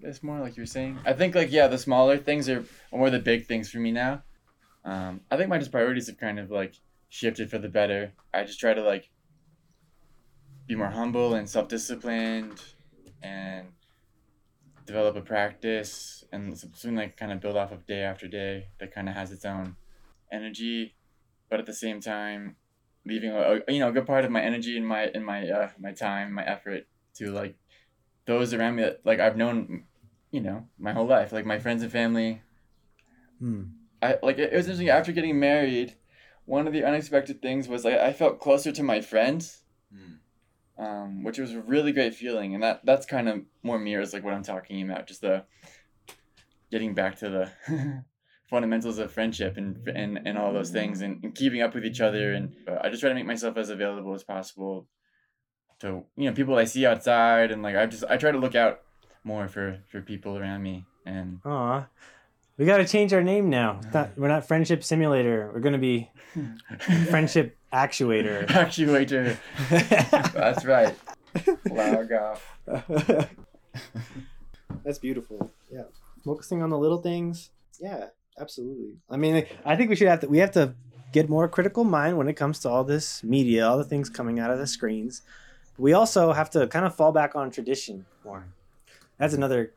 this 0.00 0.22
more, 0.22 0.40
like 0.40 0.56
you 0.56 0.62
were 0.62 0.66
saying. 0.66 0.98
I 1.04 1.12
think, 1.12 1.34
like, 1.34 1.52
yeah, 1.52 1.66
the 1.66 1.78
smaller 1.78 2.16
things 2.16 2.48
are 2.48 2.64
more 2.92 3.10
the 3.10 3.18
big 3.18 3.46
things 3.46 3.70
for 3.70 3.78
me 3.78 3.92
now. 3.92 4.22
Um, 4.84 5.20
I 5.30 5.36
think 5.36 5.50
my 5.50 5.58
just 5.58 5.70
priorities 5.70 6.06
have 6.06 6.18
kind 6.18 6.38
of, 6.38 6.50
like, 6.50 6.74
shifted 7.10 7.50
for 7.50 7.58
the 7.58 7.68
better. 7.68 8.12
I 8.32 8.44
just 8.44 8.60
try 8.60 8.72
to, 8.72 8.82
like, 8.82 9.10
be 10.66 10.74
more 10.74 10.90
humble 10.90 11.34
and 11.34 11.48
self 11.48 11.68
disciplined 11.68 12.62
and 13.24 13.68
develop 14.86 15.16
a 15.16 15.20
practice 15.22 16.24
and 16.30 16.56
something 16.58 16.94
like 16.94 17.16
kind 17.16 17.32
of 17.32 17.40
build 17.40 17.56
off 17.56 17.72
of 17.72 17.86
day 17.86 18.02
after 18.02 18.28
day 18.28 18.68
that 18.78 18.92
kind 18.94 19.08
of 19.08 19.14
has 19.14 19.32
its 19.32 19.44
own 19.44 19.76
energy, 20.30 20.94
but 21.48 21.58
at 21.58 21.66
the 21.66 21.72
same 21.72 22.00
time, 22.00 22.56
leaving 23.06 23.30
a, 23.30 23.60
a- 23.66 23.72
you 23.72 23.80
know 23.80 23.88
a 23.88 23.92
good 23.92 24.06
part 24.06 24.24
of 24.24 24.30
my 24.30 24.42
energy 24.42 24.76
and 24.76 24.86
my 24.86 25.04
and 25.14 25.24
my 25.24 25.48
uh, 25.48 25.70
my 25.78 25.92
time, 25.92 26.32
my 26.32 26.44
effort 26.44 26.86
to 27.14 27.30
like 27.30 27.56
those 28.26 28.52
around 28.52 28.76
me 28.76 28.82
that 28.82 29.00
like 29.04 29.20
I've 29.20 29.36
known, 29.36 29.84
you 30.30 30.40
know, 30.40 30.68
my 30.78 30.92
whole 30.92 31.06
life, 31.06 31.32
like 31.32 31.46
my 31.46 31.58
friends 31.58 31.82
and 31.82 31.92
family. 31.92 32.42
Hmm. 33.38 33.62
I 34.02 34.18
like 34.22 34.38
it, 34.38 34.52
it 34.52 34.56
was 34.56 34.66
interesting 34.66 34.90
after 34.90 35.12
getting 35.12 35.38
married. 35.40 35.96
One 36.46 36.66
of 36.66 36.74
the 36.74 36.84
unexpected 36.84 37.40
things 37.40 37.68
was 37.68 37.84
like 37.86 37.94
I 37.98 38.12
felt 38.12 38.38
closer 38.40 38.70
to 38.72 38.82
my 38.82 39.00
friends, 39.00 39.62
um, 40.78 41.22
which 41.22 41.38
was 41.38 41.52
a 41.52 41.60
really 41.60 41.92
great 41.92 42.14
feeling, 42.14 42.54
and 42.54 42.62
that 42.62 42.84
that's 42.84 43.06
kind 43.06 43.28
of 43.28 43.42
more 43.62 43.78
mirrors 43.78 44.12
like 44.12 44.24
what 44.24 44.34
I'm 44.34 44.42
talking 44.42 44.82
about, 44.82 45.06
just 45.06 45.20
the 45.20 45.44
getting 46.70 46.94
back 46.94 47.18
to 47.18 47.28
the 47.28 48.04
fundamentals 48.50 48.98
of 48.98 49.12
friendship 49.12 49.56
and 49.56 49.86
and, 49.88 50.20
and 50.24 50.36
all 50.38 50.52
those 50.52 50.70
things, 50.70 51.00
and, 51.00 51.22
and 51.22 51.34
keeping 51.34 51.62
up 51.62 51.74
with 51.74 51.84
each 51.84 52.00
other, 52.00 52.32
and 52.32 52.54
uh, 52.68 52.78
I 52.82 52.88
just 52.88 53.00
try 53.00 53.08
to 53.08 53.14
make 53.14 53.26
myself 53.26 53.56
as 53.56 53.70
available 53.70 54.14
as 54.14 54.24
possible 54.24 54.86
to 55.80 56.04
you 56.16 56.28
know 56.28 56.34
people 56.34 56.56
I 56.56 56.64
see 56.64 56.86
outside, 56.86 57.50
and 57.50 57.62
like 57.62 57.76
I 57.76 57.86
just 57.86 58.04
I 58.08 58.16
try 58.16 58.32
to 58.32 58.38
look 58.38 58.54
out 58.54 58.80
more 59.22 59.48
for 59.48 59.80
for 59.88 60.00
people 60.00 60.36
around 60.36 60.62
me, 60.62 60.84
and 61.06 61.40
Aw. 61.44 61.86
We 62.56 62.66
got 62.66 62.76
to 62.76 62.86
change 62.86 63.12
our 63.12 63.22
name 63.22 63.50
now. 63.50 63.80
Not- 63.92 64.16
we're 64.16 64.28
not 64.28 64.46
Friendship 64.46 64.84
Simulator. 64.84 65.50
We're 65.52 65.60
going 65.60 65.72
to 65.72 65.78
be 65.78 66.10
Friendship 67.10 67.56
Actuator. 67.72 68.46
actuator. 68.48 69.36
That's 70.32 70.64
right. 70.64 70.94
Log 71.68 72.12
off. 72.12 73.34
That's 74.84 74.98
beautiful. 74.98 75.50
Yeah. 75.72 75.82
Focusing 76.24 76.62
on 76.62 76.70
the 76.70 76.78
little 76.78 77.02
things. 77.02 77.50
Yeah, 77.80 78.06
absolutely. 78.38 78.92
I 79.10 79.16
mean, 79.16 79.44
I 79.64 79.74
think 79.74 79.90
we 79.90 79.96
should 79.96 80.06
have 80.08 80.20
to 80.20 80.28
we 80.28 80.38
have 80.38 80.52
to 80.52 80.74
get 81.12 81.28
more 81.28 81.48
critical 81.48 81.82
mind 81.82 82.16
when 82.16 82.28
it 82.28 82.34
comes 82.34 82.60
to 82.60 82.68
all 82.68 82.84
this 82.84 83.22
media, 83.24 83.66
all 83.66 83.78
the 83.78 83.84
things 83.84 84.08
coming 84.08 84.38
out 84.38 84.50
of 84.52 84.58
the 84.58 84.66
screens. 84.66 85.22
We 85.76 85.92
also 85.92 86.32
have 86.32 86.50
to 86.50 86.68
kind 86.68 86.86
of 86.86 86.94
fall 86.94 87.10
back 87.10 87.34
on 87.34 87.50
tradition 87.50 88.06
more. 88.24 88.46
That's 89.18 89.34
another 89.34 89.72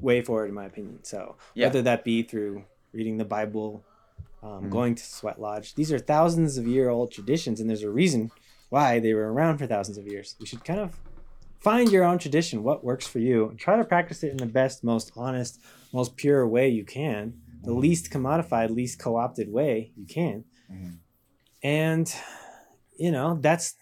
way 0.00 0.22
forward 0.22 0.48
in 0.48 0.54
my 0.54 0.66
opinion. 0.66 1.04
So, 1.04 1.36
Yeah. 1.54 1.66
whether 1.66 1.82
that 1.82 2.04
be 2.04 2.22
through 2.22 2.64
reading 2.92 3.18
the 3.18 3.24
Bible, 3.24 3.84
um, 4.42 4.70
going 4.70 4.94
to 4.94 5.02
Sweat 5.02 5.40
Lodge, 5.40 5.74
these 5.74 5.92
are 5.92 5.98
thousands 5.98 6.58
of 6.58 6.66
year 6.66 6.88
old 6.88 7.10
traditions 7.12 7.60
and 7.60 7.68
there's 7.68 7.82
a 7.82 7.90
reason 7.90 8.30
why 8.68 8.98
they 9.00 9.14
were 9.14 9.32
around 9.32 9.58
for 9.58 9.66
thousands 9.66 9.98
of 9.98 10.06
years. 10.06 10.36
You 10.38 10.46
should 10.46 10.64
kind 10.64 10.80
of 10.80 10.96
find 11.60 11.90
your 11.90 12.04
own 12.04 12.18
tradition, 12.18 12.62
what 12.62 12.84
works 12.84 13.06
for 13.06 13.18
you, 13.18 13.48
and 13.48 13.58
try 13.58 13.76
to 13.76 13.84
practice 13.84 14.22
it 14.22 14.30
in 14.30 14.36
the 14.36 14.46
best, 14.46 14.84
most 14.84 15.12
honest, 15.16 15.60
most 15.92 16.16
pure 16.16 16.46
way 16.46 16.68
you 16.68 16.84
can, 16.84 17.34
the 17.64 17.72
least 17.72 18.10
commodified, 18.10 18.70
least 18.70 18.98
co 18.98 19.16
opted 19.16 19.50
way 19.50 19.92
you 19.96 20.06
can. 20.06 20.44
Mhm. 20.70 20.98
And, 21.62 22.14
you 22.96 23.10
know, 23.10 23.38
that's 23.40 23.74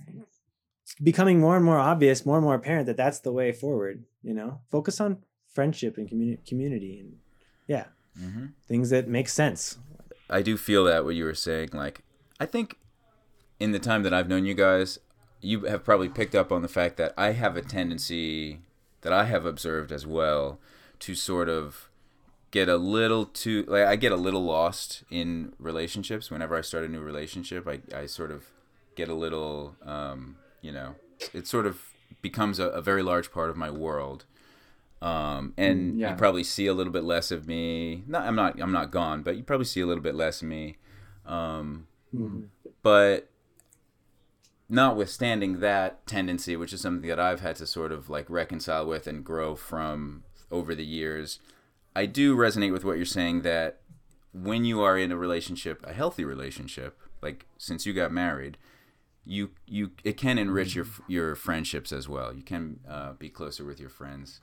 becoming 1.03 1.41
more 1.41 1.57
and 1.57 1.65
more 1.65 1.79
obvious, 1.79 2.25
more 2.25 2.37
and 2.37 2.45
more 2.45 2.55
apparent 2.55 2.87
that 2.87 2.97
that's 2.97 3.21
the 3.21 3.33
way 3.33 3.53
forward. 3.53 4.05
You 4.23 4.35
know, 4.35 4.61
focus 4.71 5.01
on 5.01 5.19
friendship 5.57 5.97
and 5.99 6.09
communi- 6.09 6.39
community 6.47 7.01
and, 7.01 7.19
yeah, 7.67 7.87
Mhm. 8.21 8.53
things 8.69 8.91
that 8.91 9.09
make 9.09 9.29
sense. 9.29 9.79
I 10.29 10.43
do 10.43 10.57
feel 10.57 10.85
that 10.85 11.05
what 11.05 11.15
you 11.15 11.25
were 11.25 11.35
saying. 11.49 11.71
Like, 11.73 12.03
I 12.39 12.47
think 12.47 12.79
in 13.59 13.73
the 13.73 13.79
time 13.79 14.03
that 14.05 14.13
I've 14.15 14.29
known 14.29 14.45
you 14.45 14.55
guys, 14.55 14.99
you 15.41 15.61
have 15.65 15.83
probably 15.85 16.09
picked 16.09 16.35
up 16.35 16.53
on 16.53 16.63
the 16.63 16.69
fact 16.69 16.97
that 16.99 17.13
I 17.17 17.33
have 17.33 17.57
a 17.57 17.63
tendency 17.63 18.61
that 19.03 19.13
I 19.13 19.25
have 19.25 19.45
observed 19.47 19.93
as 19.93 20.07
well 20.07 20.59
to 21.01 21.15
sort 21.15 21.49
of 21.49 21.89
get 22.51 22.69
a 22.69 22.77
little 22.77 23.27
too 23.27 23.65
like 23.69 23.85
I 23.85 23.97
get 23.97 24.13
a 24.13 24.17
little 24.27 24.45
lost 24.45 25.05
in 25.11 25.53
relationships 25.59 26.31
whenever 26.31 26.57
I 26.57 26.63
start 26.63 26.85
a 26.85 26.89
new 26.89 27.01
relationship. 27.01 27.67
I, 27.69 27.81
I 27.95 28.07
sort 28.07 28.31
of 28.31 28.45
get 28.97 29.09
a 29.09 29.15
little 29.15 29.77
um, 29.85 30.37
you 30.63 30.73
know, 30.73 30.97
it 31.33 31.47
sort 31.47 31.67
of 31.67 31.75
becomes 32.23 32.59
a, 32.59 32.69
a 32.69 32.81
very 32.83 33.03
large 33.03 33.31
part 33.31 33.51
of 33.51 33.57
my 33.57 33.71
world. 33.71 34.25
Um, 35.03 35.53
and 35.59 35.99
yeah. 35.99 36.11
you 36.11 36.17
probably 36.17 36.43
see 36.43 36.67
a 36.67 36.75
little 36.75 36.93
bit 36.93 37.05
less 37.05 37.31
of 37.31 37.47
me. 37.47 38.03
Not, 38.07 38.23
I'm 38.23 38.35
not. 38.35 38.61
I'm 38.61 38.73
not 38.73 38.91
gone, 38.91 39.23
but 39.23 39.37
you 39.37 39.43
probably 39.43 39.67
see 39.67 39.81
a 39.81 39.87
little 39.87 40.03
bit 40.03 40.15
less 40.15 40.43
of 40.43 40.49
me. 40.49 40.79
Um, 41.27 41.87
But 42.83 43.31
notwithstanding 44.69 45.61
that 45.61 46.07
tendency, 46.07 46.57
which 46.57 46.73
is 46.73 46.81
something 46.81 47.09
that 47.09 47.21
I've 47.21 47.41
had 47.41 47.57
to 47.57 47.67
sort 47.67 47.93
of 47.93 48.09
like 48.09 48.29
reconcile 48.29 48.87
with 48.87 49.07
and 49.07 49.25
grow 49.25 49.55
from 49.55 50.25
over 50.51 50.75
the 50.75 50.85
years, 50.85 51.41
I 51.95 52.07
do 52.07 52.37
resonate 52.37 52.73
with 52.73 52.85
what 52.85 52.97
you're 52.97 53.07
saying 53.07 53.43
that 53.43 53.81
when 54.33 54.65
you 54.65 54.83
are 54.83 54.99
in 54.99 55.13
a 55.13 55.17
relationship, 55.17 55.85
a 55.87 55.93
healthy 55.93 56.25
relationship, 56.25 56.99
like 57.23 57.47
since 57.59 57.87
you 57.87 57.93
got 57.93 58.13
married, 58.13 58.59
you 59.25 59.51
you 59.67 59.91
it 60.05 60.17
can 60.17 60.39
enrich 60.39 60.75
your 60.75 60.87
your 61.09 61.35
friendships 61.35 61.93
as 61.93 62.09
well. 62.09 62.35
You 62.35 62.43
can 62.43 62.81
uh, 62.89 63.13
be 63.15 63.29
closer 63.29 63.65
with 63.65 63.81
your 63.81 63.89
friends. 63.89 64.41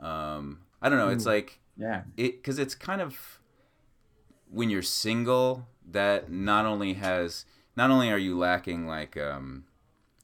Um, 0.00 0.60
I 0.80 0.88
don't 0.88 0.98
know. 0.98 1.10
It's 1.10 1.26
like 1.26 1.60
Yeah. 1.76 2.02
it 2.16 2.36
because 2.36 2.58
it's 2.58 2.74
kind 2.74 3.00
of 3.00 3.38
when 4.50 4.70
you're 4.70 4.82
single 4.82 5.66
that 5.88 6.30
not 6.30 6.66
only 6.66 6.94
has 6.94 7.44
not 7.76 7.90
only 7.90 8.10
are 8.10 8.18
you 8.18 8.36
lacking 8.36 8.86
like 8.86 9.16
um 9.16 9.64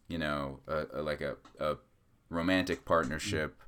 you 0.08 0.18
know 0.18 0.60
a, 0.66 0.86
a, 0.94 1.02
like 1.02 1.20
a, 1.20 1.36
a 1.60 1.76
romantic 2.28 2.84
partnership 2.84 3.62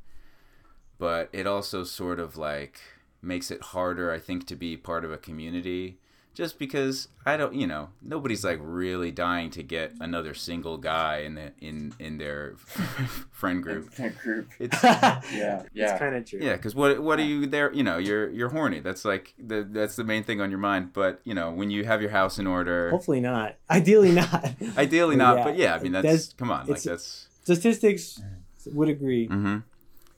but 0.99 1.29
it 1.33 1.47
also 1.47 1.85
sort 1.85 2.19
of 2.19 2.37
like 2.37 2.81
makes 3.23 3.51
it 3.51 3.63
harder 3.63 4.11
i 4.13 4.19
think 4.19 4.47
to 4.47 4.57
be 4.57 4.77
part 4.77 5.05
of 5.05 5.13
a 5.13 5.17
community 5.19 5.99
just 6.39 6.57
because 6.59 7.09
i 7.27 7.37
don't 7.37 7.53
you 7.55 7.67
know 7.67 7.89
nobody's 8.01 8.45
like 8.45 8.61
really 8.63 9.11
dying 9.11 9.51
to 9.51 9.61
get 9.63 9.93
another 10.01 10.33
single 10.35 10.77
guy 10.79 11.15
in 11.27 11.35
the 11.35 11.51
in 11.61 11.93
in 11.99 12.17
their 12.19 12.55
friend 13.41 13.61
group 13.63 13.93
That 13.97 14.17
group. 14.23 14.49
it's 14.61 14.81
Yeah. 14.85 15.21
Yeah. 15.33 15.63
It's 15.75 15.99
kind 15.99 16.15
of 16.17 16.25
true. 16.25 16.39
yeah, 16.43 16.55
because 16.57 16.75
what 16.75 17.01
what 17.03 17.19
are 17.19 17.25
you 17.33 17.47
there? 17.47 17.73
You 17.73 17.83
know, 17.89 17.99
you're 17.99 18.29
you're 18.31 18.49
horny. 18.51 18.81
That's 18.81 19.05
like 19.05 19.35
the 19.39 19.67
that's 19.69 19.97
the 19.97 20.05
main 20.05 20.23
thing 20.25 20.41
on 20.41 20.51
your 20.51 20.59
mind. 20.61 20.93
But 20.93 21.21
you 21.25 21.35
know, 21.35 21.51
when 21.51 21.71
you 21.71 21.85
have 21.85 22.01
your 22.01 22.11
house 22.11 22.39
in 22.39 22.47
order, 22.47 22.91
Hopefully 22.91 23.21
not. 23.21 23.57
Ideally 23.71 24.13
not. 24.13 24.41
ideally 24.77 25.17
But 25.17 25.25
not. 25.25 25.37
yeah, 25.39 25.45
but 25.45 25.57
yeah, 25.57 25.75
I 25.75 25.79
mean 25.83 25.93
that's 25.93 26.05
that's- 26.05 26.33
come 26.35 26.51
on, 26.51 26.61
like 26.67 26.79
it's- 26.79 26.85
that's. 26.85 27.29
Statistics 27.43 28.21
would 28.67 28.89
agree. 28.89 29.27
hmm 29.27 29.59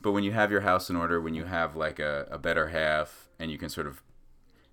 But 0.02 0.12
when 0.12 0.24
you 0.24 0.32
have 0.32 0.50
your 0.50 0.62
house 0.62 0.90
in 0.90 0.96
order, 0.96 1.20
when 1.20 1.34
you 1.34 1.44
have 1.44 1.76
like 1.76 1.98
a, 1.98 2.26
a 2.30 2.38
better 2.38 2.68
half, 2.68 3.28
and 3.38 3.50
you 3.52 3.58
can 3.58 3.68
sort 3.68 3.86
of, 3.86 4.02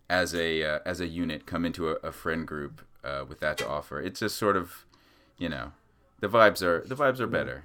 as 0.09 0.33
a 0.33 0.63
uh, 0.63 0.79
as 0.85 0.99
a 0.99 1.07
unit, 1.07 1.45
come 1.45 1.65
into 1.65 1.89
a, 1.89 1.93
a 1.95 2.11
friend 2.11 2.47
group 2.47 2.81
uh, 3.03 3.25
with 3.27 3.39
that 3.39 3.57
to 3.57 3.67
offer, 3.67 4.01
it's 4.01 4.19
just 4.19 4.37
sort 4.37 4.57
of, 4.57 4.85
you 5.37 5.49
know, 5.49 5.71
the 6.19 6.27
vibes 6.27 6.61
are 6.61 6.83
the 6.85 6.95
vibes 6.95 7.19
are 7.19 7.27
better. 7.27 7.63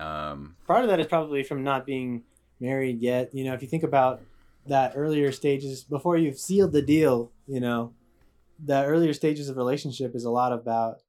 Um, 0.00 0.56
part 0.66 0.84
of 0.84 0.90
that 0.90 1.00
is 1.00 1.06
probably 1.06 1.42
from 1.42 1.62
not 1.62 1.86
being 1.86 2.22
married 2.60 3.00
yet. 3.00 3.34
You 3.34 3.44
know, 3.44 3.54
if 3.54 3.62
you 3.62 3.68
think 3.68 3.82
about 3.82 4.20
that 4.66 4.92
earlier 4.94 5.32
stages 5.32 5.84
before 5.84 6.16
you've 6.16 6.38
sealed 6.38 6.72
the 6.72 6.82
deal, 6.82 7.30
you 7.46 7.60
know, 7.60 7.92
the 8.64 8.84
earlier 8.84 9.12
stages 9.12 9.48
of 9.48 9.56
relationship 9.56 10.14
is 10.14 10.24
a 10.24 10.30
lot 10.30 10.52
about 10.52 11.00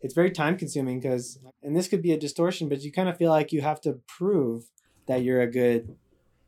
it's 0.00 0.14
very 0.14 0.30
time 0.30 0.56
consuming 0.56 1.00
because 1.00 1.38
and 1.62 1.74
this 1.74 1.88
could 1.88 2.02
be 2.02 2.12
a 2.12 2.18
distortion, 2.18 2.68
but 2.68 2.82
you 2.82 2.92
kind 2.92 3.08
of 3.08 3.16
feel 3.16 3.30
like 3.30 3.52
you 3.52 3.62
have 3.62 3.80
to 3.82 4.00
prove 4.06 4.64
that 5.06 5.22
you're 5.22 5.40
a 5.40 5.50
good 5.50 5.96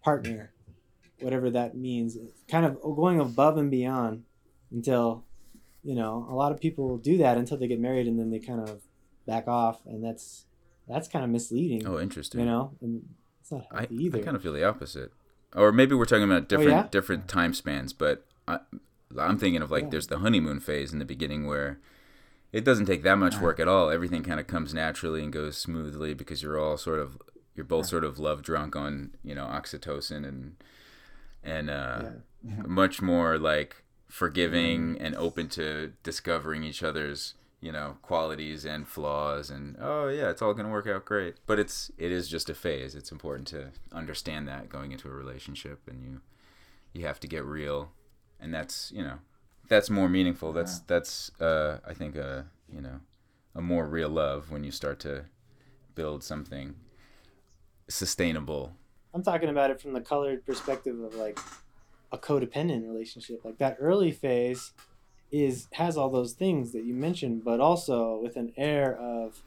partner, 0.02 0.52
whatever 1.20 1.50
that 1.50 1.76
means. 1.76 2.16
Kind 2.48 2.66
of 2.66 2.80
going 2.80 3.20
above 3.20 3.56
and 3.56 3.70
beyond 3.70 4.24
until 4.70 5.24
you 5.86 5.94
know, 5.94 6.26
a 6.28 6.34
lot 6.34 6.50
of 6.50 6.60
people 6.60 6.98
do 6.98 7.16
that 7.18 7.38
until 7.38 7.56
they 7.56 7.68
get 7.68 7.78
married 7.78 8.08
and 8.08 8.18
then 8.18 8.30
they 8.30 8.40
kind 8.40 8.60
of 8.60 8.82
back 9.24 9.46
off 9.46 9.86
and 9.86 10.04
that's 10.04 10.46
that's 10.88 11.06
kind 11.06 11.24
of 11.24 11.30
misleading. 11.30 11.86
Oh, 11.86 12.00
interesting. 12.00 12.40
You 12.40 12.46
know, 12.46 12.72
and 12.80 13.08
it's 13.40 13.52
not 13.52 13.66
I, 13.70 13.86
either. 13.90 14.18
I 14.18 14.22
kind 14.22 14.36
of 14.36 14.42
feel 14.42 14.52
the 14.52 14.64
opposite. 14.64 15.12
Or 15.54 15.70
maybe 15.70 15.94
we're 15.94 16.04
talking 16.04 16.24
about 16.24 16.42
oh, 16.42 16.46
different 16.46 16.70
yeah? 16.70 16.88
different 16.90 17.28
time 17.28 17.54
spans, 17.54 17.92
but 17.92 18.26
I, 18.48 18.58
I'm 19.16 19.38
thinking 19.38 19.62
of 19.62 19.70
like 19.70 19.84
Yeah. 19.84 19.90
there's 19.90 20.08
the 20.08 20.18
honeymoon 20.18 20.58
phase 20.58 20.92
in 20.92 20.98
the 20.98 21.04
beginning 21.04 21.46
where 21.46 21.78
it 22.52 22.64
doesn't 22.64 22.86
take 22.86 23.04
that 23.04 23.16
much 23.16 23.38
work 23.38 23.60
at 23.60 23.68
all. 23.68 23.88
Everything 23.88 24.24
kind 24.24 24.40
of 24.40 24.48
comes 24.48 24.74
naturally 24.74 25.22
and 25.22 25.32
goes 25.32 25.56
smoothly 25.56 26.14
because 26.14 26.42
you're 26.42 26.58
all 26.58 26.76
sort 26.76 26.98
of 26.98 27.16
you're 27.54 27.64
both 27.64 27.86
sort 27.86 28.02
of 28.02 28.18
love 28.18 28.42
drunk 28.42 28.74
on 28.74 29.14
you 29.22 29.36
know 29.36 29.46
oxytocin 29.46 30.26
and 30.26 30.56
and 31.46 31.70
uh, 31.70 32.02
much 32.66 33.00
more 33.00 33.38
like 33.38 33.84
forgiving 34.08 34.98
and 35.00 35.14
open 35.16 35.48
to 35.48 35.92
discovering 36.02 36.62
each 36.62 36.82
other's 36.82 37.34
you 37.60 37.72
know 37.72 37.96
qualities 38.02 38.64
and 38.64 38.86
flaws 38.86 39.50
and 39.50 39.76
oh 39.80 40.08
yeah 40.08 40.28
it's 40.28 40.42
all 40.42 40.52
gonna 40.52 40.68
work 40.70 40.86
out 40.86 41.04
great. 41.04 41.36
But 41.46 41.58
it's 41.58 41.90
it 41.96 42.12
is 42.12 42.28
just 42.28 42.50
a 42.50 42.54
phase. 42.54 42.94
It's 42.94 43.12
important 43.12 43.48
to 43.48 43.68
understand 43.92 44.46
that 44.48 44.68
going 44.68 44.92
into 44.92 45.08
a 45.08 45.12
relationship 45.12 45.80
and 45.88 46.02
you 46.02 46.20
you 46.92 47.06
have 47.06 47.20
to 47.20 47.26
get 47.26 47.44
real. 47.44 47.92
And 48.40 48.52
that's 48.52 48.92
you 48.94 49.02
know 49.02 49.18
that's 49.68 49.88
more 49.88 50.08
meaningful. 50.08 50.52
That's 50.52 50.80
that's 50.80 51.30
uh 51.40 51.78
i 51.86 51.94
think 51.94 52.16
a 52.16 52.46
you 52.72 52.80
know 52.80 53.00
a 53.54 53.62
more 53.62 53.86
real 53.86 54.10
love 54.10 54.50
when 54.50 54.64
you 54.64 54.70
start 54.70 54.98
to 55.00 55.24
build 55.94 56.22
something 56.22 56.74
sustainable 57.88 58.72
I'm 59.16 59.22
talking 59.22 59.48
about 59.48 59.70
it 59.70 59.80
from 59.80 59.94
the 59.94 60.02
colored 60.02 60.44
perspective 60.44 61.00
of 61.00 61.14
like 61.14 61.38
a 62.12 62.18
codependent 62.18 62.86
relationship. 62.86 63.46
Like 63.46 63.56
that 63.56 63.78
early 63.80 64.12
phase 64.12 64.72
is 65.32 65.68
has 65.72 65.96
all 65.96 66.10
those 66.10 66.34
things 66.34 66.72
that 66.72 66.84
you 66.84 66.92
mentioned, 66.92 67.42
but 67.42 67.58
also 67.58 68.20
with 68.22 68.36
an 68.36 68.52
air 68.58 68.94
of 68.94 69.42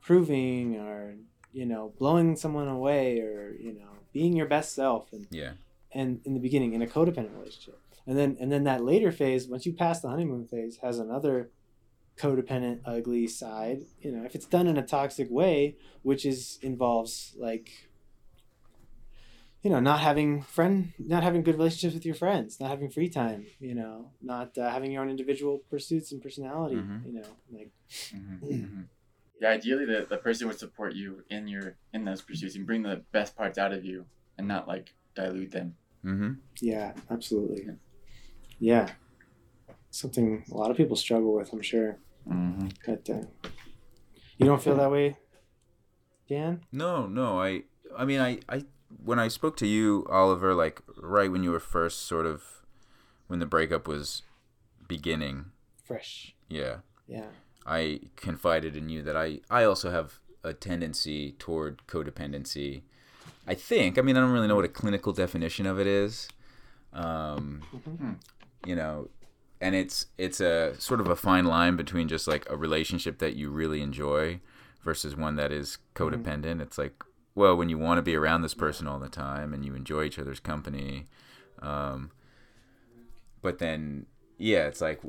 proving 0.00 0.76
or 0.76 1.16
you 1.52 1.66
know 1.66 1.92
blowing 1.98 2.36
someone 2.36 2.68
away 2.68 3.18
or 3.18 3.52
you 3.58 3.72
know 3.72 3.88
being 4.12 4.36
your 4.36 4.46
best 4.46 4.76
self 4.76 5.12
and 5.12 5.26
yeah. 5.30 5.54
and 5.92 6.20
in 6.24 6.34
the 6.34 6.40
beginning 6.40 6.72
in 6.72 6.82
a 6.82 6.86
codependent 6.86 7.36
relationship. 7.36 7.80
And 8.06 8.16
then 8.16 8.36
and 8.38 8.52
then 8.52 8.62
that 8.62 8.84
later 8.84 9.10
phase 9.10 9.48
once 9.48 9.66
you 9.66 9.72
pass 9.72 10.00
the 10.00 10.08
honeymoon 10.08 10.46
phase 10.46 10.76
has 10.82 11.00
another 11.00 11.50
codependent 12.16 12.82
ugly 12.84 13.26
side. 13.26 13.86
You 14.00 14.12
know 14.12 14.24
if 14.24 14.36
it's 14.36 14.46
done 14.46 14.68
in 14.68 14.76
a 14.76 14.86
toxic 14.86 15.26
way 15.32 15.74
which 16.02 16.24
is 16.24 16.60
involves 16.62 17.34
like 17.36 17.88
you 19.62 19.70
know 19.70 19.80
not 19.80 20.00
having 20.00 20.42
friend 20.42 20.92
not 20.98 21.22
having 21.22 21.42
good 21.42 21.56
relationships 21.56 21.94
with 21.94 22.04
your 22.06 22.14
friends 22.14 22.58
not 22.60 22.68
having 22.70 22.90
free 22.90 23.08
time 23.08 23.46
you 23.60 23.74
know 23.74 24.10
not 24.20 24.56
uh, 24.58 24.68
having 24.70 24.90
your 24.92 25.02
own 25.02 25.10
individual 25.10 25.60
pursuits 25.70 26.12
and 26.12 26.20
personality 26.22 26.76
Mhm. 26.76 27.06
you 27.06 27.12
know 27.12 27.28
like 27.50 27.70
Mhm. 28.14 28.88
Yeah, 29.40 29.50
ideally 29.50 29.86
the, 29.86 30.06
the 30.08 30.18
person 30.18 30.46
would 30.48 30.58
support 30.58 30.94
you 30.94 31.24
in 31.28 31.48
your 31.48 31.76
in 31.92 32.04
those 32.04 32.22
pursuits 32.22 32.54
and 32.56 32.66
bring 32.66 32.82
the 32.82 33.02
best 33.12 33.36
parts 33.36 33.58
out 33.58 33.72
of 33.72 33.84
you 33.84 34.06
and 34.38 34.46
not 34.46 34.68
like 34.68 34.94
dilute 35.14 35.50
them. 35.52 35.76
mm-hmm 36.04 36.32
yeah 36.60 36.92
absolutely 37.10 37.62
yeah 38.58 38.86
something 39.90 40.44
a 40.50 40.54
lot 40.56 40.70
of 40.70 40.76
people 40.76 40.96
struggle 40.96 41.32
with 41.34 41.52
i'm 41.52 41.62
sure 41.62 41.98
Mm-hmm. 42.28 42.68
But 42.86 43.10
uh, 43.10 43.24
you 44.38 44.46
don't 44.46 44.62
feel 44.62 44.76
that 44.76 44.92
way, 44.92 45.16
Dan? 46.28 46.62
No, 46.70 47.06
no. 47.08 47.40
I 47.42 47.64
I 47.98 48.04
mean 48.04 48.20
I 48.20 48.38
I 48.48 48.64
when 49.04 49.18
I 49.18 49.28
spoke 49.28 49.56
to 49.58 49.66
you, 49.66 50.06
Oliver, 50.10 50.54
like 50.54 50.82
right 50.96 51.30
when 51.30 51.42
you 51.44 51.50
were 51.50 51.60
first 51.60 52.02
sort 52.02 52.26
of 52.26 52.42
when 53.28 53.38
the 53.38 53.46
breakup 53.46 53.86
was 53.88 54.22
beginning, 54.88 55.46
Fresh. 55.84 56.34
yeah. 56.48 56.76
Yeah. 57.06 57.26
I 57.66 58.00
confided 58.16 58.76
in 58.76 58.88
you 58.88 59.02
that 59.02 59.16
I 59.16 59.40
I 59.50 59.64
also 59.64 59.90
have 59.90 60.18
a 60.44 60.52
tendency 60.52 61.32
toward 61.38 61.86
codependency. 61.86 62.82
I 63.46 63.54
think. 63.54 63.98
I 63.98 64.02
mean, 64.02 64.16
I 64.16 64.20
don't 64.20 64.30
really 64.32 64.48
know 64.48 64.56
what 64.56 64.64
a 64.64 64.68
clinical 64.68 65.12
definition 65.12 65.66
of 65.66 65.78
it 65.78 65.86
is. 65.86 66.28
Um, 66.92 67.62
Mhm. 67.74 68.16
you 68.66 68.76
know, 68.76 69.08
and 69.60 69.74
it's 69.74 70.06
it's 70.18 70.40
a 70.40 70.74
sort 70.80 71.00
of 71.00 71.08
a 71.08 71.16
fine 71.16 71.44
line 71.46 71.76
between 71.76 72.08
just 72.08 72.26
like 72.28 72.48
a 72.50 72.56
relationship 72.56 73.18
that 73.18 73.34
you 73.34 73.50
really 73.50 73.80
enjoy 73.80 74.40
versus 74.82 75.16
one 75.16 75.36
that 75.36 75.52
is 75.52 75.78
codependent. 75.94 76.60
It's 76.60 76.76
like, 76.78 77.02
well, 77.34 77.56
when 77.56 77.68
you 77.68 77.78
want 77.78 77.98
to 77.98 78.02
be 78.02 78.16
around 78.16 78.42
this 78.42 78.54
person 78.54 78.86
all 78.86 78.98
the 78.98 79.08
time 79.08 79.52
and 79.52 79.64
you 79.64 79.74
enjoy 79.74 80.04
each 80.04 80.18
other's 80.18 80.40
company, 80.40 81.08
um, 81.60 82.10
but 83.40 83.58
then 83.58 84.06
yeah, 84.38 84.66
it's 84.66 84.80
like 84.80 85.00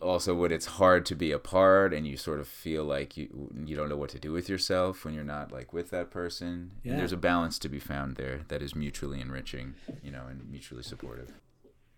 also 0.00 0.34
when 0.34 0.52
it's 0.52 0.66
hard 0.66 1.04
to 1.06 1.14
be 1.14 1.32
apart 1.32 1.92
and 1.92 2.06
you 2.06 2.16
sort 2.16 2.38
of 2.40 2.46
feel 2.46 2.84
like 2.84 3.16
you 3.16 3.50
you 3.66 3.74
don't 3.74 3.88
know 3.88 3.96
what 3.96 4.10
to 4.10 4.18
do 4.18 4.32
with 4.32 4.48
yourself 4.48 5.04
when 5.04 5.14
you're 5.14 5.24
not 5.24 5.52
like 5.52 5.72
with 5.72 5.90
that 5.90 6.10
person. 6.10 6.72
Yeah. 6.82 6.92
And 6.92 7.00
there's 7.00 7.12
a 7.12 7.16
balance 7.16 7.58
to 7.60 7.68
be 7.68 7.78
found 7.78 8.16
there 8.16 8.42
that 8.48 8.62
is 8.62 8.74
mutually 8.74 9.20
enriching, 9.20 9.74
you 10.02 10.10
know, 10.10 10.26
and 10.28 10.48
mutually 10.50 10.82
supportive. 10.82 11.32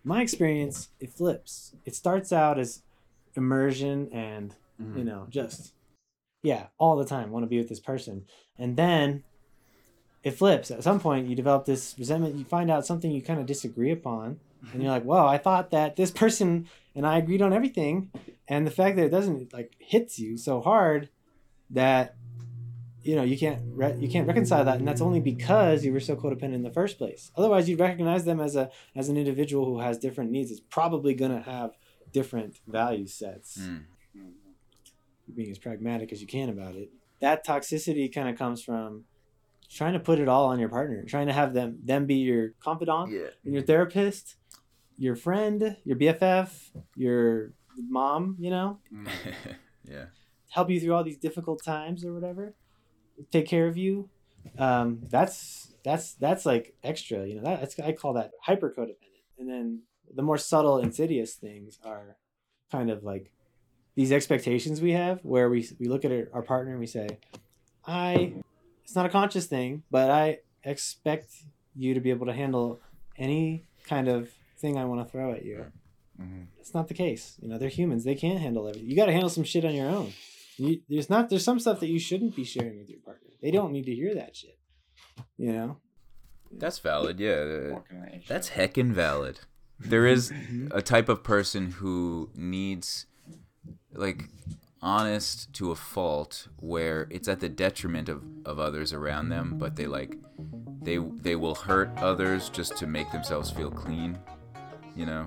My 0.05 0.23
experience, 0.23 0.89
it 0.99 1.13
flips. 1.13 1.75
It 1.85 1.95
starts 1.95 2.33
out 2.33 2.59
as 2.59 2.83
immersion 3.35 4.09
and, 4.13 4.55
you 4.97 5.05
know, 5.05 5.27
just, 5.29 5.75
yeah, 6.43 6.69
all 6.79 6.97
the 6.97 7.05
time, 7.05 7.31
want 7.31 7.43
to 7.43 7.49
be 7.49 7.59
with 7.59 7.69
this 7.69 7.81
person. 7.81 8.25
And 8.59 8.79
then 8.79 9.25
it 10.23 10.33
flips. 10.33 10.71
At 10.71 10.83
some 10.83 11.01
point, 11.01 11.29
you 11.29 11.35
develop 11.35 11.65
this 11.65 11.95
resentment. 11.99 12.37
You 12.37 12.45
find 12.45 12.71
out 12.71 12.87
something 12.87 13.11
you 13.11 13.23
kind 13.23 13.41
of 13.41 13.47
disagree 13.47 13.91
upon. 13.91 14.39
And 14.73 14.83
you're 14.83 14.93
like, 14.93 15.05
well, 15.07 15.27
I 15.27 15.39
thought 15.39 15.71
that 15.71 15.97
this 15.97 16.11
person 16.11 16.69
and 16.95 17.07
I 17.07 17.17
agreed 17.19 17.41
on 17.41 17.53
everything. 17.53 18.11
And 18.49 18.67
the 18.67 18.71
fact 18.71 18.97
that 18.97 19.05
it 19.07 19.11
doesn't, 19.11 19.53
like, 19.55 19.73
hits 19.79 20.19
you 20.19 20.37
so 20.37 20.61
hard 20.61 21.09
that 21.71 22.17
you 23.03 23.17
know 23.17 23.23
you 23.23 23.39
can't 23.39 23.61
re- 23.69 23.97
you 23.99 24.11
can't 24.11 24.27
reconcile 24.29 24.63
that 24.65 24.79
and 24.79 24.87
that's 24.87 25.01
only 25.01 25.21
because 25.21 25.85
you 25.87 25.91
were 25.93 26.01
so 26.01 26.15
codependent 26.15 26.53
in 26.55 26.63
the 26.63 26.71
first 26.71 26.99
place 26.99 27.31
otherwise 27.35 27.67
you'd 27.67 27.81
recognize 27.81 28.27
them 28.27 28.41
as 28.41 28.57
a 28.57 28.69
as 28.95 29.09
an 29.09 29.17
individual 29.17 29.65
who 29.65 29.79
has 29.81 29.97
different 29.97 30.31
needs 30.31 30.51
is 30.51 30.61
probably 30.61 31.15
going 31.15 31.31
to 31.31 31.41
have 31.41 31.71
different 32.13 32.57
value 32.67 33.07
sets 33.07 33.57
Mm. 33.59 33.85
being 35.35 35.51
as 35.51 35.59
pragmatic 35.59 36.13
as 36.13 36.21
you 36.21 36.27
can 36.27 36.51
about 36.51 36.75
it 36.75 36.91
that 37.21 37.47
toxicity 37.47 38.13
kind 38.13 38.29
of 38.29 38.37
comes 38.37 38.63
from 38.63 39.05
trying 39.73 39.93
to 39.93 40.01
put 40.01 40.19
it 40.19 40.29
all 40.29 40.47
on 40.47 40.59
your 40.59 40.69
partner 40.69 41.05
trying 41.05 41.27
to 41.29 41.33
have 41.33 41.55
them 41.55 41.79
them 41.85 42.07
be 42.07 42.17
your 42.17 42.51
confidant 42.61 43.11
Yeah. 43.11 43.29
your 43.45 43.63
therapist 43.63 44.37
your 44.99 45.17
friend 45.17 45.77
your 45.85 45.97
bff 45.97 46.71
your 46.97 47.53
mom 47.89 48.37
you 48.39 48.51
know 48.51 48.79
yeah. 49.85 50.07
help 50.51 50.71
you 50.71 50.81
through 50.81 50.95
all 50.95 51.05
these 51.05 51.17
difficult 51.19 51.63
times 51.65 52.05
or 52.05 52.13
whatever 52.13 52.55
take 53.31 53.47
care 53.47 53.67
of 53.67 53.77
you 53.77 54.09
um, 54.59 55.01
that's 55.11 55.73
that's 55.85 56.15
that's 56.15 56.45
like 56.47 56.75
extra 56.83 57.27
you 57.27 57.37
know 57.37 57.43
that, 57.43 57.61
that's 57.61 57.79
i 57.81 57.93
call 57.93 58.13
that 58.15 58.33
hyper 58.43 58.71
codependent 58.77 59.23
and 59.39 59.49
then 59.49 59.83
the 60.15 60.23
more 60.23 60.39
subtle 60.39 60.79
insidious 60.79 61.35
things 61.35 61.79
are 61.85 62.17
kind 62.73 62.91
of 62.91 63.05
like 63.05 63.31
these 63.95 64.13
expectations 64.13 64.81
we 64.81 64.93
have 64.93 65.21
where 65.25 65.49
we 65.51 65.67
we 65.79 65.87
look 65.89 66.05
at 66.05 66.11
our, 66.13 66.29
our 66.33 66.43
partner 66.43 66.73
and 66.73 66.81
we 66.81 66.87
say 66.87 67.07
i 67.87 68.33
it's 68.91 68.97
not 68.97 69.07
a 69.07 69.09
conscious 69.09 69.47
thing 69.47 69.85
but 69.89 70.11
i 70.11 70.39
expect 70.65 71.29
you 71.77 71.95
to 71.95 72.01
be 72.01 72.11
able 72.11 72.27
to 72.27 72.33
handle 72.33 72.81
any 73.17 73.65
kind 73.87 74.09
of 74.09 74.29
thing 74.59 74.77
i 74.77 74.85
want 74.85 75.01
to 75.01 75.11
throw 75.13 75.33
at 75.33 75.45
you 75.45 75.65
Mhm. 76.21 76.49
it's 76.59 76.75
not 76.75 76.87
the 76.89 76.93
case. 76.93 77.39
You 77.41 77.49
know, 77.49 77.57
they're 77.57 77.71
humans. 77.71 78.05
They 78.05 78.15
can't 78.15 78.39
handle 78.39 78.69
everything. 78.69 78.91
You 78.91 78.95
got 78.95 79.07
to 79.07 79.13
handle 79.13 79.31
some 79.31 79.43
shit 79.45 79.65
on 79.65 79.75
your 79.75 79.89
own. 79.89 80.13
You, 80.59 80.83
there's 80.87 81.09
not. 81.09 81.31
There's 81.31 81.43
some 81.45 81.59
stuff 81.59 81.81
that 81.81 81.89
you 81.89 81.99
shouldn't 81.99 82.37
be 82.37 82.45
sharing 82.45 82.79
with 82.79 82.91
your 82.91 82.99
partner. 83.01 83.31
They 83.41 83.51
don't 83.51 83.73
need 83.73 83.87
to 83.87 83.95
hear 83.95 84.15
that 84.17 84.37
shit. 84.37 84.59
You 85.39 85.53
know. 85.55 85.77
That's 86.53 86.79
valid. 86.79 87.19
Yeah. 87.21 87.71
Walking 87.73 87.97
on 88.03 88.09
eggshells. 88.09 88.29
That's 88.29 88.51
heckin' 88.51 88.93
valid. 88.93 89.41
There 89.79 90.07
is 90.07 90.31
a 90.73 90.83
type 90.83 91.09
of 91.09 91.23
person 91.25 91.71
who 91.81 92.29
needs, 92.35 93.07
like, 93.95 94.25
honest 94.83 95.53
to 95.55 95.71
a 95.71 95.75
fault 95.77 96.49
where 96.57 97.07
it's 97.11 97.29
at 97.29 97.41
the 97.41 97.49
detriment 97.49 98.09
of, 98.09 98.23
of 98.45 98.59
others 98.59 98.93
around 98.93 99.29
them, 99.29 99.59
but 99.59 99.77
they, 99.77 99.87
like, 99.87 100.17
they 100.83 100.97
they 100.97 101.37
will 101.37 101.55
hurt 101.55 101.91
others 101.99 102.49
just 102.49 102.77
to 102.79 102.87
make 102.87 103.11
themselves 103.13 103.51
feel 103.51 103.71
clean, 103.71 104.19
you 104.97 105.05
know? 105.05 105.27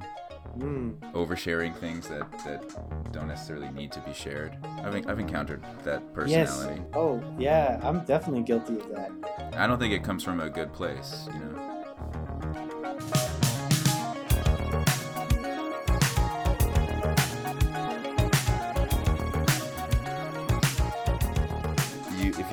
Mm. 0.58 1.00
Oversharing 1.14 1.76
things 1.76 2.08
that, 2.10 2.32
that 2.44 3.12
don't 3.12 3.28
necessarily 3.28 3.70
need 3.72 3.92
to 3.92 4.00
be 4.02 4.14
shared. 4.14 4.56
I've, 4.84 5.08
I've 5.08 5.20
encountered 5.20 5.64
that 5.84 6.14
personality 6.14 6.82
Yes. 6.82 6.92
Oh 6.94 7.24
yeah. 7.40 7.80
I'm 7.82 8.04
definitely 8.06 8.44
guilty 8.44 8.80
of 8.80 8.90
that. 8.90 9.12
I 9.56 9.66
don't 9.66 9.80
think 9.80 9.94
it 9.94 10.04
comes 10.04 10.24
from 10.24 10.40
a 10.40 10.50
good 10.50 10.72
place, 10.72 11.28
you 11.34 11.40
know? 11.40 11.73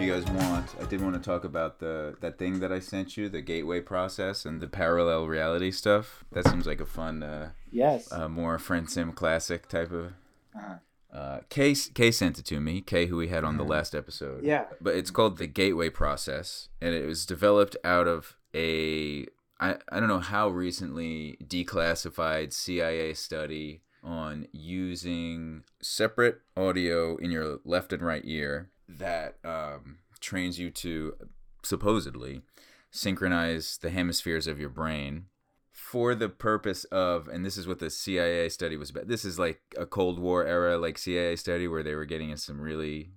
You 0.00 0.12
guys 0.12 0.24
want, 0.30 0.66
I 0.80 0.84
did 0.84 1.00
want 1.02 1.14
to 1.14 1.20
talk 1.20 1.44
about 1.44 1.78
the 1.78 2.16
that 2.20 2.38
thing 2.38 2.60
that 2.60 2.72
I 2.72 2.80
sent 2.80 3.16
you, 3.16 3.28
the 3.28 3.42
gateway 3.42 3.80
process 3.80 4.44
and 4.46 4.60
the 4.60 4.66
parallel 4.68 5.26
reality 5.26 5.70
stuff. 5.70 6.24
That 6.32 6.48
seems 6.48 6.66
like 6.66 6.80
a 6.80 6.86
fun, 6.86 7.22
uh, 7.22 7.50
Yes. 7.70 8.10
uh, 8.10 8.28
more 8.28 8.58
friend 8.58 8.88
sim 8.88 9.12
classic 9.12 9.68
type 9.68 9.92
of. 9.92 10.12
Uh-huh. 10.56 10.74
Uh, 11.12 11.40
Kay, 11.48 11.74
Kay 11.74 12.12
sent 12.12 12.38
it 12.38 12.44
to 12.46 12.60
me. 12.60 12.80
Kay, 12.80 13.06
who 13.06 13.16
we 13.16 13.28
had 13.28 13.42
on 13.42 13.56
the 13.56 13.64
last 13.64 13.94
episode. 13.96 14.44
yeah. 14.44 14.66
But 14.80 14.94
it's 14.94 15.10
called 15.10 15.38
the 15.38 15.48
gateway 15.48 15.90
process, 15.90 16.68
and 16.80 16.94
it 16.94 17.04
was 17.04 17.26
developed 17.26 17.76
out 17.84 18.06
of 18.06 18.36
a 18.54 19.26
I, 19.58 19.76
I 19.90 19.98
don't 20.00 20.08
know 20.08 20.20
how 20.20 20.48
recently 20.48 21.36
declassified 21.44 22.52
CIA 22.52 23.12
study 23.14 23.82
on 24.02 24.46
using 24.52 25.64
separate 25.82 26.40
audio 26.56 27.16
in 27.16 27.30
your 27.30 27.58
left 27.64 27.92
and 27.92 28.02
right 28.02 28.22
ear 28.24 28.70
that 28.98 29.36
um, 29.44 29.98
trains 30.20 30.58
you 30.58 30.70
to 30.70 31.14
supposedly 31.62 32.42
synchronize 32.90 33.78
the 33.80 33.90
hemispheres 33.90 34.46
of 34.46 34.58
your 34.58 34.68
brain 34.68 35.26
for 35.72 36.14
the 36.14 36.28
purpose 36.28 36.84
of 36.84 37.28
and 37.28 37.44
this 37.44 37.56
is 37.56 37.66
what 37.66 37.78
the 37.78 37.90
CIA 37.90 38.48
study 38.48 38.76
was 38.76 38.90
about 38.90 39.08
this 39.08 39.24
is 39.24 39.38
like 39.38 39.60
a 39.78 39.86
Cold 39.86 40.18
War 40.18 40.44
era 40.44 40.76
like 40.76 40.98
CIA 40.98 41.36
study 41.36 41.68
where 41.68 41.82
they 41.82 41.94
were 41.94 42.04
getting 42.04 42.30
in 42.30 42.36
some 42.36 42.60
really 42.60 43.10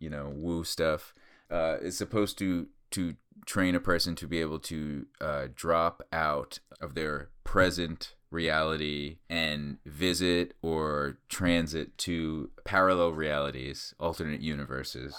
you 0.00 0.10
know 0.10 0.32
woo 0.34 0.64
stuff. 0.64 1.14
Uh, 1.50 1.76
is 1.80 1.96
supposed 1.96 2.38
to 2.38 2.66
to 2.90 3.14
train 3.46 3.74
a 3.74 3.80
person 3.80 4.16
to 4.16 4.26
be 4.26 4.40
able 4.40 4.58
to 4.58 5.06
uh, 5.20 5.46
drop 5.54 6.02
out 6.12 6.58
of 6.80 6.94
their 6.94 7.28
present 7.44 8.14
reality 8.30 9.18
and 9.28 9.78
visit 9.84 10.54
or 10.62 11.18
transit 11.28 11.98
to 11.98 12.50
parallel 12.64 13.12
realities, 13.12 13.94
alternate 13.98 14.40
universes. 14.40 15.16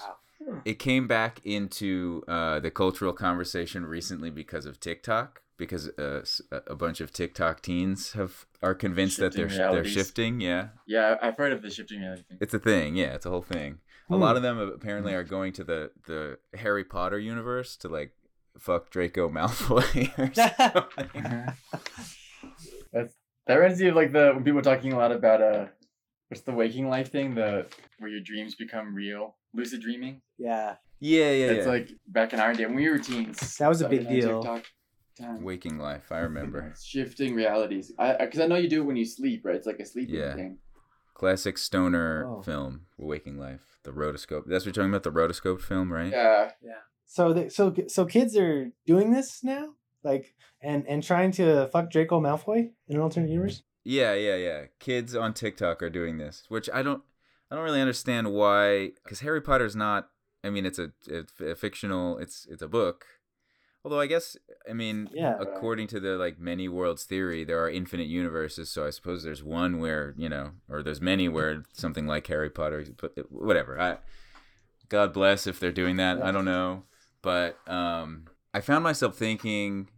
It 0.65 0.79
came 0.79 1.07
back 1.07 1.39
into 1.45 2.23
uh, 2.27 2.59
the 2.59 2.71
cultural 2.71 3.13
conversation 3.13 3.85
recently 3.85 4.29
because 4.31 4.65
of 4.65 4.79
TikTok, 4.79 5.41
because 5.57 5.89
uh, 5.99 6.23
a 6.51 6.61
a 6.71 6.75
bunch 6.75 6.99
of 6.99 7.11
TikTok 7.13 7.61
teens 7.61 8.13
have 8.13 8.45
are 8.63 8.73
convinced 8.73 9.17
that 9.19 9.33
they're 9.33 9.49
Shifting 9.49 9.73
they're 9.73 9.85
shifting. 9.85 10.41
Yeah, 10.41 10.67
Yeah, 10.87 11.17
I've 11.21 11.37
heard 11.37 11.53
of 11.53 11.61
the 11.61 11.69
shifting 11.69 11.99
reality 12.01 12.23
thing. 12.27 12.37
it's 12.41 12.53
a 12.53 12.59
thing. 12.59 12.95
Yeah, 12.95 13.13
it's 13.15 13.25
a 13.25 13.29
whole 13.29 13.43
thing. 13.43 13.79
A 14.09 14.15
Hmm. 14.15 14.21
lot 14.21 14.35
of 14.35 14.41
them 14.41 14.57
apparently 14.59 15.13
are 15.13 15.23
going 15.23 15.53
to 15.53 15.63
the 15.63 15.91
the 16.07 16.39
Harry 16.55 16.83
Potter 16.83 17.19
universe 17.19 17.75
to 17.77 17.87
like 17.87 18.11
fuck 18.57 18.89
Draco 18.89 19.29
Malfoy 19.29 20.09
or 20.17 20.33
something. 20.33 21.53
That's 22.93 23.13
that 23.47 23.55
reminds 23.55 23.81
me 23.81 23.87
of 23.89 23.95
like 23.95 24.11
the 24.13 24.31
when 24.33 24.43
people 24.43 24.59
are 24.59 24.63
talking 24.63 24.93
a 24.93 24.97
lot 24.97 25.11
about 25.11 25.41
uh 25.41 25.65
what's 26.29 26.43
the 26.43 26.51
waking 26.53 26.89
life 26.89 27.11
thing, 27.11 27.35
the 27.35 27.67
where 27.99 28.09
your 28.09 28.21
dreams 28.21 28.55
become 28.55 28.93
real. 28.95 29.35
Lucid 29.53 29.81
dreaming. 29.81 30.21
yeah. 30.37 30.75
yeah, 30.99 31.31
yeah, 31.31 31.45
It's 31.51 31.65
yeah. 31.65 31.71
like 31.71 31.89
back 32.07 32.31
in 32.33 32.39
our 32.39 32.53
day 32.53 32.65
when 32.65 32.75
we 32.75 32.87
were 32.89 32.99
teens. 32.99 33.57
That 33.57 33.67
was 33.67 33.81
a 33.81 33.89
big 33.89 34.07
deal. 34.07 34.41
TikTok. 34.41 34.65
Waking 35.41 35.77
life. 35.77 36.11
I 36.11 36.19
remember. 36.19 36.73
Shifting 36.81 37.35
realities. 37.35 37.91
I 37.99 38.15
because 38.25 38.39
I 38.39 38.47
know 38.47 38.55
you 38.55 38.69
do 38.69 38.81
it 38.81 38.85
when 38.85 38.95
you 38.95 39.05
sleep, 39.05 39.41
right? 39.45 39.55
It's 39.55 39.67
like 39.67 39.79
a 39.79 39.85
sleeping 39.85 40.15
Yeah. 40.15 40.35
thing. 40.35 40.57
Classic 41.13 41.57
stoner 41.57 42.25
Oh. 42.27 42.41
film, 42.41 42.87
Waking 42.97 43.37
Life. 43.37 43.77
The 43.83 43.91
rotoscope. 43.91 44.45
That's 44.47 44.65
what 44.65 44.75
you're 44.75 44.83
talking 44.83 44.89
about. 44.89 45.03
The 45.03 45.11
rotoscope 45.11 45.61
film, 45.61 45.91
right? 45.91 46.11
Yeah. 46.11 46.51
Yeah. 46.61 46.71
So 47.05 47.33
the, 47.33 47.49
so 47.49 47.75
so 47.87 48.05
kids 48.05 48.37
are 48.37 48.71
doing 48.87 49.11
this 49.11 49.43
now, 49.43 49.73
like 50.03 50.33
and 50.61 50.87
and 50.87 51.03
trying 51.03 51.31
to 51.33 51.67
fuck 51.67 51.89
Draco 51.91 52.19
Malfoy 52.21 52.71
in 52.87 52.95
an 52.95 53.01
alternate 53.01 53.29
universe. 53.29 53.63
Yeah, 53.83 54.13
yeah, 54.13 54.35
yeah. 54.35 54.61
Kids 54.79 55.15
on 55.15 55.33
TikTok 55.33 55.81
are 55.81 55.89
doing 55.89 56.17
this, 56.19 56.43
which 56.49 56.69
I 56.71 56.83
don't, 56.83 57.01
I 57.49 57.55
don't 57.55 57.63
really 57.63 57.81
understand 57.81 58.31
why. 58.31 58.91
Because 59.03 59.21
Harry 59.21 59.41
Potter's 59.41 59.75
not. 59.75 60.09
I 60.43 60.49
mean, 60.51 60.65
it's 60.65 60.77
a, 60.79 60.91
it's 61.07 61.33
a 61.39 61.55
fictional. 61.55 62.17
It's 62.19 62.47
it's 62.49 62.61
a 62.61 62.67
book. 62.67 63.05
Although 63.83 63.99
I 63.99 64.05
guess 64.05 64.37
I 64.69 64.73
mean, 64.73 65.09
Yeah. 65.11 65.35
according 65.39 65.87
to 65.87 65.99
the 65.99 66.09
like 66.17 66.39
many 66.39 66.67
worlds 66.67 67.03
theory, 67.03 67.43
there 67.43 67.59
are 67.63 67.69
infinite 67.69 68.05
universes. 68.07 68.69
So 68.69 68.85
I 68.85 68.91
suppose 68.91 69.23
there's 69.23 69.43
one 69.43 69.79
where 69.79 70.13
you 70.17 70.29
know, 70.29 70.51
or 70.69 70.83
there's 70.83 71.01
many 71.01 71.27
where 71.27 71.63
something 71.73 72.05
like 72.05 72.27
Harry 72.27 72.51
Potter. 72.51 72.85
But 73.01 73.13
whatever. 73.31 73.79
I, 73.81 73.97
God 74.89 75.13
bless 75.13 75.47
if 75.47 75.59
they're 75.59 75.71
doing 75.71 75.95
that. 75.97 76.21
I 76.21 76.31
don't 76.31 76.45
know, 76.45 76.83
but 77.23 77.57
um, 77.67 78.25
I 78.53 78.61
found 78.61 78.83
myself 78.83 79.15
thinking 79.17 79.89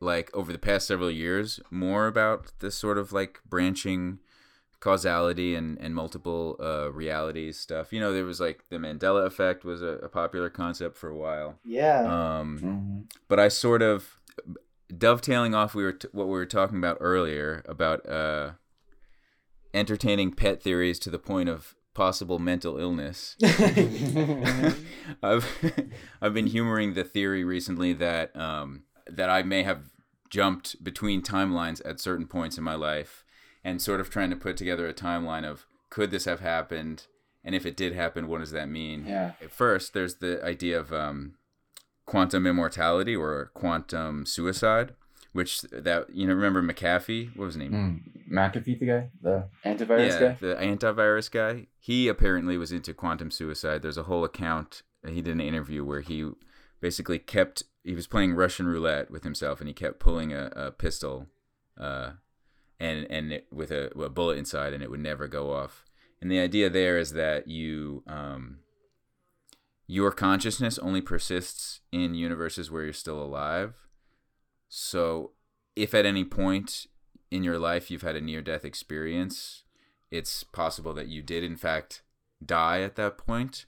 like 0.00 0.30
over 0.34 0.52
the 0.52 0.58
past 0.58 0.86
several 0.86 1.10
years 1.10 1.60
more 1.70 2.06
about 2.06 2.52
this 2.60 2.76
sort 2.76 2.98
of 2.98 3.12
like 3.12 3.40
branching 3.48 4.18
causality 4.80 5.54
and, 5.54 5.78
and 5.80 5.94
multiple 5.94 6.56
uh, 6.60 6.92
realities 6.92 7.58
stuff. 7.58 7.90
You 7.92 8.00
know, 8.00 8.12
there 8.12 8.26
was 8.26 8.40
like 8.40 8.64
the 8.68 8.76
Mandela 8.76 9.24
effect 9.24 9.64
was 9.64 9.80
a, 9.80 9.98
a 10.02 10.08
popular 10.10 10.50
concept 10.50 10.98
for 10.98 11.08
a 11.08 11.16
while. 11.16 11.58
Yeah. 11.64 12.00
Um, 12.02 12.58
Mm-hmm. 12.58 13.00
but 13.28 13.40
I 13.40 13.48
sort 13.48 13.80
of 13.80 14.20
dovetailing 14.96 15.54
off 15.54 15.74
we 15.74 15.84
were 15.84 15.92
t- 15.94 16.08
what 16.12 16.26
we 16.26 16.34
were 16.34 16.44
talking 16.44 16.76
about 16.76 16.98
earlier 17.00 17.62
about 17.66 18.06
uh, 18.06 18.50
entertaining 19.72 20.32
pet 20.32 20.62
theories 20.62 20.98
to 21.00 21.10
the 21.10 21.18
point 21.18 21.48
of 21.48 21.74
possible 21.94 22.38
mental 22.38 22.78
illness. 22.78 23.36
I've 25.22 25.46
I've 26.20 26.34
been 26.34 26.48
humoring 26.48 26.94
the 26.94 27.04
theory 27.04 27.44
recently 27.44 27.92
that 27.94 28.36
um, 28.36 28.82
that 29.06 29.30
I 29.30 29.42
may 29.42 29.62
have 29.62 29.90
jumped 30.28 30.82
between 30.82 31.22
timelines 31.22 31.80
at 31.84 32.00
certain 32.00 32.26
points 32.26 32.58
in 32.58 32.64
my 32.64 32.74
life, 32.74 33.24
and 33.62 33.80
sort 33.80 34.00
of 34.00 34.10
trying 34.10 34.30
to 34.30 34.36
put 34.36 34.56
together 34.56 34.86
a 34.86 34.94
timeline 34.94 35.44
of 35.44 35.66
could 35.90 36.10
this 36.10 36.24
have 36.24 36.40
happened, 36.40 37.06
and 37.44 37.54
if 37.54 37.64
it 37.64 37.76
did 37.76 37.94
happen, 37.94 38.28
what 38.28 38.40
does 38.40 38.50
that 38.50 38.68
mean? 38.68 39.06
Yeah. 39.06 39.32
At 39.40 39.52
first, 39.52 39.94
there's 39.94 40.16
the 40.16 40.44
idea 40.44 40.78
of 40.78 40.92
um, 40.92 41.34
quantum 42.04 42.46
immortality 42.46 43.14
or 43.14 43.50
quantum 43.54 44.26
suicide, 44.26 44.94
which 45.34 45.62
that 45.62 46.06
you 46.14 46.26
know 46.26 46.32
remember 46.32 46.62
McAfee? 46.62 47.36
What 47.36 47.46
was 47.46 47.54
his 47.56 47.62
name? 47.68 48.12
McAfee, 48.32 48.78
the 48.78 48.86
guy, 48.86 49.10
the 49.20 49.48
antivirus 49.64 50.08
yeah, 50.08 50.28
guy. 50.28 50.36
the 50.40 50.54
antivirus 50.54 51.30
guy. 51.30 51.66
He 51.78 52.08
apparently 52.08 52.56
was 52.56 52.72
into 52.72 52.94
quantum 52.94 53.30
suicide. 53.30 53.82
There's 53.82 53.98
a 53.98 54.04
whole 54.04 54.24
account. 54.24 54.82
He 55.06 55.20
did 55.20 55.32
an 55.32 55.40
interview 55.40 55.84
where 55.84 56.00
he 56.00 56.30
basically 56.80 57.18
kept. 57.18 57.64
He 57.82 57.94
was 57.94 58.06
playing 58.06 58.34
Russian 58.34 58.66
roulette 58.66 59.10
with 59.10 59.24
himself, 59.24 59.60
and 59.60 59.68
he 59.68 59.74
kept 59.74 59.98
pulling 59.98 60.32
a, 60.32 60.50
a 60.54 60.70
pistol, 60.70 61.26
uh, 61.78 62.12
and 62.78 63.06
and 63.10 63.32
it, 63.32 63.48
with 63.52 63.72
a, 63.72 63.90
a 63.98 64.08
bullet 64.08 64.38
inside, 64.38 64.72
and 64.72 64.84
it 64.84 64.90
would 64.90 65.00
never 65.00 65.26
go 65.26 65.52
off. 65.52 65.84
And 66.22 66.30
the 66.30 66.38
idea 66.38 66.70
there 66.70 66.96
is 66.96 67.12
that 67.12 67.48
you, 67.48 68.02
um, 68.06 68.60
your 69.86 70.10
consciousness 70.10 70.78
only 70.78 71.02
persists 71.02 71.80
in 71.92 72.14
universes 72.14 72.70
where 72.70 72.84
you're 72.84 72.94
still 72.94 73.22
alive. 73.22 73.83
So, 74.76 75.30
if 75.76 75.94
at 75.94 76.04
any 76.04 76.24
point 76.24 76.88
in 77.30 77.44
your 77.44 77.60
life 77.60 77.92
you've 77.92 78.02
had 78.02 78.16
a 78.16 78.20
near 78.20 78.42
death 78.42 78.64
experience, 78.64 79.62
it's 80.10 80.42
possible 80.42 80.92
that 80.94 81.06
you 81.06 81.22
did 81.22 81.44
in 81.44 81.56
fact 81.56 82.02
die 82.44 82.80
at 82.80 82.96
that 82.96 83.16
point 83.16 83.66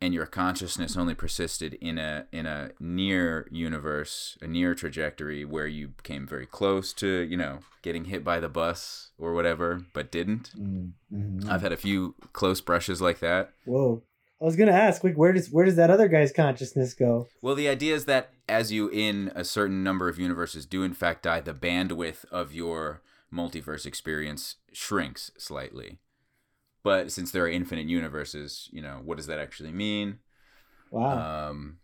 and 0.00 0.14
your 0.14 0.24
consciousness 0.24 0.96
only 0.96 1.14
persisted 1.14 1.74
in 1.74 1.98
a 1.98 2.24
in 2.32 2.46
a 2.46 2.70
near 2.80 3.48
universe, 3.50 4.38
a 4.40 4.46
near 4.46 4.74
trajectory 4.74 5.44
where 5.44 5.66
you 5.66 5.92
came 6.04 6.26
very 6.26 6.46
close 6.46 6.94
to, 6.94 7.20
you 7.20 7.36
know, 7.36 7.58
getting 7.82 8.06
hit 8.06 8.24
by 8.24 8.40
the 8.40 8.48
bus 8.48 9.10
or 9.18 9.34
whatever, 9.34 9.84
but 9.92 10.10
didn't. 10.10 10.52
Mm, 10.58 10.92
mm-hmm. 11.12 11.50
I've 11.50 11.60
had 11.60 11.72
a 11.72 11.76
few 11.76 12.14
close 12.32 12.62
brushes 12.62 13.02
like 13.02 13.18
that. 13.18 13.50
Whoa. 13.66 14.02
I 14.40 14.44
was 14.44 14.56
gonna 14.56 14.72
ask, 14.72 15.04
like, 15.04 15.16
where 15.16 15.32
does 15.32 15.50
where 15.50 15.66
does 15.66 15.76
that 15.76 15.90
other 15.90 16.08
guy's 16.08 16.32
consciousness 16.32 16.94
go? 16.94 17.28
Well, 17.42 17.54
the 17.54 17.68
idea 17.68 17.94
is 17.94 18.06
that 18.06 18.32
as 18.48 18.72
you 18.72 18.88
in 18.88 19.30
a 19.34 19.44
certain 19.44 19.84
number 19.84 20.08
of 20.08 20.18
universes 20.18 20.64
do 20.64 20.82
in 20.82 20.94
fact 20.94 21.24
die, 21.24 21.40
the 21.40 21.52
bandwidth 21.52 22.24
of 22.26 22.52
your 22.54 23.02
multiverse 23.32 23.84
experience 23.84 24.56
shrinks 24.72 25.30
slightly. 25.38 25.98
But 26.82 27.12
since 27.12 27.30
there 27.30 27.44
are 27.44 27.48
infinite 27.48 27.86
universes, 27.86 28.68
you 28.72 28.80
know, 28.80 29.02
what 29.04 29.18
does 29.18 29.26
that 29.26 29.38
actually 29.38 29.72
mean? 29.72 30.20
Wow. 30.90 31.50
Um, 31.50 31.78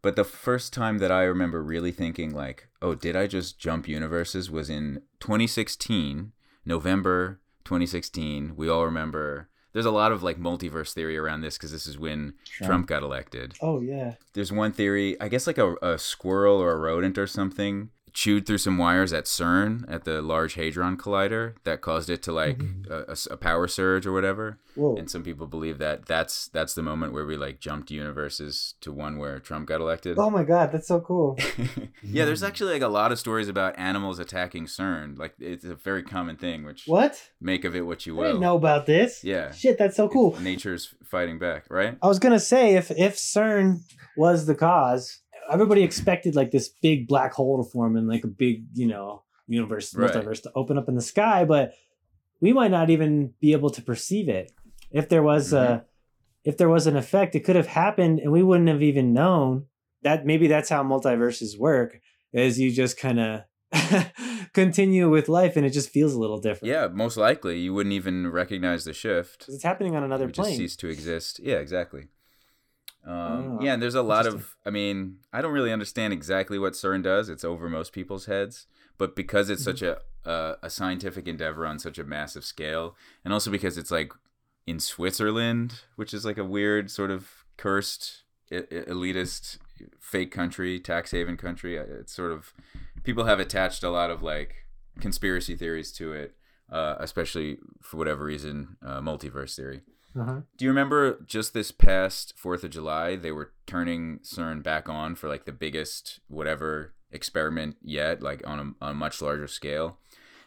but 0.00 0.16
the 0.16 0.24
first 0.24 0.72
time 0.72 0.98
that 0.98 1.12
I 1.12 1.24
remember 1.24 1.62
really 1.62 1.92
thinking 1.92 2.34
like, 2.34 2.68
"Oh, 2.80 2.94
did 2.94 3.14
I 3.14 3.26
just 3.26 3.58
jump 3.58 3.86
universes?" 3.86 4.50
was 4.50 4.70
in 4.70 5.02
2016, 5.20 6.32
November 6.64 7.40
2016. 7.64 8.56
We 8.56 8.68
all 8.68 8.86
remember. 8.86 9.48
There's 9.72 9.86
a 9.86 9.90
lot 9.90 10.12
of 10.12 10.22
like 10.22 10.38
multiverse 10.38 10.92
theory 10.92 11.16
around 11.16 11.42
this 11.42 11.56
because 11.56 11.72
this 11.72 11.86
is 11.86 11.98
when 11.98 12.34
Trump 12.44 12.86
got 12.86 13.02
elected 13.02 13.54
oh 13.60 13.80
yeah. 13.80 14.14
there's 14.34 14.52
one 14.52 14.72
theory 14.72 15.18
i 15.20 15.28
guess 15.28 15.46
like 15.46 15.58
a, 15.58 15.74
a 15.82 15.98
squirrel 15.98 16.56
or 16.56 16.72
a 16.72 16.76
rodent 16.78 17.16
or 17.18 17.26
something 17.26 17.90
chewed 18.12 18.46
through 18.46 18.58
some 18.58 18.78
wires 18.78 19.12
at 19.12 19.24
CERN 19.24 19.84
at 19.88 20.04
the 20.04 20.22
Large 20.22 20.54
Hadron 20.54 20.96
Collider 20.96 21.54
that 21.64 21.80
caused 21.80 22.10
it 22.10 22.22
to 22.24 22.32
like 22.32 22.58
mm-hmm. 22.58 23.32
a 23.32 23.36
power 23.36 23.68
surge 23.68 24.06
or 24.06 24.12
whatever. 24.12 24.58
Whoa. 24.74 24.96
And 24.96 25.10
some 25.10 25.22
people 25.22 25.46
believe 25.46 25.78
that 25.78 26.06
that's 26.06 26.48
that's 26.48 26.74
the 26.74 26.82
moment 26.82 27.12
where 27.12 27.26
we 27.26 27.36
like 27.36 27.60
jumped 27.60 27.90
universes 27.90 28.74
to 28.80 28.92
one 28.92 29.18
where 29.18 29.38
Trump 29.38 29.66
got 29.66 29.80
elected. 29.80 30.18
Oh 30.18 30.30
my 30.30 30.44
god, 30.44 30.72
that's 30.72 30.88
so 30.88 31.00
cool. 31.00 31.38
yeah, 32.02 32.24
there's 32.24 32.42
actually 32.42 32.74
like 32.74 32.82
a 32.82 32.88
lot 32.88 33.12
of 33.12 33.18
stories 33.18 33.48
about 33.48 33.78
animals 33.78 34.18
attacking 34.18 34.66
CERN. 34.66 35.18
Like 35.18 35.34
it's 35.38 35.64
a 35.64 35.74
very 35.74 36.02
common 36.02 36.36
thing, 36.36 36.64
which 36.64 36.84
What? 36.86 37.30
make 37.40 37.64
of 37.64 37.74
it 37.74 37.82
what 37.82 38.06
you 38.06 38.14
will. 38.14 38.24
I 38.24 38.26
didn't 38.28 38.40
know 38.40 38.56
about 38.56 38.86
this. 38.86 39.24
Yeah. 39.24 39.50
Shit, 39.52 39.78
that's 39.78 39.96
so 39.96 40.08
cool. 40.08 40.38
Nature's 40.40 40.94
fighting 41.04 41.38
back, 41.38 41.64
right? 41.68 41.96
I 42.02 42.06
was 42.06 42.18
gonna 42.18 42.40
say 42.40 42.74
if 42.76 42.90
if 42.92 43.16
CERN 43.16 43.80
was 44.16 44.46
the 44.46 44.54
cause, 44.54 45.20
everybody 45.50 45.82
expected 45.82 46.34
like 46.34 46.50
this 46.50 46.68
big 46.68 47.08
black 47.08 47.32
hole 47.32 47.62
to 47.62 47.68
form 47.70 47.96
and 47.96 48.08
like 48.08 48.24
a 48.24 48.28
big, 48.28 48.64
you 48.74 48.86
know, 48.86 49.22
universe 49.46 49.94
Right. 49.94 50.10
multiverse 50.10 50.42
to 50.42 50.52
open 50.54 50.78
up 50.78 50.88
in 50.88 50.94
the 50.94 51.02
sky, 51.02 51.44
but 51.44 51.74
we 52.40 52.52
might 52.52 52.70
not 52.70 52.90
even 52.90 53.34
be 53.40 53.52
able 53.52 53.70
to 53.70 53.82
perceive 53.82 54.28
it. 54.28 54.52
If 54.90 55.08
there 55.08 55.22
was 55.22 55.52
a 55.52 55.56
mm-hmm. 55.56 55.84
if 56.44 56.56
there 56.56 56.68
was 56.68 56.86
an 56.86 56.96
effect, 56.96 57.34
it 57.34 57.40
could 57.40 57.56
have 57.56 57.66
happened 57.66 58.20
and 58.20 58.32
we 58.32 58.42
wouldn't 58.42 58.68
have 58.68 58.82
even 58.82 59.12
known. 59.12 59.66
That 60.02 60.24
maybe 60.24 60.46
that's 60.46 60.70
how 60.70 60.82
multiverses 60.82 61.58
work, 61.58 62.00
is 62.32 62.58
you 62.58 62.72
just 62.72 62.98
kind 62.98 63.20
of 63.20 63.42
continue 64.54 65.10
with 65.10 65.28
life 65.28 65.56
and 65.56 65.66
it 65.66 65.70
just 65.70 65.90
feels 65.90 66.14
a 66.14 66.18
little 66.18 66.40
different. 66.40 66.72
Yeah, 66.72 66.88
most 66.88 67.16
likely 67.16 67.58
you 67.60 67.74
wouldn't 67.74 67.92
even 67.92 68.28
recognize 68.30 68.84
the 68.84 68.94
shift. 68.94 69.44
it's 69.48 69.62
happening 69.62 69.94
on 69.94 70.02
another 70.02 70.26
would 70.26 70.34
just 70.34 70.46
plane. 70.46 70.56
cease 70.56 70.76
to 70.76 70.88
exist. 70.88 71.38
Yeah, 71.42 71.56
exactly. 71.56 72.06
Um, 73.06 73.58
Oh, 73.58 73.62
yeah, 73.62 73.72
and 73.74 73.82
there's 73.82 73.94
a 73.94 74.02
lot 74.02 74.26
of. 74.26 74.56
I 74.66 74.70
mean, 74.70 75.18
I 75.32 75.40
don't 75.40 75.52
really 75.52 75.72
understand 75.72 76.12
exactly 76.12 76.58
what 76.58 76.74
CERN 76.74 77.02
does. 77.02 77.28
It's 77.28 77.44
over 77.44 77.68
most 77.68 77.92
people's 77.92 78.26
heads, 78.26 78.66
but 78.98 79.16
because 79.16 79.48
it's 79.50 79.62
Mm-hmm. 79.62 79.70
such 79.70 79.82
a 79.82 79.98
a, 80.30 80.56
a 80.64 80.70
scientific 80.70 81.26
endeavor 81.26 81.64
on 81.66 81.78
such 81.78 81.98
a 81.98 82.04
massive 82.04 82.44
scale, 82.44 82.96
and 83.24 83.32
also 83.32 83.50
because 83.50 83.78
it's 83.78 83.90
like 83.90 84.12
in 84.66 84.78
Switzerland, 84.78 85.80
which 85.96 86.12
is 86.12 86.24
like 86.26 86.36
a 86.38 86.44
weird 86.44 86.90
sort 86.90 87.10
of 87.10 87.44
cursed, 87.56 88.24
elitist, 88.50 89.58
fake 89.98 90.30
country, 90.30 90.78
tax 90.78 91.10
haven 91.12 91.36
country. 91.36 91.78
uh, 91.78 91.84
It's 92.00 92.12
sort 92.12 92.32
of 92.32 92.52
people 93.02 93.24
have 93.24 93.40
attached 93.40 93.82
a 93.82 93.90
lot 93.90 94.10
of 94.10 94.22
like 94.22 94.66
conspiracy 95.00 95.56
theories 95.56 95.90
to 95.92 96.12
it, 96.12 96.34
uh, 96.70 96.96
especially 96.98 97.58
for 97.80 97.96
whatever 97.96 98.24
reason, 98.24 98.76
uh, 98.84 99.00
multiverse 99.00 99.56
theory. 99.56 99.80
Uh-huh. 100.18 100.40
Do 100.56 100.64
you 100.64 100.70
remember 100.70 101.20
just 101.24 101.54
this 101.54 101.70
past 101.70 102.34
Fourth 102.36 102.64
of 102.64 102.70
July? 102.70 103.16
They 103.16 103.30
were 103.32 103.52
turning 103.66 104.18
CERN 104.20 104.62
back 104.62 104.88
on 104.88 105.14
for 105.14 105.28
like 105.28 105.44
the 105.44 105.52
biggest 105.52 106.20
whatever 106.26 106.94
experiment 107.12 107.76
yet, 107.82 108.22
like 108.22 108.46
on 108.46 108.58
a, 108.80 108.84
on 108.84 108.90
a 108.92 108.94
much 108.94 109.22
larger 109.22 109.46
scale. 109.46 109.98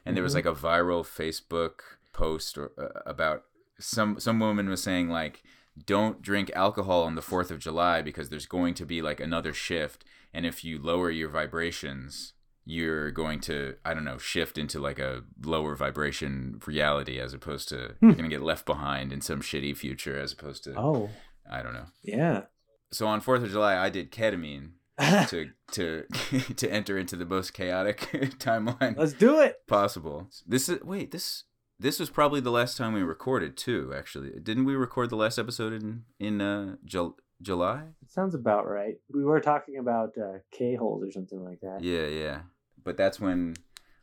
And 0.05 0.15
there 0.17 0.23
was 0.23 0.33
Mhm. 0.33 0.35
like 0.35 0.45
a 0.45 0.53
viral 0.53 1.03
Facebook 1.05 1.79
post 2.11 2.57
or, 2.57 2.71
uh, 2.77 2.99
about 3.05 3.45
some 3.79 4.19
some 4.19 4.39
woman 4.39 4.69
was 4.69 4.83
saying 4.83 5.09
like, 5.09 5.43
"Don't 5.85 6.21
drink 6.21 6.51
alcohol 6.53 7.03
on 7.03 7.15
the 7.15 7.21
Fourth 7.21 7.49
of 7.49 7.59
July 7.59 8.01
because 8.01 8.29
there's 8.29 8.45
going 8.45 8.73
to 8.75 8.85
be 8.85 9.01
like 9.01 9.19
another 9.19 9.53
shift, 9.53 10.03
and 10.33 10.45
if 10.45 10.63
you 10.65 10.77
lower 10.77 11.09
your 11.09 11.29
vibrations." 11.29 12.33
You're 12.65 13.11
going 13.11 13.39
to, 13.41 13.75
I 13.83 13.93
don't 13.93 14.05
know, 14.05 14.17
shift 14.17 14.57
into 14.57 14.79
like 14.79 14.99
a 14.99 15.23
lower 15.43 15.75
vibration 15.75 16.61
reality 16.65 17.19
as 17.19 17.33
opposed 17.33 17.67
to 17.69 17.95
you're 18.01 18.13
going 18.13 18.23
to 18.23 18.29
get 18.29 18.41
left 18.41 18.65
behind 18.65 19.11
in 19.11 19.21
some 19.21 19.41
shitty 19.41 19.75
future 19.75 20.17
as 20.19 20.31
opposed 20.33 20.63
to 20.65 20.73
Oh, 20.77 21.09
I 21.49 21.61
don't 21.61 21.73
know. 21.73 21.87
yeah. 22.03 22.43
So 22.91 23.07
on 23.07 23.21
Fourth 23.21 23.43
of 23.43 23.49
July, 23.51 23.77
I 23.77 23.89
did 23.89 24.11
ketamine 24.11 24.71
to 25.29 25.49
to 25.71 26.03
to 26.55 26.71
enter 26.71 26.97
into 26.97 27.15
the 27.15 27.25
most 27.25 27.53
chaotic 27.53 27.97
timeline 28.39 28.95
Let's 28.97 29.13
do 29.13 29.39
it. 29.39 29.65
possible. 29.67 30.29
This 30.47 30.69
is 30.69 30.81
wait 30.83 31.11
this 31.11 31.43
this 31.79 31.99
was 31.99 32.09
probably 32.11 32.39
the 32.39 32.51
last 32.51 32.77
time 32.77 32.93
we 32.93 33.01
recorded 33.03 33.57
too. 33.57 33.93
Actually, 33.97 34.39
didn't 34.41 34.65
we 34.65 34.75
record 34.75 35.09
the 35.09 35.15
last 35.17 35.37
episode 35.39 35.73
in 35.73 36.03
in 36.19 36.39
uh, 36.39 36.75
Jul- 36.85 37.17
July? 37.41 37.87
It 38.03 38.11
sounds 38.11 38.35
about 38.35 38.67
right. 38.69 38.95
We 39.11 39.25
were 39.25 39.41
talking 39.41 39.79
about 39.79 40.11
uh, 40.17 40.37
K 40.51 40.75
holes 40.75 41.03
or 41.03 41.11
something 41.11 41.43
like 41.43 41.59
that. 41.61 41.79
Yeah, 41.83 42.05
yeah. 42.05 42.41
But 42.83 42.97
that's 42.97 43.19
when 43.19 43.55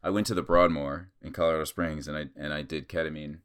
I 0.03 0.11
went 0.11 0.27
to 0.29 0.35
the 0.35 0.43
Broadmoor 0.43 1.09
in 1.23 1.33
Colorado 1.33 1.65
Springs, 1.65 2.09
and 2.09 2.17
I 2.17 2.27
and 2.37 2.53
I 2.53 2.63
did 2.63 2.89
ketamine 2.89 3.39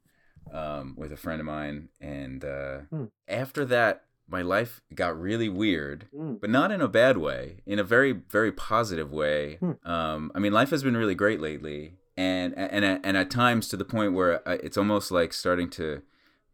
um, 0.52 0.94
with 0.96 1.12
a 1.12 1.16
friend 1.16 1.40
of 1.40 1.46
mine. 1.46 1.88
And 2.00 2.44
uh, 2.44 2.78
Hmm. 2.90 3.04
after 3.28 3.64
that, 3.66 4.04
my 4.28 4.42
life 4.42 4.80
got 4.94 5.20
really 5.20 5.48
weird, 5.48 6.08
Mm. 6.14 6.40
but 6.40 6.50
not 6.50 6.70
in 6.72 6.80
a 6.80 6.88
bad 6.88 7.16
way. 7.18 7.60
In 7.66 7.78
a 7.78 7.84
very 7.84 8.12
very 8.12 8.52
positive 8.52 9.12
way. 9.12 9.56
Hmm. 9.56 9.72
Um, 9.88 10.32
I 10.34 10.38
mean, 10.38 10.52
life 10.52 10.70
has 10.70 10.82
been 10.82 10.96
really 10.96 11.14
great 11.14 11.40
lately, 11.40 11.96
and 12.16 12.56
and 12.56 12.84
and 12.84 13.16
at 13.16 13.30
times 13.30 13.68
to 13.68 13.76
the 13.76 13.84
point 13.84 14.14
where 14.14 14.46
I, 14.48 14.54
it's 14.54 14.76
almost 14.78 15.10
like 15.10 15.32
starting 15.32 15.70
to. 15.70 16.02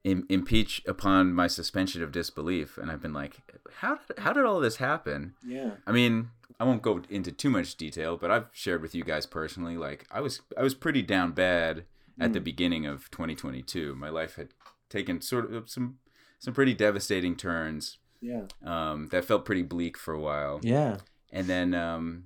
Im- 0.04 0.26
impeach 0.28 0.82
upon 0.84 1.32
my 1.32 1.46
suspension 1.46 2.02
of 2.02 2.10
disbelief, 2.10 2.76
and 2.76 2.90
I've 2.90 3.00
been 3.00 3.12
like, 3.12 3.36
how 3.76 3.94
did, 4.04 4.18
how 4.18 4.32
did 4.32 4.44
all 4.44 4.58
this 4.58 4.78
happen? 4.78 5.34
Yeah. 5.46 5.74
I 5.86 5.92
mean, 5.92 6.30
I 6.60 6.64
won't 6.64 6.82
go 6.82 7.02
into 7.08 7.32
too 7.32 7.50
much 7.50 7.76
detail, 7.76 8.16
but 8.16 8.30
I've 8.30 8.48
shared 8.52 8.82
with 8.82 8.94
you 8.94 9.04
guys 9.04 9.26
personally. 9.26 9.76
Like, 9.76 10.06
I 10.10 10.20
was 10.20 10.40
I 10.56 10.62
was 10.62 10.74
pretty 10.74 11.02
down 11.02 11.32
bad 11.32 11.84
at 12.20 12.32
the 12.32 12.40
beginning 12.40 12.86
of 12.86 13.10
2022. 13.10 13.94
My 13.96 14.08
life 14.10 14.36
had 14.36 14.48
taken 14.88 15.20
sort 15.20 15.52
of 15.52 15.68
some 15.70 15.98
some 16.38 16.54
pretty 16.54 16.74
devastating 16.74 17.36
turns. 17.36 17.98
Yeah. 18.20 18.42
Um, 18.64 19.08
that 19.10 19.24
felt 19.24 19.44
pretty 19.44 19.62
bleak 19.62 19.96
for 19.98 20.14
a 20.14 20.20
while, 20.20 20.60
Yeah. 20.62 20.98
and 21.32 21.48
then 21.48 21.74
um, 21.74 22.24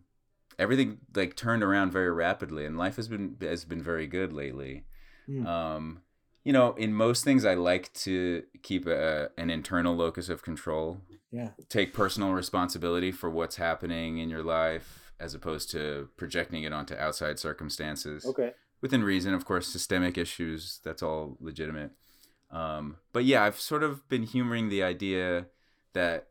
everything 0.59 0.98
like 1.15 1.36
turned 1.36 1.62
around 1.62 1.90
very 1.93 2.11
rapidly, 2.12 2.66
and 2.66 2.77
life 2.77 2.97
has 2.97 3.09
been 3.09 3.36
has 3.40 3.65
been 3.65 3.82
very 3.82 4.07
good 4.07 4.32
lately. 4.32 4.85
Hmm. 5.27 5.47
Um, 5.47 6.03
you 6.44 6.53
know, 6.53 6.74
in 6.74 6.93
most 6.94 7.24
things, 7.24 7.44
I 7.44 7.55
like 7.55 7.93
to 7.94 8.43
keep 8.62 8.86
a, 8.86 9.31
an 9.39 9.51
internal 9.51 9.97
locus 9.97 10.28
of 10.28 10.43
control 10.43 11.01
Yeah. 11.37 11.51
take 11.69 11.93
personal 12.03 12.33
responsibility 12.33 13.13
for 13.13 13.29
what's 13.31 13.57
happening 13.57 14.19
in 14.19 14.29
your 14.35 14.43
life 14.43 15.13
as 15.19 15.35
opposed 15.35 15.71
to 15.73 16.09
projecting 16.17 16.63
it 16.65 16.73
onto 16.73 16.95
outside 17.07 17.39
circumstances 17.39 18.25
Okay. 18.33 18.51
within 18.81 19.03
reason 19.05 19.33
of 19.35 19.45
course 19.45 19.67
systemic 19.77 20.15
issues 20.19 20.81
that's 20.85 21.03
all 21.03 21.37
legitimate 21.41 21.91
um, 22.51 22.97
but 23.13 23.25
yeah 23.25 23.43
i've 23.45 23.61
sort 23.61 23.83
of 23.83 24.09
been 24.09 24.23
humoring 24.35 24.69
the 24.69 24.83
idea 24.83 25.47
that 25.93 26.29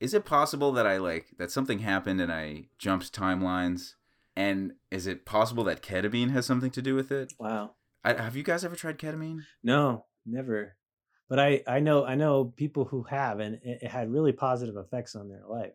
is 0.00 0.12
it 0.14 0.24
possible 0.24 0.70
that 0.72 0.86
i 0.86 0.96
like 0.96 1.26
that 1.38 1.50
something 1.50 1.78
happened 1.80 2.20
and 2.20 2.32
i 2.32 2.64
jumped 2.78 3.12
timelines 3.12 3.94
and 4.36 4.72
is 4.90 5.06
it 5.06 5.24
possible 5.24 5.64
that 5.64 5.82
ketamine 5.82 6.30
has 6.32 6.44
something 6.46 6.70
to 6.70 6.82
do 6.82 6.94
with 6.94 7.10
it 7.12 7.32
Wow. 7.38 7.74
I, 8.04 8.12
have 8.22 8.36
you 8.36 8.42
guys 8.42 8.64
ever 8.64 8.76
tried 8.76 8.98
ketamine 8.98 9.40
No, 9.62 10.04
never. 10.24 10.76
But 11.28 11.38
I 11.38 11.62
I 11.66 11.80
know 11.80 12.04
I 12.04 12.14
know 12.14 12.52
people 12.56 12.84
who 12.84 13.02
have, 13.04 13.40
and 13.40 13.56
it, 13.62 13.82
it 13.82 13.90
had 13.90 14.12
really 14.12 14.32
positive 14.32 14.76
effects 14.76 15.16
on 15.16 15.28
their 15.28 15.44
life, 15.48 15.72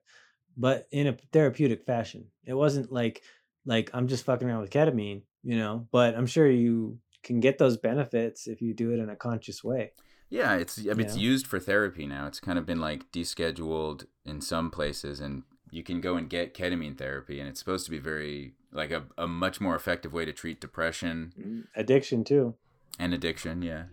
but 0.57 0.88
in 0.91 1.07
a 1.07 1.18
therapeutic 1.32 1.86
fashion. 1.86 2.26
It 2.45 2.53
wasn't 2.53 2.91
like 2.91 3.22
like 3.65 3.90
I'm 3.94 4.07
just 4.07 4.26
fucking 4.26 4.48
around 4.48 4.61
with 4.61 4.72
ketamine, 4.72 5.23
you 5.44 5.57
know. 5.57 5.88
But 5.91 6.15
I'm 6.15 6.28
sure 6.28 6.49
you 6.49 6.99
can 7.23 7.40
get 7.40 7.57
those 7.57 7.78
benefits 7.78 8.48
if 8.48 8.61
you 8.61 8.73
do 8.73 8.91
it 8.91 8.99
in 8.99 9.10
a 9.10 9.15
conscious 9.15 9.64
way. 9.64 9.91
Yeah, 10.30 10.56
it's 10.56 10.80
I 10.80 10.94
mean, 10.94 11.02
it's 11.02 11.18
used 11.18 11.45
for 11.45 11.60
therapy 11.60 12.07
now. 12.07 12.26
It's 12.26 12.40
kind 12.40 12.57
of 12.57 12.65
been 12.65 12.80
like 12.80 13.11
descheduled 13.11 14.06
in 14.26 14.40
some 14.40 14.72
places, 14.72 15.19
and 15.19 15.44
you 15.69 15.84
can 15.84 15.99
go 15.99 16.15
and 16.15 16.30
get 16.30 16.53
ketamine 16.53 16.98
therapy, 16.98 17.40
and 17.40 17.49
it's 17.49 17.60
supposed 17.60 17.86
to 17.86 17.91
be 17.91 17.99
very 17.99 18.53
like 18.72 18.91
a, 18.91 19.03
a 19.18 19.28
much 19.28 19.60
more 19.60 19.76
effective 19.76 20.14
way 20.14 20.23
to 20.23 20.32
treat 20.32 20.61
depression 20.61 21.34
mm, 21.38 21.64
Addiction 21.76 22.23
too. 22.23 22.56
and 22.98 23.14
addiction. 23.14 23.61
Yeah, 23.61 23.86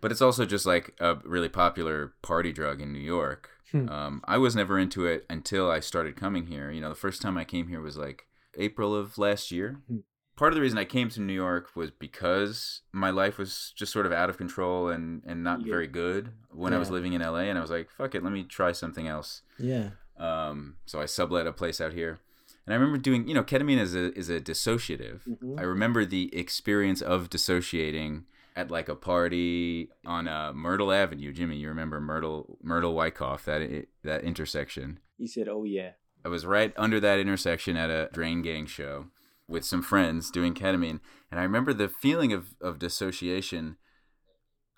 but 0.00 0.10
it's 0.12 0.22
also 0.22 0.44
just 0.46 0.66
like 0.66 0.94
a 1.00 1.16
really 1.24 1.48
popular 1.48 2.12
party 2.22 2.52
drug 2.52 2.80
in 2.80 2.92
New 2.92 2.98
York. 3.00 3.50
Hmm. 3.72 3.88
Um, 3.88 4.20
I 4.24 4.36
was 4.38 4.56
never 4.56 4.78
into 4.78 5.06
it 5.06 5.24
until 5.30 5.70
I 5.70 5.80
started 5.80 6.16
coming 6.16 6.46
here. 6.46 6.70
You 6.70 6.80
know, 6.80 6.88
the 6.88 6.94
first 6.94 7.22
time 7.22 7.36
I 7.38 7.44
came 7.44 7.68
here 7.68 7.80
was 7.80 7.96
like 7.96 8.26
April 8.58 8.94
of 8.94 9.16
last 9.18 9.50
year. 9.50 9.80
Hmm. 9.88 9.98
Part 10.36 10.52
of 10.52 10.54
the 10.56 10.62
reason 10.62 10.78
I 10.78 10.86
came 10.86 11.10
to 11.10 11.20
New 11.20 11.34
York 11.34 11.68
was 11.76 11.90
because 11.90 12.80
my 12.92 13.10
life 13.10 13.36
was 13.36 13.72
just 13.76 13.92
sort 13.92 14.06
of 14.06 14.12
out 14.12 14.30
of 14.30 14.38
control 14.38 14.88
and, 14.88 15.22
and 15.26 15.44
not 15.44 15.60
Yeah. 15.60 15.70
very 15.72 15.86
good 15.86 16.30
when 16.50 16.72
I 16.72 16.78
was 16.78 16.90
living 16.90 17.12
in 17.12 17.20
LA. 17.20 17.40
And 17.50 17.58
I 17.58 17.60
was 17.60 17.70
like, 17.70 17.90
fuck 17.90 18.14
it, 18.14 18.24
let 18.24 18.32
me 18.32 18.44
try 18.44 18.72
something 18.72 19.06
else. 19.06 19.42
Yeah. 19.58 19.90
Um, 20.16 20.76
so 20.86 20.98
I 21.00 21.04
sublet 21.06 21.46
a 21.46 21.52
place 21.52 21.78
out 21.80 21.92
here. 21.92 22.20
And 22.66 22.72
I 22.72 22.76
remember 22.76 22.96
doing, 22.98 23.28
you 23.28 23.34
know, 23.34 23.42
ketamine 23.44 23.78
is 23.78 23.94
a, 23.94 24.16
is 24.18 24.30
a 24.30 24.40
dissociative. 24.40 25.20
Mhm. 25.28 25.58
I 25.60 25.62
remember 25.62 26.06
the 26.06 26.34
experience 26.34 27.02
of 27.02 27.28
dissociating 27.28 28.24
at 28.56 28.70
like 28.70 28.88
a 28.88 28.94
party 28.94 29.88
on 30.04 30.28
uh, 30.28 30.52
Myrtle 30.52 30.92
Avenue. 30.92 31.32
Jimmy, 31.32 31.56
you 31.56 31.68
remember 31.68 32.00
Myrtle 32.00 32.58
Myrtle 32.62 32.94
Wyckoff 32.94 33.44
that 33.44 33.86
that 34.04 34.24
intersection? 34.24 35.00
He 35.16 35.26
said, 35.26 35.48
"Oh 35.48 35.64
yeah." 35.64 35.92
I 36.24 36.28
was 36.28 36.44
right 36.44 36.72
under 36.76 37.00
that 37.00 37.18
intersection 37.18 37.76
at 37.76 37.88
a 37.88 38.10
Drain 38.12 38.42
Gang 38.42 38.66
show 38.66 39.06
with 39.48 39.64
some 39.64 39.82
friends 39.82 40.30
doing 40.30 40.54
ketamine, 40.54 41.00
and 41.30 41.40
I 41.40 41.42
remember 41.42 41.72
the 41.72 41.88
feeling 41.88 42.32
of 42.32 42.54
of 42.60 42.78
dissociation. 42.78 43.76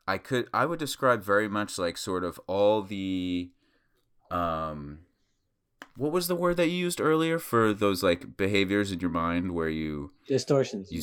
I 0.07 0.19
could 0.19 0.49
I 0.53 0.67
would 0.67 0.79
describe 0.79 1.23
very 1.23 1.49
much 1.49 1.79
like 1.79 1.97
sort 1.97 2.25
of 2.25 2.41
all 2.47 2.83
the 2.83 3.51
um 4.31 5.01
what 5.97 6.13
was 6.13 6.27
the 6.27 6.35
word 6.35 6.57
that 6.57 6.69
you 6.69 6.77
used 6.77 7.01
earlier 7.01 7.39
for 7.39 7.73
those 7.73 8.03
like 8.03 8.37
behaviors 8.37 8.91
in 8.91 9.01
your 9.01 9.11
mind 9.11 9.53
where 9.53 9.69
you 9.69 10.13
Distortions. 10.27 10.91
you 10.91 11.03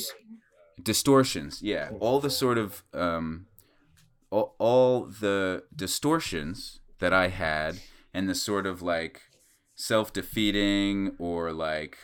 distortions 0.83 1.61
yeah. 1.61 1.89
All 1.99 2.19
the 2.19 2.29
sort 2.29 2.57
of 2.57 2.83
um 2.93 3.47
all, 4.29 4.55
all 4.59 5.05
the 5.05 5.63
distortions 5.75 6.79
that 6.99 7.13
i 7.13 7.27
had 7.29 7.79
and 8.13 8.29
the 8.29 8.35
sort 8.35 8.65
of 8.65 8.81
like 8.81 9.21
self-defeating 9.75 11.15
or 11.19 11.53
like 11.53 11.97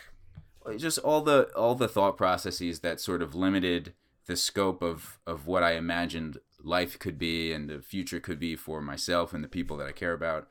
just 0.76 0.98
all 0.98 1.20
the 1.20 1.48
all 1.54 1.74
the 1.74 1.88
thought 1.88 2.16
processes 2.16 2.80
that 2.80 3.00
sort 3.00 3.22
of 3.22 3.34
limited 3.34 3.92
the 4.26 4.36
scope 4.36 4.82
of 4.82 5.18
of 5.26 5.46
what 5.46 5.62
i 5.62 5.72
imagined 5.72 6.38
life 6.62 6.98
could 6.98 7.18
be 7.18 7.52
and 7.52 7.68
the 7.68 7.80
future 7.80 8.18
could 8.18 8.40
be 8.40 8.56
for 8.56 8.80
myself 8.80 9.32
and 9.32 9.44
the 9.44 9.48
people 9.48 9.76
that 9.76 9.86
i 9.86 9.92
care 9.92 10.12
about 10.12 10.48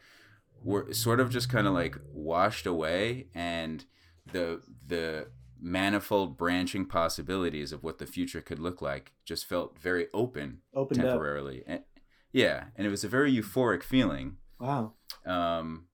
were 0.64 0.94
sort 0.94 1.20
of 1.20 1.30
just 1.30 1.50
kind 1.50 1.68
of 1.68 1.74
like 1.74 1.98
washed 2.14 2.66
away 2.66 3.28
and 3.34 3.86
the 4.32 4.62
the 4.88 5.28
manifold 5.66 6.38
branching 6.38 6.86
possibilities 6.86 7.72
of 7.72 7.84
what 7.84 7.98
the 7.98 8.06
future 8.06 8.40
could 8.40 8.60
look 8.60 8.84
like 8.84 9.14
just 9.26 9.48
felt 9.48 9.80
very 9.80 10.06
open 10.14 10.60
Opened 10.76 11.02
temporarily. 11.02 11.64
And, 11.66 11.82
yeah 12.32 12.66
and 12.76 12.86
it 12.86 12.92
was 12.92 13.04
a 13.04 13.10
very 13.10 13.36
euphoric 13.36 13.82
feeling. 13.82 14.38
Wow. 14.60 14.94
um, 15.26 15.88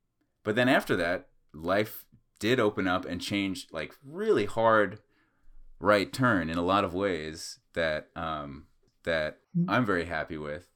but 0.44 0.56
then 0.56 0.68
after 0.68 0.98
that 0.98 1.30
life 1.54 2.06
did 2.40 2.60
open 2.60 2.86
up 2.86 3.06
and 3.06 3.22
change 3.22 3.68
like 3.72 3.96
really 4.06 4.46
hard 4.46 5.00
right 5.80 6.12
turn 6.12 6.50
in 6.50 6.58
a 6.58 6.64
lot 6.64 6.84
of 6.84 6.94
ways 6.94 7.60
that 7.74 8.10
um, 8.16 8.66
that 9.04 9.38
i'm 9.70 9.86
very 9.86 10.06
happy 10.06 10.38
with. 10.38 10.68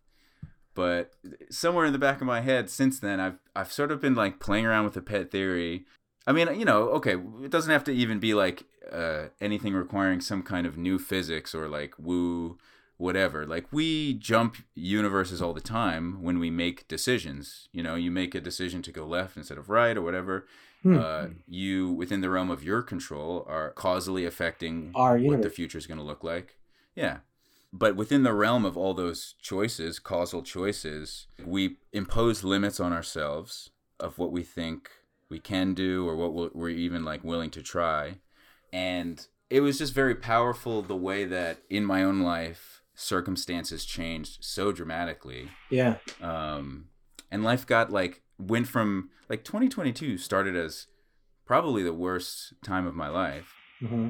But 0.74 1.12
somewhere 1.50 1.86
in 1.86 1.94
the 1.94 2.00
back 2.00 2.22
of 2.22 2.28
my 2.28 2.42
head 2.42 2.70
since 2.70 3.00
then 3.00 3.20
i've 3.20 3.40
i've 3.56 3.74
sort 3.74 3.92
of 3.92 4.00
been 4.00 4.16
like 4.16 4.40
playing 4.40 4.66
around 4.66 4.86
with 4.86 4.94
the 4.94 5.02
pet 5.02 5.32
theory 5.32 5.86
i 6.27 6.31
mean 6.31 6.47
you 6.57 6.65
know 6.65 6.89
okay 6.89 7.15
it 7.43 7.52
doesn't 7.52 7.72
have 7.72 7.84
to 7.84 7.91
even 7.91 8.19
be 8.19 8.34
like 8.34 8.64
uh, 8.91 9.30
anything 9.41 9.73
requiring 9.73 10.22
some 10.22 10.43
kind 10.43 10.68
of 10.68 10.77
new 10.77 10.99
physics 10.99 11.56
or 11.56 11.68
like 11.68 11.93
woo 11.97 12.57
whatever. 12.97 13.45
Like 13.45 13.72
we 13.72 14.14
jump 14.14 14.57
universes 14.73 15.41
all 15.41 15.53
the 15.53 15.61
time 15.61 16.22
when 16.22 16.39
we 16.39 16.49
make 16.49 16.88
decisions. 16.88 17.68
You 17.72 17.84
know 17.84 17.95
you 17.95 18.11
make 18.11 18.35
a 18.35 18.41
decision 18.41 18.81
to 18.84 18.91
go 18.91 19.06
left 19.06 19.38
instead 19.38 19.57
of 19.57 19.69
right 19.69 19.97
or 19.97 20.02
whatever. 20.02 20.47
Hmm. 20.84 20.99
uh, 20.99 21.26
you 21.47 21.91
within 21.91 22.22
the 22.22 22.30
realm 22.30 22.52
of 22.52 22.64
your 22.64 22.84
control 22.84 23.43
are 23.49 23.72
causally 23.72 24.23
affecting 24.23 24.91
Our 24.93 25.18
what 25.18 25.41
the 25.41 25.49
future 25.49 25.80
is 25.80 25.88
going 25.88 25.97
to 25.97 26.03
look 26.03 26.23
like. 26.23 26.57
Yeah. 26.95 27.19
But 27.73 27.95
within 27.95 28.23
the 28.23 28.34
realm 28.34 28.65
of 28.65 28.77
all 28.77 28.93
those 28.93 29.34
choices 29.41 29.99
causal 29.99 30.43
choices 30.43 31.27
we 31.43 31.77
impose 31.91 32.43
limits 32.43 32.80
on 32.80 32.93
ourselves 32.93 33.72
of 33.99 34.18
what 34.19 34.31
we 34.31 34.43
think 34.43 34.89
we 35.30 35.39
can 35.39 35.73
do 35.73 36.07
or 36.07 36.15
what 36.15 36.56
we're 36.56 36.69
even 36.69 37.03
like 37.03 37.23
willing 37.23 37.49
to 37.52 37.61
try. 37.64 38.19
And 38.72 39.26
it 39.49 39.61
was 39.61 39.77
just 39.80 39.93
very 39.93 40.15
powerful 40.15 40.81
the 40.81 40.95
way 40.95 41.26
that 41.26 41.60
in 41.69 41.85
my 41.85 42.03
own 42.03 42.22
life 42.22 42.81
circumstances 42.95 43.85
changed 43.85 44.43
so 44.43 44.72
dramatically. 44.72 45.49
Yeah. 45.69 45.97
um, 46.22 46.89
and 47.31 47.43
life 47.43 47.65
got 47.65 47.91
like 47.91 48.22
went 48.38 48.68
from 48.68 49.10
like 49.30 49.43
2022 49.43 50.18
started 50.18 50.56
as 50.56 50.88
probably 51.45 51.84
the 51.84 51.93
worst 51.93 52.53
time 52.64 52.85
of 52.85 52.95
my 52.95 53.07
life. 53.07 53.53
Hmm 53.80 54.10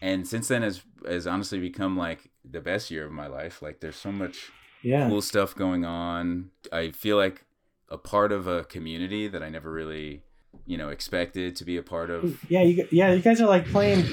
and 0.00 0.26
since 0.26 0.48
then 0.48 0.62
has 0.62 0.82
has 1.06 1.28
honestly 1.28 1.60
become 1.60 1.96
like 1.96 2.28
the 2.44 2.60
best 2.60 2.90
year 2.90 3.04
of 3.06 3.12
my 3.12 3.28
life. 3.28 3.62
Like 3.62 3.78
there's 3.80 3.94
so 3.96 4.10
much 4.10 4.50
Yeah. 4.82 5.08
cool 5.08 5.22
stuff 5.22 5.54
going 5.54 5.84
on. 5.84 6.50
I 6.72 6.90
feel 6.90 7.16
like 7.16 7.44
a 7.88 7.98
part 7.98 8.32
of 8.32 8.46
a 8.46 8.64
community 8.64 9.28
that 9.28 9.42
i 9.42 9.48
never 9.50 9.70
really 9.70 10.22
you 10.66 10.76
know 10.76 10.88
expected 10.88 11.56
to 11.56 11.64
be 11.64 11.76
a 11.76 11.82
part 11.82 12.10
of 12.10 12.38
Yeah, 12.50 12.62
you, 12.62 12.86
yeah, 12.90 13.12
you 13.12 13.20
guys 13.22 13.40
are 13.40 13.46
like 13.48 13.66
playing 13.66 14.04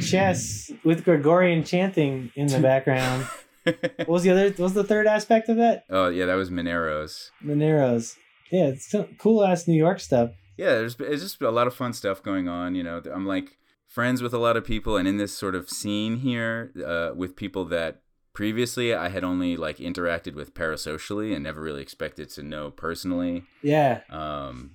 chess 0.00 0.70
with 0.84 1.04
Gregorian 1.04 1.64
chanting 1.64 2.30
in 2.34 2.46
the 2.48 2.60
background. 2.60 3.26
what 3.64 4.08
was 4.08 4.22
the 4.22 4.30
other? 4.30 4.44
What 4.50 4.58
was 4.58 4.74
the 4.74 4.84
third 4.84 5.06
aspect 5.06 5.48
of 5.48 5.56
that? 5.56 5.84
oh 5.90 6.08
yeah 6.08 6.26
that 6.26 6.34
was 6.34 6.50
mineros 6.50 7.30
Moneros. 7.44 8.16
Yeah, 8.52 8.66
it's 8.66 8.94
cool 9.18 9.44
ass 9.44 9.66
New 9.66 9.76
York 9.76 9.98
stuff. 10.00 10.30
yeah 10.56 10.70
there's 10.74 10.96
it's 11.00 11.22
just 11.22 11.42
a 11.42 11.50
lot 11.50 11.66
of 11.66 11.74
fun 11.74 11.92
stuff 11.92 12.22
going 12.22 12.48
on 12.48 12.74
you 12.74 12.82
know 12.82 13.02
i'm 13.12 13.26
like 13.26 13.58
friends 13.88 14.22
with 14.22 14.32
a 14.34 14.38
lot 14.38 14.56
of 14.56 14.64
people 14.64 14.96
and 14.96 15.06
in 15.08 15.16
this 15.16 15.36
sort 15.36 15.54
of 15.54 15.68
scene 15.68 16.18
here 16.18 16.72
uh, 16.86 17.10
with 17.14 17.34
people 17.36 17.64
that 17.64 18.02
previously 18.32 18.94
i 18.94 19.08
had 19.08 19.24
only 19.24 19.56
like 19.56 19.78
interacted 19.78 20.34
with 20.34 20.54
parasocially 20.54 21.34
and 21.34 21.42
never 21.42 21.60
really 21.60 21.82
expected 21.82 22.28
to 22.30 22.42
know 22.42 22.70
personally 22.70 23.42
Yeah, 23.62 24.00
um 24.10 24.72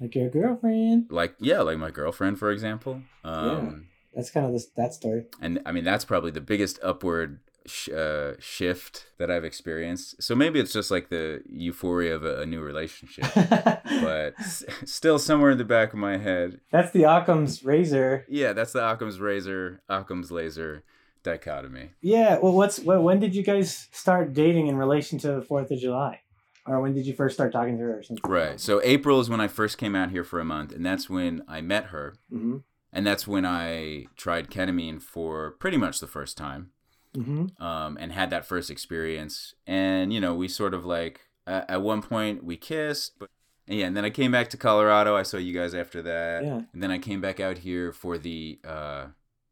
like 0.00 0.14
your 0.14 0.30
girlfriend. 0.30 1.06
like 1.10 1.34
yeah 1.40 1.60
like 1.60 1.78
my 1.78 1.90
girlfriend 1.90 2.38
for 2.38 2.50
example 2.50 3.02
um 3.24 3.86
That's 4.14 4.30
kind 4.30 4.46
of 4.46 4.52
this 4.52 4.66
that 4.76 4.94
story. 4.94 5.26
and 5.40 5.60
i 5.66 5.72
mean 5.72 5.84
that's 5.84 6.04
probably 6.04 6.30
the 6.30 6.40
biggest 6.40 6.78
upward 6.82 7.40
sh- 7.66 7.90
uh, 7.90 8.32
shift 8.38 9.06
that 9.18 9.30
i've 9.30 9.44
experienced 9.44 10.22
so 10.22 10.34
maybe 10.34 10.58
it's 10.58 10.72
just 10.72 10.90
like 10.90 11.10
the 11.10 11.42
euphoria 11.48 12.14
of 12.14 12.24
a, 12.24 12.40
a 12.42 12.46
new 12.46 12.60
relationship 12.60 13.26
but 13.34 14.34
s- 14.38 14.64
still 14.84 15.18
somewhere 15.18 15.50
in 15.50 15.58
the 15.58 15.64
back 15.64 15.92
of 15.92 15.98
my 15.98 16.16
head 16.16 16.60
That's 16.72 16.90
the 16.92 17.04
Occam's 17.04 17.64
razor. 17.64 18.24
yeah 18.28 18.52
that's 18.54 18.72
the 18.72 18.82
occam's 18.82 19.20
razor 19.20 19.82
occam's 19.88 20.30
laser 20.30 20.82
dichotomy 21.22 21.90
Yeah. 22.00 22.38
Well, 22.42 22.54
what's 22.54 22.78
what, 22.80 23.02
when 23.02 23.20
did 23.20 23.34
you 23.34 23.42
guys 23.42 23.88
start 23.92 24.32
dating 24.32 24.68
in 24.68 24.76
relation 24.76 25.18
to 25.18 25.32
the 25.34 25.42
Fourth 25.42 25.70
of 25.70 25.78
July, 25.78 26.20
or 26.66 26.80
when 26.80 26.94
did 26.94 27.06
you 27.06 27.14
first 27.14 27.34
start 27.34 27.52
talking 27.52 27.76
to 27.78 27.82
her 27.84 27.98
or 27.98 28.02
something? 28.02 28.30
right 28.30 28.60
so 28.60 28.80
april 28.84 29.20
is 29.20 29.28
when 29.30 29.40
i 29.40 29.48
first 29.48 29.78
came 29.78 29.94
out 29.96 30.10
here 30.10 30.24
for 30.24 30.40
a 30.40 30.44
month 30.44 30.72
and 30.72 30.84
that's 30.84 31.08
when 31.10 31.42
i 31.48 31.60
met 31.60 31.86
her 31.86 32.14
Mm-hmm. 32.32 32.58
and 32.92 33.06
that's 33.06 33.26
when 33.26 33.44
i 33.46 34.06
tried 34.16 34.50
ketamine 34.50 35.00
for 35.02 35.52
pretty 35.52 35.76
much 35.76 36.00
the 36.00 36.06
first 36.06 36.36
time 36.36 36.70
Mm-hmm. 37.16 37.60
um, 37.60 37.98
and 38.00 38.12
had 38.12 38.30
that 38.30 38.46
first 38.46 38.70
experience. 38.70 39.52
And 39.66 40.12
you 40.12 40.20
know, 40.20 40.32
we 40.32 40.46
sort 40.46 40.74
of 40.74 40.84
like 40.84 41.22
at, 41.44 41.68
at 41.68 41.82
one 41.82 42.02
point 42.02 42.44
we 42.44 42.56
kissed, 42.56 43.18
but 43.18 43.28
and 43.66 43.76
yeah. 43.80 43.86
And 43.86 43.96
then 43.96 44.04
I 44.04 44.10
came 44.10 44.30
back 44.30 44.48
to 44.50 44.56
Colorado. 44.56 45.16
I 45.16 45.24
saw 45.24 45.36
you 45.36 45.52
guys 45.52 45.74
after 45.74 46.02
that. 46.02 46.44
Yeah. 46.44 46.60
And 46.72 46.80
then 46.80 46.92
I 46.92 46.98
came 46.98 47.20
back 47.20 47.40
out 47.40 47.58
here 47.58 47.90
for 47.92 48.16
the 48.16 48.60
uh, 48.64 49.06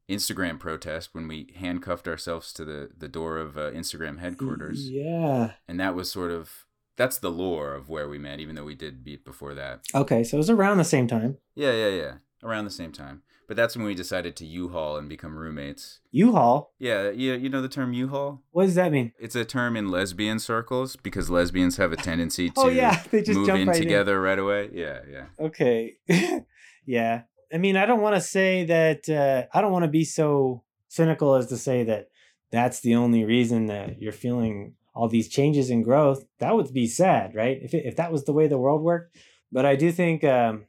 Instagram 0.09 0.61
protest 0.61 1.11
when 1.17 1.27
we 1.27 1.53
handcuffed 1.57 2.07
ourselves 2.07 2.53
to 2.53 2.65
the 2.65 2.91
the 2.97 3.09
door 3.09 3.39
of 3.39 3.59
uh, 3.59 3.73
Instagram 3.73 4.21
headquarters. 4.21 4.89
Yeah. 4.89 5.55
And 5.67 5.81
that 5.81 5.97
was 5.97 6.13
sort 6.13 6.31
of 6.31 6.65
that's 6.99 7.19
the 7.19 7.31
lore 7.31 7.75
of 7.75 7.89
where 7.89 8.09
we 8.09 8.19
met, 8.19 8.41
even 8.41 8.57
though 8.57 8.65
we 8.65 8.75
did 8.75 9.07
meet 9.07 9.25
before 9.25 9.55
that. 9.55 9.81
Okay, 9.95 10.25
so 10.25 10.37
it 10.37 10.39
was 10.39 10.51
around 10.51 10.77
the 10.77 10.85
same 10.85 11.07
time. 11.07 11.39
Yeah, 11.55 11.73
yeah, 11.73 11.89
yeah. 11.89 12.13
Around 12.43 12.65
the 12.65 12.71
same 12.71 12.93
time. 12.93 13.23
But 13.47 13.57
that's 13.57 13.75
when 13.75 13.87
we 13.87 13.95
decided 13.95 14.37
to 14.37 14.45
U-Haul 14.45 14.99
and 14.99 15.09
become 15.09 15.35
roommates. 15.35 16.01
U-Haul. 16.11 16.75
Yeah, 16.79 17.09
you, 17.09 17.33
you 17.33 17.49
know 17.49 17.63
the 17.63 17.69
term 17.69 17.95
U-Haul? 17.95 18.43
What 18.51 18.65
does 18.65 18.75
that 18.75 18.93
mean? 18.93 19.13
It's 19.19 19.35
a 19.35 19.45
term 19.47 19.75
in 19.75 19.91
lesbian 19.91 20.39
circles 20.39 20.97
because 20.97 21.31
lesbians 21.31 21.79
have 21.79 21.91
a 21.91 21.97
tendency 22.11 22.51
to 22.51 22.61
Oh 22.61 22.69
yeah, 22.69 23.03
they 23.11 23.23
just 23.23 23.39
move 23.39 23.47
jump 23.47 23.61
in 23.61 23.69
right 23.69 23.77
together 23.77 24.21
right 24.21 24.39
away. 24.39 24.69
Yeah, 24.75 25.01
yeah. 25.11 25.27
Okay. 25.41 25.97
yeah. 26.87 27.23
I 27.51 27.57
mean, 27.57 27.77
I 27.77 27.87
don't 27.87 28.03
want 28.03 28.17
to 28.17 28.21
say 28.21 28.65
that. 28.65 29.09
Uh, 29.09 29.47
I 29.57 29.63
don't 29.63 29.73
want 29.73 29.85
to 29.85 29.91
be 29.91 30.05
so 30.05 30.65
cynical 30.89 31.35
as 31.37 31.47
to 31.47 31.57
say 31.57 31.85
that 31.85 32.09
that's 32.51 32.81
the 32.81 32.97
only 32.97 33.25
reason 33.25 33.67
that 33.67 34.03
you're 34.03 34.13
feeling 34.13 34.75
all 34.99 35.09
these 35.09 35.29
changes 35.29 35.71
and 35.71 35.85
growth. 35.85 36.25
That 36.41 36.57
would 36.57 36.75
be 36.75 36.89
sad, 36.89 37.33
right? 37.33 37.57
If 37.63 37.73
it, 37.73 37.87
if 37.87 37.95
that 37.97 38.11
was 38.11 38.25
the 38.25 38.33
way 38.33 38.49
the 38.49 38.59
world 38.59 38.83
worked. 38.83 39.17
But 39.53 39.65
I 39.65 39.77
do 39.77 39.93
think 39.93 40.25
um, 40.25 40.65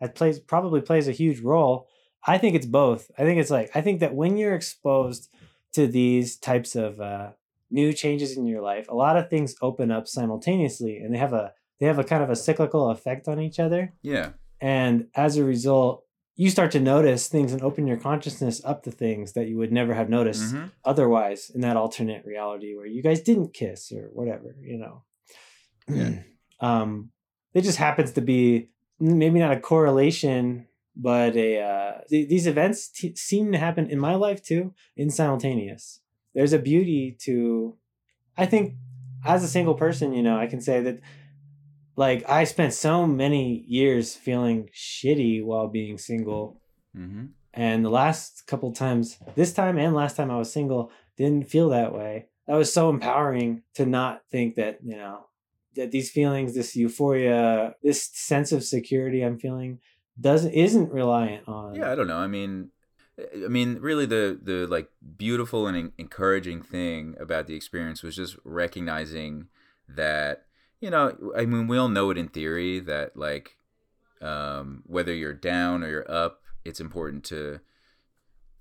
that 0.00 0.16
plays 0.16 0.40
probably 0.40 0.80
plays 0.80 1.06
a 1.06 1.12
huge 1.12 1.40
role. 1.40 1.86
I 2.26 2.36
think 2.36 2.56
it's 2.56 2.66
both. 2.66 3.12
I 3.16 3.22
think 3.22 3.40
it's 3.40 3.52
like 3.52 3.70
I 3.72 3.80
think 3.80 4.00
that 4.00 4.16
when 4.16 4.36
you're 4.36 4.56
exposed 4.56 5.30
to 5.74 5.86
these 5.86 6.36
types 6.36 6.74
of 6.74 7.00
uh, 7.00 7.30
new 7.70 7.92
changes 7.92 8.36
in 8.36 8.44
your 8.44 8.60
life, 8.60 8.88
a 8.88 8.94
lot 8.94 9.16
of 9.16 9.30
things 9.30 9.54
open 9.62 9.92
up 9.92 10.08
simultaneously, 10.08 10.96
and 10.98 11.14
they 11.14 11.18
have 11.18 11.32
a 11.32 11.52
they 11.78 11.86
have 11.86 12.00
a 12.00 12.04
kind 12.04 12.24
of 12.24 12.30
a 12.30 12.36
cyclical 12.36 12.90
effect 12.90 13.28
on 13.28 13.38
each 13.38 13.60
other. 13.60 13.92
Yeah. 14.02 14.30
And 14.60 15.06
as 15.14 15.36
a 15.36 15.44
result, 15.44 16.03
you 16.36 16.50
start 16.50 16.70
to 16.72 16.80
notice 16.80 17.28
things 17.28 17.52
and 17.52 17.62
open 17.62 17.86
your 17.86 17.96
consciousness 17.96 18.60
up 18.64 18.82
to 18.82 18.90
things 18.90 19.32
that 19.34 19.46
you 19.46 19.56
would 19.56 19.70
never 19.72 19.94
have 19.94 20.08
noticed 20.08 20.52
Mhm. 20.54 20.72
otherwise 20.84 21.50
in 21.54 21.60
that 21.60 21.76
alternate 21.76 22.24
reality 22.24 22.74
where 22.74 22.86
you 22.86 23.02
guys 23.02 23.20
didn't 23.20 23.54
kiss 23.54 23.92
or 23.92 24.10
whatever, 24.12 24.56
you 24.60 24.76
know. 24.78 25.02
Yeah. 25.88 26.22
um, 26.60 27.10
it 27.54 27.62
just 27.62 27.78
happens 27.78 28.12
to 28.12 28.20
be 28.20 28.70
maybe 28.98 29.38
not 29.38 29.52
a 29.56 29.60
correlation, 29.60 30.66
but 30.96 31.36
a 31.36 31.60
uh, 31.60 31.92
th- 32.08 32.28
these 32.28 32.46
events 32.48 32.88
t- 32.88 33.14
seem 33.16 33.52
to 33.52 33.58
happen 33.58 33.88
in 33.88 33.98
my 33.98 34.14
life 34.14 34.42
too, 34.42 34.74
in 34.96 35.10
simultaneous. 35.10 36.00
There's 36.34 36.52
a 36.52 36.58
beauty 36.58 37.16
to, 37.20 37.76
I 38.36 38.46
think, 38.46 38.74
as 39.24 39.44
a 39.44 39.48
single 39.48 39.74
person, 39.74 40.12
you 40.12 40.22
know, 40.22 40.36
I 40.36 40.46
can 40.48 40.60
say 40.60 40.80
that 40.82 40.98
like 41.96 42.28
I 42.28 42.44
spent 42.44 42.72
so 42.74 43.06
many 43.06 43.64
years 43.68 44.14
feeling 44.14 44.68
shitty 44.74 45.44
while 45.44 45.68
being 45.68 45.98
single 45.98 46.60
Mm-hmm. 46.96 47.24
and 47.52 47.84
the 47.84 47.90
last 47.90 48.46
couple 48.46 48.70
times 48.72 49.18
this 49.34 49.52
time 49.52 49.78
and 49.78 49.96
last 49.96 50.16
time 50.16 50.30
i 50.30 50.36
was 50.36 50.52
single 50.52 50.92
didn't 51.16 51.50
feel 51.50 51.70
that 51.70 51.92
way 51.92 52.26
that 52.46 52.54
was 52.54 52.72
so 52.72 52.88
empowering 52.88 53.64
to 53.74 53.84
not 53.84 54.20
think 54.30 54.54
that 54.54 54.78
you 54.84 54.94
know 54.94 55.26
that 55.74 55.90
these 55.90 56.08
feelings 56.08 56.54
this 56.54 56.76
euphoria 56.76 57.74
this 57.82 58.08
sense 58.14 58.52
of 58.52 58.62
security 58.62 59.22
i'm 59.22 59.40
feeling 59.40 59.80
doesn't 60.20 60.52
isn't 60.52 60.92
reliant 60.92 61.48
on 61.48 61.74
Yeah, 61.74 61.90
I 61.90 61.96
don't 61.96 62.06
know. 62.06 62.18
I 62.18 62.28
mean, 62.28 62.70
I 63.44 63.48
mean, 63.48 63.78
really, 63.80 64.06
the 64.06 64.38
the 64.40 64.68
like 64.68 64.88
beautiful 65.16 65.66
and 65.66 65.90
encouraging 65.98 66.62
thing 66.62 67.16
about 67.18 67.48
the 67.48 67.56
experience 67.56 68.04
was 68.04 68.14
just 68.14 68.36
recognizing 68.44 69.48
that 69.88 70.43
you 70.84 70.90
know, 70.90 71.32
I 71.34 71.46
mean, 71.46 71.66
we 71.66 71.78
all 71.78 71.88
know 71.88 72.10
it 72.10 72.18
in 72.18 72.28
theory 72.28 72.78
that 72.80 73.16
like 73.16 73.56
um, 74.20 74.82
whether 74.84 75.14
you're 75.14 75.32
down 75.32 75.82
or 75.82 75.88
you're 75.88 76.12
up, 76.12 76.42
it's 76.62 76.78
important 76.78 77.24
to 77.24 77.60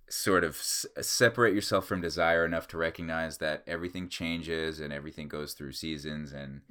sort 0.09 0.45
of 0.45 0.51
s- 0.55 0.85
separate 1.01 1.53
yourself 1.53 1.85
from 1.85 1.99
desire 1.99 2.45
enough 2.45 2.65
to 2.69 2.77
recognize 2.77 3.39
that 3.39 3.61
everything 3.67 4.07
changes 4.07 4.79
and 4.79 4.93
everything 4.93 5.27
goes 5.27 5.51
through 5.51 5.73
seasons 5.73 6.31
and 6.31 6.61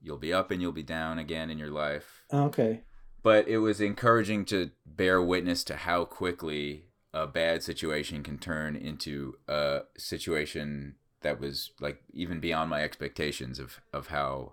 you'll 0.00 0.18
be 0.18 0.32
up 0.32 0.52
and 0.52 0.62
you'll 0.62 0.70
be 0.70 0.84
down 0.84 1.18
again 1.18 1.50
in 1.50 1.58
your 1.58 1.70
life. 1.70 2.22
Okay. 2.32 2.82
But 3.24 3.48
it 3.48 3.58
was 3.58 3.80
encouraging 3.80 4.44
to 4.46 4.70
bear 4.86 5.20
witness 5.20 5.64
to 5.64 5.74
how 5.74 6.04
quickly 6.04 6.84
a 7.12 7.26
bad 7.26 7.64
situation 7.64 8.22
can 8.22 8.38
turn 8.38 8.76
into 8.76 9.34
a 9.48 9.80
situation 9.96 10.94
that 11.22 11.40
was 11.40 11.72
like 11.80 12.04
even 12.12 12.38
beyond 12.38 12.70
my 12.70 12.84
expectations 12.84 13.58
of 13.58 13.80
of 13.92 14.06
how 14.08 14.52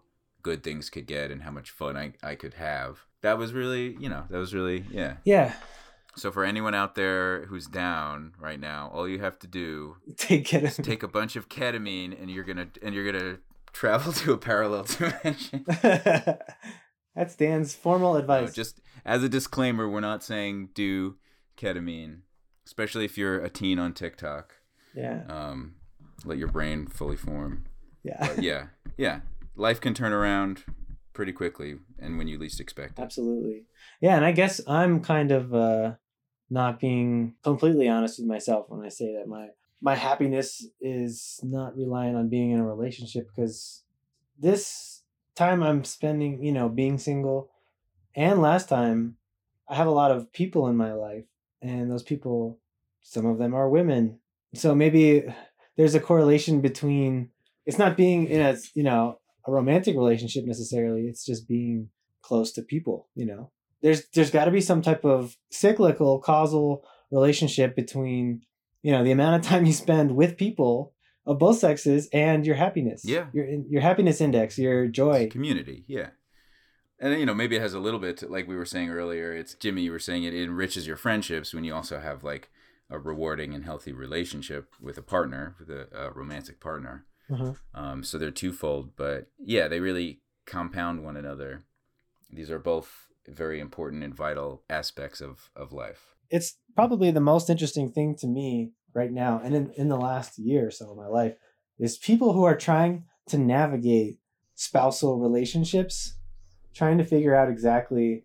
good 0.49 0.63
things 0.63 0.89
could 0.89 1.05
get 1.07 1.31
and 1.31 1.41
how 1.43 1.51
much 1.51 1.69
fun 1.71 1.95
I, 1.97 2.13
I 2.23 2.35
could 2.35 2.55
have. 2.55 2.99
That 3.21 3.37
was 3.37 3.53
really 3.53 3.95
you 3.99 4.09
know 4.09 4.23
that 4.29 4.37
was 4.37 4.53
really 4.53 4.83
yeah. 4.91 5.17
Yeah. 5.25 5.53
So 6.15 6.31
for 6.31 6.43
anyone 6.43 6.73
out 6.75 6.95
there 6.95 7.45
who's 7.45 7.67
down 7.67 8.33
right 8.39 8.59
now 8.59 8.89
all 8.93 9.07
you 9.07 9.19
have 9.19 9.37
to 9.39 9.47
do 9.47 9.95
take 10.17 10.53
it 10.53 10.63
is 10.63 10.77
take 10.77 11.03
a 11.03 11.07
bunch 11.07 11.35
of 11.35 11.47
ketamine 11.49 12.19
and 12.19 12.29
you're 12.31 12.43
gonna 12.43 12.67
and 12.83 12.93
you're 12.95 13.09
gonna 13.11 13.37
travel 13.73 14.11
to 14.13 14.33
a 14.33 14.37
parallel 14.37 14.83
dimension. 14.97 15.65
That's 17.15 17.35
dan's 17.35 17.75
formal 17.75 18.13
No, 18.13 18.19
advice. 18.19 18.53
just 18.53 18.79
as 19.05 19.23
a 19.23 19.29
disclaimer, 19.29 19.89
we're 19.89 19.99
not 19.99 20.23
saying 20.23 20.69
do 20.73 21.17
ketamine, 21.57 22.19
especially 22.65 23.05
if 23.05 23.17
you're 23.17 23.39
a 23.43 23.49
teen 23.49 23.77
on 23.79 23.93
TikTok. 23.93 24.55
yeah. 24.95 25.23
Um, 25.27 25.75
let 26.25 26.37
your 26.37 26.47
brain 26.49 26.87
fully 26.87 27.15
form. 27.17 27.65
yeah. 28.03 28.17
But 28.27 28.43
yeah, 28.43 28.67
yeah, 28.97 29.21
life 29.59 29.79
can 29.81 29.93
turn 29.93 30.13
around 30.13 30.63
pretty 31.13 31.31
quickly, 31.33 31.75
and 31.99 32.17
when 32.17 32.27
you 32.27 32.37
least 32.37 32.59
expect 32.59 32.97
it. 32.97 33.01
absolutely 33.01 33.65
yeah 34.01 34.15
and 34.15 34.25
i 34.25 34.31
guess 34.31 34.61
i'm 34.67 35.01
kind 35.01 35.31
of 35.31 35.53
uh 35.53 35.93
not 36.49 36.79
being 36.79 37.35
completely 37.43 37.87
honest 37.87 38.19
with 38.19 38.27
myself 38.27 38.65
when 38.69 38.85
i 38.85 38.89
say 38.89 39.13
that 39.13 39.27
my 39.27 39.47
my 39.81 39.95
happiness 39.95 40.65
is 40.81 41.39
not 41.43 41.75
reliant 41.75 42.17
on 42.17 42.29
being 42.29 42.51
in 42.51 42.59
a 42.59 42.65
relationship 42.65 43.27
because 43.29 43.83
this 44.39 45.03
time 45.35 45.61
i'm 45.61 45.83
spending 45.83 46.43
you 46.43 46.51
know 46.51 46.69
being 46.69 46.97
single 46.97 47.49
and 48.15 48.41
last 48.41 48.69
time 48.69 49.15
i 49.67 49.75
have 49.75 49.87
a 49.87 49.91
lot 49.91 50.11
of 50.11 50.31
people 50.31 50.67
in 50.67 50.75
my 50.75 50.93
life 50.93 51.25
and 51.61 51.91
those 51.91 52.03
people 52.03 52.59
some 53.01 53.25
of 53.25 53.37
them 53.37 53.53
are 53.53 53.69
women 53.69 54.19
so 54.53 54.73
maybe 54.73 55.23
there's 55.77 55.95
a 55.95 55.99
correlation 55.99 56.61
between 56.61 57.29
it's 57.65 57.77
not 57.77 57.95
being 57.95 58.27
in 58.27 58.41
a 58.41 58.57
you 58.73 58.83
know 58.83 59.19
a 59.49 59.51
romantic 59.59 59.95
relationship 59.95 60.45
necessarily 60.45 61.03
it's 61.07 61.25
just 61.25 61.47
being 61.47 61.89
close 62.21 62.51
to 62.53 62.61
people 62.61 63.07
you 63.15 63.25
know 63.25 63.51
there's 63.81 64.01
there's 64.13 64.31
got 64.31 64.45
to 64.45 64.51
be 64.51 64.61
some 64.61 64.81
type 64.81 65.03
of 65.05 65.35
cyclical 65.51 66.19
causal 66.19 66.83
relationship 67.11 67.75
between 67.75 68.41
you 68.83 68.91
know 68.91 69.03
the 69.03 69.11
amount 69.11 69.35
of 69.37 69.49
time 69.49 69.65
you 69.65 69.73
spend 69.73 70.15
with 70.15 70.37
people 70.37 70.93
of 71.25 71.39
both 71.39 71.57
sexes 71.59 72.07
and 72.13 72.45
your 72.45 72.55
happiness 72.55 73.01
Yeah. 73.05 73.27
your 73.33 73.45
your 73.73 73.81
happiness 73.81 74.21
index 74.21 74.57
your 74.57 74.87
joy 74.87 75.19
It's 75.25 75.33
community, 75.33 75.83
yeah. 75.87 76.09
And 77.01 77.17
you 77.17 77.25
know, 77.25 77.33
maybe 77.33 77.55
it 77.55 77.61
has 77.61 77.73
a 77.73 77.79
little 77.79 77.99
bit, 77.99 78.17
to, 78.17 78.27
like 78.27 78.45
we 78.45 78.57
were 78.57 78.65
saying 78.65 78.89
earlier. 78.89 79.31
It's 79.33 79.53
Jimmy. 79.53 79.83
You 79.83 79.91
were 79.93 79.99
saying 79.99 80.23
it 80.25 80.33
enriches 80.33 80.85
your 80.85 80.97
friendships 80.97 81.53
when 81.53 81.63
you 81.63 81.73
also 81.73 81.97
have 82.01 82.25
like 82.25 82.49
a 82.89 82.99
rewarding 82.99 83.53
and 83.53 83.63
healthy 83.63 83.93
relationship 83.93 84.73
with 84.81 84.97
a 84.97 85.01
partner, 85.01 85.55
with 85.59 85.69
a, 85.69 85.87
a 85.93 86.11
romantic 86.11 86.59
partner. 86.59 87.05
Uh-huh. 87.31 87.53
Um, 87.73 88.03
so 88.03 88.17
they're 88.17 88.31
twofold, 88.31 88.95
but 88.95 89.27
yeah, 89.37 89.67
they 89.67 89.79
really 89.79 90.21
compound 90.45 91.03
one 91.03 91.15
another. 91.17 91.61
These 92.31 92.49
are 92.51 92.59
both 92.59 93.07
very 93.27 93.59
important 93.59 94.03
and 94.03 94.15
vital 94.15 94.63
aspects 94.69 95.21
of, 95.21 95.49
of 95.55 95.71
life. 95.71 96.15
it's 96.31 96.57
probably 96.75 97.11
the 97.11 97.19
most 97.19 97.49
interesting 97.49 97.91
thing 97.91 98.15
to 98.15 98.27
me 98.27 98.71
right 98.93 99.11
now 99.11 99.39
and 99.43 99.53
in, 99.55 99.71
in 99.77 99.89
the 99.89 99.97
last 99.97 100.39
year 100.39 100.67
or 100.67 100.71
so 100.71 100.91
of 100.91 100.97
my 100.97 101.05
life 101.07 101.35
is 101.77 101.97
people 101.97 102.33
who 102.33 102.43
are 102.43 102.55
trying 102.57 103.03
to 103.27 103.37
navigate 103.37 104.17
spousal 104.55 105.19
relationships 105.19 106.15
trying 106.73 106.97
to 106.97 107.03
figure 107.03 107.35
out 107.35 107.49
exactly 107.49 108.23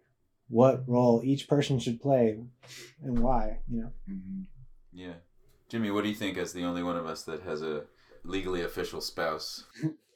what 0.49 0.85
role 0.87 1.21
each 1.25 1.49
person 1.49 1.79
should 1.79 2.01
play 2.01 2.39
and 3.03 3.19
why 3.19 3.59
you 3.69 3.81
know 3.83 3.93
Yeah. 4.93 5.15
Jimmy, 5.69 5.91
what 5.91 6.05
do 6.05 6.11
you 6.11 6.15
think 6.15 6.39
as 6.39 6.53
the 6.53 6.65
only 6.65 6.83
one 6.83 6.97
of 6.97 7.07
us 7.07 7.23
that 7.25 7.43
has 7.43 7.61
a 7.63 7.85
legally 8.25 8.63
official 8.63 9.01
spouse? 9.01 9.65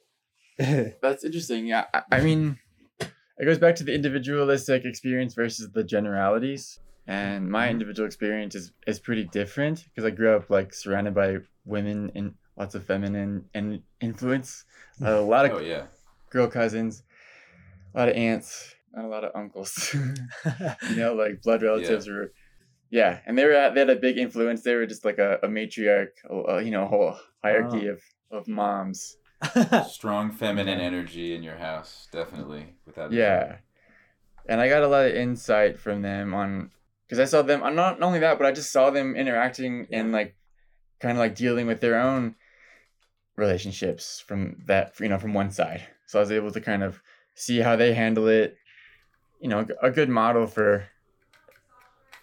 That's 0.57 1.23
interesting. 1.23 1.67
Yeah, 1.67 1.85
I, 1.93 2.03
I 2.11 2.21
mean, 2.21 2.59
it 2.99 3.45
goes 3.45 3.57
back 3.57 3.75
to 3.75 3.83
the 3.83 3.93
individualistic 3.93 4.83
experience 4.85 5.33
versus 5.33 5.71
the 5.71 5.83
generalities. 5.83 6.79
And 7.07 7.49
my 7.49 7.63
mm-hmm. 7.63 7.71
individual 7.71 8.05
experience 8.05 8.53
is, 8.53 8.71
is 8.85 8.99
pretty 8.99 9.23
different 9.23 9.85
because 9.85 10.05
I 10.05 10.11
grew 10.11 10.35
up 10.35 10.49
like 10.49 10.73
surrounded 10.73 11.15
by 11.15 11.37
women 11.65 12.11
and 12.13 12.35
lots 12.57 12.75
of 12.75 12.85
feminine 12.85 13.45
and 13.55 13.81
influence. 14.01 14.65
A 14.99 15.03
mm-hmm. 15.03 15.29
lot 15.29 15.45
of 15.45 15.53
Oh, 15.53 15.59
yeah. 15.59 15.85
girl 16.29 16.47
cousins, 16.47 17.03
a 17.95 17.99
lot 17.99 18.09
of 18.09 18.15
aunts, 18.15 18.75
not 18.93 19.05
a 19.05 19.07
lot 19.07 19.23
of 19.23 19.31
uncles. 19.33 19.89
you 20.89 20.95
know, 20.97 21.13
like 21.13 21.41
blood 21.41 21.63
relatives 21.63 22.07
were. 22.07 22.31
Yeah, 22.91 23.19
and 23.25 23.37
they 23.37 23.45
were 23.45 23.51
at, 23.51 23.75
they 23.75 23.81
had 23.81 23.89
a 23.89 23.95
big 23.95 24.17
influence. 24.17 24.63
They 24.63 24.73
were 24.73 24.87
just 24.87 25.05
like 25.05 25.19
a, 25.19 25.39
a 25.43 25.47
matriarch, 25.47 26.09
a, 26.29 26.61
you 26.61 26.71
know, 26.71 26.83
a 26.83 26.87
whole 26.87 27.15
hierarchy 27.43 27.87
oh. 27.87 27.93
of, 27.93 28.01
of 28.31 28.47
moms. 28.47 29.17
Strong 29.89 30.31
feminine 30.31 30.79
energy 30.79 31.35
in 31.35 31.43
your 31.43 31.55
house, 31.55 32.07
definitely. 32.11 32.73
Without 32.85 33.13
a 33.13 33.15
doubt. 33.15 33.17
Yeah. 33.17 33.55
And 34.47 34.59
I 34.59 34.67
got 34.67 34.83
a 34.83 34.87
lot 34.87 35.05
of 35.05 35.15
insight 35.15 35.79
from 35.79 36.01
them 36.01 36.33
on 36.33 36.71
because 37.05 37.19
I 37.19 37.25
saw 37.25 37.43
them. 37.43 37.63
I'm 37.63 37.75
not, 37.75 37.99
not 37.99 38.07
only 38.07 38.19
that, 38.19 38.37
but 38.37 38.47
I 38.47 38.51
just 38.51 38.71
saw 38.71 38.89
them 38.89 39.15
interacting 39.15 39.87
and 39.91 40.11
like 40.11 40.35
kind 40.99 41.17
of 41.17 41.19
like 41.19 41.35
dealing 41.35 41.67
with 41.67 41.81
their 41.81 41.99
own 41.99 42.35
relationships 43.35 44.23
from 44.25 44.57
that, 44.65 44.99
you 44.99 45.07
know, 45.07 45.19
from 45.19 45.33
one 45.33 45.51
side. 45.51 45.87
So 46.07 46.19
I 46.19 46.21
was 46.21 46.31
able 46.31 46.51
to 46.51 46.61
kind 46.61 46.83
of 46.83 47.01
see 47.35 47.59
how 47.59 47.75
they 47.75 47.93
handle 47.93 48.27
it. 48.27 48.57
You 49.39 49.47
know, 49.47 49.65
a 49.81 49.91
good 49.91 50.09
model 50.09 50.47
for 50.47 50.85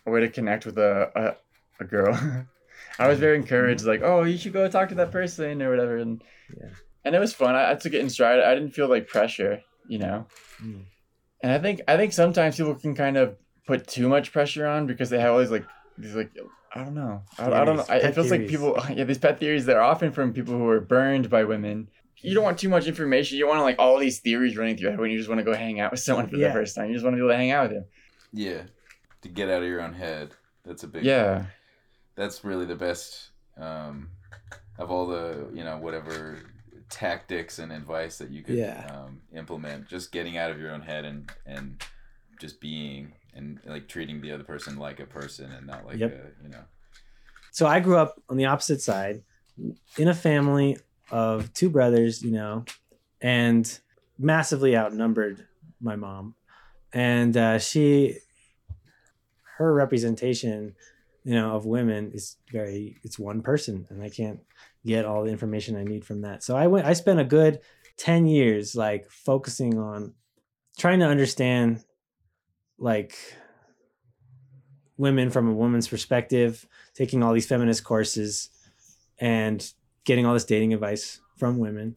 a 0.06 0.10
way 0.10 0.20
to 0.20 0.28
connect 0.28 0.66
with 0.66 0.78
a 0.78 1.10
a, 1.14 1.84
a 1.84 1.86
girl. 1.86 2.14
I 2.98 3.08
was 3.08 3.18
very 3.18 3.36
encouraged, 3.36 3.84
like, 3.84 4.00
oh, 4.02 4.22
you 4.22 4.38
should 4.38 4.52
go 4.54 4.68
talk 4.68 4.88
to 4.90 4.94
that 4.96 5.10
person 5.12 5.60
or 5.62 5.70
whatever, 5.70 5.96
and 5.98 6.22
Yeah. 6.56 6.70
and 7.04 7.14
it 7.14 7.18
was 7.18 7.32
fun. 7.34 7.54
I, 7.54 7.72
I 7.72 7.74
took 7.74 7.92
it 7.92 8.00
in 8.00 8.08
stride. 8.10 8.40
I 8.40 8.54
didn't 8.54 8.70
feel 8.72 8.88
like 8.88 9.08
pressure, 9.08 9.60
you 9.88 9.98
know. 9.98 10.26
Mm. 10.62 10.84
And 11.42 11.52
I 11.52 11.58
think 11.58 11.80
I 11.88 11.96
think 11.96 12.12
sometimes 12.12 12.56
people 12.56 12.74
can 12.74 12.94
kind 12.94 13.16
of 13.16 13.36
put 13.66 13.86
too 13.86 14.08
much 14.08 14.32
pressure 14.32 14.66
on 14.66 14.86
because 14.86 15.10
they 15.10 15.18
have 15.20 15.32
all 15.32 15.40
these 15.40 15.50
like 15.50 15.66
these 15.98 16.14
like 16.14 16.30
I 16.74 16.84
don't 16.84 16.94
know. 16.94 17.22
I, 17.38 17.50
I 17.52 17.64
don't 17.64 17.76
know. 17.76 17.84
I, 17.88 17.96
it 17.96 18.14
feels 18.14 18.30
like 18.30 18.48
people 18.48 18.78
yeah 18.94 19.04
these 19.04 19.18
pet 19.18 19.38
theories 19.40 19.66
that 19.66 19.76
are 19.76 19.82
often 19.82 20.12
from 20.12 20.32
people 20.32 20.54
who 20.54 20.68
are 20.68 20.80
burned 20.80 21.28
by 21.28 21.44
women. 21.44 21.88
You 22.22 22.34
don't 22.34 22.44
want 22.44 22.58
too 22.58 22.70
much 22.70 22.86
information. 22.86 23.36
You 23.36 23.44
don't 23.44 23.50
want 23.50 23.62
like 23.62 23.78
all 23.78 23.98
these 23.98 24.20
theories 24.20 24.56
running 24.56 24.76
through 24.76 24.84
your 24.84 24.90
head 24.92 25.00
when 25.00 25.10
you 25.10 25.18
just 25.18 25.28
want 25.28 25.38
to 25.38 25.44
go 25.44 25.54
hang 25.54 25.80
out 25.80 25.90
with 25.90 26.00
someone 26.00 26.28
for 26.28 26.36
Yeah. 26.36 26.48
the 26.48 26.54
first 26.54 26.74
time. 26.74 26.88
You 26.88 26.94
just 26.94 27.04
want 27.04 27.14
to 27.14 27.18
be 27.18 27.20
able 27.22 27.30
to 27.32 27.36
hang 27.36 27.50
out 27.50 27.68
with 27.68 27.72
them. 27.76 27.84
Yeah. 28.32 28.62
To 29.22 29.28
get 29.28 29.48
out 29.48 29.62
of 29.62 29.68
your 29.68 29.80
own 29.80 29.94
head. 29.94 30.32
That's 30.64 30.82
a 30.82 30.88
big 30.88 31.04
Yeah. 31.04 31.46
That's 32.16 32.44
really 32.44 32.64
the 32.66 32.76
best 32.76 33.30
um, 33.56 34.10
of 34.78 34.90
all 34.90 35.06
the, 35.06 35.48
you 35.52 35.64
know, 35.64 35.78
whatever 35.78 36.38
tactics 36.88 37.58
and 37.58 37.72
advice 37.72 38.18
that 38.18 38.30
you 38.30 38.42
could 38.42 38.56
Yeah. 38.56 38.86
um, 38.92 39.20
implement. 39.34 39.88
Just 39.88 40.12
getting 40.12 40.36
out 40.36 40.50
of 40.50 40.60
your 40.60 40.70
own 40.72 40.82
head 40.82 41.04
and, 41.04 41.30
and 41.46 41.82
just 42.40 42.60
being 42.60 43.12
and 43.34 43.60
like 43.66 43.88
treating 43.88 44.20
the 44.20 44.32
other 44.32 44.44
person 44.44 44.76
like 44.78 45.00
a 45.00 45.06
person 45.06 45.50
and 45.52 45.66
not 45.66 45.84
like 45.86 45.98
Yep. 45.98 46.12
a, 46.12 46.42
you 46.42 46.48
know. 46.48 46.64
so 47.52 47.66
I 47.66 47.80
grew 47.80 47.96
up 47.96 48.20
on 48.28 48.36
the 48.36 48.46
opposite 48.46 48.80
side 48.80 49.22
in 49.98 50.08
a 50.08 50.14
family 50.14 50.78
of 51.10 51.52
two 51.52 51.68
brothers, 51.70 52.22
you 52.22 52.30
know, 52.32 52.64
and 53.20 53.78
massively 54.18 54.76
outnumbered 54.76 55.46
my 55.80 55.96
mom. 55.96 56.34
And 56.92 57.36
uh, 57.36 57.58
she, 57.58 58.18
her 59.58 59.72
representation, 59.72 60.74
you 61.24 61.34
know, 61.34 61.56
of 61.56 61.66
women 61.66 62.12
is 62.12 62.36
very, 62.52 62.98
it's 63.02 63.18
one 63.18 63.42
person, 63.42 63.86
and 63.90 64.02
I 64.02 64.08
can't 64.08 64.40
get 64.84 65.04
all 65.04 65.24
the 65.24 65.30
information 65.30 65.76
I 65.76 65.84
need 65.84 66.04
from 66.04 66.22
that. 66.22 66.42
So 66.42 66.56
I 66.56 66.66
went, 66.66 66.86
I 66.86 66.92
spent 66.92 67.20
a 67.20 67.24
good 67.24 67.60
10 67.96 68.26
years 68.26 68.76
like 68.76 69.10
focusing 69.10 69.78
on 69.78 70.14
trying 70.78 71.00
to 71.00 71.06
understand 71.06 71.82
like 72.78 73.16
women 74.96 75.30
from 75.30 75.48
a 75.48 75.52
woman's 75.52 75.88
perspective 75.88 76.66
taking 76.94 77.22
all 77.22 77.32
these 77.32 77.46
feminist 77.46 77.84
courses 77.84 78.50
and 79.18 79.72
getting 80.04 80.26
all 80.26 80.34
this 80.34 80.44
dating 80.44 80.74
advice 80.74 81.20
from 81.36 81.58
women 81.58 81.94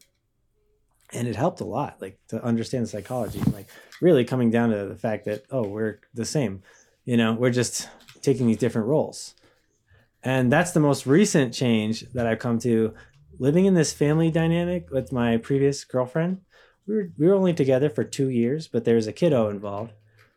and 1.12 1.26
it 1.26 1.36
helped 1.36 1.60
a 1.60 1.64
lot 1.64 2.00
like 2.00 2.18
to 2.28 2.42
understand 2.42 2.84
the 2.84 2.88
psychology 2.88 3.40
like 3.52 3.68
really 4.00 4.24
coming 4.24 4.50
down 4.50 4.70
to 4.70 4.86
the 4.86 4.96
fact 4.96 5.24
that 5.24 5.44
oh 5.50 5.66
we're 5.66 6.00
the 6.14 6.24
same 6.24 6.62
You 7.10 7.16
know, 7.16 7.32
we're 7.32 7.50
just 7.50 7.88
taking 8.22 8.46
these 8.46 8.58
different 8.58 8.86
roles. 8.86 9.34
And 10.22 10.52
that's 10.52 10.70
the 10.70 10.78
most 10.78 11.06
recent 11.06 11.52
change 11.52 12.02
that 12.12 12.24
I've 12.24 12.38
come 12.38 12.60
to 12.60 12.94
living 13.40 13.64
in 13.64 13.74
this 13.74 13.92
family 13.92 14.30
dynamic 14.30 14.90
with 14.92 15.10
my 15.10 15.36
previous 15.38 15.82
girlfriend. 15.82 16.42
We 16.86 16.94
were, 16.94 17.10
we 17.18 17.26
were 17.26 17.34
only 17.34 17.52
together 17.52 17.90
for 17.90 18.04
two 18.04 18.28
years, 18.28 18.68
but 18.68 18.84
there's 18.84 19.08
a 19.08 19.12
kiddo 19.12 19.48
involved. 19.48 19.92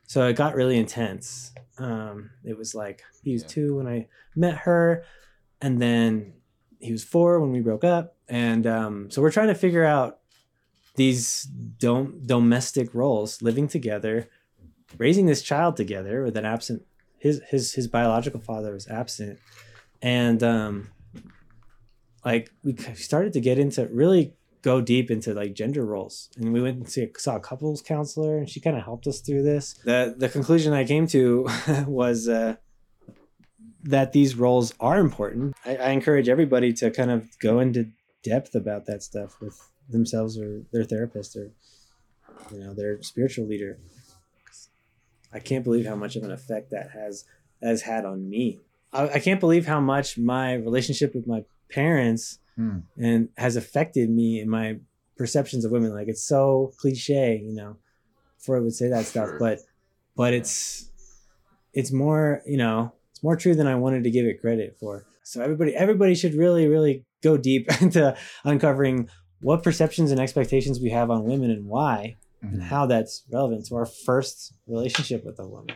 So 0.07 0.25
it 0.25 0.35
got 0.35 0.55
really 0.55 0.79
intense. 0.79 1.51
Um, 1.77 2.31
it 2.43 2.57
was 2.57 2.73
like 2.73 3.03
he 3.23 3.33
was 3.33 3.43
Yeah. 3.43 3.49
two 3.49 3.75
when 3.77 3.87
I 3.87 4.07
met 4.35 4.57
her, 4.65 5.03
and 5.61 5.79
then 5.79 6.33
he 6.79 6.91
was 6.91 7.03
four 7.03 7.39
when 7.39 7.51
we 7.51 7.59
broke 7.59 7.83
up. 7.83 8.15
And 8.27 8.65
um, 8.65 9.11
so 9.11 9.21
we're 9.21 9.29
trying 9.31 9.49
to 9.49 9.53
figure 9.65 9.85
out 9.85 10.21
these 10.95 11.43
dom- 11.43 12.21
domestic 12.25 12.95
roles, 12.95 13.43
living 13.43 13.67
together, 13.67 14.27
raising 14.97 15.25
this 15.25 15.41
child 15.41 15.75
together 15.75 16.23
with 16.23 16.37
an 16.37 16.45
absent 16.45 16.83
his 17.23 17.41
his 17.49 17.73
his 17.73 17.87
biological 17.87 18.41
father 18.41 18.73
was 18.73 18.85
absent, 18.89 19.39
and 20.01 20.43
um, 20.43 20.89
like 22.25 22.51
we 22.63 22.75
started 22.95 23.31
to 23.33 23.39
get 23.39 23.57
into 23.57 23.87
really 23.87 24.33
go 24.61 24.81
deep 24.81 25.09
into 25.09 25.33
like 25.33 25.53
gender 25.53 25.85
roles. 25.85 26.29
And 26.37 26.51
we 26.51 26.61
went 26.61 26.77
and 26.77 26.89
see, 26.89 27.09
saw 27.17 27.35
a 27.37 27.39
couples 27.39 27.81
counselor 27.81 28.37
and 28.37 28.49
she 28.49 28.59
kind 28.59 28.77
of 28.77 28.83
helped 28.83 29.07
us 29.07 29.19
through 29.21 29.43
this. 29.43 29.73
The 29.85 30.15
the 30.17 30.29
conclusion 30.29 30.73
i 30.73 30.83
came 30.83 31.07
to 31.07 31.47
was 31.87 32.27
uh, 32.27 32.55
that 33.83 34.11
these 34.11 34.35
roles 34.35 34.73
are 34.81 34.99
important. 34.99 35.55
I, 35.65 35.77
I 35.77 35.89
encourage 35.91 36.27
everybody 36.27 36.73
to 36.73 36.91
kind 36.91 37.11
of 37.11 37.27
go 37.39 37.59
into 37.59 37.89
depth 38.21 38.53
about 38.53 38.85
that 38.87 39.01
stuff 39.01 39.39
with 39.39 39.57
themselves 39.89 40.37
or 40.37 40.63
their 40.73 40.83
therapist 40.83 41.37
or 41.37 41.51
you 42.51 42.59
know 42.59 42.73
their 42.73 43.01
spiritual 43.01 43.47
leader 43.47 43.79
i 45.33 45.39
can't 45.39 45.63
believe 45.63 45.85
how 45.85 45.95
much 45.95 46.15
of 46.15 46.23
an 46.23 46.31
effect 46.31 46.71
that 46.71 46.91
has 46.91 47.25
has 47.61 47.81
had 47.81 48.05
on 48.05 48.29
me 48.29 48.59
i, 48.91 49.09
I 49.09 49.19
can't 49.19 49.39
believe 49.39 49.65
how 49.65 49.79
much 49.79 50.17
my 50.17 50.53
relationship 50.53 51.13
with 51.15 51.27
my 51.27 51.43
parents 51.69 52.39
Hmm. 52.55 52.79
and 52.99 53.29
has 53.35 53.55
affected 53.55 54.11
me 54.11 54.39
and 54.39 54.47
my 54.47 54.77
perceptions 55.17 55.65
of 55.65 55.71
women 55.71 55.91
like 55.91 56.07
it's 56.07 56.21
so 56.23 56.71
cliche 56.77 57.41
you 57.43 57.51
know 57.55 57.77
Freud 58.37 58.61
would 58.63 58.75
say 58.75 58.89
that 58.89 59.05
stuff 59.05 59.27
Sure. 59.29 59.39
but 59.39 59.59
but 60.15 60.35
it's 60.35 60.87
it's 61.73 61.91
more 61.91 62.43
you 62.45 62.57
know 62.57 62.93
it's 63.09 63.23
more 63.23 63.35
true 63.35 63.55
than 63.55 63.65
i 63.65 63.73
wanted 63.73 64.03
to 64.03 64.11
give 64.11 64.27
it 64.27 64.39
credit 64.39 64.77
for 64.79 65.03
so 65.23 65.41
everybody 65.41 65.73
everybody 65.75 66.13
should 66.13 66.35
really 66.35 66.67
really 66.67 67.03
go 67.23 67.37
deep 67.37 67.65
into 67.81 68.15
uncovering 68.43 69.09
what 69.41 69.63
perceptions 69.63 70.11
and 70.11 70.19
expectations 70.19 70.79
we 70.79 70.91
have 70.91 71.09
on 71.09 71.23
women 71.23 71.49
and 71.49 71.65
why 71.65 72.15
and 72.51 72.61
how 72.61 72.85
that's 72.85 73.23
relevant 73.31 73.65
to 73.65 73.75
our 73.75 73.85
first 73.85 74.53
relationship 74.67 75.23
with 75.25 75.39
a 75.39 75.47
woman 75.47 75.75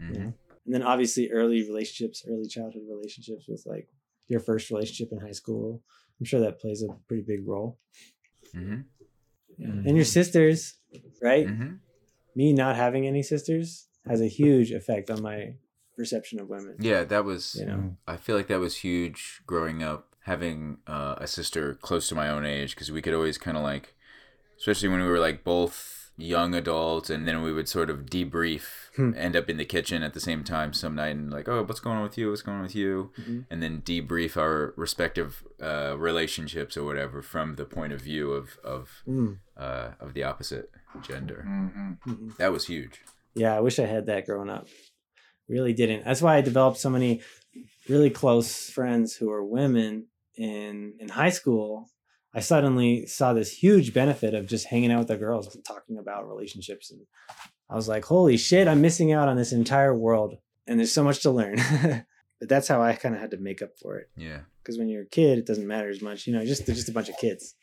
Mhm. 0.00 0.14
you 0.14 0.18
know? 0.20 0.34
and 0.64 0.74
then 0.74 0.82
obviously 0.82 1.30
early 1.30 1.62
relationships 1.62 2.24
early 2.28 2.46
childhood 2.48 2.82
relationships 2.88 3.44
with 3.48 3.62
like 3.66 3.88
your 4.28 4.40
first 4.40 4.70
relationship 4.70 5.08
in 5.12 5.18
high 5.26 5.32
school 5.42 5.82
i'm 6.18 6.24
sure 6.26 6.40
that 6.40 6.58
plays 6.60 6.82
a 6.82 6.88
pretty 7.06 7.22
big 7.22 7.46
role 7.46 7.78
Mhm. 8.54 8.84
and 9.58 9.96
your 9.96 10.04
sisters 10.04 10.78
right 11.22 11.46
Mhm. 11.46 11.78
me 12.34 12.52
not 12.52 12.76
having 12.76 13.06
any 13.06 13.22
sisters 13.22 13.88
has 14.06 14.20
a 14.20 14.26
huge 14.28 14.70
effect 14.72 15.10
on 15.10 15.20
my 15.22 15.54
perception 15.96 16.40
of 16.40 16.48
women 16.48 16.76
Yeah, 16.80 17.02
that 17.04 17.24
was. 17.24 17.56
you 17.58 17.66
know 17.66 17.96
I 18.06 18.16
feel 18.16 18.36
like 18.36 18.46
that 18.48 18.60
was 18.60 18.76
huge 18.76 19.42
growing 19.46 19.82
up, 19.82 20.14
having 20.20 20.78
uh, 20.86 21.16
a 21.18 21.26
sister 21.26 21.74
close 21.74 22.08
to 22.08 22.14
my 22.14 22.28
own 22.30 22.44
age, 22.46 22.74
because 22.74 22.92
we 22.92 23.02
could 23.02 23.14
always 23.14 23.36
kind 23.36 23.56
of 23.56 23.62
like, 23.64 23.96
especially 24.58 24.88
when 24.88 25.00
we 25.02 25.08
were 25.08 25.18
like 25.20 25.44
both 25.44 26.10
young 26.16 26.52
adults, 26.54 27.10
and 27.10 27.28
then 27.28 27.42
we 27.42 27.52
would 27.52 27.68
sort 27.68 27.88
of 27.90 28.06
debrief, 28.06 28.64
Hmm. 28.96 29.12
end 29.16 29.36
up 29.36 29.48
in 29.48 29.58
the 29.58 29.64
kitchen 29.64 30.02
at 30.02 30.12
the 30.14 30.18
same 30.20 30.42
time 30.42 30.72
some 30.72 30.96
night, 30.96 31.14
and 31.14 31.30
like, 31.30 31.48
oh, 31.48 31.62
what's 31.62 31.78
going 31.78 31.96
on 31.98 32.02
with 32.02 32.18
you? 32.18 32.30
What's 32.30 32.42
going 32.42 32.56
on 32.56 32.64
with 32.64 32.74
you? 32.74 33.12
Mhm. 33.20 33.46
And 33.48 33.62
then 33.62 33.80
debrief 33.82 34.36
our 34.36 34.74
respective 34.76 35.44
uh, 35.62 35.94
relationships 35.96 36.76
or 36.76 36.82
whatever 36.84 37.22
from 37.22 37.54
the 37.54 37.64
point 37.64 37.92
of 37.92 38.00
view 38.00 38.32
of 38.32 38.58
of 38.64 39.02
Mm, 39.06 39.38
uh, 39.56 39.90
of 40.00 40.14
the 40.14 40.24
opposite 40.24 40.70
gender. 41.02 41.44
Mhm. 41.46 41.98
mhm. 42.04 42.36
That 42.38 42.50
was 42.52 42.66
huge. 42.66 43.02
yeah 43.34 43.54
i 43.54 43.60
wish 43.60 43.78
i 43.78 43.86
had 43.86 44.06
that 44.06 44.26
growing 44.26 44.50
up 44.50 44.66
really 45.48 45.72
didn't 45.72 46.04
that's 46.04 46.22
why 46.22 46.34
i 46.36 46.40
developed 46.40 46.78
so 46.78 46.90
many 46.90 47.20
really 47.88 48.10
close 48.10 48.68
friends 48.70 49.14
who 49.16 49.30
are 49.30 49.44
women 49.44 50.06
in 50.36 50.94
in 50.98 51.08
high 51.10 51.30
school 51.30 51.88
i 52.38 52.40
suddenly 52.40 53.06
saw 53.06 53.32
this 53.32 53.50
huge 53.64 53.92
benefit 53.92 54.32
of 54.34 54.46
just 54.46 54.66
hanging 54.72 54.90
out 54.92 54.98
with 55.00 55.08
the 55.08 55.16
girls 55.16 55.54
and 55.54 55.64
talking 55.64 55.98
about 55.98 56.28
relationships 56.28 56.90
and 56.92 57.00
i 57.70 57.74
was 57.74 57.88
like 57.88 58.04
holy 58.04 58.36
shit 58.36 58.68
i'm 58.68 58.80
missing 58.80 59.12
out 59.12 59.28
on 59.28 59.36
this 59.36 59.52
entire 59.52 59.94
world 60.06 60.36
and 60.66 60.78
there's 60.78 60.92
so 60.92 61.04
much 61.04 61.20
to 61.22 61.30
learn 61.30 61.56
but 62.40 62.48
that's 62.48 62.68
how 62.68 62.80
i 62.82 62.92
kind 62.94 63.14
of 63.14 63.20
had 63.20 63.30
to 63.32 63.38
make 63.48 63.60
up 63.62 63.72
for 63.82 63.98
it 64.00 64.08
Yeah. 64.16 64.40
because 64.62 64.78
when 64.78 64.88
you're 64.88 65.02
a 65.10 65.14
kid 65.20 65.38
it 65.38 65.46
doesn't 65.46 65.66
matter 65.74 65.88
as 65.90 66.00
much 66.08 66.26
you 66.26 66.32
know 66.34 66.44
just 66.44 66.64
they're 66.66 66.74
just 66.82 66.88
a 66.88 66.92
bunch 66.98 67.08
of 67.08 67.16
kids 67.18 67.54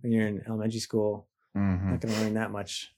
when 0.00 0.12
you're 0.12 0.26
in 0.26 0.42
elementary 0.46 0.80
school 0.80 1.26
Mhm. 1.56 1.90
not 1.90 2.00
going 2.02 2.14
to 2.14 2.20
learn 2.20 2.34
that 2.34 2.50
much 2.50 2.94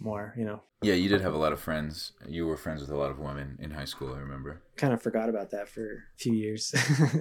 more 0.00 0.34
you 0.38 0.44
know 0.44 0.60
Yeah, 0.82 0.94
you 1.02 1.08
did 1.08 1.20
have 1.22 1.34
a 1.34 1.42
lot 1.44 1.52
of 1.52 1.60
friends. 1.60 2.12
You 2.36 2.46
were 2.48 2.56
friends 2.56 2.80
with 2.82 2.90
a 2.90 2.96
lot 3.02 3.10
of 3.10 3.18
women 3.18 3.58
in 3.64 3.70
high 3.72 3.84
school, 3.92 4.10
I 4.14 4.18
remember. 4.26 4.52
kind 4.76 4.92
of 4.94 5.00
forgot 5.02 5.28
about 5.28 5.50
that 5.50 5.66
for 5.68 5.84
a 6.14 6.18
few 6.22 6.34
years. 6.44 6.62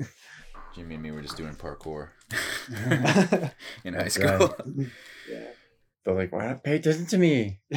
Jimmy 0.78 0.96
and 0.96 1.04
me 1.04 1.12
were 1.12 1.22
just 1.22 1.36
doing 1.38 1.54
parkour 1.56 2.10
in 3.84 3.94
high 3.94 4.04
That's 4.04 4.14
school. 4.16 4.56
They're 6.06 6.16
like, 6.16 6.32
why 6.32 6.46
not 6.48 6.64
pay 6.64 6.76
attention 6.78 7.06
to 7.08 7.18
me? 7.18 7.60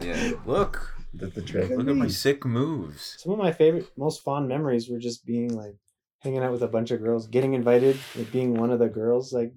yeah. 0.00 0.32
Look, 0.46 0.94
That's 1.12 1.34
the 1.34 1.42
trick. 1.42 1.68
look 1.70 1.86
at 1.88 1.96
my 1.96 2.08
sick 2.08 2.44
moves. 2.46 3.16
Some 3.18 3.32
of 3.32 3.38
my 3.38 3.52
favorite, 3.52 3.86
most 3.98 4.22
fond 4.22 4.48
memories 4.48 4.88
were 4.88 4.98
just 4.98 5.26
being 5.26 5.54
like 5.54 5.74
hanging 6.20 6.42
out 6.42 6.52
with 6.52 6.62
a 6.62 6.68
bunch 6.68 6.90
of 6.92 7.02
girls, 7.02 7.26
getting 7.26 7.52
invited, 7.54 7.98
like 8.16 8.32
being 8.32 8.54
one 8.54 8.70
of 8.70 8.78
the 8.78 8.88
girls. 8.88 9.32
Like, 9.34 9.52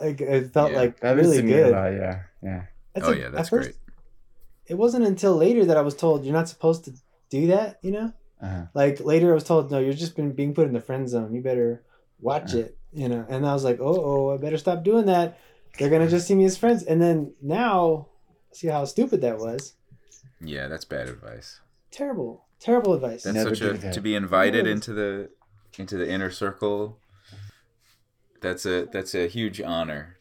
like 0.00 0.20
it 0.20 0.52
felt 0.52 0.72
Yeah, 0.72 0.78
like 0.78 1.00
That 1.00 1.18
is 1.18 1.26
really 1.28 1.42
to 1.42 1.46
good. 1.46 1.72
lot, 1.72 1.92
yeah, 1.92 2.22
yeah. 2.42 2.62
That's 2.94 3.06
oh 3.06 3.10
like- 3.10 3.20
yeah, 3.20 3.26
at 3.26 3.32
that's 3.32 3.48
first, 3.50 3.68
great. 3.68 3.76
It 4.66 4.74
wasn't 4.74 5.04
until 5.06 5.36
later 5.36 5.64
that 5.66 5.76
I 5.76 5.82
was 5.82 5.94
told 5.94 6.24
you're 6.24 6.32
not 6.34 6.48
supposed 6.48 6.84
to 6.86 6.92
do 7.30 7.48
that. 7.48 7.78
You 7.82 7.92
know, 7.92 8.12
Uh-huh. 8.42 8.62
like 8.74 9.00
later 9.00 9.30
I 9.32 9.34
was 9.34 9.44
told 9.44 9.70
no, 9.70 9.78
you're 9.78 9.92
just 9.92 10.16
been 10.16 10.32
being 10.32 10.54
put 10.54 10.66
in 10.66 10.72
the 10.72 10.80
friend 10.80 11.08
zone. 11.08 11.34
You 11.34 11.42
better 11.42 11.82
watch 12.20 12.54
Uh. 12.54 12.58
it. 12.58 12.76
You 12.92 13.08
know, 13.08 13.24
and 13.28 13.46
I 13.46 13.52
was 13.52 13.62
like, 13.62 13.78
oh, 13.80 14.02
oh, 14.04 14.34
I 14.34 14.36
better 14.36 14.58
stop 14.58 14.82
doing 14.82 15.06
that. 15.06 15.38
They're 15.78 15.90
gonna 15.90 16.08
just 16.08 16.26
see 16.26 16.34
me 16.34 16.44
as 16.44 16.56
friends. 16.56 16.82
And 16.82 17.00
then 17.00 17.34
now, 17.40 18.08
see 18.52 18.66
how 18.66 18.84
stupid 18.84 19.20
that 19.20 19.38
was. 19.38 19.74
Yeah, 20.40 20.66
that's 20.66 20.84
bad 20.84 21.06
advice. 21.08 21.60
Terrible, 21.92 22.46
terrible 22.58 22.94
advice. 22.94 23.22
That's 23.22 23.34
Never 23.36 23.54
such 23.54 23.60
a 23.68 23.72
that. 23.78 23.92
to 23.94 24.00
be 24.00 24.16
invited 24.16 24.66
Yes. 24.66 24.72
into 24.74 24.92
the 24.94 25.30
into 25.78 25.96
the 25.96 26.10
inner 26.10 26.30
circle. 26.32 26.98
That's 28.40 28.66
a 28.66 28.86
that's 28.90 29.14
a 29.14 29.28
huge 29.28 29.60
honor. 29.60 30.16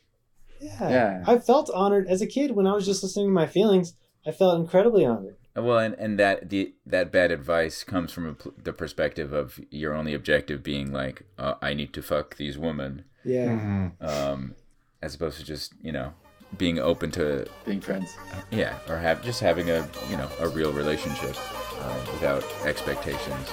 Yeah. 0.61 0.89
Yeah. 0.89 1.23
I 1.25 1.39
felt 1.39 1.71
honored 1.73 2.07
as 2.07 2.21
a 2.21 2.27
kid 2.27 2.51
when 2.51 2.67
I 2.67 2.73
was 2.73 2.85
just 2.85 3.01
listening 3.01 3.27
to 3.27 3.31
my 3.31 3.47
feelings. 3.47 3.95
I 4.27 4.31
felt 4.31 4.59
incredibly 4.59 5.05
honored. 5.05 5.37
Well, 5.55 5.79
and, 5.79 5.93
and 5.95 6.17
that 6.19 6.49
the 6.49 6.73
that 6.85 7.11
bad 7.11 7.31
advice 7.31 7.83
comes 7.83 8.11
from 8.13 8.25
a, 8.27 8.33
pl- 8.33 8.53
the 8.63 8.71
perspective 8.73 9.33
of 9.33 9.59
your 9.71 9.93
only 9.93 10.13
objective 10.13 10.63
being 10.63 10.93
like, 10.93 11.23
uh, 11.37 11.55
I 11.61 11.73
need 11.73 11.91
to 11.93 12.01
fuck 12.01 12.37
these 12.37 12.57
women, 12.57 13.03
Yeah. 13.25 13.47
Mhm. 13.47 13.91
um, 14.01 14.55
as 15.01 15.15
opposed 15.15 15.37
to 15.39 15.45
just 15.45 15.73
you 15.81 15.91
know 15.91 16.13
being 16.57 16.79
open 16.79 17.11
to 17.11 17.45
Being 17.65 17.81
friends. 17.81 18.15
yeah 18.51 18.77
or 18.87 18.97
have 18.97 19.23
just 19.23 19.39
having 19.41 19.69
a 19.69 19.87
you 20.09 20.17
know 20.17 20.29
a 20.39 20.47
real 20.47 20.71
relationship 20.71 21.35
uh, 21.81 21.99
without 22.13 22.43
expectations. 22.65 23.47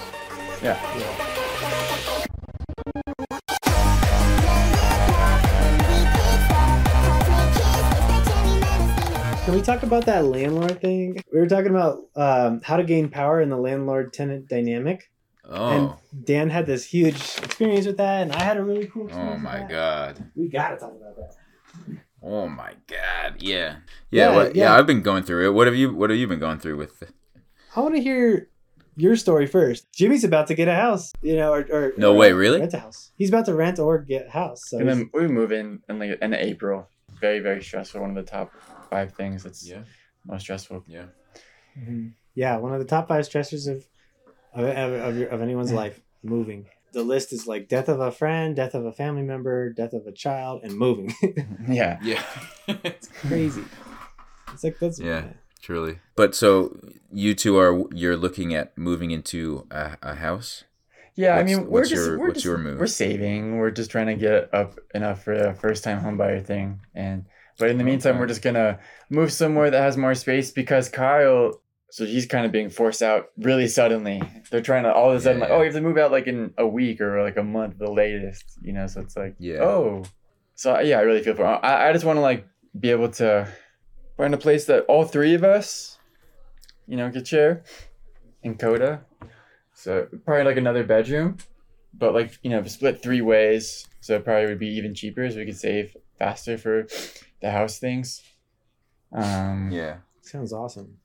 Yeah. 0.62 2.12
Can 9.46 9.54
we 9.54 9.62
talk 9.62 9.84
about 9.84 10.04
that 10.06 10.24
landlord 10.24 10.80
thing? 10.80 11.22
We 11.32 11.38
were 11.38 11.46
talking 11.46 11.70
about 11.70 12.00
um, 12.16 12.60
how 12.64 12.76
to 12.76 12.82
gain 12.82 13.08
power 13.08 13.40
in 13.40 13.48
the 13.48 13.56
landlord 13.56 14.12
tenant 14.12 14.48
dynamic. 14.48 15.08
Oh, 15.48 15.68
And 16.12 16.24
Dan 16.26 16.50
had 16.50 16.66
this 16.66 16.84
huge 16.84 17.14
experience 17.14 17.86
with 17.86 17.96
that, 17.98 18.22
and 18.22 18.32
I 18.32 18.40
had 18.42 18.56
a 18.56 18.64
really 18.64 18.88
cool 18.88 19.06
experience. 19.06 19.30
oh 19.30 19.34
with 19.34 19.42
my 19.42 19.58
that. 19.60 19.68
god. 19.68 20.30
We 20.34 20.48
gotta 20.48 20.76
talk 20.76 20.90
about 21.00 21.14
that. 21.16 21.36
Oh 22.20 22.48
my 22.48 22.72
god. 22.88 23.40
Yeah. 23.40 23.76
Yeah, 24.10 24.30
Yeah. 24.30 24.34
what, 24.34 24.56
yeah. 24.56 24.64
yeah. 24.64 24.74
I've 24.76 24.86
been 24.86 25.02
going 25.02 25.22
through 25.22 25.46
it. 25.46 25.52
What 25.54 25.68
have 25.68 25.76
you 25.76 25.94
What 25.94 26.10
have 26.10 26.18
you 26.18 26.26
been 26.26 26.40
going 26.40 26.58
through 26.58 26.78
with? 26.78 27.04
I 27.76 27.80
want 27.80 27.94
to 27.94 28.00
hear 28.02 28.48
your 28.96 29.14
story 29.14 29.46
first. 29.46 29.86
Jimmy's 29.92 30.24
about 30.24 30.48
to 30.48 30.54
get 30.54 30.66
a 30.66 30.74
house, 30.74 31.12
you 31.22 31.36
know, 31.36 31.52
or, 31.52 31.60
or 31.70 31.92
No 31.96 32.12
or 32.14 32.16
way, 32.16 32.32
really? 32.32 32.58
rent 32.58 32.74
a 32.74 32.80
house. 32.80 33.12
He's 33.16 33.28
about 33.28 33.44
to 33.46 33.54
rent 33.54 33.78
or 33.78 33.98
get 33.98 34.26
a 34.26 34.30
house. 34.30 34.62
So 34.66 34.78
And 34.78 34.88
then 34.88 35.10
we 35.14 35.28
move 35.28 35.52
in 35.52 35.82
in 35.88 36.00
like 36.00 36.18
in 36.20 36.34
April. 36.34 36.88
Very 37.20 37.38
very 37.38 37.62
stressful. 37.62 38.00
One 38.00 38.10
of 38.10 38.16
the 38.16 38.28
top 38.28 38.50
five 38.90 39.12
things 39.14 39.42
that's 39.42 39.66
Yeah. 39.68 39.82
most 40.26 40.42
stressful. 40.42 40.84
Yeah. 40.86 41.06
Mhm. 41.78 42.12
Yeah, 42.34 42.56
one 42.58 42.72
of 42.72 42.78
the 42.80 42.84
top 42.86 43.08
five 43.08 43.24
stressors 43.24 43.68
of 43.70 43.86
of, 44.54 44.64
of, 44.64 44.92
of, 44.92 45.16
your, 45.18 45.28
of 45.28 45.42
anyone's 45.42 45.72
life, 45.82 46.00
moving. 46.22 46.66
The 46.92 47.02
list 47.02 47.32
is 47.32 47.46
like 47.46 47.68
death 47.68 47.88
of 47.90 48.00
a 48.00 48.10
friend, 48.10 48.56
death 48.56 48.74
of 48.74 48.86
a 48.86 48.92
family 48.92 49.22
member, 49.22 49.70
death 49.72 49.92
of 49.92 50.06
a 50.06 50.12
child, 50.12 50.62
and 50.64 50.72
moving. 50.78 51.12
Yeah. 51.68 51.98
Yeah. 52.02 52.22
It's 52.68 53.08
crazy. 53.08 53.64
It's 54.52 54.64
like 54.64 54.78
that's 54.78 54.98
Yeah. 54.98 55.24
truly. 55.60 55.98
But 56.14 56.34
so 56.34 56.78
you 57.12 57.34
two 57.34 57.58
are 57.58 57.84
you're 57.92 58.16
looking 58.16 58.54
at 58.54 58.76
moving 58.78 59.10
into 59.10 59.66
a, 59.70 59.98
a 60.02 60.14
house. 60.14 60.64
Yeah, 61.16 61.36
What's- 61.36 61.40
I 61.40 61.44
mean, 61.56 61.64
we're 61.66 61.70
what's 61.80 61.88
just 61.90 62.06
your- 62.06 62.18
we're 62.18 62.26
what's 62.28 62.34
just, 62.36 62.44
your 62.46 62.58
move? 62.58 62.78
We're 62.78 62.86
saving. 62.86 63.56
We're 63.58 63.70
just 63.70 63.90
trying 63.90 64.06
to 64.06 64.14
get 64.16 64.52
up 64.54 64.78
enough 64.94 65.22
for 65.24 65.36
the 65.36 65.52
first 65.54 65.84
time 65.84 65.98
home 66.00 66.16
buyer 66.16 66.40
thing, 66.40 66.80
and 66.94 67.24
but 67.58 67.70
in 67.70 67.78
the 67.78 67.84
meantime, 67.84 68.12
Okay. 68.12 68.20
we're 68.20 68.26
just 68.26 68.42
gonna 68.42 68.78
move 69.10 69.32
somewhere 69.32 69.70
that 69.70 69.80
has 69.80 69.96
more 69.96 70.14
space 70.14 70.50
because 70.50 70.88
Kyle. 70.88 71.60
So 71.88 72.04
he's 72.04 72.26
kind 72.26 72.44
of 72.44 72.50
being 72.50 72.68
forced 72.68 73.00
out 73.00 73.30
really 73.38 73.68
suddenly. 73.68 74.20
They're 74.50 74.60
trying 74.60 74.82
to 74.82 74.92
all 74.92 75.10
of 75.12 75.16
a 75.16 75.20
sudden 75.20 75.40
oh, 75.42 75.44
Yeah, 75.44 75.44
like, 75.44 75.48
yeah. 75.50 75.54
oh, 75.56 75.58
you 75.60 75.64
have 75.66 75.74
to 75.74 75.80
move 75.80 75.98
out 75.98 76.10
like 76.10 76.26
in 76.26 76.52
a 76.58 76.66
week 76.66 77.00
or 77.00 77.22
like 77.22 77.36
a 77.36 77.44
month, 77.44 77.78
the 77.78 77.90
latest. 77.90 78.44
You 78.60 78.72
know, 78.72 78.86
so 78.88 79.00
it's 79.02 79.16
like, 79.16 79.36
Yeah. 79.38 79.60
oh, 79.62 80.02
so 80.56 80.78
yeah, 80.80 80.98
I 80.98 81.02
really 81.02 81.22
feel 81.22 81.34
for. 81.36 81.44
Him. 81.46 81.60
I 81.62 81.88
I 81.88 81.92
just 81.92 82.04
want 82.04 82.16
to 82.16 82.20
like 82.22 82.44
be 82.78 82.90
able 82.90 83.08
to 83.12 83.46
find 84.16 84.34
a 84.34 84.36
place 84.36 84.64
that 84.66 84.84
all 84.88 85.04
three 85.04 85.34
of 85.34 85.44
us, 85.44 85.96
you 86.88 86.96
know, 86.96 87.08
could 87.10 87.26
share 87.26 87.62
in 88.42 88.56
Coda. 88.56 89.04
So 89.72 90.08
probably 90.24 90.44
like 90.44 90.56
another 90.56 90.82
bedroom, 90.84 91.36
but 91.94 92.12
like 92.14 92.36
you 92.42 92.50
know, 92.50 92.62
split 92.64 93.00
three 93.02 93.20
ways. 93.22 93.86
So 94.00 94.16
it 94.16 94.24
probably 94.24 94.46
would 94.46 94.58
be 94.58 94.68
even 94.76 94.92
cheaper, 94.94 95.30
so 95.30 95.36
we 95.36 95.46
could 95.46 95.56
save 95.56 95.96
faster 96.18 96.58
for 96.58 96.86
the 97.40 97.50
house 97.50 97.78
things. 97.78 98.22
Um, 99.12 99.70
Yeah. 99.72 99.98
Sounds 100.22 100.52
awesome. 100.52 100.98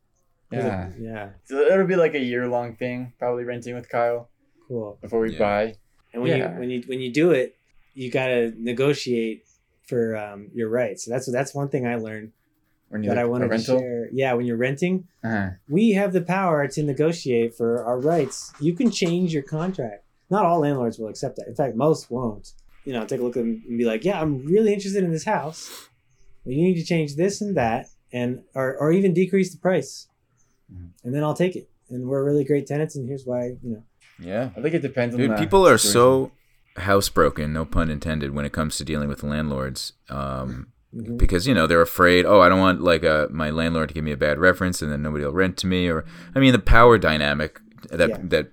yeah. 0.51 0.89
Yeah. 0.99 1.29
So 1.45 1.59
it'll 1.61 1.87
be 1.87 1.95
like 1.95 2.13
a 2.15 2.19
year 2.19 2.47
long 2.47 2.75
thing, 2.75 3.13
probably 3.19 3.43
renting 3.43 3.75
with 3.75 3.87
Kyle 3.89 4.29
Cool. 4.67 4.97
before 5.01 5.21
we 5.21 5.31
Yeah. 5.33 5.39
buy. 5.39 5.75
And 6.13 6.21
when 6.21 6.31
Yeah. 6.37 6.53
you 6.53 6.59
when 6.59 6.69
you 6.69 6.81
when 6.87 6.99
you 6.99 7.11
do 7.11 7.31
it, 7.31 7.55
you 7.93 8.11
gotta 8.11 8.53
negotiate 8.57 9.45
for 9.87 10.15
um, 10.17 10.49
your 10.53 10.69
rights. 10.69 11.05
So 11.05 11.11
that's 11.11 11.31
that's 11.31 11.53
one 11.53 11.69
thing 11.69 11.85
I 11.87 11.95
learned 11.95 12.31
When 12.89 13.03
you 13.03 13.09
that 13.09 13.17
I 13.17 13.21
a 13.21 13.29
wanted 13.29 13.49
to 13.51 13.57
share. 13.59 14.09
Yeah, 14.11 14.33
when 14.33 14.45
you're 14.45 14.57
renting, 14.57 15.07
Uh-huh. 15.23 15.51
we 15.69 15.91
have 15.91 16.11
the 16.11 16.21
power 16.21 16.67
to 16.67 16.83
negotiate 16.83 17.55
for 17.55 17.83
our 17.85 17.99
rights. 17.99 18.51
You 18.59 18.73
can 18.73 18.91
change 18.91 19.33
your 19.33 19.43
contract. 19.43 20.03
Not 20.29 20.45
all 20.45 20.59
landlords 20.61 20.97
will 20.99 21.07
accept 21.07 21.35
that. 21.37 21.47
In 21.47 21.55
fact, 21.55 21.75
most 21.75 22.09
won't. 22.11 22.53
You 22.83 22.93
know, 22.93 23.05
take 23.05 23.19
a 23.19 23.23
look 23.23 23.37
at 23.37 23.43
them 23.43 23.63
and 23.67 23.77
be 23.77 23.85
like, 23.85 24.03
"Yeah, 24.03 24.19
I'm 24.21 24.43
really 24.45 24.73
interested 24.73 25.03
in 25.03 25.11
this 25.11 25.23
house. 25.25 25.87
But 26.43 26.53
you 26.53 26.63
need 26.63 26.75
to 26.79 26.83
change 26.85 27.15
this 27.15 27.41
and 27.41 27.55
that, 27.57 27.87
and 28.11 28.43
or 28.55 28.75
or 28.77 28.91
even 28.91 29.13
decrease 29.13 29.51
the 29.53 29.59
price, 29.59 30.07
Mhm. 30.73 30.89
and 31.03 31.13
then 31.13 31.23
I'll 31.23 31.33
take 31.35 31.55
it." 31.55 31.69
And 31.89 32.07
we're 32.07 32.23
really 32.23 32.43
great 32.43 32.65
tenants, 32.67 32.95
and 32.95 33.07
here's 33.07 33.25
why. 33.25 33.57
You 33.63 33.69
know, 33.73 33.83
Yeah. 34.19 34.49
I 34.55 34.61
think 34.61 34.73
it 34.75 34.81
depends 34.81 35.13
on 35.15 35.21
Dude, 35.21 35.31
the 35.31 35.35
people 35.35 35.67
are 35.67 35.77
situation. 35.77 35.93
so 35.93 36.31
housebroken, 36.81 37.51
no 37.51 37.65
pun 37.65 37.89
intended, 37.89 38.33
when 38.33 38.45
it 38.45 38.51
comes 38.53 38.77
to 38.77 38.85
dealing 38.85 39.09
with 39.09 39.23
landlords. 39.23 39.93
Um, 40.09 40.67
Mhm. 40.95 41.17
because 41.17 41.47
you 41.47 41.53
know 41.53 41.67
they're 41.67 41.81
afraid. 41.81 42.25
Oh, 42.25 42.39
I 42.41 42.49
don't 42.49 42.59
want 42.59 42.81
like 42.81 43.03
a 43.03 43.27
my 43.31 43.49
landlord 43.49 43.89
to 43.89 43.93
give 43.93 44.03
me 44.03 44.11
a 44.11 44.17
bad 44.17 44.39
reference, 44.39 44.81
and 44.81 44.91
then 44.91 45.01
nobody 45.01 45.23
will 45.25 45.31
rent 45.33 45.57
to 45.57 45.67
me. 45.67 45.87
Or 45.89 46.03
I 46.35 46.39
mean, 46.39 46.51
the 46.53 46.59
power 46.59 46.97
dynamic 46.97 47.59
that 47.89 48.09
Yeah. 48.09 48.17
that 48.23 48.51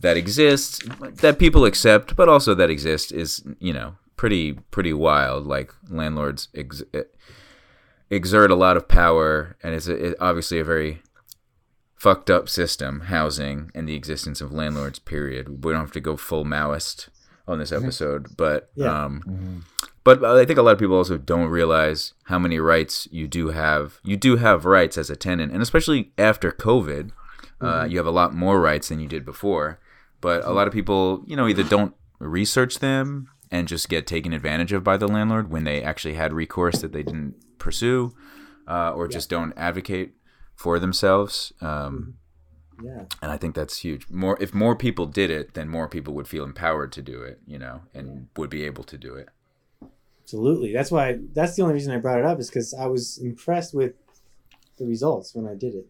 that 0.00 0.16
exists, 0.16 0.80
that 1.22 1.38
people 1.38 1.64
accept, 1.64 2.16
but 2.16 2.28
also 2.28 2.54
that 2.54 2.70
exists 2.70 3.12
is 3.12 3.42
you 3.60 3.72
know 3.72 3.94
pretty 4.24 4.54
pretty 4.70 4.92
wild. 4.94 5.46
Like 5.46 5.70
landlords 5.90 6.48
ex- 6.54 6.82
exert 8.10 8.50
a 8.50 8.54
lot 8.54 8.78
of 8.78 8.88
power, 8.88 9.56
and 9.62 9.74
it's 9.74 9.86
a, 9.86 9.94
it, 10.06 10.16
obviously 10.18 10.58
a 10.58 10.64
very 10.64 11.02
fucked 11.94 12.30
up 12.30 12.48
system, 12.48 13.00
housing 13.02 13.70
and 13.74 13.86
the 13.86 13.94
existence 13.94 14.40
of 14.40 14.50
landlords. 14.50 14.98
Period. 14.98 15.62
We 15.64 15.72
don't 15.72 15.82
have 15.82 15.92
to 15.92 16.00
go 16.00 16.16
full 16.16 16.44
Maoist 16.44 17.08
on 17.46 17.58
this 17.58 17.70
episode, 17.72 18.34
but 18.38 18.70
Yeah. 18.74 19.04
um, 19.04 19.22
Mhm. 19.28 19.62
but 20.04 20.24
I 20.24 20.46
think 20.46 20.58
a 20.58 20.62
lot 20.62 20.72
of 20.72 20.78
people 20.78 20.96
also 20.96 21.18
don't 21.18 21.50
realize 21.50 22.14
how 22.24 22.38
many 22.38 22.58
rights 22.58 23.06
you 23.10 23.26
do 23.28 23.48
have. 23.50 24.00
You 24.02 24.16
do 24.16 24.36
have 24.36 24.64
rights 24.64 24.96
as 24.96 25.10
a 25.10 25.16
tenant, 25.16 25.52
and 25.52 25.60
especially 25.62 26.12
after 26.16 26.50
COVID, 26.50 27.10
uh, 27.60 27.86
you 27.88 27.98
have 27.98 28.06
a 28.06 28.10
lot 28.10 28.34
more 28.34 28.58
rights 28.58 28.88
than 28.88 29.00
you 29.00 29.08
did 29.08 29.24
before. 29.26 29.78
But 30.22 30.42
a 30.46 30.52
lot 30.52 30.66
of 30.66 30.72
people, 30.72 31.22
you 31.26 31.36
know, 31.36 31.46
either 31.46 31.62
don't 31.62 31.94
research 32.18 32.78
them 32.78 33.28
and 33.54 33.68
just 33.68 33.88
get 33.88 34.04
taken 34.06 34.32
advantage 34.32 34.72
of 34.72 34.82
by 34.82 34.96
the 34.96 35.06
landlord 35.06 35.48
when 35.48 35.62
they 35.64 35.80
actually 35.80 36.14
had 36.14 36.32
recourse 36.32 36.80
that 36.80 36.92
they 36.92 37.04
didn't 37.04 37.34
pursue, 37.58 38.12
uh, 38.66 38.90
or 38.96 39.06
just 39.06 39.30
don't 39.30 39.52
advocate 39.56 40.14
for 40.56 40.78
themselves. 40.80 41.52
Um, 41.60 42.14
yeah. 42.82 43.04
and 43.22 43.30
I 43.30 43.36
think 43.36 43.54
that's 43.54 43.78
huge. 43.78 44.10
More 44.10 44.36
if 44.40 44.52
more 44.52 44.74
people 44.74 45.06
did 45.06 45.30
it, 45.30 45.54
then 45.54 45.68
more 45.68 45.88
people 45.88 46.12
would 46.14 46.26
feel 46.26 46.42
empowered 46.42 46.90
to 46.92 47.02
do 47.02 47.22
it, 47.22 47.38
you 47.46 47.58
know, 47.58 47.82
and 47.94 48.26
would 48.36 48.50
be 48.50 48.64
able 48.64 48.82
to 48.84 48.98
do 48.98 49.14
it. 49.14 49.28
Absolutely. 50.24 50.72
That's 50.72 50.90
why. 50.90 51.18
That's 51.32 51.54
the 51.54 51.62
only 51.62 51.74
reason 51.74 51.94
I 51.94 51.98
brought 51.98 52.18
it 52.18 52.24
up 52.24 52.40
is 52.40 52.48
because 52.48 52.74
I 52.74 52.86
was 52.86 53.18
impressed 53.18 53.72
with 53.74 53.92
the 54.78 54.86
results 54.86 55.34
when 55.34 55.46
I 55.46 55.54
did 55.54 55.74
it. 55.74 55.86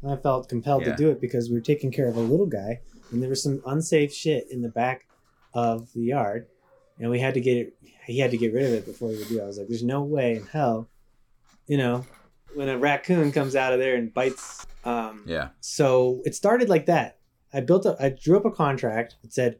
And 0.00 0.10
I 0.12 0.16
felt 0.16 0.48
compelled 0.48 0.86
Yeah. 0.86 0.92
to 0.92 0.96
do 0.96 1.10
it 1.10 1.20
because 1.20 1.50
we 1.50 1.56
were 1.56 1.60
taking 1.72 1.90
care 1.92 2.08
of 2.08 2.16
a 2.16 2.20
little 2.20 2.46
guy, 2.46 2.80
and 3.10 3.20
there 3.20 3.28
was 3.28 3.42
some 3.42 3.60
unsafe 3.66 4.12
shit 4.14 4.46
in 4.50 4.62
the 4.62 4.70
back 4.70 5.06
of 5.52 5.92
the 5.92 6.02
yard, 6.02 6.46
and 6.98 7.10
we 7.10 7.18
had 7.20 7.34
to 7.34 7.40
get 7.40 7.56
it. 7.56 7.76
He 8.06 8.18
had 8.18 8.30
to 8.30 8.36
get 8.38 8.52
rid 8.54 8.66
of 8.66 8.72
it 8.72 8.86
before 8.86 9.10
he 9.10 9.16
would 9.18 9.28
do. 9.28 9.38
it. 9.40 9.42
I 9.42 9.46
was 9.46 9.58
like, 9.58 9.68
"There's 9.68 9.82
no 9.82 10.02
way 10.02 10.36
in 10.36 10.46
hell, 10.46 10.88
you 11.66 11.76
know, 11.76 12.04
when 12.54 12.68
a 12.68 12.78
raccoon 12.78 13.32
comes 13.32 13.56
out 13.56 13.72
of 13.72 13.78
there 13.78 13.96
and 13.96 14.12
bites." 14.14 14.66
Um, 14.84 15.24
Yeah. 15.26 15.48
so 15.60 16.22
it 16.24 16.34
started 16.36 16.68
like 16.68 16.86
that. 16.86 17.18
I 17.52 17.60
built 17.60 17.86
a, 17.86 17.96
I 17.98 18.10
drew 18.10 18.36
up 18.36 18.44
a 18.44 18.50
contract 18.52 19.16
that 19.22 19.32
said, 19.32 19.58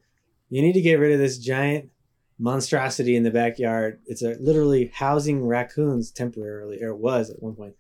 you 0.51 0.63
need 0.63 0.75
to 0.75 0.81
get 0.81 1.01
rid 1.01 1.13
of 1.13 1.19
this 1.19 1.39
giant 1.39 1.91
monstrosity 2.39 3.17
in 3.17 3.23
the 3.25 3.31
backyard. 3.31 4.01
It's 4.07 4.23
a 4.23 4.37
literally 4.39 4.91
housing 4.95 5.45
raccoons 5.45 6.11
temporarily, 6.13 6.81
or 6.83 6.91
it 6.91 6.99
was 6.99 7.31
at 7.31 7.43
one 7.43 7.55
point 7.55 7.75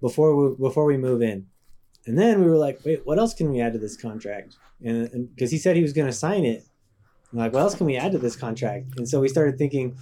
before 0.00 0.36
we 0.36 0.56
before 0.56 0.84
we 0.84 0.96
move 0.96 1.22
in. 1.22 1.46
And 2.06 2.18
then 2.18 2.40
we 2.44 2.50
were 2.50 2.56
like, 2.56 2.80
wait, 2.84 3.06
what 3.06 3.18
else 3.18 3.32
can 3.34 3.50
we 3.50 3.60
add 3.60 3.72
to 3.74 3.78
this 3.78 3.96
contract? 3.96 4.56
And 4.84 5.28
because 5.34 5.50
he 5.52 5.58
said 5.58 5.76
he 5.76 5.82
was 5.82 5.92
going 5.92 6.08
to 6.08 6.12
sign 6.12 6.44
it, 6.44 6.64
I'm 7.32 7.38
like, 7.38 7.52
what 7.52 7.60
else 7.60 7.74
can 7.74 7.86
we 7.86 7.96
add 7.96 8.12
to 8.12 8.18
this 8.18 8.36
contract? 8.36 8.98
And 8.98 9.08
so 9.08 9.20
we 9.20 9.28
started 9.28 9.56
thinking, 9.56 9.96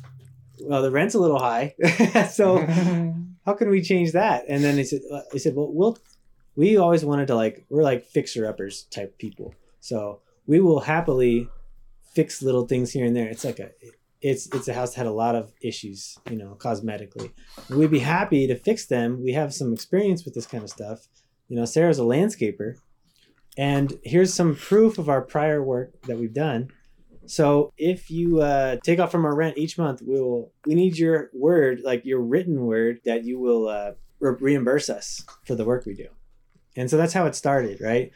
well, 0.63 0.83
the 0.83 0.91
rent's 0.91 1.15
a 1.15 1.19
little 1.19 1.39
high, 1.39 1.75
so 2.31 2.59
how 3.47 3.55
can 3.55 3.71
we 3.71 3.83
change 3.83 4.13
that? 4.13 4.45
And 4.49 4.63
then 4.63 4.77
he 4.77 4.85
said, 4.85 5.01
uh, 5.11 5.21
he 5.33 5.39
said, 5.39 5.55
well, 5.55 5.73
we'll, 5.73 5.99
we 6.57 6.77
always 6.77 7.05
wanted 7.05 7.29
to 7.29 7.35
like, 7.35 7.65
we're 7.69 7.83
like 7.83 8.05
fixer 8.05 8.47
uppers 8.47 8.83
type 8.85 9.17
people. 9.19 9.55
So 9.81 10.21
we 10.47 10.61
will 10.61 10.81
happily 10.81 11.49
fix 12.13 12.43
little 12.43 12.67
things 12.67 12.93
here 12.93 13.07
and 13.07 13.17
there. 13.17 13.29
It's 13.29 13.45
like 13.45 13.59
a, 13.59 13.71
it's, 14.21 14.47
it's 14.55 14.69
a 14.69 14.75
house 14.75 14.91
that 14.91 14.99
had 14.99 15.07
a 15.07 15.13
lot 15.13 15.35
of 15.35 15.53
issues, 15.63 16.19
you 16.29 16.37
know, 16.37 16.57
cosmetically. 16.59 17.33
We'd 17.71 17.91
be 17.91 18.01
happy 18.01 18.47
to 18.47 18.57
fix 18.57 18.87
them. 18.87 19.23
We 19.23 19.33
have 19.33 19.55
some 19.55 19.73
experience 19.73 20.25
with 20.25 20.35
this 20.35 20.47
kind 20.47 20.63
of 20.63 20.71
stuff. 20.71 21.07
You 21.49 21.57
know, 21.57 21.65
Sarah's 21.65 21.99
a 21.99 22.03
landscaper. 22.03 22.77
And 23.57 23.99
here's 24.05 24.35
some 24.35 24.55
proof 24.55 24.99
of 24.99 25.09
our 25.09 25.23
prior 25.23 25.63
work 25.63 26.03
that 26.03 26.19
we've 26.19 26.35
done. 26.35 26.71
So 27.31 27.73
if 27.79 28.11
you 28.11 28.41
uh, 28.41 28.79
take 28.83 28.99
off 28.99 29.13
from 29.13 29.25
our 29.25 29.37
rent 29.37 29.57
each 29.57 29.79
month, 29.79 30.03
we 30.03 30.21
will. 30.21 30.51
We 30.67 30.75
need 30.75 30.99
your 30.99 31.31
word, 31.33 31.81
like 31.85 32.05
your 32.05 32.21
written 32.21 32.63
word, 32.63 33.03
that 33.05 33.23
you 33.23 33.39
will 33.39 33.69
uh, 33.69 33.93
re- 34.19 34.35
reimburse 34.41 34.91
us 34.91 35.25
for 35.45 35.55
the 35.55 35.65
work 35.65 35.87
we 35.87 35.95
do. 35.95 36.09
And 36.77 36.91
so 36.91 36.97
that's 36.97 37.13
how 37.13 37.27
it 37.27 37.37
started, 37.37 37.81
right? 37.81 38.11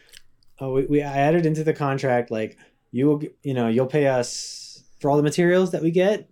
Uh, 0.60 0.68
we, 0.70 0.86
we 0.86 1.02
I 1.02 1.16
added 1.16 1.46
into 1.46 1.62
the 1.62 1.72
contract 1.72 2.32
like 2.32 2.58
you 2.90 3.06
will, 3.06 3.22
you 3.44 3.54
know, 3.54 3.68
you'll 3.68 3.86
pay 3.86 4.08
us 4.08 4.82
for 4.98 5.10
all 5.12 5.16
the 5.16 5.22
materials 5.22 5.70
that 5.70 5.82
we 5.82 5.92
get, 5.92 6.28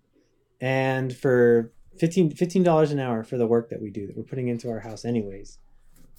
and 0.61 1.15
for 1.15 1.71
15 2.01 2.65
dollars 2.65 2.91
an 2.91 2.99
hour 2.99 3.23
for 3.23 3.39
the 3.39 3.47
work 3.47 3.71
that 3.71 3.81
we 3.81 3.91
do 3.91 4.09
that 4.09 4.17
we're 4.17 4.25
putting 4.25 4.49
into 4.49 4.69
our 4.69 4.81
house, 4.81 5.05
anyways. 5.05 5.61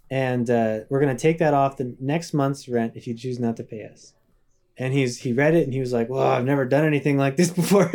And 0.10 0.50
uh, 0.50 0.80
we're 0.90 1.02
gonna 1.02 1.18
take 1.18 1.40
that 1.40 1.54
off 1.54 1.76
the 1.76 1.94
next 2.00 2.34
month's 2.34 2.70
rent 2.70 2.94
if 2.96 3.06
you 3.06 3.14
choose 3.16 3.38
not 3.38 3.58
to 3.58 3.64
pay 3.66 3.84
us 3.84 4.14
and 4.78 4.94
he's 4.94 5.20
he 5.20 5.34
read 5.34 5.56
it 5.56 5.64
and 5.64 5.74
he 5.74 5.80
was 5.80 5.94
like, 5.94 6.10
"Well, 6.10 6.28
I've 6.28 6.46
never 6.46 6.66
done 6.66 6.86
anything 6.86 7.18
like 7.18 7.38
this 7.38 7.50
before, 7.62 7.92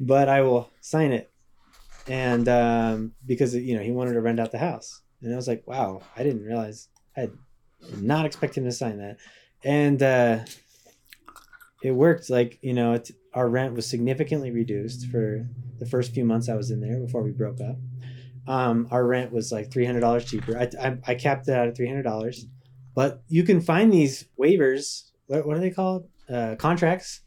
but 0.00 0.28
I 0.28 0.42
will 0.42 0.70
sign 0.80 1.12
it." 1.12 1.30
And 2.06 2.48
um, 2.48 3.12
because 3.24 3.54
you 3.54 3.76
know 3.76 3.82
he 3.82 3.90
wanted 3.90 4.14
to 4.14 4.20
rent 4.20 4.40
out 4.40 4.52
the 4.52 4.58
house, 4.58 5.02
and 5.22 5.32
I 5.32 5.36
was 5.36 5.48
like, 5.48 5.66
"Wow, 5.66 6.02
I 6.16 6.22
didn't 6.22 6.44
realize 6.44 6.88
I 7.16 7.20
had 7.20 7.32
not 7.96 8.26
expect 8.26 8.56
him 8.56 8.64
to 8.64 8.72
sign 8.72 8.98
that," 8.98 9.18
and 9.64 10.02
uh, 10.02 10.38
it 11.82 11.92
worked. 11.92 12.30
Like 12.30 12.58
you 12.62 12.74
know, 12.74 13.00
our 13.34 13.48
rent 13.48 13.74
was 13.74 13.88
significantly 13.88 14.52
reduced 14.52 15.06
for 15.06 15.48
the 15.78 15.86
first 15.86 16.14
few 16.14 16.24
months 16.24 16.48
I 16.48 16.54
was 16.54 16.70
in 16.70 16.80
there 16.80 17.00
before 17.00 17.22
we 17.22 17.32
broke 17.32 17.60
up. 17.60 17.76
Um, 18.46 18.86
our 18.92 19.04
rent 19.04 19.32
was 19.32 19.50
like 19.50 19.72
three 19.72 19.84
hundred 19.84 20.00
dollars 20.00 20.24
cheaper. 20.24 20.56
I, 20.56 20.70
I 20.80 20.98
I 21.04 21.14
capped 21.16 21.48
it 21.48 21.52
out 21.52 21.66
at 21.66 21.76
three 21.76 21.88
hundred 21.88 22.04
dollars, 22.04 22.46
but 22.94 23.24
you 23.26 23.42
can 23.42 23.60
find 23.60 23.92
these 23.92 24.26
waivers 24.38 25.10
what, 25.26 25.56
are 25.56 25.60
they 25.60 25.70
called? 25.70 26.08
Uh, 26.28 26.56
contracts 26.58 27.20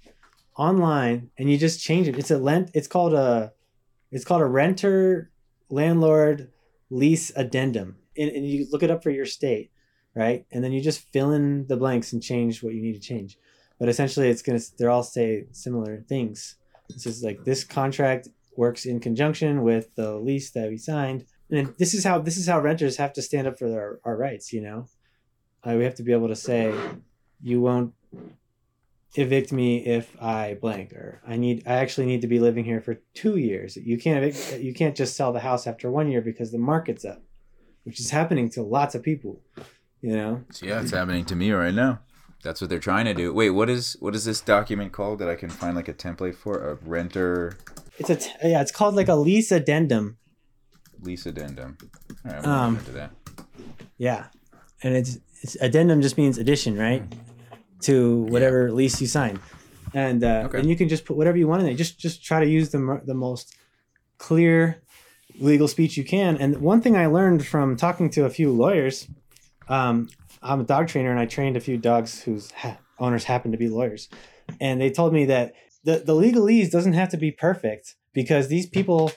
online, 0.58 1.30
and 1.38 1.50
you 1.50 1.58
just 1.58 1.82
change 1.82 2.08
it. 2.08 2.18
It's 2.18 2.32
a 2.32 2.38
lent. 2.38 2.72
It's 2.74 2.88
called 2.88 3.14
a. 3.14 3.54
It's 4.12 4.26
called 4.26 4.42
a 4.42 4.46
renter 4.46 5.32
landlord 5.70 6.52
lease 6.90 7.32
addendum, 7.36 7.98
and, 8.18 8.30
and 8.32 8.48
you 8.48 8.68
look 8.72 8.84
it 8.84 8.92
up 8.92 9.04
for 9.04 9.12
your 9.12 9.26
state, 9.26 9.72
right? 10.16 10.46
And 10.52 10.64
then 10.64 10.72
you 10.72 10.82
just 10.82 11.02
fill 11.14 11.32
in 11.32 11.68
the 11.68 11.78
blanks 11.78 12.12
and 12.12 12.22
change 12.22 12.64
what 12.64 12.74
you 12.74 12.82
need 12.82 12.94
to 12.94 13.00
change. 13.00 13.38
But 13.80 13.90
essentially, 13.90 14.30
it's 14.30 14.42
gonna. 14.42 14.60
They're 14.78 14.90
all 14.90 15.04
say 15.04 15.46
similar 15.52 16.04
things. 16.08 16.56
It's 16.90 17.04
just 17.04 17.24
like 17.24 17.46
this 17.46 17.64
contract 17.64 18.28
works 18.56 18.86
in 18.86 19.00
conjunction 19.00 19.62
with 19.62 19.96
the 19.96 20.16
lease 20.16 20.52
that 20.52 20.70
we 20.70 20.78
signed, 20.78 21.26
and 21.50 21.74
this 21.78 21.94
is 21.94 22.04
how 22.04 22.20
this 22.20 22.36
is 22.36 22.48
how 22.48 22.60
renters 22.60 22.98
have 22.98 23.14
to 23.14 23.22
stand 23.22 23.48
up 23.48 23.58
for 23.58 23.70
their 23.70 24.00
our 24.04 24.18
rights. 24.18 24.52
You 24.52 24.62
know, 24.62 24.88
uh, 25.64 25.76
we 25.78 25.84
have 25.84 25.96
to 25.96 26.04
be 26.04 26.12
able 26.12 26.28
to 26.28 26.36
say, 26.36 26.74
you 27.42 27.62
won't 27.62 27.94
evict 29.16 29.52
me 29.52 29.86
if 29.86 30.16
I 30.22 30.58
blank, 30.62 30.94
or 30.94 31.22
I 31.28 31.38
need 31.38 31.64
I 31.66 31.74
actually 31.74 32.08
need 32.08 32.22
to 32.22 32.28
be 32.28 32.40
living 32.40 32.66
here 32.66 32.82
for 32.82 33.02
two 33.14 33.38
years. 33.38 33.76
You 33.76 33.98
can't 33.98 34.24
evict, 34.24 34.62
you 34.62 34.74
can't 34.74 34.96
just 34.96 35.16
sell 35.16 35.34
the 35.34 35.40
house 35.40 35.68
after 35.68 35.90
one 35.90 36.10
year 36.10 36.22
because 36.22 36.52
the 36.52 36.58
market's 36.58 37.06
up, 37.06 37.22
which 37.84 38.00
is 38.00 38.12
happening 38.12 38.50
to 38.52 38.62
lots 38.64 38.96
of 38.96 39.04
people. 39.04 39.42
You 40.02 40.16
know, 40.16 40.44
yeah, 40.62 40.82
it's 40.82 40.92
happening 40.92 41.26
to 41.26 41.36
me 41.36 41.52
right 41.52 41.74
now. 41.74 42.00
That's 42.42 42.62
what 42.62 42.70
they're 42.70 42.80
trying 42.80 43.04
to 43.06 43.14
do. 43.14 43.34
Wait, 43.34 43.50
what 43.50 43.70
is 43.70 43.98
what 44.00 44.16
is 44.16 44.24
this 44.24 44.40
document 44.40 44.94
called 44.94 45.20
that 45.20 45.30
I 45.30 45.36
can 45.36 45.50
find 45.50 45.76
like 45.76 45.90
a 45.90 45.94
template 45.94 46.36
for? 46.36 46.72
A 46.72 46.76
renter 46.76 47.58
it's 48.00 48.10
a 48.10 48.16
t- 48.16 48.32
yeah, 48.44 48.62
it's 48.62 48.72
called 48.72 48.96
like 48.96 49.10
a 49.10 49.16
lease 49.16 49.52
addendum. 49.52 50.18
lease 51.02 51.26
addendum. 51.26 51.78
All 52.26 52.32
right, 52.32 52.42
we'll 52.42 52.52
Um, 52.52 52.78
into 52.78 52.92
that. 52.92 53.12
Yeah, 53.98 54.28
and 54.82 54.96
it's, 54.96 55.18
it's 55.42 55.56
addendum 55.56 56.02
just 56.02 56.18
means 56.18 56.38
addition, 56.38 56.78
right? 56.78 57.04
To 57.84 58.24
whatever 58.24 58.72
lease 58.72 59.00
you 59.00 59.08
sign, 59.08 59.40
and 59.94 60.24
uh, 60.24 60.44
Okay. 60.46 60.60
and 60.60 60.70
you 60.70 60.76
can 60.76 60.90
just 60.90 61.06
put 61.06 61.16
whatever 61.16 61.38
you 61.38 61.48
want 61.48 61.62
in 61.62 61.68
there. 61.68 61.76
Just 61.76 61.98
just 61.98 62.24
try 62.24 62.40
to 62.44 62.50
use 62.50 62.70
the 62.72 63.02
the 63.06 63.14
most 63.14 63.56
clear 64.18 64.82
legal 65.40 65.68
speech 65.68 65.96
you 65.96 66.04
can. 66.04 66.36
And 66.38 66.58
one 66.62 66.82
thing 66.82 66.98
I 66.98 67.06
learned 67.06 67.46
from 67.46 67.78
talking 67.78 68.10
to 68.12 68.26
a 68.26 68.30
few 68.30 68.52
lawyers, 68.52 69.08
um, 69.70 70.10
I'm 70.42 70.60
a 70.62 70.64
dog 70.66 70.88
trainer 70.90 71.12
and 71.12 71.20
I 71.20 71.26
trained 71.26 71.56
a 71.56 71.62
few 71.62 71.78
dogs 71.78 72.22
whose 72.24 72.52
ha- 72.52 72.78
owners 73.00 73.24
happen 73.24 73.52
to 73.54 73.58
be 73.58 73.70
lawyers, 73.70 74.10
and 74.60 74.82
they 74.82 74.90
told 74.90 75.14
me 75.14 75.26
that 75.26 75.54
the 75.86 76.00
the 76.00 76.14
legalese 76.14 76.70
doesn't 76.72 76.94
have 76.94 77.10
to 77.10 77.18
be 77.18 77.32
perfect 77.32 77.96
because 78.14 78.50
these 78.50 78.68
people 78.68 79.12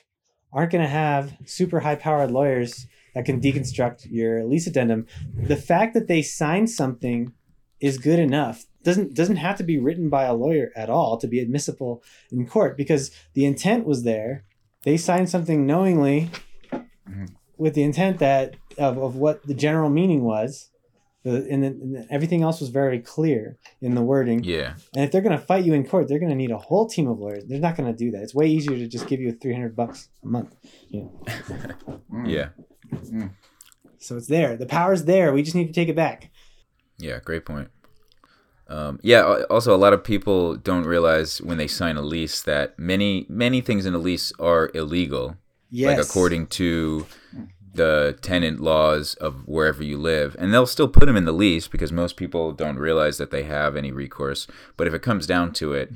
aren't 0.53 0.71
going 0.71 0.85
to 0.85 0.89
have 0.89 1.33
super 1.47 1.81
high 1.81 1.97
powered 1.97 2.31
lawyers 2.31 2.87
that 3.15 3.25
can 3.25 3.41
deconstruct 3.41 4.07
your 4.11 4.45
lease 4.45 4.67
addendum. 4.69 5.07
The 5.35 5.57
fact 5.57 5.95
that 5.95 6.07
they 6.07 6.23
signed 6.23 6.71
something 6.71 7.33
is 7.83 7.99
good 7.99 8.21
enough. 8.21 8.65
Doesn't 8.85 9.15
doesn't 9.15 9.37
have 9.37 9.59
to 9.59 9.65
be 9.65 9.79
written 9.79 10.09
by 10.09 10.25
a 10.25 10.35
lawyer 10.35 10.71
at 10.75 10.89
all 10.89 11.19
to 11.19 11.27
be 11.27 11.41
admissible 11.41 12.03
in 12.31 12.47
court 12.47 12.77
because 12.77 13.11
the 13.35 13.45
intent 13.45 13.85
was 13.85 14.05
there. 14.05 14.45
They 14.85 14.97
signed 14.97 15.29
something 15.29 15.67
knowingly 15.67 16.31
mm-hmm. 16.73 17.27
with 17.59 17.75
the 17.75 17.83
intent 17.83 18.19
that 18.21 18.55
of, 18.79 18.99
of 18.99 19.17
what 19.17 19.47
the 19.47 19.55
general 19.55 19.91
meaning 19.91 20.23
was. 20.23 20.71
The, 21.25 21.47
and, 21.49 21.63
then, 21.63 21.79
and 21.81 22.07
everything 22.11 22.43
else 22.43 22.59
was 22.59 22.71
very 22.71 22.99
clear 22.99 23.57
in 23.81 23.95
the 23.95 24.03
wording. 24.03 24.43
Yeah. 24.43 24.75
And 24.97 25.05
if 25.05 25.13
they're 25.13 25.21
going 25.21 25.39
to 25.39 25.45
fight 25.45 25.65
you 25.65 25.73
in 25.73 25.87
court, 25.87 26.09
they're 26.09 26.19
going 26.19 26.31
to 26.31 26.37
need 26.37 26.51
a 26.51 26.59
whole 26.59 26.89
team 26.89 27.07
of 27.07 27.21
lawyers. 27.21 27.45
They're 27.47 27.61
not 27.61 27.77
going 27.77 27.89
to 27.89 27.97
do 27.97 28.11
that. 28.11 28.23
It's 28.23 28.35
way 28.35 28.49
easier 28.49 28.77
to 28.77 28.89
just 28.89 29.07
give 29.07 29.21
you 29.21 29.31
300 29.31 29.77
bucks 29.77 30.09
a 30.25 30.27
month. 30.27 30.57
You 30.89 31.03
know? 31.03 32.01
Yeah. 32.27 32.49
So 33.99 34.17
it's 34.17 34.27
there. 34.27 34.57
The 34.57 34.67
power's 34.67 35.05
there. 35.05 35.33
We 35.33 35.43
just 35.43 35.55
need 35.55 35.69
to 35.69 35.73
take 35.73 35.89
it 35.89 35.97
back. 35.97 36.31
Yeah, 36.99 37.19
great 37.25 37.45
point. 37.45 37.71
Um, 38.69 39.01
yeah. 39.03 39.43
Also, 39.51 39.75
a 39.75 39.77
lot 39.77 39.93
of 39.93 40.03
people 40.03 40.57
don't 40.57 40.85
realize 40.85 41.43
when 41.43 41.59
they 41.59 41.67
sign 41.67 41.97
a 41.97 42.03
lease 42.03 42.43
that 42.43 42.79
many 42.79 43.27
many 43.29 43.61
things 43.61 43.87
in 43.87 43.95
a 43.95 43.99
lease 43.99 44.33
are 44.39 44.71
illegal. 44.75 45.37
Yes. 45.71 45.97
Like 45.97 46.07
according 46.07 46.49
to 46.49 47.07
the 47.75 48.19
tenant 48.21 48.61
laws 48.61 49.15
of 49.15 49.47
wherever 49.49 49.83
you 49.83 49.99
live, 49.99 50.37
and 50.39 50.53
they'll 50.53 50.67
still 50.67 50.89
put 50.89 51.07
them 51.07 51.17
in 51.17 51.25
the 51.25 51.33
lease 51.33 51.69
because 51.69 51.91
most 51.91 52.17
people 52.17 52.53
don't 52.53 52.79
realize 52.79 53.19
that 53.19 53.31
they 53.31 53.45
have 53.45 53.77
any 53.77 53.91
recourse. 53.91 54.47
But 54.77 54.87
if 54.87 54.95
it 54.95 55.03
comes 55.03 55.27
down 55.27 55.53
to 55.55 55.73
it, 55.73 55.93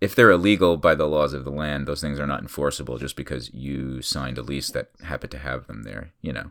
if 0.00 0.16
they're 0.16 0.32
illegal 0.32 0.76
by 0.76 0.96
the 0.96 1.06
laws 1.06 1.32
of 1.32 1.44
the 1.44 1.52
land, 1.52 1.86
those 1.86 2.00
things 2.00 2.18
are 2.18 2.26
not 2.26 2.40
enforceable 2.40 2.98
just 2.98 3.14
because 3.14 3.54
you 3.54 4.02
signed 4.02 4.36
a 4.36 4.42
lease 4.42 4.70
that 4.72 4.90
happened 5.04 5.30
to 5.30 5.38
have 5.38 5.68
them 5.68 5.84
there. 5.84 6.12
You 6.20 6.32
know. 6.32 6.50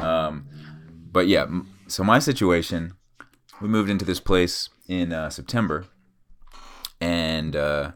Um, 0.00 0.46
but 1.10 1.26
yeah, 1.26 1.46
so 1.88 2.04
my 2.04 2.20
situation, 2.20 2.94
we 3.60 3.68
moved 3.68 3.90
into 3.90 4.04
this 4.04 4.20
place 4.20 4.68
in 4.86 5.12
uh, 5.12 5.30
September, 5.30 5.86
and 7.00 7.54
uh, 7.56 7.92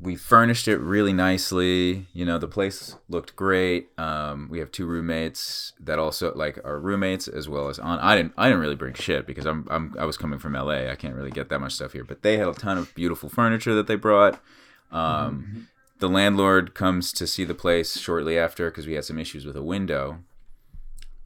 we 0.00 0.16
furnished 0.16 0.68
it 0.68 0.78
really 0.78 1.12
nicely. 1.12 2.06
You 2.12 2.24
know, 2.24 2.38
the 2.38 2.48
place 2.48 2.96
looked 3.08 3.36
great. 3.36 3.88
Um, 3.98 4.48
we 4.50 4.58
have 4.58 4.70
two 4.70 4.86
roommates 4.86 5.72
that 5.80 5.98
also 5.98 6.34
like 6.34 6.58
are 6.64 6.78
roommates 6.78 7.28
as 7.28 7.48
well 7.48 7.68
as 7.68 7.78
on. 7.78 7.98
I 8.00 8.16
didn't 8.16 8.34
I 8.36 8.48
didn't 8.48 8.60
really 8.60 8.76
bring 8.76 8.94
shit 8.94 9.26
because 9.26 9.46
I'm, 9.46 9.66
I'm 9.70 9.94
I 9.98 10.04
was 10.04 10.16
coming 10.16 10.38
from 10.38 10.52
LA. 10.54 10.90
I 10.90 10.96
can't 10.96 11.14
really 11.14 11.30
get 11.30 11.48
that 11.48 11.60
much 11.60 11.72
stuff 11.74 11.92
here, 11.92 12.04
but 12.04 12.22
they 12.22 12.36
had 12.36 12.48
a 12.48 12.52
ton 12.54 12.78
of 12.78 12.94
beautiful 12.94 13.28
furniture 13.28 13.74
that 13.74 13.86
they 13.86 13.96
brought. 13.96 14.40
Um, 14.90 15.68
The 16.00 16.08
landlord 16.08 16.74
comes 16.74 17.12
to 17.12 17.26
see 17.26 17.44
the 17.44 17.54
place 17.54 17.98
shortly 17.98 18.36
after 18.36 18.70
because 18.70 18.86
we 18.86 18.94
had 18.94 19.04
some 19.04 19.18
issues 19.18 19.46
with 19.46 19.56
a 19.56 19.62
window 19.62 20.18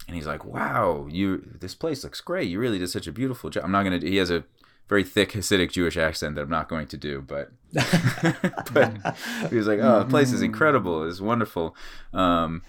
and 0.08 0.16
he's 0.16 0.26
like, 0.26 0.44
"Wow, 0.44 1.06
you 1.10 1.56
this 1.60 1.74
place 1.74 2.02
looks 2.02 2.20
great. 2.20 2.48
You 2.48 2.58
really 2.58 2.78
did 2.78 2.88
such 2.88 3.06
a 3.06 3.12
beautiful 3.12 3.50
job." 3.50 3.64
I'm 3.64 3.70
not 3.70 3.84
gonna. 3.84 3.98
He 3.98 4.16
has 4.16 4.30
a 4.30 4.44
very 4.88 5.04
thick 5.04 5.32
Hasidic 5.32 5.70
Jewish 5.70 5.96
accent 5.96 6.34
that 6.34 6.40
I'm 6.40 6.50
not 6.50 6.68
going 6.68 6.88
to 6.88 6.96
do, 6.96 7.20
but 7.20 7.52
but 8.72 9.16
he 9.50 9.56
was 9.56 9.66
like, 9.66 9.80
"Oh, 9.80 10.00
the 10.00 10.06
place 10.08 10.32
is 10.32 10.42
incredible. 10.42 11.08
It's 11.08 11.20
wonderful." 11.20 11.76
Um, 12.12 12.62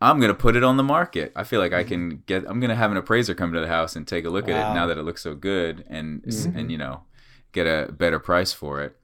I'm 0.00 0.20
gonna 0.20 0.34
put 0.34 0.56
it 0.56 0.62
on 0.62 0.76
the 0.76 0.84
market. 0.84 1.32
I 1.34 1.42
feel 1.42 1.58
like 1.58 1.72
I 1.72 1.82
can 1.82 2.22
get. 2.26 2.44
I'm 2.46 2.60
gonna 2.60 2.76
have 2.76 2.92
an 2.92 2.96
appraiser 2.96 3.34
come 3.34 3.52
to 3.52 3.60
the 3.60 3.66
house 3.66 3.96
and 3.96 4.06
take 4.06 4.24
a 4.24 4.30
look 4.30 4.48
at 4.48 4.70
it 4.70 4.74
now 4.74 4.86
that 4.86 4.96
it 4.96 5.02
looks 5.02 5.22
so 5.22 5.34
good, 5.34 5.84
and 5.88 6.22
and 6.54 6.70
you 6.70 6.78
know, 6.78 7.02
get 7.52 7.66
a 7.66 7.92
better 7.92 8.20
price 8.20 8.52
for 8.52 8.80
it. 8.80 8.96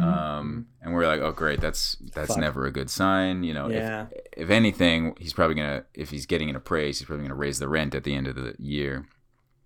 Um, 0.00 0.66
and 0.82 0.92
we're 0.92 1.06
like, 1.06 1.20
oh 1.20 1.32
great, 1.32 1.60
that's 1.60 1.96
that's 2.14 2.28
Fuck. 2.28 2.38
never 2.38 2.66
a 2.66 2.70
good 2.72 2.90
sign. 2.90 3.42
You 3.44 3.54
know, 3.54 3.68
Yeah. 3.68 4.06
if 4.34 4.44
if 4.44 4.50
anything, 4.50 5.14
he's 5.18 5.32
probably 5.32 5.54
gonna 5.56 5.84
if 5.94 6.10
he's 6.10 6.26
getting 6.26 6.50
an 6.50 6.56
appraise, 6.56 6.98
he's 6.98 7.06
probably 7.06 7.24
gonna 7.24 7.34
raise 7.34 7.58
the 7.58 7.68
rent 7.68 7.94
at 7.94 8.04
the 8.04 8.14
end 8.14 8.26
of 8.26 8.34
the 8.36 8.54
year 8.58 9.06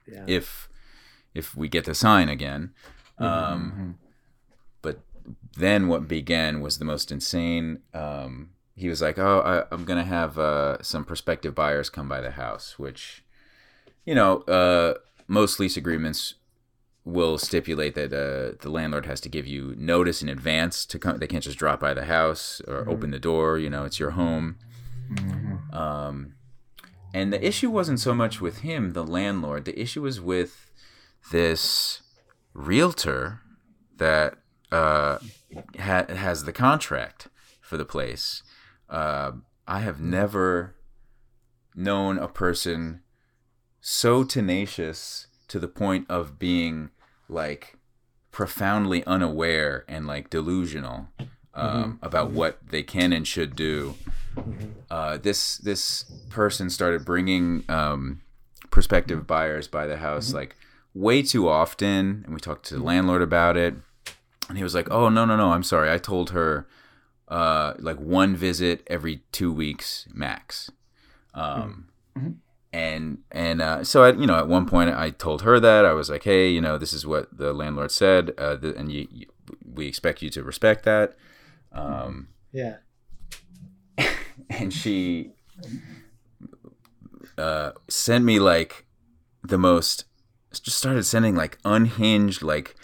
Yeah. 0.06 0.24
if 0.26 0.68
if 1.34 1.56
we 1.56 1.68
get 1.68 1.84
the 1.84 1.94
sign 1.94 2.28
again. 2.28 2.72
Um, 3.18 3.98
but 4.82 5.00
then 5.56 5.88
what 5.88 6.06
began 6.08 6.60
was 6.60 6.78
the 6.78 6.84
most 6.84 7.10
insane. 7.10 7.80
Um, 7.94 8.50
he 8.74 8.88
was 8.88 9.00
like, 9.02 9.18
"Oh, 9.18 9.40
I, 9.40 9.74
I'm 9.74 9.84
gonna 9.84 10.04
have 10.04 10.38
uh, 10.38 10.82
some 10.82 11.04
prospective 11.04 11.54
buyers 11.54 11.88
come 11.90 12.08
by 12.08 12.20
the 12.20 12.32
house," 12.32 12.78
which, 12.78 13.24
you 14.04 14.14
know, 14.14 14.42
uh, 14.42 14.94
most 15.26 15.58
lease 15.58 15.76
agreements 15.76 16.34
will 17.06 17.38
stipulate 17.38 17.94
that 17.94 18.12
uh, 18.12 18.56
the 18.60 18.68
landlord 18.68 19.06
has 19.06 19.20
to 19.20 19.28
give 19.28 19.46
you 19.46 19.74
notice 19.78 20.22
in 20.22 20.28
advance 20.28 20.84
to 20.84 20.98
come. 20.98 21.18
They 21.18 21.28
can't 21.28 21.44
just 21.44 21.56
drop 21.56 21.78
by 21.78 21.94
the 21.94 22.04
house 22.04 22.60
or 22.66 22.86
open 22.88 23.12
the 23.12 23.20
door. 23.20 23.58
You 23.58 23.70
know, 23.70 23.84
it's 23.84 24.00
your 24.00 24.10
home. 24.10 24.58
Um, 25.72 26.34
and 27.14 27.32
the 27.32 27.46
issue 27.46 27.70
wasn't 27.70 28.00
so 28.00 28.12
much 28.12 28.40
with 28.40 28.58
him, 28.58 28.92
the 28.92 29.06
landlord. 29.06 29.64
The 29.66 29.80
issue 29.80 30.02
was 30.02 30.20
with 30.20 30.72
this 31.30 32.02
realtor 32.52 33.40
that 33.98 34.34
uh, 34.72 35.18
ha- 35.78 36.06
has 36.08 36.44
the 36.44 36.52
contract 36.52 37.28
for 37.60 37.76
the 37.76 37.84
place. 37.84 38.42
Uh, 38.90 39.32
I 39.68 39.78
have 39.80 40.00
never 40.00 40.74
known 41.72 42.18
a 42.18 42.26
person 42.26 43.02
so 43.80 44.24
tenacious 44.24 45.28
to 45.46 45.60
the 45.60 45.68
point 45.68 46.06
of 46.08 46.40
being 46.40 46.90
like 47.28 47.76
profoundly 48.30 49.04
unaware 49.06 49.84
and 49.88 50.06
like 50.06 50.30
delusional 50.30 51.08
um, 51.54 51.98
about 52.02 52.30
what 52.30 52.58
they 52.68 52.82
can 52.82 53.12
and 53.12 53.26
should 53.26 53.56
do. 53.56 53.94
Uh, 54.90 55.16
this 55.16 55.56
this 55.58 56.04
person 56.28 56.68
started 56.68 57.04
bringing 57.04 57.64
um, 57.68 58.20
prospective 58.70 59.26
buyers 59.26 59.66
by 59.66 59.86
the 59.86 59.96
house 59.96 60.34
like 60.34 60.54
way 60.92 61.22
too 61.22 61.48
often, 61.48 62.22
and 62.24 62.34
we 62.34 62.40
talked 62.40 62.66
to 62.66 62.74
the 62.76 62.82
landlord 62.82 63.22
about 63.22 63.56
it, 63.56 63.74
and 64.48 64.58
he 64.58 64.62
was 64.62 64.74
like, 64.74 64.90
"Oh 64.90 65.08
no 65.08 65.24
no 65.24 65.36
no, 65.36 65.52
I'm 65.52 65.62
sorry, 65.62 65.90
I 65.90 65.96
told 65.98 66.30
her 66.30 66.66
uh, 67.28 67.74
like 67.78 67.98
one 67.98 68.36
visit 68.36 68.82
every 68.88 69.22
two 69.32 69.50
weeks 69.52 70.06
max." 70.12 70.70
Um, 71.32 71.88
and 72.76 73.18
and 73.32 73.62
uh, 73.62 73.84
so 73.84 74.04
I, 74.04 74.12
you 74.12 74.26
know, 74.26 74.36
at 74.36 74.48
one 74.48 74.66
point 74.66 74.90
I 74.90 75.08
told 75.08 75.42
her 75.42 75.58
that 75.58 75.86
I 75.86 75.94
was 75.94 76.10
like, 76.10 76.24
"Hey, 76.24 76.50
you 76.50 76.60
know, 76.60 76.76
this 76.76 76.92
is 76.92 77.06
what 77.06 77.34
the 77.36 77.54
landlord 77.54 77.90
said, 77.90 78.34
uh, 78.36 78.56
th- 78.58 78.76
and 78.76 78.92
you, 78.92 79.08
you, 79.10 79.26
we 79.64 79.86
expect 79.86 80.20
you 80.20 80.28
to 80.30 80.42
respect 80.42 80.84
that." 80.84 81.16
Um, 81.72 82.28
Yeah. 82.52 82.76
and 84.50 84.74
she 84.74 85.32
uh, 87.38 87.72
sent 87.88 88.26
me 88.26 88.38
like 88.38 88.84
the 89.42 89.56
most 89.56 90.04
just 90.52 90.76
started 90.76 91.04
sending 91.04 91.34
like 91.34 91.58
unhinged 91.64 92.42
like 92.42 92.74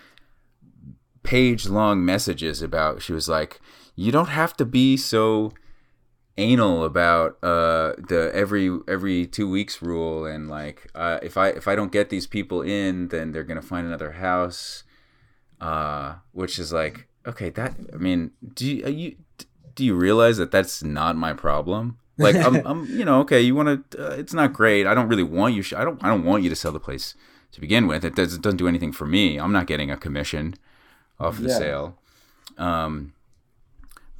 page 1.22 1.68
long 1.68 2.04
messages 2.04 2.60
about 2.60 3.00
she 3.02 3.12
was 3.12 3.28
like 3.28 3.60
you 3.96 4.12
don't 4.12 4.28
have 4.28 4.54
to 4.56 4.64
be 4.64 4.96
so 4.96 5.52
anal 6.38 6.84
about 6.84 7.36
uh 7.42 7.92
the 8.08 8.30
every 8.34 8.70
every 8.88 9.26
two 9.26 9.48
weeks 9.50 9.82
rule 9.82 10.24
and 10.24 10.48
like 10.48 10.90
uh 10.94 11.18
if 11.22 11.36
i 11.36 11.48
if 11.48 11.68
i 11.68 11.76
don't 11.76 11.92
get 11.92 12.08
these 12.08 12.26
people 12.26 12.62
in 12.62 13.08
then 13.08 13.32
they're 13.32 13.44
gonna 13.44 13.60
find 13.60 13.86
another 13.86 14.12
house 14.12 14.84
uh 15.60 16.14
which 16.32 16.58
is 16.58 16.72
like 16.72 17.06
okay 17.26 17.50
that 17.50 17.74
i 17.92 17.96
mean 17.96 18.30
do 18.54 18.66
you, 18.66 18.86
you 18.88 19.16
do 19.74 19.84
you 19.84 19.94
realize 19.94 20.36
that 20.38 20.50
that's 20.50 20.82
not 20.82 21.16
my 21.16 21.32
problem 21.32 21.98
Like 22.18 22.36
I'm, 22.36 22.64
I'm 22.70 22.86
you 22.86 23.04
know, 23.04 23.20
okay, 23.20 23.40
you 23.40 23.54
want 23.54 23.90
to. 23.90 24.06
Uh, 24.06 24.14
it's 24.16 24.34
not 24.34 24.52
great. 24.52 24.86
I 24.86 24.92
don't 24.94 25.08
really 25.08 25.22
want 25.24 25.54
you. 25.54 25.62
Sh- 25.62 25.72
I 25.72 25.82
don't. 25.82 25.98
I 26.04 26.08
don't 26.12 26.24
want 26.28 26.42
you 26.44 26.50
to 26.50 26.54
sell 26.54 26.70
the 26.70 26.78
place 26.88 27.14
to 27.52 27.58
begin 27.60 27.86
with. 27.88 28.04
It 28.04 28.14
does, 28.14 28.34
it 28.34 28.42
doesn't 28.42 28.58
do 28.58 28.68
anything 28.68 28.92
for 28.92 29.06
me. 29.06 29.40
I'm 29.40 29.50
not 29.50 29.66
getting 29.66 29.90
a 29.90 29.96
commission 29.96 30.54
off 31.18 31.38
the 31.40 31.48
Yeah. 31.48 31.58
sale. 31.58 31.86
Um, 32.58 33.14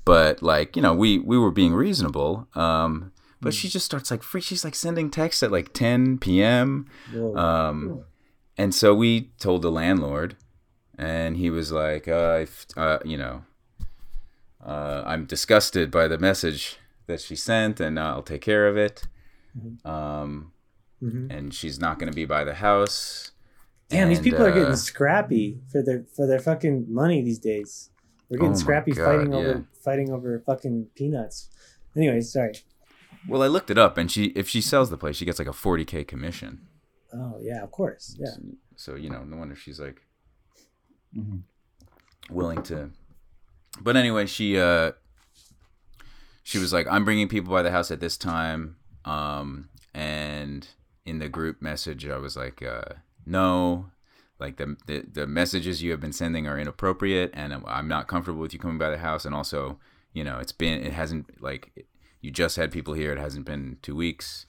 but 0.05 0.43
like 0.43 0.77
you 0.77 0.83
know, 0.83 0.95
we 0.95 1.19
we 1.19 1.39
were 1.39 1.51
being 1.51 1.75
reasonable. 1.75 2.49
Um, 2.55 3.13
but 3.41 3.53
she 3.55 3.69
just 3.69 3.85
starts 3.85 4.11
like 4.11 4.23
free. 4.23 4.41
She's 4.41 4.65
like 4.65 4.75
sending 4.77 5.11
texts 5.11 5.43
at 5.43 5.51
like 5.51 5.73
10 5.73 6.19
p.m. 6.19 6.87
Um, 7.35 8.05
and 8.57 8.73
so 8.73 8.95
we 8.95 9.33
told 9.41 9.63
the 9.63 9.71
landlord, 9.71 10.37
and 10.97 11.37
he 11.37 11.51
was 11.51 11.73
like, 11.73 12.07
uh, 12.07 12.39
if, 12.43 12.67
uh, 12.77 13.01
you 13.05 13.17
know, 13.19 13.43
uh, 14.65 15.03
I'm 15.05 15.25
disgusted 15.25 15.91
by 15.91 16.07
the 16.07 16.19
message 16.19 16.77
that 17.09 17.21
she 17.21 17.35
sent, 17.35 17.81
and 17.81 17.99
I'll 17.99 18.23
take 18.23 18.43
care 18.43 18.69
of 18.69 18.77
it. 18.77 19.03
Um, 19.85 20.53
Mhm. 21.03 21.27
and 21.37 21.53
she's 21.53 21.81
not 21.81 21.99
going 21.99 22.11
to 22.13 22.15
be 22.15 22.25
by 22.25 22.45
the 22.45 22.55
house. 22.55 23.33
Damn, 23.89 24.09
these 24.09 24.19
And, 24.19 24.25
people 24.25 24.45
are 24.47 24.51
uh, 24.51 24.55
getting 24.55 24.77
scrappy 24.77 25.61
for 25.71 25.83
their 25.83 26.05
for 26.15 26.29
their 26.29 26.39
fucking 26.39 26.87
money 26.89 27.23
these 27.23 27.41
days. 27.41 27.91
They're 28.31 28.39
getting 28.39 28.55
Oh 28.55 28.59
scrappy 28.59 28.93
God, 28.93 29.05
fighting 29.05 29.33
yeah. 29.33 29.39
Over 29.83 29.91
fighting 29.91 30.13
over 30.13 30.43
fucking 30.45 30.89
peanuts. 30.95 31.49
Anyways, 31.97 32.33
sorry. 32.33 32.55
Well, 33.29 33.43
I 33.43 33.47
looked 33.47 33.71
it 33.71 33.79
up, 33.79 33.99
and 33.99 34.11
she 34.11 34.27
if 34.27 34.49
she 34.49 34.61
sells 34.61 34.91
the 34.91 34.97
place, 34.97 35.17
she 35.17 35.25
gets 35.25 35.39
like 35.39 35.49
a 35.49 35.53
40k 35.53 36.07
commission. 36.07 36.67
Oh 37.15 37.39
yeah, 37.41 37.63
of 37.63 37.71
course. 37.71 38.17
Yeah. 38.19 38.35
So 38.77 38.95
you 38.95 39.11
know, 39.11 39.25
no 39.25 39.37
wonder 39.37 39.55
she's 39.55 39.81
like 39.81 40.03
willing 42.31 42.63
to. 42.65 42.91
But 43.81 43.97
anyway, 43.97 44.27
she 44.27 44.59
uh, 44.59 44.93
she 46.43 46.59
was 46.59 46.73
like, 46.73 46.87
"I'm 46.91 47.05
bringing 47.05 47.29
people 47.29 47.53
by 47.53 47.63
the 47.63 47.71
house 47.71 47.91
at 47.91 48.01
this 48.01 48.17
time," 48.17 48.77
um, 49.05 49.69
and 49.95 50.67
in 51.05 51.19
the 51.19 51.29
group 51.29 51.63
message, 51.63 52.07
I 52.07 52.17
was 52.17 52.37
like, 52.37 52.63
uh, 52.63 52.95
"No." 53.27 53.92
Like 54.43 54.57
the, 54.59 54.77
the 54.87 55.05
the 55.19 55.27
messages 55.27 55.83
you 55.83 55.91
have 55.93 56.01
been 56.01 56.13
sending 56.13 56.47
are 56.47 56.59
inappropriate, 56.59 57.31
and 57.33 57.53
I'm- 57.55 57.89
not 57.89 58.09
comfortable 58.09 58.41
with 58.41 58.53
you 58.53 58.59
coming 58.59 58.79
by 58.79 58.91
the 58.91 58.99
house. 58.99 59.25
And 59.25 59.35
also, 59.35 59.79
you 60.13 60.25
know, 60.25 60.39
it's 60.39 60.53
been 60.53 60.83
it 60.85 60.93
hasn't 60.93 61.41
like 61.41 61.87
you 62.21 62.31
just 62.31 62.57
had 62.57 62.71
people 62.73 62.95
here. 62.95 63.13
It 63.13 63.19
hasn't 63.19 63.47
been 63.47 63.79
two 63.83 63.97
weeks. 63.97 64.47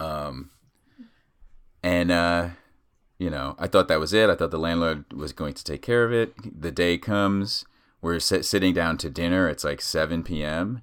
Um, 0.00 0.50
and 1.82 2.10
uh, 2.10 2.50
you 3.18 3.30
know, 3.30 3.56
I 3.58 3.66
thought 3.66 3.88
that 3.88 4.00
was 4.00 4.12
it. 4.12 4.30
I 4.30 4.34
thought 4.36 4.50
the 4.50 4.58
landlord 4.58 5.12
was 5.12 5.32
going 5.32 5.54
to 5.54 5.64
take 5.64 5.82
care 5.82 6.04
of 6.04 6.12
it. 6.12 6.34
The 6.62 6.70
day 6.70 6.98
comes, 6.98 7.64
we're 8.00 8.20
sit- 8.20 8.44
sitting 8.44 8.74
down 8.74 8.96
to 8.98 9.10
dinner. 9.10 9.48
It's 9.48 9.64
like 9.64 9.80
7 9.80 10.22
p.m. 10.22 10.82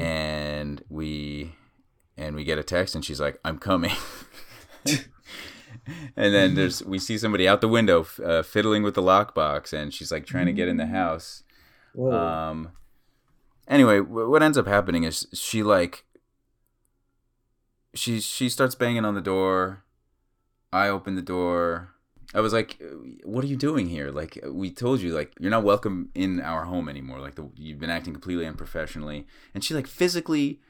and 0.00 0.82
we 0.88 1.54
and 2.16 2.34
we 2.34 2.42
get 2.44 2.58
a 2.58 2.64
text, 2.64 2.94
and 2.94 3.04
she's 3.04 3.20
like, 3.20 3.38
"I'm 3.44 3.58
coming." 3.58 3.92
and 6.16 6.34
then 6.34 6.54
there's 6.54 6.82
we 6.84 6.98
see 6.98 7.18
somebody 7.18 7.46
out 7.48 7.60
the 7.60 7.68
window 7.68 8.06
uh, 8.24 8.42
fiddling 8.42 8.82
with 8.82 8.94
the 8.94 9.02
lockbox, 9.02 9.72
and 9.72 9.92
she's 9.92 10.10
like 10.12 10.26
trying 10.26 10.46
to 10.46 10.52
get 10.52 10.68
in 10.68 10.76
the 10.76 10.86
house. 10.86 11.42
Whoa. 11.94 12.12
Um. 12.12 12.72
Anyway, 13.66 13.98
wh- 13.98 14.28
what 14.30 14.42
ends 14.42 14.56
up 14.58 14.66
happening 14.66 15.04
is 15.04 15.26
she 15.32 15.62
like 15.62 16.04
she 17.94 18.20
she 18.20 18.48
starts 18.48 18.74
banging 18.74 19.04
on 19.04 19.14
the 19.14 19.20
door. 19.20 19.84
I 20.72 20.88
open 20.88 21.16
the 21.16 21.22
door. 21.22 21.94
I 22.34 22.40
was 22.40 22.52
like, 22.52 22.80
"What 23.24 23.42
are 23.42 23.46
you 23.46 23.56
doing 23.56 23.88
here? 23.88 24.10
Like 24.10 24.38
we 24.46 24.70
told 24.70 25.00
you, 25.00 25.14
like 25.14 25.32
you're 25.40 25.50
not 25.50 25.64
welcome 25.64 26.10
in 26.14 26.40
our 26.40 26.64
home 26.64 26.88
anymore. 26.88 27.20
Like 27.20 27.36
the, 27.36 27.48
you've 27.56 27.78
been 27.78 27.90
acting 27.90 28.12
completely 28.12 28.46
unprofessionally." 28.46 29.26
And 29.54 29.64
she 29.64 29.72
like 29.74 29.86
physically, 29.86 30.60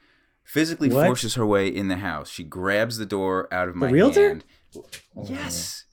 physically 0.43 0.89
What? 0.89 1.05
forces 1.05 1.35
her 1.35 1.45
way 1.45 1.67
in 1.67 1.89
the 1.89 1.97
house. 1.97 2.29
She 2.29 2.43
grabs 2.45 2.97
the 2.97 3.05
door 3.05 3.53
out 3.53 3.67
of 3.67 3.75
my 3.75 3.89
realtor? 3.89 4.27
hand. 4.29 4.45
Yes. 5.23 5.85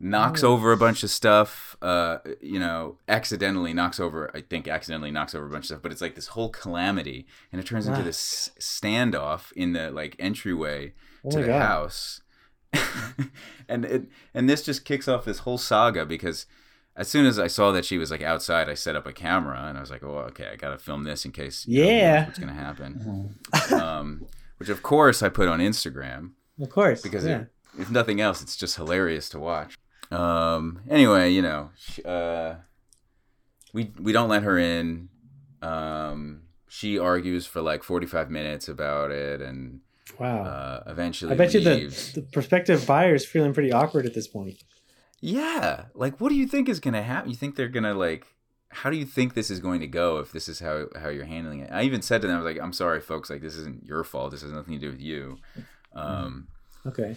Knocks 0.00 0.42
over 0.42 0.72
a 0.72 0.76
bunch 0.76 1.02
of 1.04 1.10
stuff. 1.10 1.76
Uh, 1.80 2.18
you 2.40 2.58
know, 2.58 2.98
accidentally 3.08 3.72
knocks 3.72 4.00
over. 4.00 4.30
I 4.34 4.40
think 4.40 4.66
accidentally 4.66 5.10
knocks 5.12 5.34
over 5.34 5.46
a 5.46 5.50
bunch 5.50 5.64
of 5.64 5.66
stuff. 5.66 5.82
But 5.82 5.92
it's 5.92 6.00
like 6.00 6.16
this 6.16 6.28
whole 6.28 6.48
calamity, 6.48 7.26
and 7.52 7.60
it 7.60 7.66
turns 7.66 7.86
into 7.86 8.02
this 8.02 8.50
standoff 8.58 9.52
in 9.52 9.72
the 9.74 9.90
like 9.92 10.16
entryway 10.18 10.94
Oh 11.24 11.30
to 11.30 11.38
the 11.40 11.46
God. 11.46 11.62
house. 11.62 12.20
and 13.68 13.84
it 13.84 14.08
and 14.34 14.48
this 14.48 14.62
just 14.64 14.84
kicks 14.84 15.06
off 15.06 15.24
this 15.24 15.40
whole 15.40 15.58
saga 15.58 16.04
because 16.06 16.46
as 16.96 17.08
soon 17.08 17.24
as 17.26 17.38
I 17.38 17.46
saw 17.46 17.70
that 17.72 17.84
she 17.84 17.98
was 17.98 18.10
like 18.10 18.22
outside, 18.22 18.68
I 18.68 18.74
set 18.74 18.96
up 18.96 19.06
a 19.06 19.12
camera 19.12 19.62
and 19.68 19.76
I 19.78 19.80
was 19.80 19.90
like, 19.90 20.02
"Oh, 20.02 20.18
okay, 20.30 20.48
I 20.52 20.56
gotta 20.56 20.78
film 20.78 21.04
this 21.04 21.24
in 21.24 21.32
case 21.32 21.64
you 21.66 21.84
know, 21.84 21.90
Yeah. 21.90 22.26
what's 22.26 22.38
gonna 22.38 22.52
happen." 22.54 23.36
um, 23.72 24.26
which 24.56 24.68
of 24.68 24.82
course 24.82 25.22
I 25.22 25.28
put 25.28 25.48
on 25.48 25.60
Instagram 25.60 26.32
of 26.60 26.70
course. 26.70 27.02
because 27.02 27.24
yeah. 27.26 27.40
it, 27.42 27.51
if 27.78 27.90
nothing 27.90 28.20
else, 28.20 28.42
it's 28.42 28.56
just 28.56 28.76
hilarious 28.76 29.28
to 29.30 29.38
watch. 29.38 29.76
Um, 30.10 30.82
anyway, 30.90 31.30
you 31.30 31.42
know, 31.42 31.70
uh, 32.04 32.56
we 33.72 33.92
we 33.98 34.12
don't 34.12 34.28
let 34.28 34.42
her 34.42 34.58
in. 34.58 35.08
Um, 35.62 36.42
she 36.68 36.98
argues 36.98 37.46
for 37.46 37.62
like 37.62 37.82
forty 37.82 38.06
five 38.06 38.30
minutes 38.30 38.68
about 38.68 39.10
it, 39.10 39.40
and 39.40 39.80
wow. 40.18 40.42
uh, 40.44 40.82
eventually 40.86 41.32
I 41.32 41.36
bet 41.36 41.54
you 41.54 41.60
the, 41.60 41.74
leaves. 41.76 42.12
the 42.12 42.22
prospective 42.22 42.86
buyer's 42.86 43.24
feeling 43.24 43.54
pretty 43.54 43.72
awkward 43.72 44.06
at 44.06 44.14
this 44.14 44.28
point. 44.28 44.62
Yeah, 45.20 45.84
like 45.94 46.20
what 46.20 46.28
do 46.28 46.34
you 46.34 46.46
think 46.46 46.68
is 46.68 46.80
gonna 46.80 47.02
happen? 47.02 47.30
You 47.30 47.36
think 47.36 47.56
they're 47.56 47.68
gonna 47.68 47.94
like? 47.94 48.26
How 48.74 48.88
do 48.88 48.96
you 48.96 49.04
think 49.04 49.34
this 49.34 49.50
is 49.50 49.60
going 49.60 49.80
to 49.80 49.86
go 49.86 50.18
if 50.18 50.32
this 50.32 50.48
is 50.48 50.60
how 50.60 50.86
how 51.00 51.08
you're 51.08 51.26
handling 51.26 51.60
it? 51.60 51.70
I 51.72 51.82
even 51.82 52.02
said 52.02 52.22
to 52.22 52.26
them, 52.26 52.36
I 52.36 52.42
was 52.42 52.54
like, 52.54 52.62
"I'm 52.62 52.72
sorry, 52.72 53.00
folks. 53.00 53.30
Like 53.30 53.40
this 53.40 53.54
isn't 53.56 53.84
your 53.84 54.02
fault. 54.02 54.32
This 54.32 54.42
has 54.42 54.50
nothing 54.50 54.74
to 54.74 54.80
do 54.80 54.90
with 54.90 55.00
you." 55.00 55.38
Um, 55.94 56.48
Okay. 56.86 57.14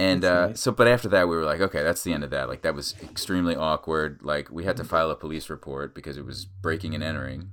And 0.00 0.24
uh, 0.24 0.46
nice. 0.48 0.60
so, 0.60 0.72
but 0.72 0.88
after 0.88 1.08
that, 1.08 1.28
we 1.28 1.36
were 1.36 1.44
like, 1.44 1.60
okay, 1.60 1.82
that's 1.82 2.02
the 2.02 2.14
end 2.14 2.24
of 2.24 2.30
that. 2.30 2.48
Like, 2.48 2.62
that 2.62 2.74
was 2.74 2.94
extremely 3.02 3.54
awkward. 3.54 4.20
Like, 4.22 4.50
we 4.50 4.64
had 4.64 4.78
to 4.78 4.84
file 4.84 5.10
a 5.10 5.14
police 5.14 5.50
report 5.50 5.94
because 5.94 6.16
it 6.16 6.24
was 6.24 6.46
breaking 6.46 6.94
and 6.94 7.04
entering. 7.04 7.50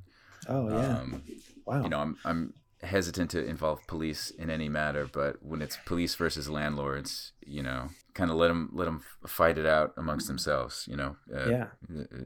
Oh 0.48 0.70
yeah. 0.70 1.00
Um, 1.00 1.24
wow. 1.66 1.84
you 1.84 1.90
know, 1.90 2.00
I'm 2.00 2.18
I'm 2.24 2.54
hesitant 2.82 3.32
to 3.32 3.46
involve 3.46 3.86
police 3.86 4.30
in 4.30 4.50
any 4.50 4.70
matter, 4.70 5.10
but 5.12 5.44
when 5.44 5.62
it's 5.62 5.78
police 5.86 6.16
versus 6.16 6.50
landlords, 6.50 7.34
you 7.46 7.62
know, 7.62 7.90
kind 8.14 8.32
of 8.32 8.38
let 8.38 8.48
them 8.48 8.70
let 8.72 8.86
them 8.86 9.02
fight 9.26 9.58
it 9.58 9.66
out 9.66 9.94
amongst 9.98 10.28
themselves. 10.28 10.88
You 10.90 10.96
know. 10.96 11.18
Uh, 11.34 11.50
yeah. 11.50 11.66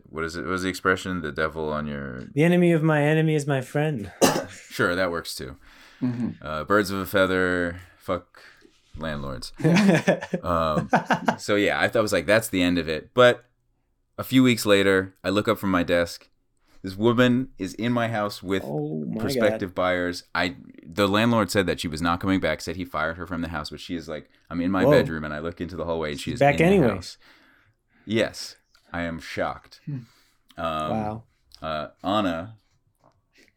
What 0.07 0.23
is 0.23 0.35
it? 0.35 0.41
What 0.41 0.51
was 0.51 0.61
the 0.61 0.69
expression? 0.69 1.21
The 1.21 1.31
devil 1.31 1.73
on 1.73 1.87
your. 1.87 2.25
The 2.35 2.43
enemy 2.43 2.73
of 2.73 2.83
my 2.83 3.01
enemy 3.01 3.33
is 3.33 3.47
my 3.47 3.61
friend. 3.61 4.11
Sure, 4.69 4.95
that 4.95 5.11
works 5.11 5.35
too. 5.35 5.57
Uh, 6.41 6.63
birds 6.63 6.91
of 6.91 6.99
a 6.99 7.05
feather. 7.05 7.79
Fuck 7.97 8.41
landlords. 8.97 9.53
Um, 10.43 10.89
so 11.37 11.55
yeah, 11.55 11.79
I 11.79 11.87
thought 11.87 11.99
I 11.99 12.01
was 12.01 12.13
like, 12.13 12.25
that's 12.25 12.49
the 12.49 12.61
end 12.61 12.77
of 12.77 12.87
it. 12.89 13.11
But 13.13 13.45
a 14.17 14.23
few 14.23 14.43
weeks 14.43 14.65
later, 14.65 15.15
I 15.23 15.29
look 15.29 15.47
up 15.47 15.57
from 15.59 15.71
my 15.71 15.83
desk. 15.83 16.29
This 16.83 16.95
woman 16.95 17.49
is 17.59 17.75
in 17.75 17.91
my 17.91 18.07
house 18.07 18.41
with 18.41 18.63
oh 18.65 19.05
my 19.05 19.21
prospective 19.21 19.75
buyers. 19.75 20.23
I 20.33 20.55
the 20.83 21.07
landlord 21.07 21.51
said 21.51 21.67
that 21.67 21.79
she 21.79 21.87
was 21.87 22.01
not 22.01 22.19
coming 22.19 22.39
back. 22.39 22.59
Said 22.61 22.75
he 22.75 22.85
fired 22.85 23.17
her 23.17 23.27
from 23.27 23.41
the 23.41 23.49
house, 23.49 23.69
but 23.69 23.79
she 23.79 23.95
is 23.95 24.09
like, 24.09 24.29
I'm 24.49 24.61
in 24.61 24.71
my 24.71 24.83
Whoa. 24.83 24.91
bedroom 24.91 25.23
and 25.23 25.33
I 25.33 25.39
look 25.39 25.61
into 25.61 25.75
the 25.75 25.85
hallway 25.85 26.11
and 26.11 26.19
she 26.19 26.31
is 26.33 26.39
Back 26.39 26.59
in 26.59 26.65
anyway. 26.67 26.87
the 26.87 26.93
house. 26.95 27.17
Yes, 28.05 28.55
I 28.91 29.03
am 29.03 29.19
shocked. 29.19 29.79
Um, 29.87 30.03
Wow. 30.57 31.23
uh, 31.61 31.87
Anna 32.03 32.55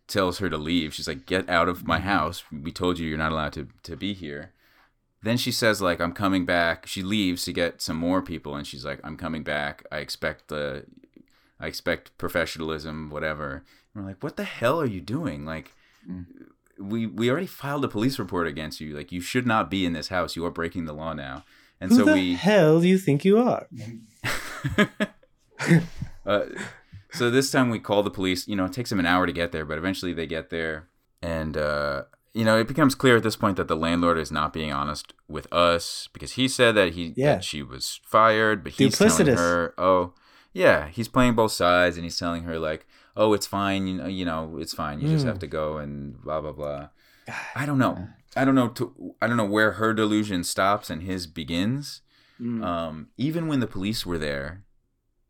tells 0.07 0.39
her 0.39 0.51
to 0.51 0.59
leave. 0.59 0.93
She's 0.93 1.09
like, 1.09 1.25
"Get 1.25 1.49
out 1.49 1.69
of 1.69 1.87
my 1.87 2.01
house. 2.01 2.45
We 2.53 2.73
told 2.73 2.99
you 2.99 3.09
you're 3.09 3.17
not 3.19 3.33
allowed 3.33 3.55
to 3.55 3.69
to 3.85 3.97
be 3.97 4.13
here." 4.13 4.53
Then 5.25 5.39
she 5.39 5.51
says, 5.51 5.81
"Like 5.81 6.01
I'm 6.01 6.13
coming 6.13 6.45
back." 6.45 6.87
She 6.87 7.03
leaves 7.03 7.45
to 7.45 7.53
get 7.53 7.81
some 7.81 7.97
more 7.97 8.21
people, 8.21 8.55
and 8.55 8.67
she's 8.67 8.85
like, 8.85 9.01
"I'm 9.03 9.17
coming 9.17 9.43
back. 9.43 9.85
I 9.91 9.99
expect 9.99 10.49
the, 10.49 10.85
I 11.59 11.67
expect 11.67 12.17
professionalism, 12.19 13.09
whatever." 13.11 13.65
And 13.95 14.05
we're 14.05 14.11
like, 14.11 14.23
"What 14.23 14.37
the 14.37 14.45
hell 14.45 14.81
are 14.81 14.87
you 14.87 15.01
doing? 15.01 15.45
Like." 15.45 15.73
We, 16.77 17.07
we 17.07 17.31
already 17.31 17.47
filed 17.47 17.85
a 17.85 17.89
police 17.89 18.19
report 18.19 18.49
against 18.49 18.81
you. 18.81 18.97
Like 18.97 19.13
you 19.13 19.21
should 19.21 19.47
not 19.47 19.71
be 19.71 19.87
in 19.87 19.93
this 19.93 20.09
house. 20.09 20.35
You 20.35 20.45
are 20.45 20.51
breaking 20.51 20.87
the 20.87 20.93
law 20.93 21.13
now. 21.13 21.45
And 21.81 21.93
Who 21.93 21.99
so 21.99 22.05
the 22.07 22.13
we 22.13 22.35
hell 22.35 22.81
do 22.81 22.89
you 22.89 22.99
think 22.99 23.25
you 23.25 23.39
are? 23.39 23.69
uh, 26.27 26.47
so 27.13 27.31
this 27.31 27.53
time 27.53 27.71
we 27.71 27.79
call 27.79 28.03
the 28.03 28.11
police. 28.11 28.49
You 28.49 28.57
know, 28.57 28.65
it 28.65 28.73
takes 28.73 28.91
them 28.91 28.99
an 28.99 29.07
hour 29.07 29.25
to 29.25 29.33
get 29.33 29.53
there, 29.53 29.65
but 29.65 29.79
eventually 29.79 30.13
they 30.13 30.27
get 30.27 30.51
there, 30.51 30.89
and 31.23 31.57
uh, 31.57 32.05
you 32.35 32.45
know, 32.45 32.59
it 32.59 32.67
becomes 32.69 32.95
clear 32.95 33.17
at 33.17 33.23
this 33.23 33.37
point 33.37 33.57
that 33.57 33.69
the 33.69 33.77
landlord 33.77 34.19
is 34.19 34.31
not 34.33 34.53
being 34.53 34.73
honest 34.73 35.15
with 35.29 35.51
us 35.53 36.09
because 36.13 36.33
he 36.33 36.49
said 36.49 36.75
that 36.75 36.93
he 36.95 37.15
Yeah. 37.17 37.37
that 37.37 37.45
she 37.45 37.63
was 37.63 38.01
fired, 38.05 38.63
but 38.65 38.73
he's 38.73 38.99
telling 38.99 39.27
her, 39.39 39.75
oh, 39.79 40.13
yeah, 40.53 40.89
he's 40.89 41.09
playing 41.09 41.35
both 41.35 41.53
sides, 41.53 41.97
and 41.97 42.05
he's 42.05 42.19
telling 42.19 42.43
her 42.43 42.59
like, 42.59 42.87
oh, 43.17 43.33
it's 43.33 43.47
fine, 43.47 43.87
you 43.87 43.95
know, 43.99 44.07
you 44.09 44.25
know, 44.25 44.57
it's 44.59 44.75
fine, 44.75 45.01
you 45.01 45.09
just 45.09 45.25
Mm. 45.25 45.29
have 45.29 45.39
to 45.39 45.47
go 45.47 45.79
and 45.79 46.21
blah 46.23 46.41
blah 46.41 46.53
blah. 46.53 46.89
I 47.55 47.65
don't 47.67 47.79
know. 47.79 48.09
I 48.37 48.45
don't 48.45 48.55
know. 48.57 48.69
To, 48.69 49.15
I 49.23 49.29
don't 49.29 49.37
know 49.37 49.45
where 49.45 49.73
her 49.73 49.95
delusion 49.95 50.43
stops 50.45 50.91
and 50.91 51.03
his 51.03 51.27
begins. 51.29 52.03
Mm. 52.41 52.65
Um, 52.65 53.09
even 53.17 53.47
when 53.47 53.61
the 53.61 53.69
police 53.69 54.05
were 54.05 54.19
there, 54.19 54.65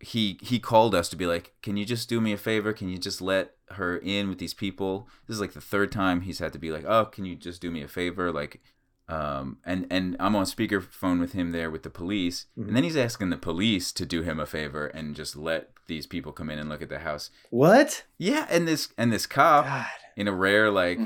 he 0.05 0.39
he 0.43 0.59
called 0.59 0.95
us 0.95 1.09
to 1.09 1.17
be 1.17 1.27
like, 1.27 1.55
"Can 1.63 1.77
you 1.77 1.85
just 1.85 2.09
do 2.09 2.21
me 2.21 2.33
a 2.33 2.37
favor? 2.37 2.73
Can 2.73 2.89
you 2.89 2.99
just 2.99 3.23
let 3.23 3.55
her 3.71 3.97
in 3.97 4.29
with 4.29 4.39
these 4.39 4.55
people?" 4.55 5.09
This 5.27 5.37
is 5.37 5.41
like 5.41 5.55
the 5.55 5.61
third 5.61 5.91
time 5.91 6.21
he's 6.21 6.39
had 6.39 6.53
to 6.53 6.59
be 6.59 6.71
like, 6.71 6.85
"Oh, 6.85 7.07
can 7.07 7.25
you 7.25 7.35
just 7.35 7.61
do 7.63 7.71
me 7.71 7.83
a 7.83 7.89
favor?" 7.89 8.31
Like, 8.31 8.61
um, 9.09 9.59
and 9.65 9.87
and 9.91 10.17
I'm 10.21 10.37
on 10.37 10.45
speakerphone 10.45 11.21
with 11.21 11.33
him 11.33 11.53
there 11.53 11.71
with 11.71 11.85
the 11.85 11.91
police, 11.91 12.47
and 12.57 12.77
then 12.77 12.85
he's 12.85 12.97
asking 12.97 13.31
the 13.31 13.39
police 13.39 13.93
to 13.93 14.05
do 14.05 14.23
him 14.23 14.39
a 14.39 14.47
favor 14.47 14.87
and 14.87 15.17
just 15.17 15.37
let 15.37 15.71
these 15.87 16.07
people 16.07 16.33
come 16.33 16.51
in 16.51 16.59
and 16.59 16.69
look 16.69 16.83
at 16.83 16.91
the 16.91 16.99
house. 16.99 17.31
What? 17.51 18.05
Yeah, 18.19 18.47
and 18.51 18.69
this 18.69 18.89
and 18.99 19.11
this 19.11 19.27
cop 19.27 19.65
God. 19.65 19.87
in 20.17 20.29
a 20.29 20.33
rare 20.33 20.71
like 20.71 20.99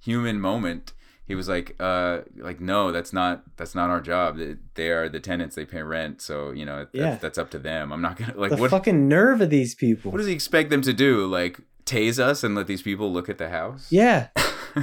human 0.00 0.38
moment 0.38 0.92
he 1.26 1.34
was 1.34 1.48
like 1.48 1.76
uh 1.80 2.20
like 2.36 2.60
no 2.60 2.92
that's 2.92 3.12
not 3.12 3.42
that's 3.56 3.74
not 3.74 3.90
our 3.90 4.00
job 4.00 4.38
they, 4.74 4.88
are 4.90 5.08
the 5.08 5.20
tenants 5.20 5.54
they 5.56 5.64
pay 5.64 5.82
rent 5.82 6.20
so 6.20 6.50
you 6.50 6.64
know 6.64 6.86
Yeah. 6.92 7.16
that's 7.20 7.38
up 7.38 7.50
to 7.50 7.58
them 7.58 7.92
i'm 7.92 8.02
not 8.02 8.16
gonna 8.16 8.32
like 8.36 8.50
what 8.50 8.56
the 8.56 8.62
what 8.62 8.70
fucking 8.70 9.08
nerve 9.08 9.40
of 9.40 9.50
these 9.50 9.74
people. 9.74 10.10
what 10.10 10.18
does 10.18 10.26
he 10.26 10.32
expect 10.32 10.70
them 10.70 10.82
to 10.82 10.92
do 10.92 11.26
like 11.26 11.60
tase 11.84 12.18
us 12.18 12.44
and 12.44 12.54
let 12.54 12.66
these 12.66 12.82
people 12.82 13.12
look 13.12 13.28
at 13.28 13.38
the 13.38 13.48
house 13.48 13.86
Yeah. 13.90 14.28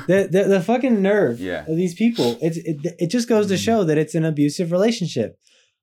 the, 0.07 0.27
the 0.31 0.43
the 0.47 0.61
fucking 0.61 1.01
nerve 1.01 1.39
Yeah. 1.39 1.61
of 1.67 1.75
these 1.75 1.95
people. 1.95 2.37
It's 2.41 2.57
it, 2.57 2.77
it 2.99 3.07
just 3.07 3.27
goes 3.27 3.47
to 3.47 3.57
show 3.57 3.83
that 3.85 3.97
it's 3.97 4.13
an 4.15 4.23
abusive 4.25 4.71
relationship. 4.71 5.39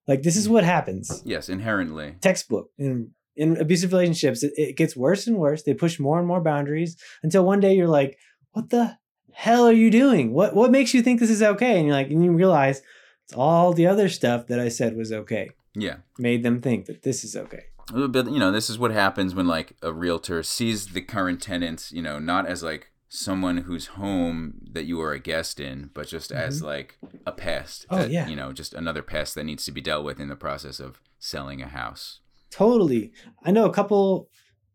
Like 0.07 0.23
this 0.23 0.37
is 0.37 0.49
what 0.49 0.62
happens. 0.65 1.23
yes 1.24 1.49
inherently 1.49 2.16
Textbook 2.20 2.70
in 2.78 3.11
in 3.35 3.57
abusive 3.59 3.93
relationships, 3.93 4.43
it, 4.43 4.53
it 4.57 4.77
gets 4.77 4.97
worse 4.97 5.27
and 5.27 5.37
worse. 5.37 5.62
They 5.65 5.74
push 5.74 5.99
more 5.99 6.19
and 6.19 6.27
more 6.28 6.41
boundaries 6.41 6.97
until 7.23 7.45
one 7.45 7.61
day 7.61 7.74
you're 7.74 7.89
like, 8.01 8.16
"What 8.53 8.70
the 8.70 8.97
hell 9.36 9.66
are 9.66 9.72
you 9.72 9.90
doing? 9.90 10.32
What 10.32 10.54
what 10.54 10.70
makes 10.70 10.94
you 10.94 11.02
think 11.02 11.20
this 11.20 11.30
is 11.30 11.42
okay?" 11.42 11.76
And 11.78 11.86
you're 11.86 11.94
like, 11.96 12.10
and 12.10 12.24
you 12.24 12.32
realize 12.32 12.82
it's 13.24 13.34
all 13.34 13.72
the 13.72 13.86
other 13.86 14.08
stuff 14.08 14.46
that 14.48 14.58
I 14.60 14.68
said 14.68 14.96
was 14.96 15.12
okay 15.12 15.50
yeah 15.76 15.96
made 16.18 16.42
them 16.42 16.60
think 16.60 16.86
that 16.86 17.02
this 17.02 17.22
is 17.22 17.36
okay. 17.36 17.64
but 17.92 18.30
you 18.32 18.38
know 18.38 18.50
this 18.50 18.70
is 18.70 18.78
what 18.78 18.90
happens 18.90 19.34
when 19.34 19.46
like 19.46 19.76
a 19.82 19.92
realtor 19.92 20.42
sees 20.42 20.88
the 20.88 21.02
current 21.02 21.40
tenants 21.42 21.92
you 21.92 22.00
know 22.00 22.18
not 22.18 22.46
as 22.46 22.62
like 22.62 22.90
someone 23.08 23.58
whose 23.58 23.86
home 23.88 24.54
that 24.72 24.84
you 24.84 25.00
are 25.00 25.12
a 25.12 25.18
guest 25.18 25.60
in 25.60 25.90
but 25.94 26.08
just 26.08 26.32
as 26.32 26.62
like 26.62 26.98
a 27.26 27.32
pest 27.32 27.86
Mm-hmm. 27.86 27.94
Oh, 27.94 27.98
that, 28.02 28.10
yeah. 28.10 28.26
you 28.26 28.34
know 28.36 28.52
just 28.52 28.74
another 28.74 29.02
pest 29.02 29.34
that 29.34 29.44
needs 29.44 29.64
to 29.66 29.72
be 29.72 29.80
dealt 29.80 30.04
with 30.04 30.18
in 30.18 30.28
the 30.28 30.36
process 30.36 30.80
of 30.80 31.00
selling 31.18 31.60
a 31.62 31.68
house 31.68 32.20
Totally. 32.50 33.12
I 33.44 33.50
know 33.50 33.66
a 33.66 33.72
couple 33.72 34.30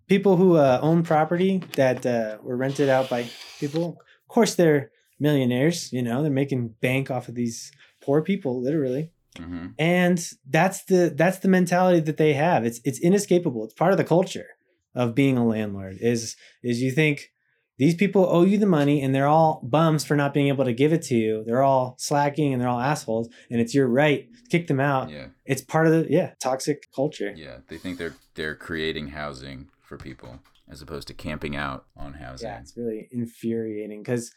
people 0.07 0.35
who 0.35 0.57
uh, 0.57 0.77
own 0.81 1.03
property 1.03 1.63
that 1.75 2.05
uh, 2.05 2.38
were 2.43 2.55
rented 2.55 2.89
out 2.89 3.09
by 3.09 3.27
people. 3.59 3.97
Of 4.32 4.36
course, 4.36 4.56
they're 4.56 4.91
millionaires. 5.20 5.91
You 5.91 6.02
know, 6.02 6.22
they're 6.22 6.32
making 6.32 6.76
bank 6.80 7.12
off 7.12 7.28
of 7.28 7.36
these 7.36 7.70
poor 8.02 8.22
people, 8.22 8.62
literally. 8.64 9.12
hmm 9.38 9.68
And 9.78 10.18
that's 10.49 10.86
the 10.86 11.12
that's 11.14 11.40
the 11.40 11.49
mentality 11.49 11.99
that 11.99 12.16
they 12.16 12.32
have. 12.34 12.64
It's 12.66 12.80
it's 12.86 13.02
inescapable. 13.02 13.66
It's 13.66 13.74
part 13.74 13.91
of 13.91 13.98
the 13.98 14.06
culture 14.06 14.48
of 14.95 15.14
being 15.16 15.38
a 15.38 15.45
landlord. 15.45 15.98
Is 15.99 16.38
is 16.64 16.82
you 16.82 16.91
think 16.91 17.30
these 17.78 17.94
people 17.95 18.26
owe 18.26 18.45
you 18.45 18.58
the 18.58 18.66
money 18.80 19.02
and 19.03 19.14
they're 19.14 19.28
all 19.28 19.60
bums 19.64 20.06
for 20.06 20.16
not 20.16 20.34
being 20.34 20.48
able 20.48 20.64
to 20.64 20.74
give 20.74 20.94
it 20.94 21.02
to 21.10 21.16
you. 21.16 21.44
They're 21.45 21.64
all 21.64 21.95
slacking 21.99 22.53
and 22.53 22.62
they're 22.62 22.70
all 22.70 22.80
assholes, 22.80 23.28
and 23.49 23.60
it's 23.60 23.76
your 23.76 23.88
right 23.88 24.30
to 24.34 24.49
kick 24.49 24.68
them 24.68 24.80
out. 24.80 25.10
yeah 25.10 25.28
It's 25.45 25.62
part 25.62 25.88
of 25.88 25.91
the 25.94 26.10
yeah 26.10 26.36
toxic 26.40 26.88
culture. 26.95 27.34
Yeah, 27.36 27.58
they 27.68 27.78
think 27.78 27.98
they're 27.98 28.16
they're 28.36 28.56
creating 28.56 29.10
housing 29.10 29.68
for 29.82 29.98
people 29.98 30.40
as 30.72 30.81
opposed 30.81 31.07
to 31.10 31.14
camping 31.14 31.56
out 31.56 31.85
on 31.98 32.14
housing. 32.14 32.48
Yeah, 32.48 32.60
it's 32.60 32.76
really 32.77 33.07
infuriating 33.11 34.02
because, 34.02 34.31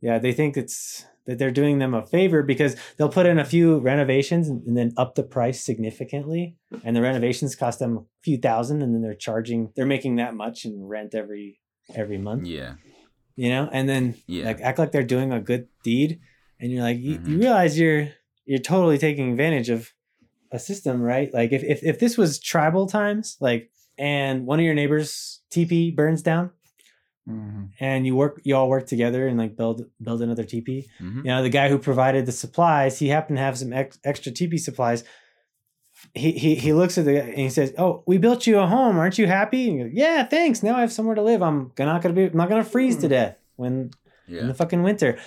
yeah, 0.00 0.18
they 0.18 0.32
think 0.32 0.56
it's 0.56 1.04
that 1.26 1.38
they're 1.38 1.50
doing 1.50 1.78
them 1.78 1.94
a 1.94 2.04
favor 2.06 2.42
because 2.42 2.76
they'll 2.96 3.08
put 3.08 3.26
in 3.26 3.38
a 3.38 3.44
few 3.44 3.78
renovations 3.78 4.48
and, 4.48 4.76
then 4.76 4.92
up 4.96 5.14
the 5.14 5.22
price 5.22 5.64
significantly, 5.64 6.56
and 6.84 6.94
the 6.94 7.00
renovations 7.02 7.54
cost 7.56 7.78
them 7.78 7.96
a 7.98 8.04
few 8.22 8.36
thousand, 8.38 8.82
and 8.82 8.94
then 8.94 9.02
they're 9.02 9.14
charging, 9.14 9.72
they're 9.76 9.86
making 9.86 10.16
that 10.16 10.34
much 10.34 10.64
in 10.64 10.84
rent 10.86 11.14
every 11.14 11.60
every 11.94 12.18
month, 12.18 12.46
Yeah, 12.46 12.74
you 13.36 13.48
know, 13.48 13.68
and 13.72 13.88
then 13.88 14.16
Yeah. 14.26 14.46
like 14.46 14.60
act 14.60 14.78
like 14.78 14.92
they're 14.92 15.02
doing 15.04 15.32
a 15.32 15.40
good 15.40 15.68
deed, 15.84 16.20
and 16.60 16.70
you're 16.72 16.82
like, 16.82 16.98
you, 16.98 17.12
you 17.12 17.36
Mhm. 17.38 17.40
realize 17.40 17.78
you're 17.78 18.08
you're 18.44 18.58
totally 18.60 18.98
taking 18.98 19.30
advantage 19.32 19.68
of 19.70 19.92
a 20.52 20.58
system, 20.60 21.00
right? 21.02 21.32
Like 21.34 21.50
if 21.52 21.62
if 21.64 21.82
if 21.82 21.98
this 21.98 22.16
was 22.16 22.38
tribal 22.38 22.86
times, 22.86 23.36
like, 23.40 23.70
and 23.98 24.46
one 24.46 24.60
of 24.60 24.64
your 24.64 24.74
neighbors' 24.74 25.35
teepee 25.50 25.90
burns 25.90 26.22
down 26.22 26.50
and 27.80 28.06
you 28.06 28.14
work 28.14 28.40
you 28.44 28.54
all 28.54 28.68
work 28.68 28.86
together 28.86 29.26
and 29.26 29.36
like 29.36 29.56
build 29.56 29.82
build 30.00 30.22
another 30.22 30.44
teepee 30.44 30.86
Mhm. 31.00 31.16
you 31.24 31.24
know 31.24 31.42
the 31.42 31.48
guy 31.48 31.68
who 31.68 31.76
provided 31.78 32.24
the 32.24 32.30
supplies 32.32 32.98
he 33.00 33.08
happened 33.08 33.36
to 33.38 33.42
have 33.42 33.58
some 33.58 33.72
ex- 33.72 33.98
extra 34.04 34.30
teepee 34.32 34.58
supplies. 34.58 35.02
He, 36.14 36.32
he 36.32 36.54
he 36.56 36.72
looks 36.72 36.98
at 36.98 37.04
the 37.06 37.14
guy 37.14 37.18
and 37.20 37.38
he 37.38 37.48
says 37.50 37.72
oh 37.78 38.04
we 38.06 38.18
built 38.18 38.46
you 38.46 38.58
a 38.60 38.66
home. 38.66 38.96
Aren't 38.98 39.18
you 39.18 39.26
happy? 39.26 39.68
And 39.70 39.78
he 39.78 39.84
goes, 39.84 39.92
yeah 39.94 40.24
thanks. 40.24 40.62
Now 40.62 40.76
i 40.76 40.80
have 40.82 40.92
somewhere 40.92 41.14
to 41.16 41.22
live. 41.22 41.42
I'm 41.42 41.72
not 41.78 42.00
gonna 42.02 42.14
be 42.14 42.24
i'm 42.26 42.36
not 42.36 42.48
gonna 42.50 42.62
freeze 42.64 42.96
to 42.98 43.08
death 43.08 43.36
when 43.56 43.90
in 44.28 44.46
the 44.48 44.54
fucking 44.54 44.82
winter. 44.82 45.18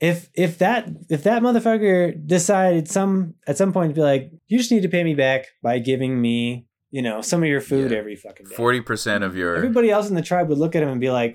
If 0.00 0.28
if 0.34 0.58
that 0.58 0.88
if 1.08 1.22
that 1.22 1.40
motherfucker 1.40 2.26
decided 2.26 2.88
some 2.88 3.34
at 3.46 3.56
some 3.56 3.72
point 3.72 3.90
to 3.90 3.94
be 3.94 4.02
like 4.02 4.30
you 4.48 4.58
just 4.58 4.70
need 4.72 4.82
to 4.82 4.88
pay 4.90 5.04
me 5.04 5.14
back 5.14 5.46
by 5.62 5.78
giving 5.78 6.20
me 6.20 6.66
you 6.96 7.02
know 7.02 7.20
some 7.30 7.42
of 7.42 7.48
your 7.48 7.60
food 7.60 7.90
Yeah. 7.90 7.98
every 7.98 8.16
fucking 8.16 8.46
day 8.46 8.54
forty 8.56 8.80
percent 8.80 9.22
of 9.24 9.36
your 9.36 9.56
Everybody 9.56 9.90
else 9.90 10.08
in 10.08 10.14
the 10.14 10.22
tribe 10.30 10.48
would 10.48 10.58
look 10.58 10.74
at 10.76 10.82
him 10.82 10.88
and 10.88 11.00
be 11.00 11.10
like, 11.10 11.34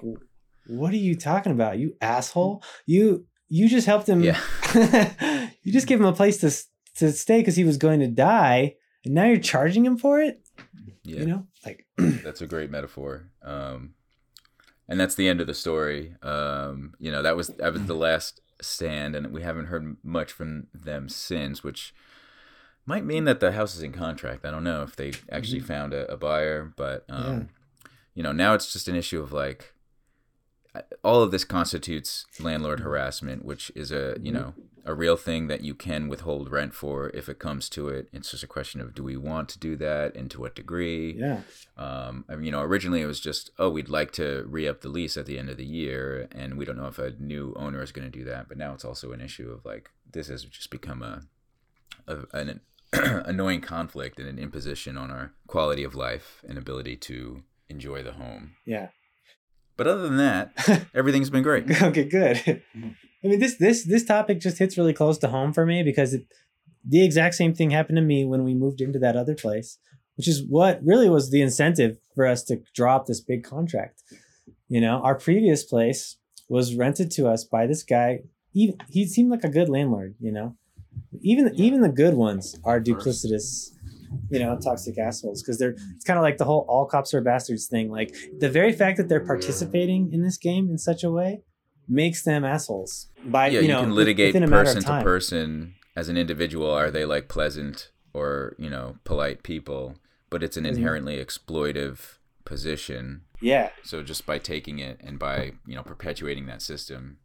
"What 0.67 0.91
are 0.93 1.03
you 1.07 1.15
talking 1.15 1.51
about? 1.57 1.77
You 1.77 1.95
asshole! 2.01 2.63
You 2.85 3.25
you 3.57 3.67
just 3.75 3.85
helped 3.85 4.07
him. 4.09 4.19
Yeah. 4.23 4.39
you 5.63 5.71
just 5.71 5.87
gave 5.87 5.99
him 5.99 6.05
a 6.05 6.13
place 6.21 6.37
to 6.39 6.49
to 6.99 7.11
stay 7.11 7.39
because 7.39 7.55
he 7.55 7.63
was 7.63 7.77
going 7.77 7.99
to 7.99 8.07
die, 8.07 8.75
and 9.05 9.13
now 9.13 9.25
you're 9.25 9.37
charging 9.53 9.85
him 9.85 9.97
for 9.97 10.19
it. 10.21 10.41
yeah, 11.03 11.19
You 11.19 11.25
know, 11.25 11.47
like 11.65 11.85
that's 12.25 12.41
a 12.41 12.47
great 12.47 12.69
metaphor. 12.71 13.29
Um, 13.43 13.93
and 14.89 14.99
that's 14.99 15.15
the 15.15 15.27
end 15.29 15.41
of 15.41 15.47
the 15.47 15.53
story. 15.53 16.15
Um, 16.21 16.93
you 16.99 17.11
know, 17.11 17.21
that 17.21 17.35
was 17.37 17.47
that 17.61 17.71
was 17.73 17.85
the 17.85 17.93
last 18.07 18.41
stand, 18.61 19.15
and 19.15 19.31
we 19.31 19.41
haven't 19.41 19.67
heard 19.67 19.97
much 20.03 20.31
from 20.31 20.67
them 20.73 21.07
since, 21.09 21.63
which 21.63 21.93
might 22.91 23.05
mean 23.05 23.23
that 23.23 23.39
the 23.39 23.53
house 23.53 23.73
is 23.73 23.81
in 23.81 23.93
contract. 23.93 24.45
I 24.45 24.51
don't 24.51 24.65
know 24.65 24.83
if 24.83 24.97
they 24.97 25.13
actually 25.31 25.61
found 25.61 25.93
a, 25.93 26.11
a 26.11 26.17
buyer, 26.17 26.73
but 26.75 27.05
um, 27.07 27.49
you 28.13 28.21
know, 28.21 28.33
now 28.33 28.53
it's 28.53 28.73
just 28.73 28.89
an 28.89 28.95
issue 28.95 29.21
of 29.21 29.31
like 29.31 29.73
all 31.01 31.23
of 31.23 31.31
this 31.31 31.45
constitutes 31.45 32.25
landlord 32.39 32.81
harassment, 32.81 33.45
which 33.45 33.71
is 33.75 33.91
a 33.93 34.17
you 34.21 34.33
know 34.33 34.53
a 34.83 34.93
real 34.93 35.15
thing 35.15 35.47
that 35.47 35.61
you 35.61 35.73
can 35.73 36.09
withhold 36.09 36.51
rent 36.51 36.73
for 36.73 37.09
if 37.13 37.29
it 37.29 37.39
comes 37.39 37.69
to 37.69 37.87
it. 37.87 38.09
It's 38.11 38.31
just 38.31 38.43
a 38.43 38.47
question 38.47 38.81
of 38.81 38.93
do 38.93 39.03
we 39.03 39.15
want 39.15 39.47
to 39.49 39.59
do 39.59 39.77
that 39.77 40.15
and 40.15 40.29
to 40.31 40.41
what 40.41 40.55
degree. 40.55 41.13
yeah, 41.13 41.41
Um, 41.77 42.25
I 42.27 42.35
mean, 42.35 42.45
you 42.45 42.51
know, 42.51 42.61
originally 42.61 43.01
it 43.01 43.05
was 43.05 43.19
just, 43.19 43.51
oh, 43.59 43.69
we'd 43.69 43.89
like 43.89 44.11
to 44.13 44.43
re 44.49 44.67
up 44.67 44.81
the 44.81 44.89
lease 44.89 45.15
at 45.17 45.27
the 45.27 45.37
end 45.37 45.49
of 45.49 45.57
the 45.57 45.65
year, 45.65 46.27
and 46.31 46.57
we 46.57 46.65
don't 46.65 46.77
know 46.77 46.87
if 46.87 46.99
a 46.99 47.11
new 47.19 47.53
owner 47.55 47.81
is 47.81 47.91
going 47.91 48.11
to 48.11 48.17
do 48.19 48.25
that. 48.25 48.49
But 48.49 48.57
now 48.57 48.73
it's 48.73 48.83
also 48.83 49.11
an 49.13 49.21
issue 49.21 49.49
of 49.49 49.63
like 49.63 49.91
this 50.11 50.27
has 50.27 50.43
just 50.43 50.71
become 50.71 51.01
a, 51.03 51.21
a 52.07 52.15
an 52.33 52.59
annoying 52.93 53.61
conflict 53.61 54.19
and 54.19 54.27
an 54.27 54.39
imposition 54.39 54.97
on 54.97 55.11
our 55.11 55.33
quality 55.47 55.83
of 55.83 55.95
life 55.95 56.43
and 56.47 56.57
ability 56.57 56.95
to 56.97 57.43
enjoy 57.69 58.03
the 58.03 58.13
home. 58.13 58.55
yeah. 58.65 58.89
But 59.77 59.87
other 59.87 60.03
than 60.03 60.17
that, 60.17 60.85
everything's 60.93 61.31
been 61.31 61.41
great. 61.41 61.81
okay, 61.81 62.03
good. 62.03 62.61
I 62.75 63.27
mean, 63.27 63.39
this 63.39 63.55
this 63.55 63.83
this 63.83 64.03
topic 64.03 64.39
just 64.39 64.59
hits 64.59 64.77
really 64.77 64.93
close 64.93 65.17
to 65.19 65.29
home 65.29 65.53
for 65.53 65.65
me 65.65 65.81
because 65.81 66.13
it, 66.13 66.25
the 66.85 67.03
exact 67.03 67.35
same 67.35 67.53
thing 67.55 67.71
happened 67.71 67.95
to 67.95 68.01
me 68.03 68.25
when 68.25 68.43
we 68.43 68.53
moved 68.53 68.81
into 68.81 68.99
that 68.99 69.15
other 69.15 69.33
place, 69.33 69.79
which 70.17 70.27
is 70.27 70.43
what 70.47 70.81
really 70.83 71.09
was 71.09 71.31
the 71.31 71.41
incentive 71.41 71.97
for 72.13 72.27
us 72.27 72.43
to 72.43 72.61
drop 72.75 73.05
this 73.05 73.21
big 73.21 73.43
contract. 73.43 74.03
You 74.67 74.81
know, 74.81 75.01
our 75.01 75.15
previous 75.15 75.63
place 75.63 76.17
was 76.49 76.75
rented 76.75 77.09
to 77.11 77.27
us 77.27 77.43
by 77.43 77.65
this 77.65 77.81
guy. 77.83 78.19
Even 78.53 78.77
he 78.89 79.07
seemed 79.07 79.31
like 79.31 79.43
a 79.43 79.49
good 79.49 79.69
landlord. 79.69 80.15
You 80.19 80.31
know, 80.31 80.57
even 81.21 81.53
even 81.57 81.81
the 81.81 81.89
good 81.89 82.13
ones 82.15 82.55
are 82.63 82.79
duplicitous. 82.81 83.71
You 84.29 84.39
know, 84.39 84.57
toxic 84.63 84.97
assholes 84.97 85.41
because 85.41 85.57
they're 85.57 85.75
it's 85.95 86.05
kind 86.05 86.17
of 86.17 86.23
like 86.23 86.37
the 86.37 86.45
whole 86.45 86.65
all 86.69 86.85
cops 86.85 87.13
are 87.13 87.19
bastards 87.21 87.67
thing. 87.67 87.89
Like 87.91 88.15
the 88.39 88.49
very 88.49 88.71
fact 88.71 88.95
that 88.97 89.09
they're 89.09 89.25
participating 89.25 90.13
in 90.13 90.21
this 90.23 90.37
game 90.37 90.69
in 90.69 90.77
such 90.77 91.03
a 91.03 91.11
way 91.11 91.41
makes 91.87 92.23
them 92.23 92.45
assholes. 92.45 93.07
By 93.25 93.47
yeah, 93.47 93.59
you, 93.59 93.63
you, 93.63 93.73
know, 93.73 93.81
can 93.81 93.93
litigate 93.93 94.33
person 94.49 94.83
to 94.83 95.03
person 95.03 95.75
as 95.97 96.07
an 96.07 96.15
individual. 96.15 96.71
Are 96.71 96.89
they 96.89 97.03
like 97.03 97.27
pleasant 97.27 97.91
or 98.13 98.55
you 98.57 98.69
know 98.69 98.95
polite 99.03 99.43
people? 99.43 99.95
But 100.29 100.43
it's 100.43 100.55
an 100.55 100.63
Mhm. 100.63 100.75
inherently 100.77 101.17
exploitive 101.17 102.17
position. 102.45 103.23
Yeah, 103.41 103.69
So 103.83 104.03
just 104.03 104.25
by 104.25 104.37
taking 104.37 104.79
it 104.79 104.99
and 105.03 105.19
by 105.19 105.53
you 105.65 105.75
know 105.75 105.83
perpetuating 105.83 106.45
that 106.45 106.61
system, 106.61 107.17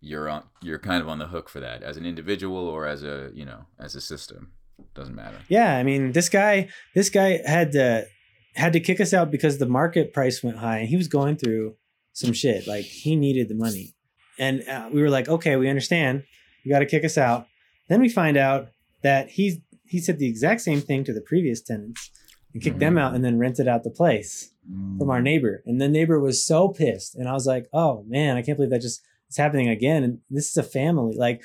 you're 0.00 0.28
on 0.28 0.44
you're 0.62 0.78
kind 0.78 1.02
of 1.02 1.08
on 1.08 1.18
the 1.18 1.26
hook 1.28 1.48
for 1.48 1.60
that 1.60 1.82
as 1.82 1.96
an 1.96 2.06
individual 2.06 2.56
or 2.68 2.86
as 2.86 3.02
a 3.02 3.30
you 3.34 3.44
know 3.44 3.66
as 3.78 3.94
a 3.94 4.00
system. 4.00 4.52
Doesn't 4.94 5.14
matter. 5.14 5.36
yeah. 5.48 5.76
I 5.76 5.82
mean, 5.82 6.12
this 6.12 6.28
guy, 6.30 6.68
this 6.94 7.10
guy 7.10 7.40
had 7.44 7.72
to 7.72 8.06
had 8.54 8.72
to 8.72 8.80
kick 8.80 9.00
us 9.00 9.12
out 9.12 9.30
because 9.30 9.58
the 9.58 9.66
market 9.66 10.12
price 10.12 10.42
went 10.42 10.56
high, 10.56 10.78
and 10.78 10.88
he 10.88 10.96
was 10.96 11.06
going 11.06 11.36
through 11.36 11.76
some 12.12 12.32
shit. 12.32 12.66
Like 12.66 12.84
he 12.84 13.14
needed 13.14 13.48
the 13.48 13.54
money, 13.54 13.94
and 14.38 14.66
uh, 14.66 14.88
we 14.92 15.02
were 15.02 15.10
like, 15.10 15.28
okay, 15.28 15.56
we 15.56 15.68
understand. 15.68 16.24
You 16.64 16.72
got 16.72 16.80
to 16.80 16.86
kick 16.86 17.04
us 17.04 17.18
out. 17.18 17.46
Then 17.88 18.00
we 18.00 18.08
find 18.08 18.36
out 18.36 18.68
that 19.02 19.30
he's 19.30 19.58
he 19.84 19.98
said 19.98 20.18
the 20.18 20.28
exact 20.28 20.62
same 20.62 20.80
thing 20.80 21.04
to 21.04 21.12
the 21.12 21.20
previous 21.20 21.60
tenants. 21.60 22.10
and 22.54 22.62
kicked 22.62 22.78
them 22.78 22.96
out 22.98 23.14
and 23.14 23.24
then 23.24 23.38
rented 23.38 23.68
out 23.68 23.84
the 23.84 23.90
place 23.90 24.52
from 24.98 25.10
our 25.10 25.20
neighbor. 25.20 25.62
And 25.66 25.80
the 25.80 25.88
neighbor 25.88 26.18
was 26.20 26.44
so 26.44 26.68
pissed. 26.68 27.14
And 27.14 27.28
I 27.28 27.32
was 27.32 27.46
like, 27.46 27.66
oh 27.72 28.04
man, 28.08 28.36
I 28.36 28.42
can't 28.42 28.56
believe 28.56 28.70
that 28.70 28.82
just 28.82 29.02
is 29.30 29.36
happening 29.36 29.68
again. 29.68 30.02
And 30.02 30.18
this 30.28 30.50
is 30.50 30.56
a 30.56 30.62
family. 30.62 31.14
Like 31.16 31.42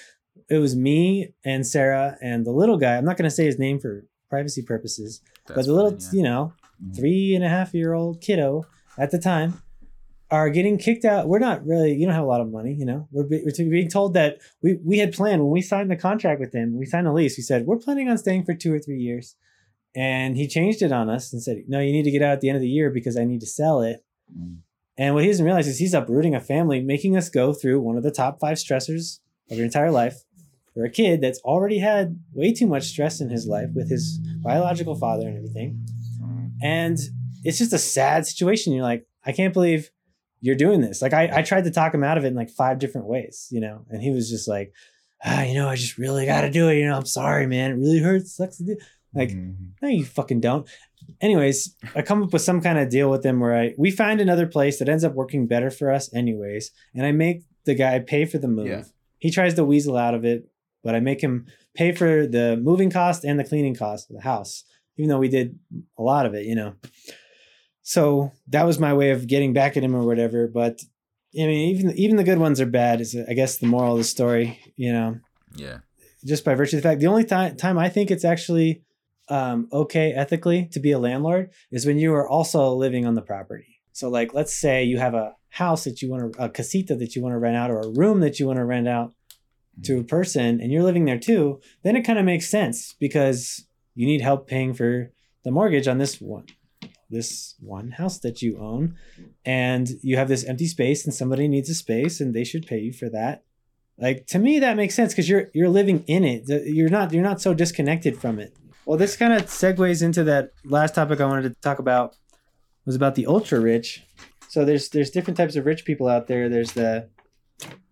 it 0.49 0.57
was 0.57 0.75
me 0.75 1.33
and 1.43 1.65
Sarah 1.65 2.17
and 2.21 2.45
the 2.45 2.51
little 2.51 2.77
guy. 2.77 2.97
I'm 2.97 3.05
not 3.05 3.17
going 3.17 3.29
to 3.29 3.35
say 3.35 3.45
his 3.45 3.57
name 3.59 3.79
for 3.79 4.05
privacy 4.29 4.61
purposes, 4.61 5.21
but 5.47 5.65
the 5.65 5.73
little, 5.73 5.91
fine, 5.91 5.99
yeah. 6.11 6.17
you 6.17 6.23
know, 6.23 6.53
Mhm. 6.83 6.95
three 6.95 7.33
and 7.35 7.43
a 7.45 7.47
half 7.47 7.73
year 7.73 7.93
old 7.93 8.19
kiddo 8.19 8.65
at 8.97 9.09
the 9.11 9.17
time 9.17 9.61
are 10.29 10.49
getting 10.49 10.77
kicked 10.77 11.05
out. 11.05 11.27
We're 11.29 11.39
not 11.39 11.65
really, 11.65 11.93
you 11.93 12.05
don't 12.05 12.15
have 12.15 12.23
a 12.25 12.27
lot 12.27 12.41
of 12.41 12.51
money, 12.51 12.73
you 12.73 12.85
know. 12.85 13.07
We're, 13.11 13.23
be, 13.23 13.41
we're 13.45 13.69
being 13.69 13.89
told 13.89 14.13
that 14.15 14.39
we, 14.61 14.77
we 14.83 14.97
had 14.97 15.13
planned 15.13 15.41
when 15.41 15.51
we 15.51 15.61
signed 15.61 15.89
the 15.89 15.95
contract 15.95 16.39
with 16.41 16.53
him, 16.53 16.77
we 16.77 16.85
signed 16.85 17.07
a 17.07 17.13
lease. 17.13 17.37
We 17.37 17.43
said, 17.43 17.65
we're 17.65 17.77
planning 17.77 18.09
on 18.09 18.17
staying 18.17 18.43
for 18.43 18.53
two 18.53 18.73
or 18.73 18.79
three 18.79 18.99
years. 18.99 19.35
And 19.95 20.35
he 20.35 20.47
changed 20.49 20.81
it 20.81 20.91
on 20.91 21.09
us 21.09 21.31
and 21.31 21.41
said, 21.41 21.63
no, 21.69 21.79
you 21.79 21.93
need 21.93 22.03
to 22.03 22.11
get 22.11 22.21
out 22.21 22.33
at 22.33 22.41
the 22.41 22.49
end 22.49 22.57
of 22.57 22.61
the 22.61 22.67
year 22.67 22.89
because 22.89 23.15
I 23.15 23.23
need 23.23 23.39
to 23.39 23.47
sell 23.47 23.81
it. 23.81 24.03
Mm. 24.37 24.57
And 24.97 25.13
what 25.13 25.23
he 25.23 25.30
doesn't 25.30 25.45
realize 25.45 25.67
is 25.67 25.77
he's 25.80 25.93
uprooting 25.93 26.35
a 26.35 26.39
family, 26.39 26.81
making 26.81 27.17
us 27.17 27.30
go 27.30 27.53
through 27.53 27.81
one 27.81 27.97
of 27.97 28.03
the 28.03 28.11
top 28.11 28.39
five 28.39 28.57
stressors 28.57 29.19
of 29.51 29.57
your 29.57 29.65
entire 29.65 29.91
life 29.91 30.23
for 30.73 30.85
a 30.85 30.89
kid 30.89 31.22
that's 31.22 31.39
already 31.39 31.80
had 31.80 32.19
way 32.34 32.53
too 32.53 32.65
much 32.67 32.84
stress 32.85 33.19
in 33.22 33.30
his 33.30 33.45
life 33.47 33.69
with 33.73 33.89
his 33.89 34.19
biological 34.43 34.95
father 34.95 35.27
and 35.27 35.38
everything. 35.38 35.85
And 36.61 36.97
it's 37.43 37.57
just 37.57 37.73
a 37.73 37.77
sad 37.77 38.26
situation. 38.26 38.73
You're 38.73 38.84
like, 38.84 39.05
I 39.26 39.31
can't 39.31 39.53
believe 39.53 39.89
you're 40.41 40.55
doing 40.55 40.81
this. 40.81 41.01
Like, 41.01 41.13
I, 41.13 41.30
I 41.39 41.41
tried 41.41 41.65
to 41.65 41.72
talk 41.72 41.93
him 41.93 42.03
out 42.03 42.17
of 42.17 42.23
it 42.23 42.30
in 42.30 42.35
like 42.35 42.49
five 42.49 42.80
different 42.80 43.07
ways, 43.07 43.47
you 43.51 43.59
know, 43.61 43.85
and 43.89 44.01
he 44.01 44.11
was 44.11 44.30
just 44.30 44.47
like, 44.47 44.73
ah, 45.23 45.43
you 45.43 45.55
know, 45.55 45.67
I 45.67 45.76
just 45.76 45.97
really 45.97 46.26
got 46.26 46.41
to 46.41 46.51
do 46.51 46.69
it. 46.69 46.77
You 46.77 46.88
know, 46.88 46.95
I'm 46.97 47.05
sorry, 47.05 47.47
man. 47.47 47.72
It 47.72 47.76
really 47.76 47.99
hurts. 47.99 48.35
Sucks 48.35 48.57
to 48.57 48.63
do. 48.63 48.77
Like, 49.13 49.30
Mhm. 49.30 49.72
no, 49.81 49.88
you 49.88 50.03
fucking 50.05 50.41
don't. 50.41 50.67
Anyways, 51.21 51.75
I 51.95 52.01
come 52.01 52.23
up 52.23 52.33
with 52.33 52.41
some 52.41 52.61
kind 52.61 52.77
of 52.77 52.89
deal 52.89 53.09
with 53.09 53.23
them 53.23 53.39
where 53.39 53.55
I 53.57 53.73
we 53.77 53.91
find 53.91 54.19
another 54.19 54.47
place 54.47 54.79
that 54.79 54.89
ends 54.89 55.03
up 55.03 55.13
working 55.13 55.47
better 55.47 55.69
for 55.71 55.91
us, 55.91 56.13
anyways, 56.13 56.71
and 56.93 57.05
I 57.05 57.11
make 57.11 57.43
the 57.65 57.75
guy 57.75 57.99
pay 57.99 58.25
for 58.25 58.37
the 58.37 58.47
move. 58.47 58.67
Yeah. 58.67 58.83
He 59.19 59.31
tries 59.31 59.53
to 59.55 59.63
weasel 59.65 59.97
out 59.97 60.13
of 60.13 60.25
it, 60.25 60.47
but 60.83 60.93
I 60.95 60.99
make 60.99 61.21
him 61.21 61.45
pay 61.73 61.91
for 61.93 62.27
the 62.27 62.57
moving 62.61 62.89
cost 62.91 63.23
and 63.23 63.39
the 63.39 63.43
cleaning 63.43 63.75
cost 63.75 64.09
of 64.09 64.15
the 64.17 64.21
house, 64.21 64.63
even 64.97 65.09
though 65.09 65.19
we 65.19 65.29
did 65.29 65.57
a 65.97 66.03
lot 66.03 66.25
of 66.25 66.33
it, 66.33 66.45
you 66.45 66.55
know. 66.55 66.73
So 67.81 68.31
that 68.47 68.65
was 68.65 68.79
my 68.79 68.93
way 68.93 69.11
of 69.11 69.27
getting 69.27 69.53
back 69.53 69.77
at 69.77 69.83
him 69.83 69.95
or 69.95 70.03
whatever. 70.05 70.47
But 70.47 70.81
I 71.35 71.45
mean, 71.45 71.75
even 71.75 71.91
even 71.97 72.15
the 72.17 72.23
good 72.23 72.39
ones 72.39 72.59
are 72.61 72.65
bad. 72.65 73.01
Is 73.01 73.15
I 73.15 73.33
guess 73.33 73.57
the 73.57 73.67
moral 73.67 73.93
of 73.93 73.97
the 73.99 74.03
story, 74.03 74.59
you 74.75 74.91
know 74.93 75.19
Yeah. 75.55 75.79
just 76.25 76.45
by 76.45 76.55
virtue 76.55 76.77
of 76.77 76.83
the 76.83 76.89
fact 76.89 77.01
the 77.01 77.07
only 77.07 77.25
time 77.25 77.55
time 77.57 77.77
I 77.77 77.89
think 77.89 78.09
it's 78.11 78.25
actually 78.25 78.83
um, 79.30 79.68
okay 79.72 80.11
ethically 80.11 80.68
to 80.72 80.80
be 80.80 80.91
a 80.91 80.99
landlord 80.99 81.52
is 81.72 81.85
when 81.85 81.97
you 81.97 82.14
are 82.14 82.27
also 82.27 82.73
living 82.73 83.06
on 83.06 83.15
the 83.15 83.22
property. 83.22 83.81
So, 83.91 84.10
like, 84.10 84.34
let's 84.34 84.53
say 84.53 84.84
you 84.84 84.99
have 84.99 85.14
a 85.14 85.35
house 85.49 85.85
that 85.85 86.02
you 86.02 86.10
want 86.10 86.34
to, 86.34 86.43
a 86.43 86.49
casita 86.49 86.95
that 86.95 87.15
you 87.15 87.22
want 87.22 87.34
to 87.34 87.39
rent 87.39 87.56
out, 87.56 87.72
or 87.72 87.80
a 87.80 87.89
room 87.89 88.19
that 88.19 88.39
you 88.39 88.47
want 88.47 88.57
to 88.57 88.65
rent 88.65 88.88
out 88.88 89.14
to 89.84 89.99
a 89.99 90.03
person, 90.03 90.60
and 90.60 90.72
you're 90.72 90.84
living 90.84 91.06
there 91.06 91.19
too. 91.19 91.61
Then 91.84 91.95
it 91.95 92.03
kind 92.03 92.19
of 92.19 92.26
makes 92.26 92.49
sense 92.49 92.93
because 92.99 93.65
you 93.93 94.06
need 94.06 94.22
help 94.22 94.47
paying 94.47 94.73
for 94.73 95.11
the 95.43 95.52
mortgage 95.52 95.88
on 95.88 95.97
this 95.97 96.19
one, 96.19 96.45
this 97.10 97.56
one 97.61 97.91
house 97.91 98.19
that 98.19 98.41
you 98.41 98.57
own, 98.60 98.95
and 99.45 99.89
you 100.02 100.18
have 100.18 100.27
this 100.27 100.43
empty 100.43 100.68
space, 100.68 101.06
and 101.06 101.14
somebody 101.14 101.47
needs 101.47 101.69
a 101.69 101.76
space, 101.76 102.19
and 102.19 102.34
they 102.34 102.43
should 102.43 102.68
pay 102.68 102.80
you 102.80 102.91
for 102.91 103.10
that 103.10 103.43
like 103.97 104.26
to 104.27 104.39
me 104.39 104.60
that 104.60 104.76
makes 104.76 104.95
sense 104.95 105.14
because 105.14 105.30
you're 105.30 105.49
you're 105.53 105.69
living 105.69 106.03
in 106.07 106.23
it 106.23 106.43
you're 106.68 106.89
not 106.89 107.14
you're 107.14 107.23
not 107.23 107.41
so 107.41 107.53
disconnected 107.53 108.18
from 108.18 108.39
it 108.39 108.53
well 108.85 108.97
this 108.97 109.15
kind 109.15 109.33
of 109.33 109.43
segues 109.43 110.01
into 110.03 110.23
that 110.23 110.51
last 110.63 110.95
topic 110.95 111.19
i 111.19 111.25
wanted 111.25 111.53
to 111.53 111.61
talk 111.61 111.79
about 111.79 112.15
was 112.85 112.95
about 112.95 113.15
the 113.15 113.25
ultra 113.25 113.59
rich. 113.59 114.03
So 114.47 114.63
there's 114.63 114.89
there's 114.89 115.09
different 115.09 115.37
types 115.37 115.55
of 115.55 115.65
rich 115.65 115.85
people 115.85 116.07
out 116.07 116.27
there. 116.27 116.47
There's 116.49 116.73
the 116.73 117.09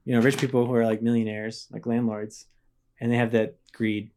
you 0.06 0.14
know 0.14 0.22
rich 0.22 0.38
people 0.38 0.66
who 0.66 0.74
are 0.76 0.86
like 0.86 1.02
millionaires 1.02 1.68
like 1.72 1.86
landlords 1.86 2.48
and 3.00 3.12
they 3.12 3.18
have 3.18 3.32
that 3.32 3.58
greed 3.74 4.12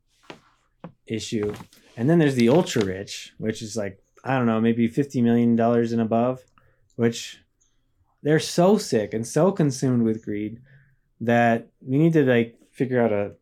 issue. 1.07 1.55
And 1.97 2.11
then 2.11 2.19
there's 2.19 2.35
the 2.35 2.49
ultra 2.49 2.85
rich 2.85 3.33
which 3.39 3.63
is 3.63 3.77
like 3.77 4.03
i 4.25 4.37
don't 4.37 4.47
know 4.47 4.61
maybe 4.61 4.89
50 4.89 5.23
million 5.23 5.55
dollars 5.55 5.93
and 5.93 6.01
above 6.01 6.41
which 6.97 7.41
they're 8.23 8.41
so 8.41 8.77
sick 8.77 9.15
and 9.15 9.27
so 9.27 9.53
consumed 9.53 10.03
with 10.03 10.25
greed 10.25 10.61
that 11.21 11.69
we 11.81 11.97
need 11.97 12.13
to 12.15 12.25
like 12.25 12.59
figure 12.73 13.01
out 13.01 13.13
a, 13.13 13.33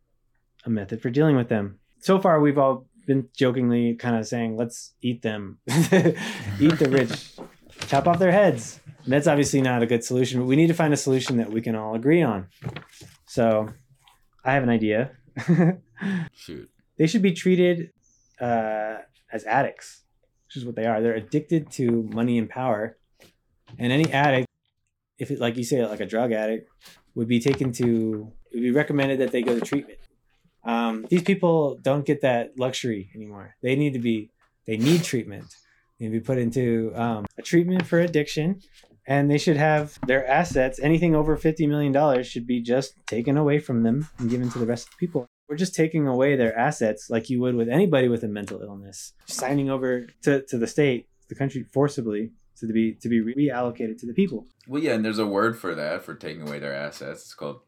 a 0.65 0.69
method 0.69 1.01
for 1.01 1.09
dealing 1.09 1.35
with 1.35 1.49
them. 1.49 1.79
So 1.99 2.19
far, 2.19 2.39
we've 2.39 2.57
all 2.57 2.85
been 3.05 3.29
jokingly 3.35 3.95
kind 3.95 4.15
of 4.15 4.27
saying, 4.27 4.57
let's 4.57 4.93
eat 5.01 5.21
them, 5.21 5.59
eat 5.67 6.79
the 6.79 6.87
rich, 6.89 7.33
chop 7.87 8.07
off 8.07 8.19
their 8.19 8.31
heads. 8.31 8.79
And 9.03 9.13
that's 9.13 9.27
obviously 9.27 9.61
not 9.61 9.83
a 9.83 9.85
good 9.85 10.03
solution, 10.03 10.39
but 10.39 10.47
we 10.47 10.55
need 10.55 10.67
to 10.67 10.73
find 10.73 10.93
a 10.93 10.97
solution 10.97 11.37
that 11.37 11.51
we 11.51 11.61
can 11.61 11.75
all 11.75 11.95
agree 11.95 12.21
on. 12.21 12.47
So 13.27 13.69
I 14.43 14.53
have 14.53 14.63
an 14.63 14.69
idea. 14.69 15.11
Shoot. 16.33 16.69
they 16.97 17.07
should 17.07 17.21
be 17.21 17.33
treated 17.33 17.91
uh, 18.39 18.97
as 19.31 19.45
addicts, 19.45 20.01
which 20.47 20.57
is 20.57 20.65
what 20.65 20.75
they 20.75 20.85
are. 20.85 21.01
They're 21.01 21.15
addicted 21.15 21.71
to 21.71 22.09
money 22.13 22.37
and 22.37 22.49
power. 22.49 22.97
And 23.77 23.91
any 23.91 24.11
addict, 24.11 24.47
if 25.19 25.31
it, 25.31 25.39
like 25.39 25.57
you 25.57 25.63
say, 25.63 25.85
like 25.85 25.99
a 25.99 26.05
drug 26.05 26.31
addict, 26.31 26.69
would 27.13 27.27
be 27.27 27.39
taken 27.39 27.71
to, 27.73 28.31
it 28.51 28.55
would 28.55 28.63
be 28.63 28.71
recommended 28.71 29.19
that 29.19 29.31
they 29.31 29.41
go 29.41 29.57
to 29.57 29.65
treatment. 29.65 29.99
Um, 30.65 31.05
these 31.09 31.23
people 31.23 31.77
don't 31.81 32.05
get 32.05 32.21
that 32.21 32.57
luxury 32.57 33.09
anymore. 33.15 33.55
They 33.61 33.75
need 33.75 33.93
to 33.93 33.99
be, 33.99 34.31
they 34.65 34.77
need 34.77 35.03
treatment. 35.03 35.45
They 35.99 36.05
need 36.07 36.13
to 36.13 36.19
be 36.19 36.25
put 36.25 36.37
into 36.37 36.91
um, 36.95 37.25
a 37.37 37.41
treatment 37.41 37.85
for 37.85 37.99
addiction. 37.99 38.61
And 39.07 39.29
they 39.29 39.37
should 39.37 39.57
have 39.57 39.99
their 40.07 40.27
assets, 40.27 40.79
anything 40.81 41.15
over 41.15 41.37
$50 41.37 41.67
million, 41.69 42.23
should 42.23 42.47
be 42.47 42.59
just 42.61 42.95
taken 43.05 43.37
away 43.37 43.59
from 43.59 43.83
them 43.83 44.09
and 44.17 44.29
given 44.29 44.49
to 44.49 44.59
the 44.59 44.65
rest 44.65 44.87
of 44.87 44.91
the 44.91 45.05
people 45.05 45.27
we're 45.47 45.55
just 45.55 45.75
taking 45.75 46.07
away 46.07 46.35
their 46.35 46.57
assets 46.57 47.07
like 47.09 47.29
you 47.29 47.39
would 47.39 47.53
with 47.53 47.69
anybody 47.69 48.07
with 48.07 48.23
a 48.23 48.27
mental 48.27 48.61
illness 48.61 49.13
signing 49.25 49.69
over 49.69 50.07
to, 50.23 50.41
to 50.47 50.57
the 50.57 50.65
state 50.65 51.07
the 51.29 51.35
country 51.35 51.63
forcibly 51.71 52.31
to 52.57 52.67
be 52.67 52.93
to 52.93 53.09
be 53.09 53.21
reallocated 53.21 53.97
to 53.99 54.07
the 54.07 54.13
people 54.13 54.47
Well, 54.67 54.81
yeah, 54.81 54.93
and 54.93 55.03
there's 55.05 55.19
a 55.19 55.25
word 55.25 55.57
for 55.57 55.75
that 55.75 56.03
for 56.03 56.15
taking 56.15 56.47
away 56.47 56.59
their 56.59 56.73
assets. 56.73 57.21
It's 57.23 57.33
called 57.33 57.59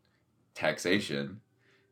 taxation. 0.56 1.41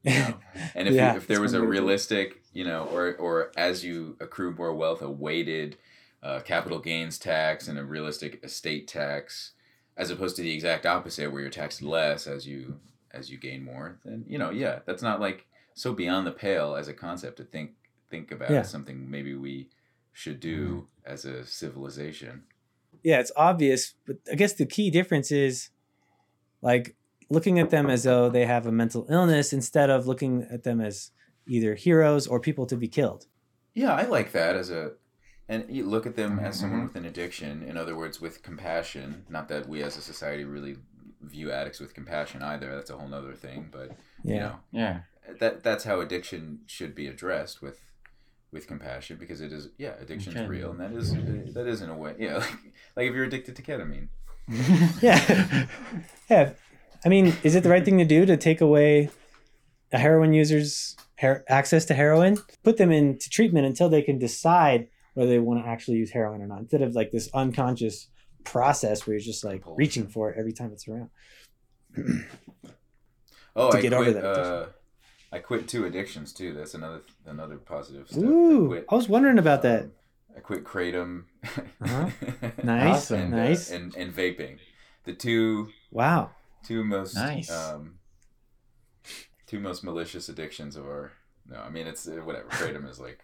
You 0.13 0.19
know? 0.19 0.39
And 0.75 0.87
if, 0.87 0.93
Yeah, 0.95 1.11
you, 1.13 1.17
if 1.17 1.27
there 1.27 1.41
was 1.41 1.53
a 1.53 1.59
one 1.59 1.69
way 1.69 1.75
to 1.75 1.77
do 1.77 1.77
it. 1.77 1.81
realistic, 1.81 2.41
you 2.53 2.63
know, 2.65 2.85
or 2.93 3.15
or 3.15 3.51
as 3.57 3.83
you 3.83 4.17
accrue 4.19 4.51
more 4.53 4.73
wealth, 4.73 5.01
a 5.01 5.09
weighted 5.09 5.77
uh, 6.23 6.39
capital 6.41 6.79
gains 6.79 7.17
tax 7.19 7.67
and 7.67 7.77
a 7.79 7.83
realistic 7.83 8.43
estate 8.43 8.87
tax, 8.87 9.51
as 9.97 10.09
opposed 10.11 10.35
to 10.35 10.41
the 10.41 10.53
exact 10.53 10.85
opposite, 10.85 11.31
where 11.31 11.41
you're 11.41 11.49
taxed 11.49 11.81
less 11.81 12.27
as 12.27 12.47
you 12.47 12.79
as 13.11 13.31
you 13.31 13.37
gain 13.37 13.63
more, 13.63 13.97
then 14.05 14.25
you 14.27 14.37
know, 14.37 14.49
yeah, 14.51 14.79
that's 14.85 15.01
not 15.03 15.19
like 15.21 15.45
so 15.73 15.93
beyond 15.93 16.25
the 16.27 16.31
pale 16.31 16.75
as 16.75 16.87
a 16.87 16.93
concept 16.93 17.37
to 17.37 17.43
think 17.43 17.71
think 18.09 18.31
about 18.31 18.51
Yeah. 18.51 18.61
something 18.63 19.09
maybe 19.09 19.33
we 19.35 19.69
should 20.13 20.39
do 20.39 20.87
as 21.05 21.25
a 21.25 21.45
civilization. 21.45 22.43
yeah 23.03 23.19
it's 23.19 23.31
obvious 23.35 23.95
but 24.07 24.17
i 24.31 24.35
guess 24.35 24.53
the 24.53 24.65
key 24.65 24.89
difference 24.89 25.29
is 25.31 25.69
like 26.61 26.95
looking 27.29 27.59
at 27.59 27.69
them 27.69 27.89
as 27.89 28.03
though 28.03 28.29
they 28.29 28.45
have 28.45 28.65
a 28.65 28.71
mental 28.71 29.05
illness 29.09 29.51
instead 29.53 29.89
of 29.89 30.07
looking 30.07 30.43
at 30.51 30.63
them 30.63 30.79
as 30.81 31.11
either 31.47 31.75
heroes 31.75 32.27
or 32.27 32.39
people 32.39 32.65
to 32.65 32.75
be 32.77 32.87
killed 32.87 33.25
Yeah, 33.73 33.93
I 33.93 34.03
like 34.03 34.31
that 34.31 34.55
as 34.55 34.69
a, 34.71 34.93
and 35.49 35.65
you 35.69 35.85
look 35.85 36.05
at 36.05 36.15
them 36.15 36.39
as 36.39 36.59
someone 36.59 36.79
Mhm. 36.81 36.83
with 36.87 36.95
an 36.95 37.05
addiction. 37.05 37.61
In 37.63 37.77
other 37.77 37.95
words, 37.95 38.19
with 38.21 38.41
compassion. 38.41 39.25
Not 39.29 39.47
that 39.49 39.67
we 39.69 39.83
as 39.83 39.97
a 39.97 40.01
society 40.01 40.43
really 40.45 40.77
view 41.21 41.51
addicts 41.51 41.79
with 41.79 41.93
compassion 41.93 42.41
either. 42.41 42.73
That's 42.75 42.89
a 42.89 42.97
whole 42.97 43.07
nother 43.09 43.33
thing. 43.35 43.69
But 43.71 43.89
yeah 44.23 44.33
you 44.33 44.39
know, 44.39 44.55
Yeah. 44.71 44.99
that 45.39 45.61
that's 45.63 45.83
how 45.83 45.99
addiction 45.99 46.59
should 46.67 46.93
be 46.95 47.07
addressed 47.07 47.61
with 47.61 47.79
with 48.51 48.65
compassion 48.67 49.17
because 49.19 49.41
it 49.41 49.51
is 49.51 49.69
yeah 49.77 49.93
addiction's 49.99 50.35
Okay. 50.37 50.47
real 50.47 50.71
and 50.71 50.79
that 50.79 50.93
is 50.93 51.13
that 51.53 51.67
is 51.67 51.81
in 51.81 51.89
a 51.89 51.97
way 51.97 52.15
yeah 52.17 52.37
like, 52.43 52.57
like 52.95 53.07
if 53.09 53.13
you're 53.15 53.25
addicted 53.25 53.55
to 53.57 53.61
ketamine 53.61 54.07
yeah 55.01 55.65
yeah 56.29 56.53
i 57.05 57.09
mean 57.09 57.33
is 57.43 57.55
it 57.55 57.63
the 57.63 57.69
right 57.69 57.85
thing 57.85 57.97
to 57.99 58.05
do 58.05 58.25
to 58.25 58.35
take 58.37 58.61
away 58.61 59.09
a 59.93 59.97
heroin 59.97 60.33
user's 60.33 60.95
her- 61.19 61.45
access 61.47 61.85
to 61.85 61.93
heroin? 61.93 62.37
Put 62.63 62.75
them 62.77 62.91
into 62.91 63.29
treatment 63.29 63.65
until 63.65 63.87
they 63.87 64.01
can 64.01 64.17
decide 64.19 64.87
whether 65.13 65.29
they 65.29 65.39
want 65.39 65.63
to 65.63 65.69
actually 65.69 65.97
use 65.97 66.11
heroin 66.11 66.41
or 66.41 66.47
not 66.47 66.59
instead 66.59 66.81
of 66.81 66.93
like 66.95 67.11
this 67.11 67.29
unconscious 67.33 68.09
process 68.43 69.07
where 69.07 69.13
you're 69.15 69.21
just 69.23 69.45
like 69.45 69.63
Bullshit. 69.63 69.77
reaching 69.77 70.07
for 70.07 70.31
it 70.31 70.37
every 70.37 70.51
time 70.51 70.71
it's 70.73 70.87
around. 70.87 71.09
Oh 73.57 73.71
To 73.71 73.77
I 73.77 73.81
get 73.81 73.93
quit 73.93 74.01
over 74.01 74.11
that 74.11 74.25
uh, 74.25 74.65
I 75.31 75.39
quit 75.39 75.67
two 75.69 75.85
addictions 75.85 76.33
too. 76.33 76.53
That's 76.53 76.73
another 76.73 77.01
another 77.25 77.55
positive 77.57 78.09
step 78.09 78.21
I 78.21 78.27
ooh 78.27 78.67
quit, 78.67 78.85
i 78.89 78.95
was 78.95 79.07
wondering 79.07 79.39
about 79.39 79.61
that. 79.61 79.83
um, 79.83 79.91
I 80.35 80.39
quit 80.41 80.65
kratom. 80.65 81.23
Uh-huh. 81.81 82.09
nice 82.63 83.11
and, 83.11 83.33
uh, 83.33 83.37
nice. 83.37 83.71
and 83.71 83.95
and 83.95 84.13
vaping. 84.13 84.57
The 85.05 85.13
two 85.13 85.69
wow 85.91 86.31
two 86.67 86.83
most 86.83 87.15
Nice. 87.15 87.49
um 87.51 87.99
two 89.47 89.59
most 89.59 89.83
malicious 89.83 90.29
addictions 90.29 90.75
of 90.75 90.85
our 90.85 91.11
no 91.47 91.57
i 91.59 91.69
mean 91.69 91.87
it's 91.87 92.07
uh, 92.07 92.13
whatever 92.23 92.47
kratom 92.49 92.89
is 92.89 92.99
like 92.99 93.19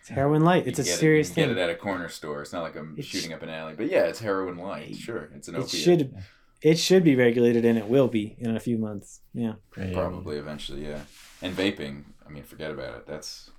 It's 0.00 0.08
heroin 0.10 0.42
light. 0.44 0.66
It's 0.68 0.78
a 0.78 0.84
get 0.84 0.92
it- 0.94 0.98
serious 0.98 1.30
thing. 1.30 1.48
Get 1.48 1.56
it 1.56 1.60
at 1.60 1.68
a 1.70 1.74
corner 1.74 2.08
store. 2.08 2.40
It's 2.42 2.52
not 2.52 2.62
like 2.62 2.76
I'm 2.76 2.94
It 2.96 3.04
sh- 3.04 3.08
shooting 3.08 3.32
up 3.32 3.42
an 3.42 3.48
alley, 3.48 3.74
but 3.76 3.90
yeah, 3.90 4.04
it's 4.04 4.20
heroin 4.20 4.56
light. 4.56 4.94
Sure, 4.94 5.28
it's 5.34 5.48
an 5.48 5.56
It 5.56 5.62
opiate. 5.64 5.82
should 5.82 6.14
it 6.62 6.78
should 6.78 7.02
be 7.02 7.16
regulated 7.16 7.64
and 7.64 7.76
it 7.76 7.88
will 7.88 8.06
be 8.08 8.36
in 8.38 8.54
a 8.56 8.60
few 8.60 8.78
months. 8.78 9.20
Yeah. 9.34 9.54
Probably 9.72 10.36
eventually, 10.38 10.86
yeah. 10.86 11.00
And 11.42 11.54
vaping, 11.56 12.04
I 12.24 12.30
mean, 12.30 12.44
forget 12.44 12.70
about 12.70 12.94
it. 12.98 13.06
That's 13.06 13.50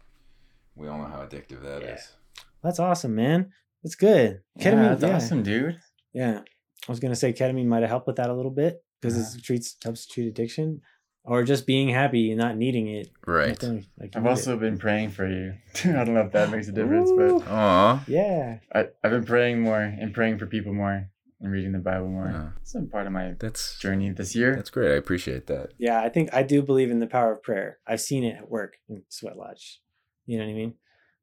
we 0.75 0.87
all 0.87 0.97
know 0.99 1.05
how 1.13 1.19
addictive 1.25 1.61
that 1.63 1.83
is. 1.83 1.99
Yeah. 2.01 2.43
That's 2.63 2.79
awesome, 2.79 3.13
man. 3.13 3.51
That's 3.83 3.95
good. 3.95 4.39
Yeah, 4.55 4.71
that's 4.95 5.03
yeah. 5.03 5.15
awesome, 5.15 5.43
dude. 5.43 5.77
Yeah. 6.13 6.41
I 6.87 6.91
was 6.91 6.99
gonna 6.99 7.15
say 7.15 7.33
ketamine 7.33 7.65
might 7.65 7.81
have 7.81 7.89
helped 7.89 8.07
with 8.07 8.17
that 8.17 8.29
a 8.29 8.33
little 8.33 8.51
bit 8.51 8.83
because 9.01 9.17
Uh-huh. 9.17 9.35
it 9.37 9.43
treats 9.43 9.75
helps 9.83 10.05
treat 10.05 10.27
addiction. 10.27 10.81
Or 11.29 11.43
just 11.43 11.67
being 11.67 11.89
happy 11.89 12.31
and 12.31 12.39
not 12.39 12.55
needing 12.55 12.87
it. 12.87 13.09
Right. 13.25 13.49
Nothing 13.49 13.85
like 13.99 14.15
I've 14.15 14.25
also 14.25 14.53
it. 14.55 14.61
been 14.61 14.77
praying 14.77 15.09
for 15.09 15.27
you. 15.27 15.55
I 15.83 16.05
don't 16.05 16.13
know 16.13 16.21
if 16.21 16.31
that 16.31 16.49
makes 16.51 16.69
a 16.69 16.71
difference, 16.71 17.09
Ooh. 17.09 17.39
but 17.41 17.47
Aw. 17.49 18.03
Yeah. 18.07 18.59
I, 18.73 18.87
I've 19.03 19.11
been 19.11 19.25
praying 19.25 19.59
more 19.59 19.81
and 19.81 20.13
praying 20.13 20.37
for 20.39 20.45
people 20.45 20.73
more 20.73 21.09
and 21.41 21.51
reading 21.51 21.73
the 21.73 21.79
Bible 21.79 22.07
more. 22.07 22.29
Yeah. 22.31 22.49
It's 22.61 22.71
been 22.71 22.87
part 22.87 23.07
of 23.07 23.11
my 23.11 23.35
That's 23.39 23.77
journey 23.77 24.09
this 24.11 24.35
year. 24.37 24.55
that's 24.55 24.69
great. 24.69 24.89
I 24.93 24.95
appreciate 24.95 25.47
that. 25.47 25.73
Yeah, 25.77 25.99
I 26.01 26.07
think 26.07 26.33
I 26.33 26.43
do 26.43 26.61
believe 26.61 26.89
in 26.91 26.99
the 26.99 27.07
power 27.07 27.33
of 27.33 27.43
prayer. 27.43 27.79
I've 27.85 27.99
seen 27.99 28.23
it 28.23 28.37
at 28.37 28.49
work 28.49 28.77
in 28.87 29.03
Sweat 29.09 29.35
Lodge. 29.35 29.81
You 30.25 30.37
know 30.37 30.45
what 30.45 30.51
I 30.51 30.55
mean? 30.55 30.75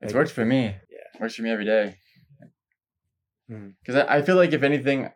It's 0.03 0.13
Like- 0.13 0.21
worked 0.21 0.33
for 0.33 0.45
me. 0.45 0.65
Yeah. 0.91 1.19
Works 1.19 1.37
for 1.37 1.43
me 1.43 1.51
every 1.51 1.65
day. 1.65 1.97
Because 3.49 3.97
I, 4.07 4.17
I 4.17 4.23
feel 4.23 4.37
like 4.37 4.53
if 4.53 4.63
anything, 4.63 5.11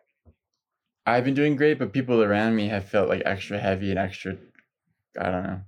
I've 1.09 1.23
been 1.25 1.33
doing 1.33 1.55
great, 1.55 1.79
but 1.79 1.93
people 1.93 2.21
around 2.23 2.55
me 2.55 2.67
have 2.69 2.85
felt 2.85 3.09
like 3.09 3.21
extra 3.25 3.59
heavy 3.59 3.89
and 3.89 3.99
extra, 3.99 4.37
I 5.19 5.29
don't 5.31 5.43
know, 5.43 5.61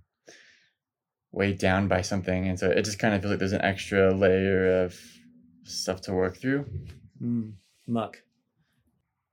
weighed 1.31 1.59
down 1.59 1.87
by 1.87 2.01
something. 2.01 2.47
And 2.47 2.59
so 2.59 2.69
it 2.69 2.83
just 2.83 2.99
kind 2.99 3.13
of 3.13 3.21
feels 3.21 3.31
like 3.31 3.39
there's 3.39 3.51
an 3.53 3.61
extra 3.61 4.13
layer 4.13 4.83
of 4.83 4.99
stuff 5.63 6.01
to 6.01 6.13
work 6.13 6.37
through. 6.37 6.65
Mm, 7.21 7.53
muck. 7.87 8.17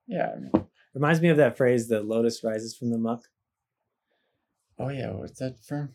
Yeah. 0.06 0.30
I 0.34 0.38
mean, 0.38 0.66
Reminds 0.94 1.20
me 1.20 1.28
of 1.28 1.36
that 1.36 1.56
phrase, 1.56 1.88
the 1.88 2.00
lotus 2.00 2.42
rises 2.42 2.76
from 2.76 2.90
the 2.90 2.98
muck. 2.98 3.22
oh, 4.78 4.88
yeah. 4.88 5.10
What's 5.12 5.38
that 5.40 5.58
from? 5.64 5.90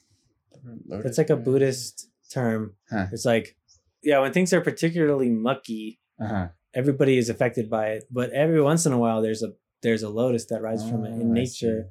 Lotus 0.88 1.06
It's 1.10 1.18
like 1.18 1.30
a 1.30 1.36
Buddhist 1.36 2.10
term. 2.32 2.76
Huh. 2.90 3.08
It's 3.12 3.26
like, 3.26 3.58
yeah, 4.04 4.20
when 4.20 4.32
things 4.34 4.54
are 4.54 4.62
particularly 4.62 5.30
mucky, 5.30 6.00
Uh 6.20 6.28
huh. 6.28 6.48
everybody 6.74 7.18
is 7.18 7.30
affected 7.30 7.70
by 7.70 7.88
it. 7.88 8.04
But 8.12 8.32
every 8.32 8.62
once 8.62 8.86
in 8.86 8.94
a 8.94 8.98
while, 8.98 9.22
there's 9.22 9.42
a 9.44 9.54
there's 9.84 10.04
a 10.04 10.10
lotus 10.10 10.46
that 10.46 10.62
rises 10.62 10.90
from 10.90 11.06
it 11.06 11.12
Oh, 11.16 11.22
in 11.22 11.32
I 11.32 11.34
nature, 11.34 11.88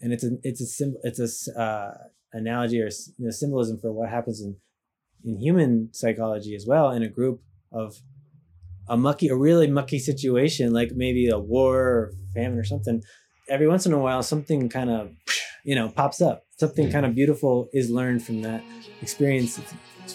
and 0.00 0.12
it's 0.12 0.24
a 0.24 0.30
it's 0.42 0.60
a 0.60 0.66
symbol 0.66 1.00
it's 1.04 1.20
a 1.20 1.24
s- 1.24 1.48
uh, 1.48 1.92
analogy 2.32 2.80
or 2.80 2.88
you 3.18 3.24
know, 3.26 3.30
symbolism 3.30 3.78
for 3.78 3.92
what 3.92 4.08
happens 4.10 4.40
in 4.40 4.56
in 5.24 5.38
human 5.38 5.90
psychology 5.92 6.54
as 6.54 6.66
well 6.66 6.90
in 6.90 7.02
a 7.02 7.08
group 7.08 7.40
of 7.72 7.96
a 8.88 8.96
mucky 8.96 9.28
a 9.28 9.36
really 9.36 9.66
mucky 9.68 9.98
situation 9.98 10.72
like 10.72 10.92
maybe 10.94 11.28
a 11.28 11.38
war 11.38 11.76
or 11.80 12.12
famine 12.34 12.58
or 12.58 12.64
something. 12.64 13.02
Every 13.48 13.68
once 13.68 13.86
in 13.86 13.92
a 13.92 13.98
while 13.98 14.22
something 14.22 14.68
kind 14.68 14.90
of 14.90 15.10
you 15.64 15.74
know 15.74 15.88
pops 15.88 16.20
up. 16.20 16.44
Something 16.58 16.90
kind 16.90 17.04
of 17.06 17.14
beautiful 17.14 17.68
is 17.72 17.90
learned 17.90 18.22
from 18.24 18.42
that 18.42 18.62
experience. 19.02 19.60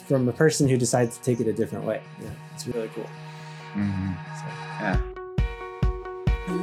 From 0.07 0.27
a 0.29 0.33
person 0.33 0.69
who 0.69 0.77
decides 0.77 1.17
to 1.17 1.23
take 1.23 1.39
it 1.41 1.47
a 1.47 1.53
different 1.53 1.85
way. 1.85 2.01
Yeah 2.21 2.29
it's 2.53 2.65
really 2.67 2.89
cool. 2.95 3.09
Hmm 3.73 4.11
so. 4.39 4.47
Yeah. 4.81 4.97
The 6.47 6.55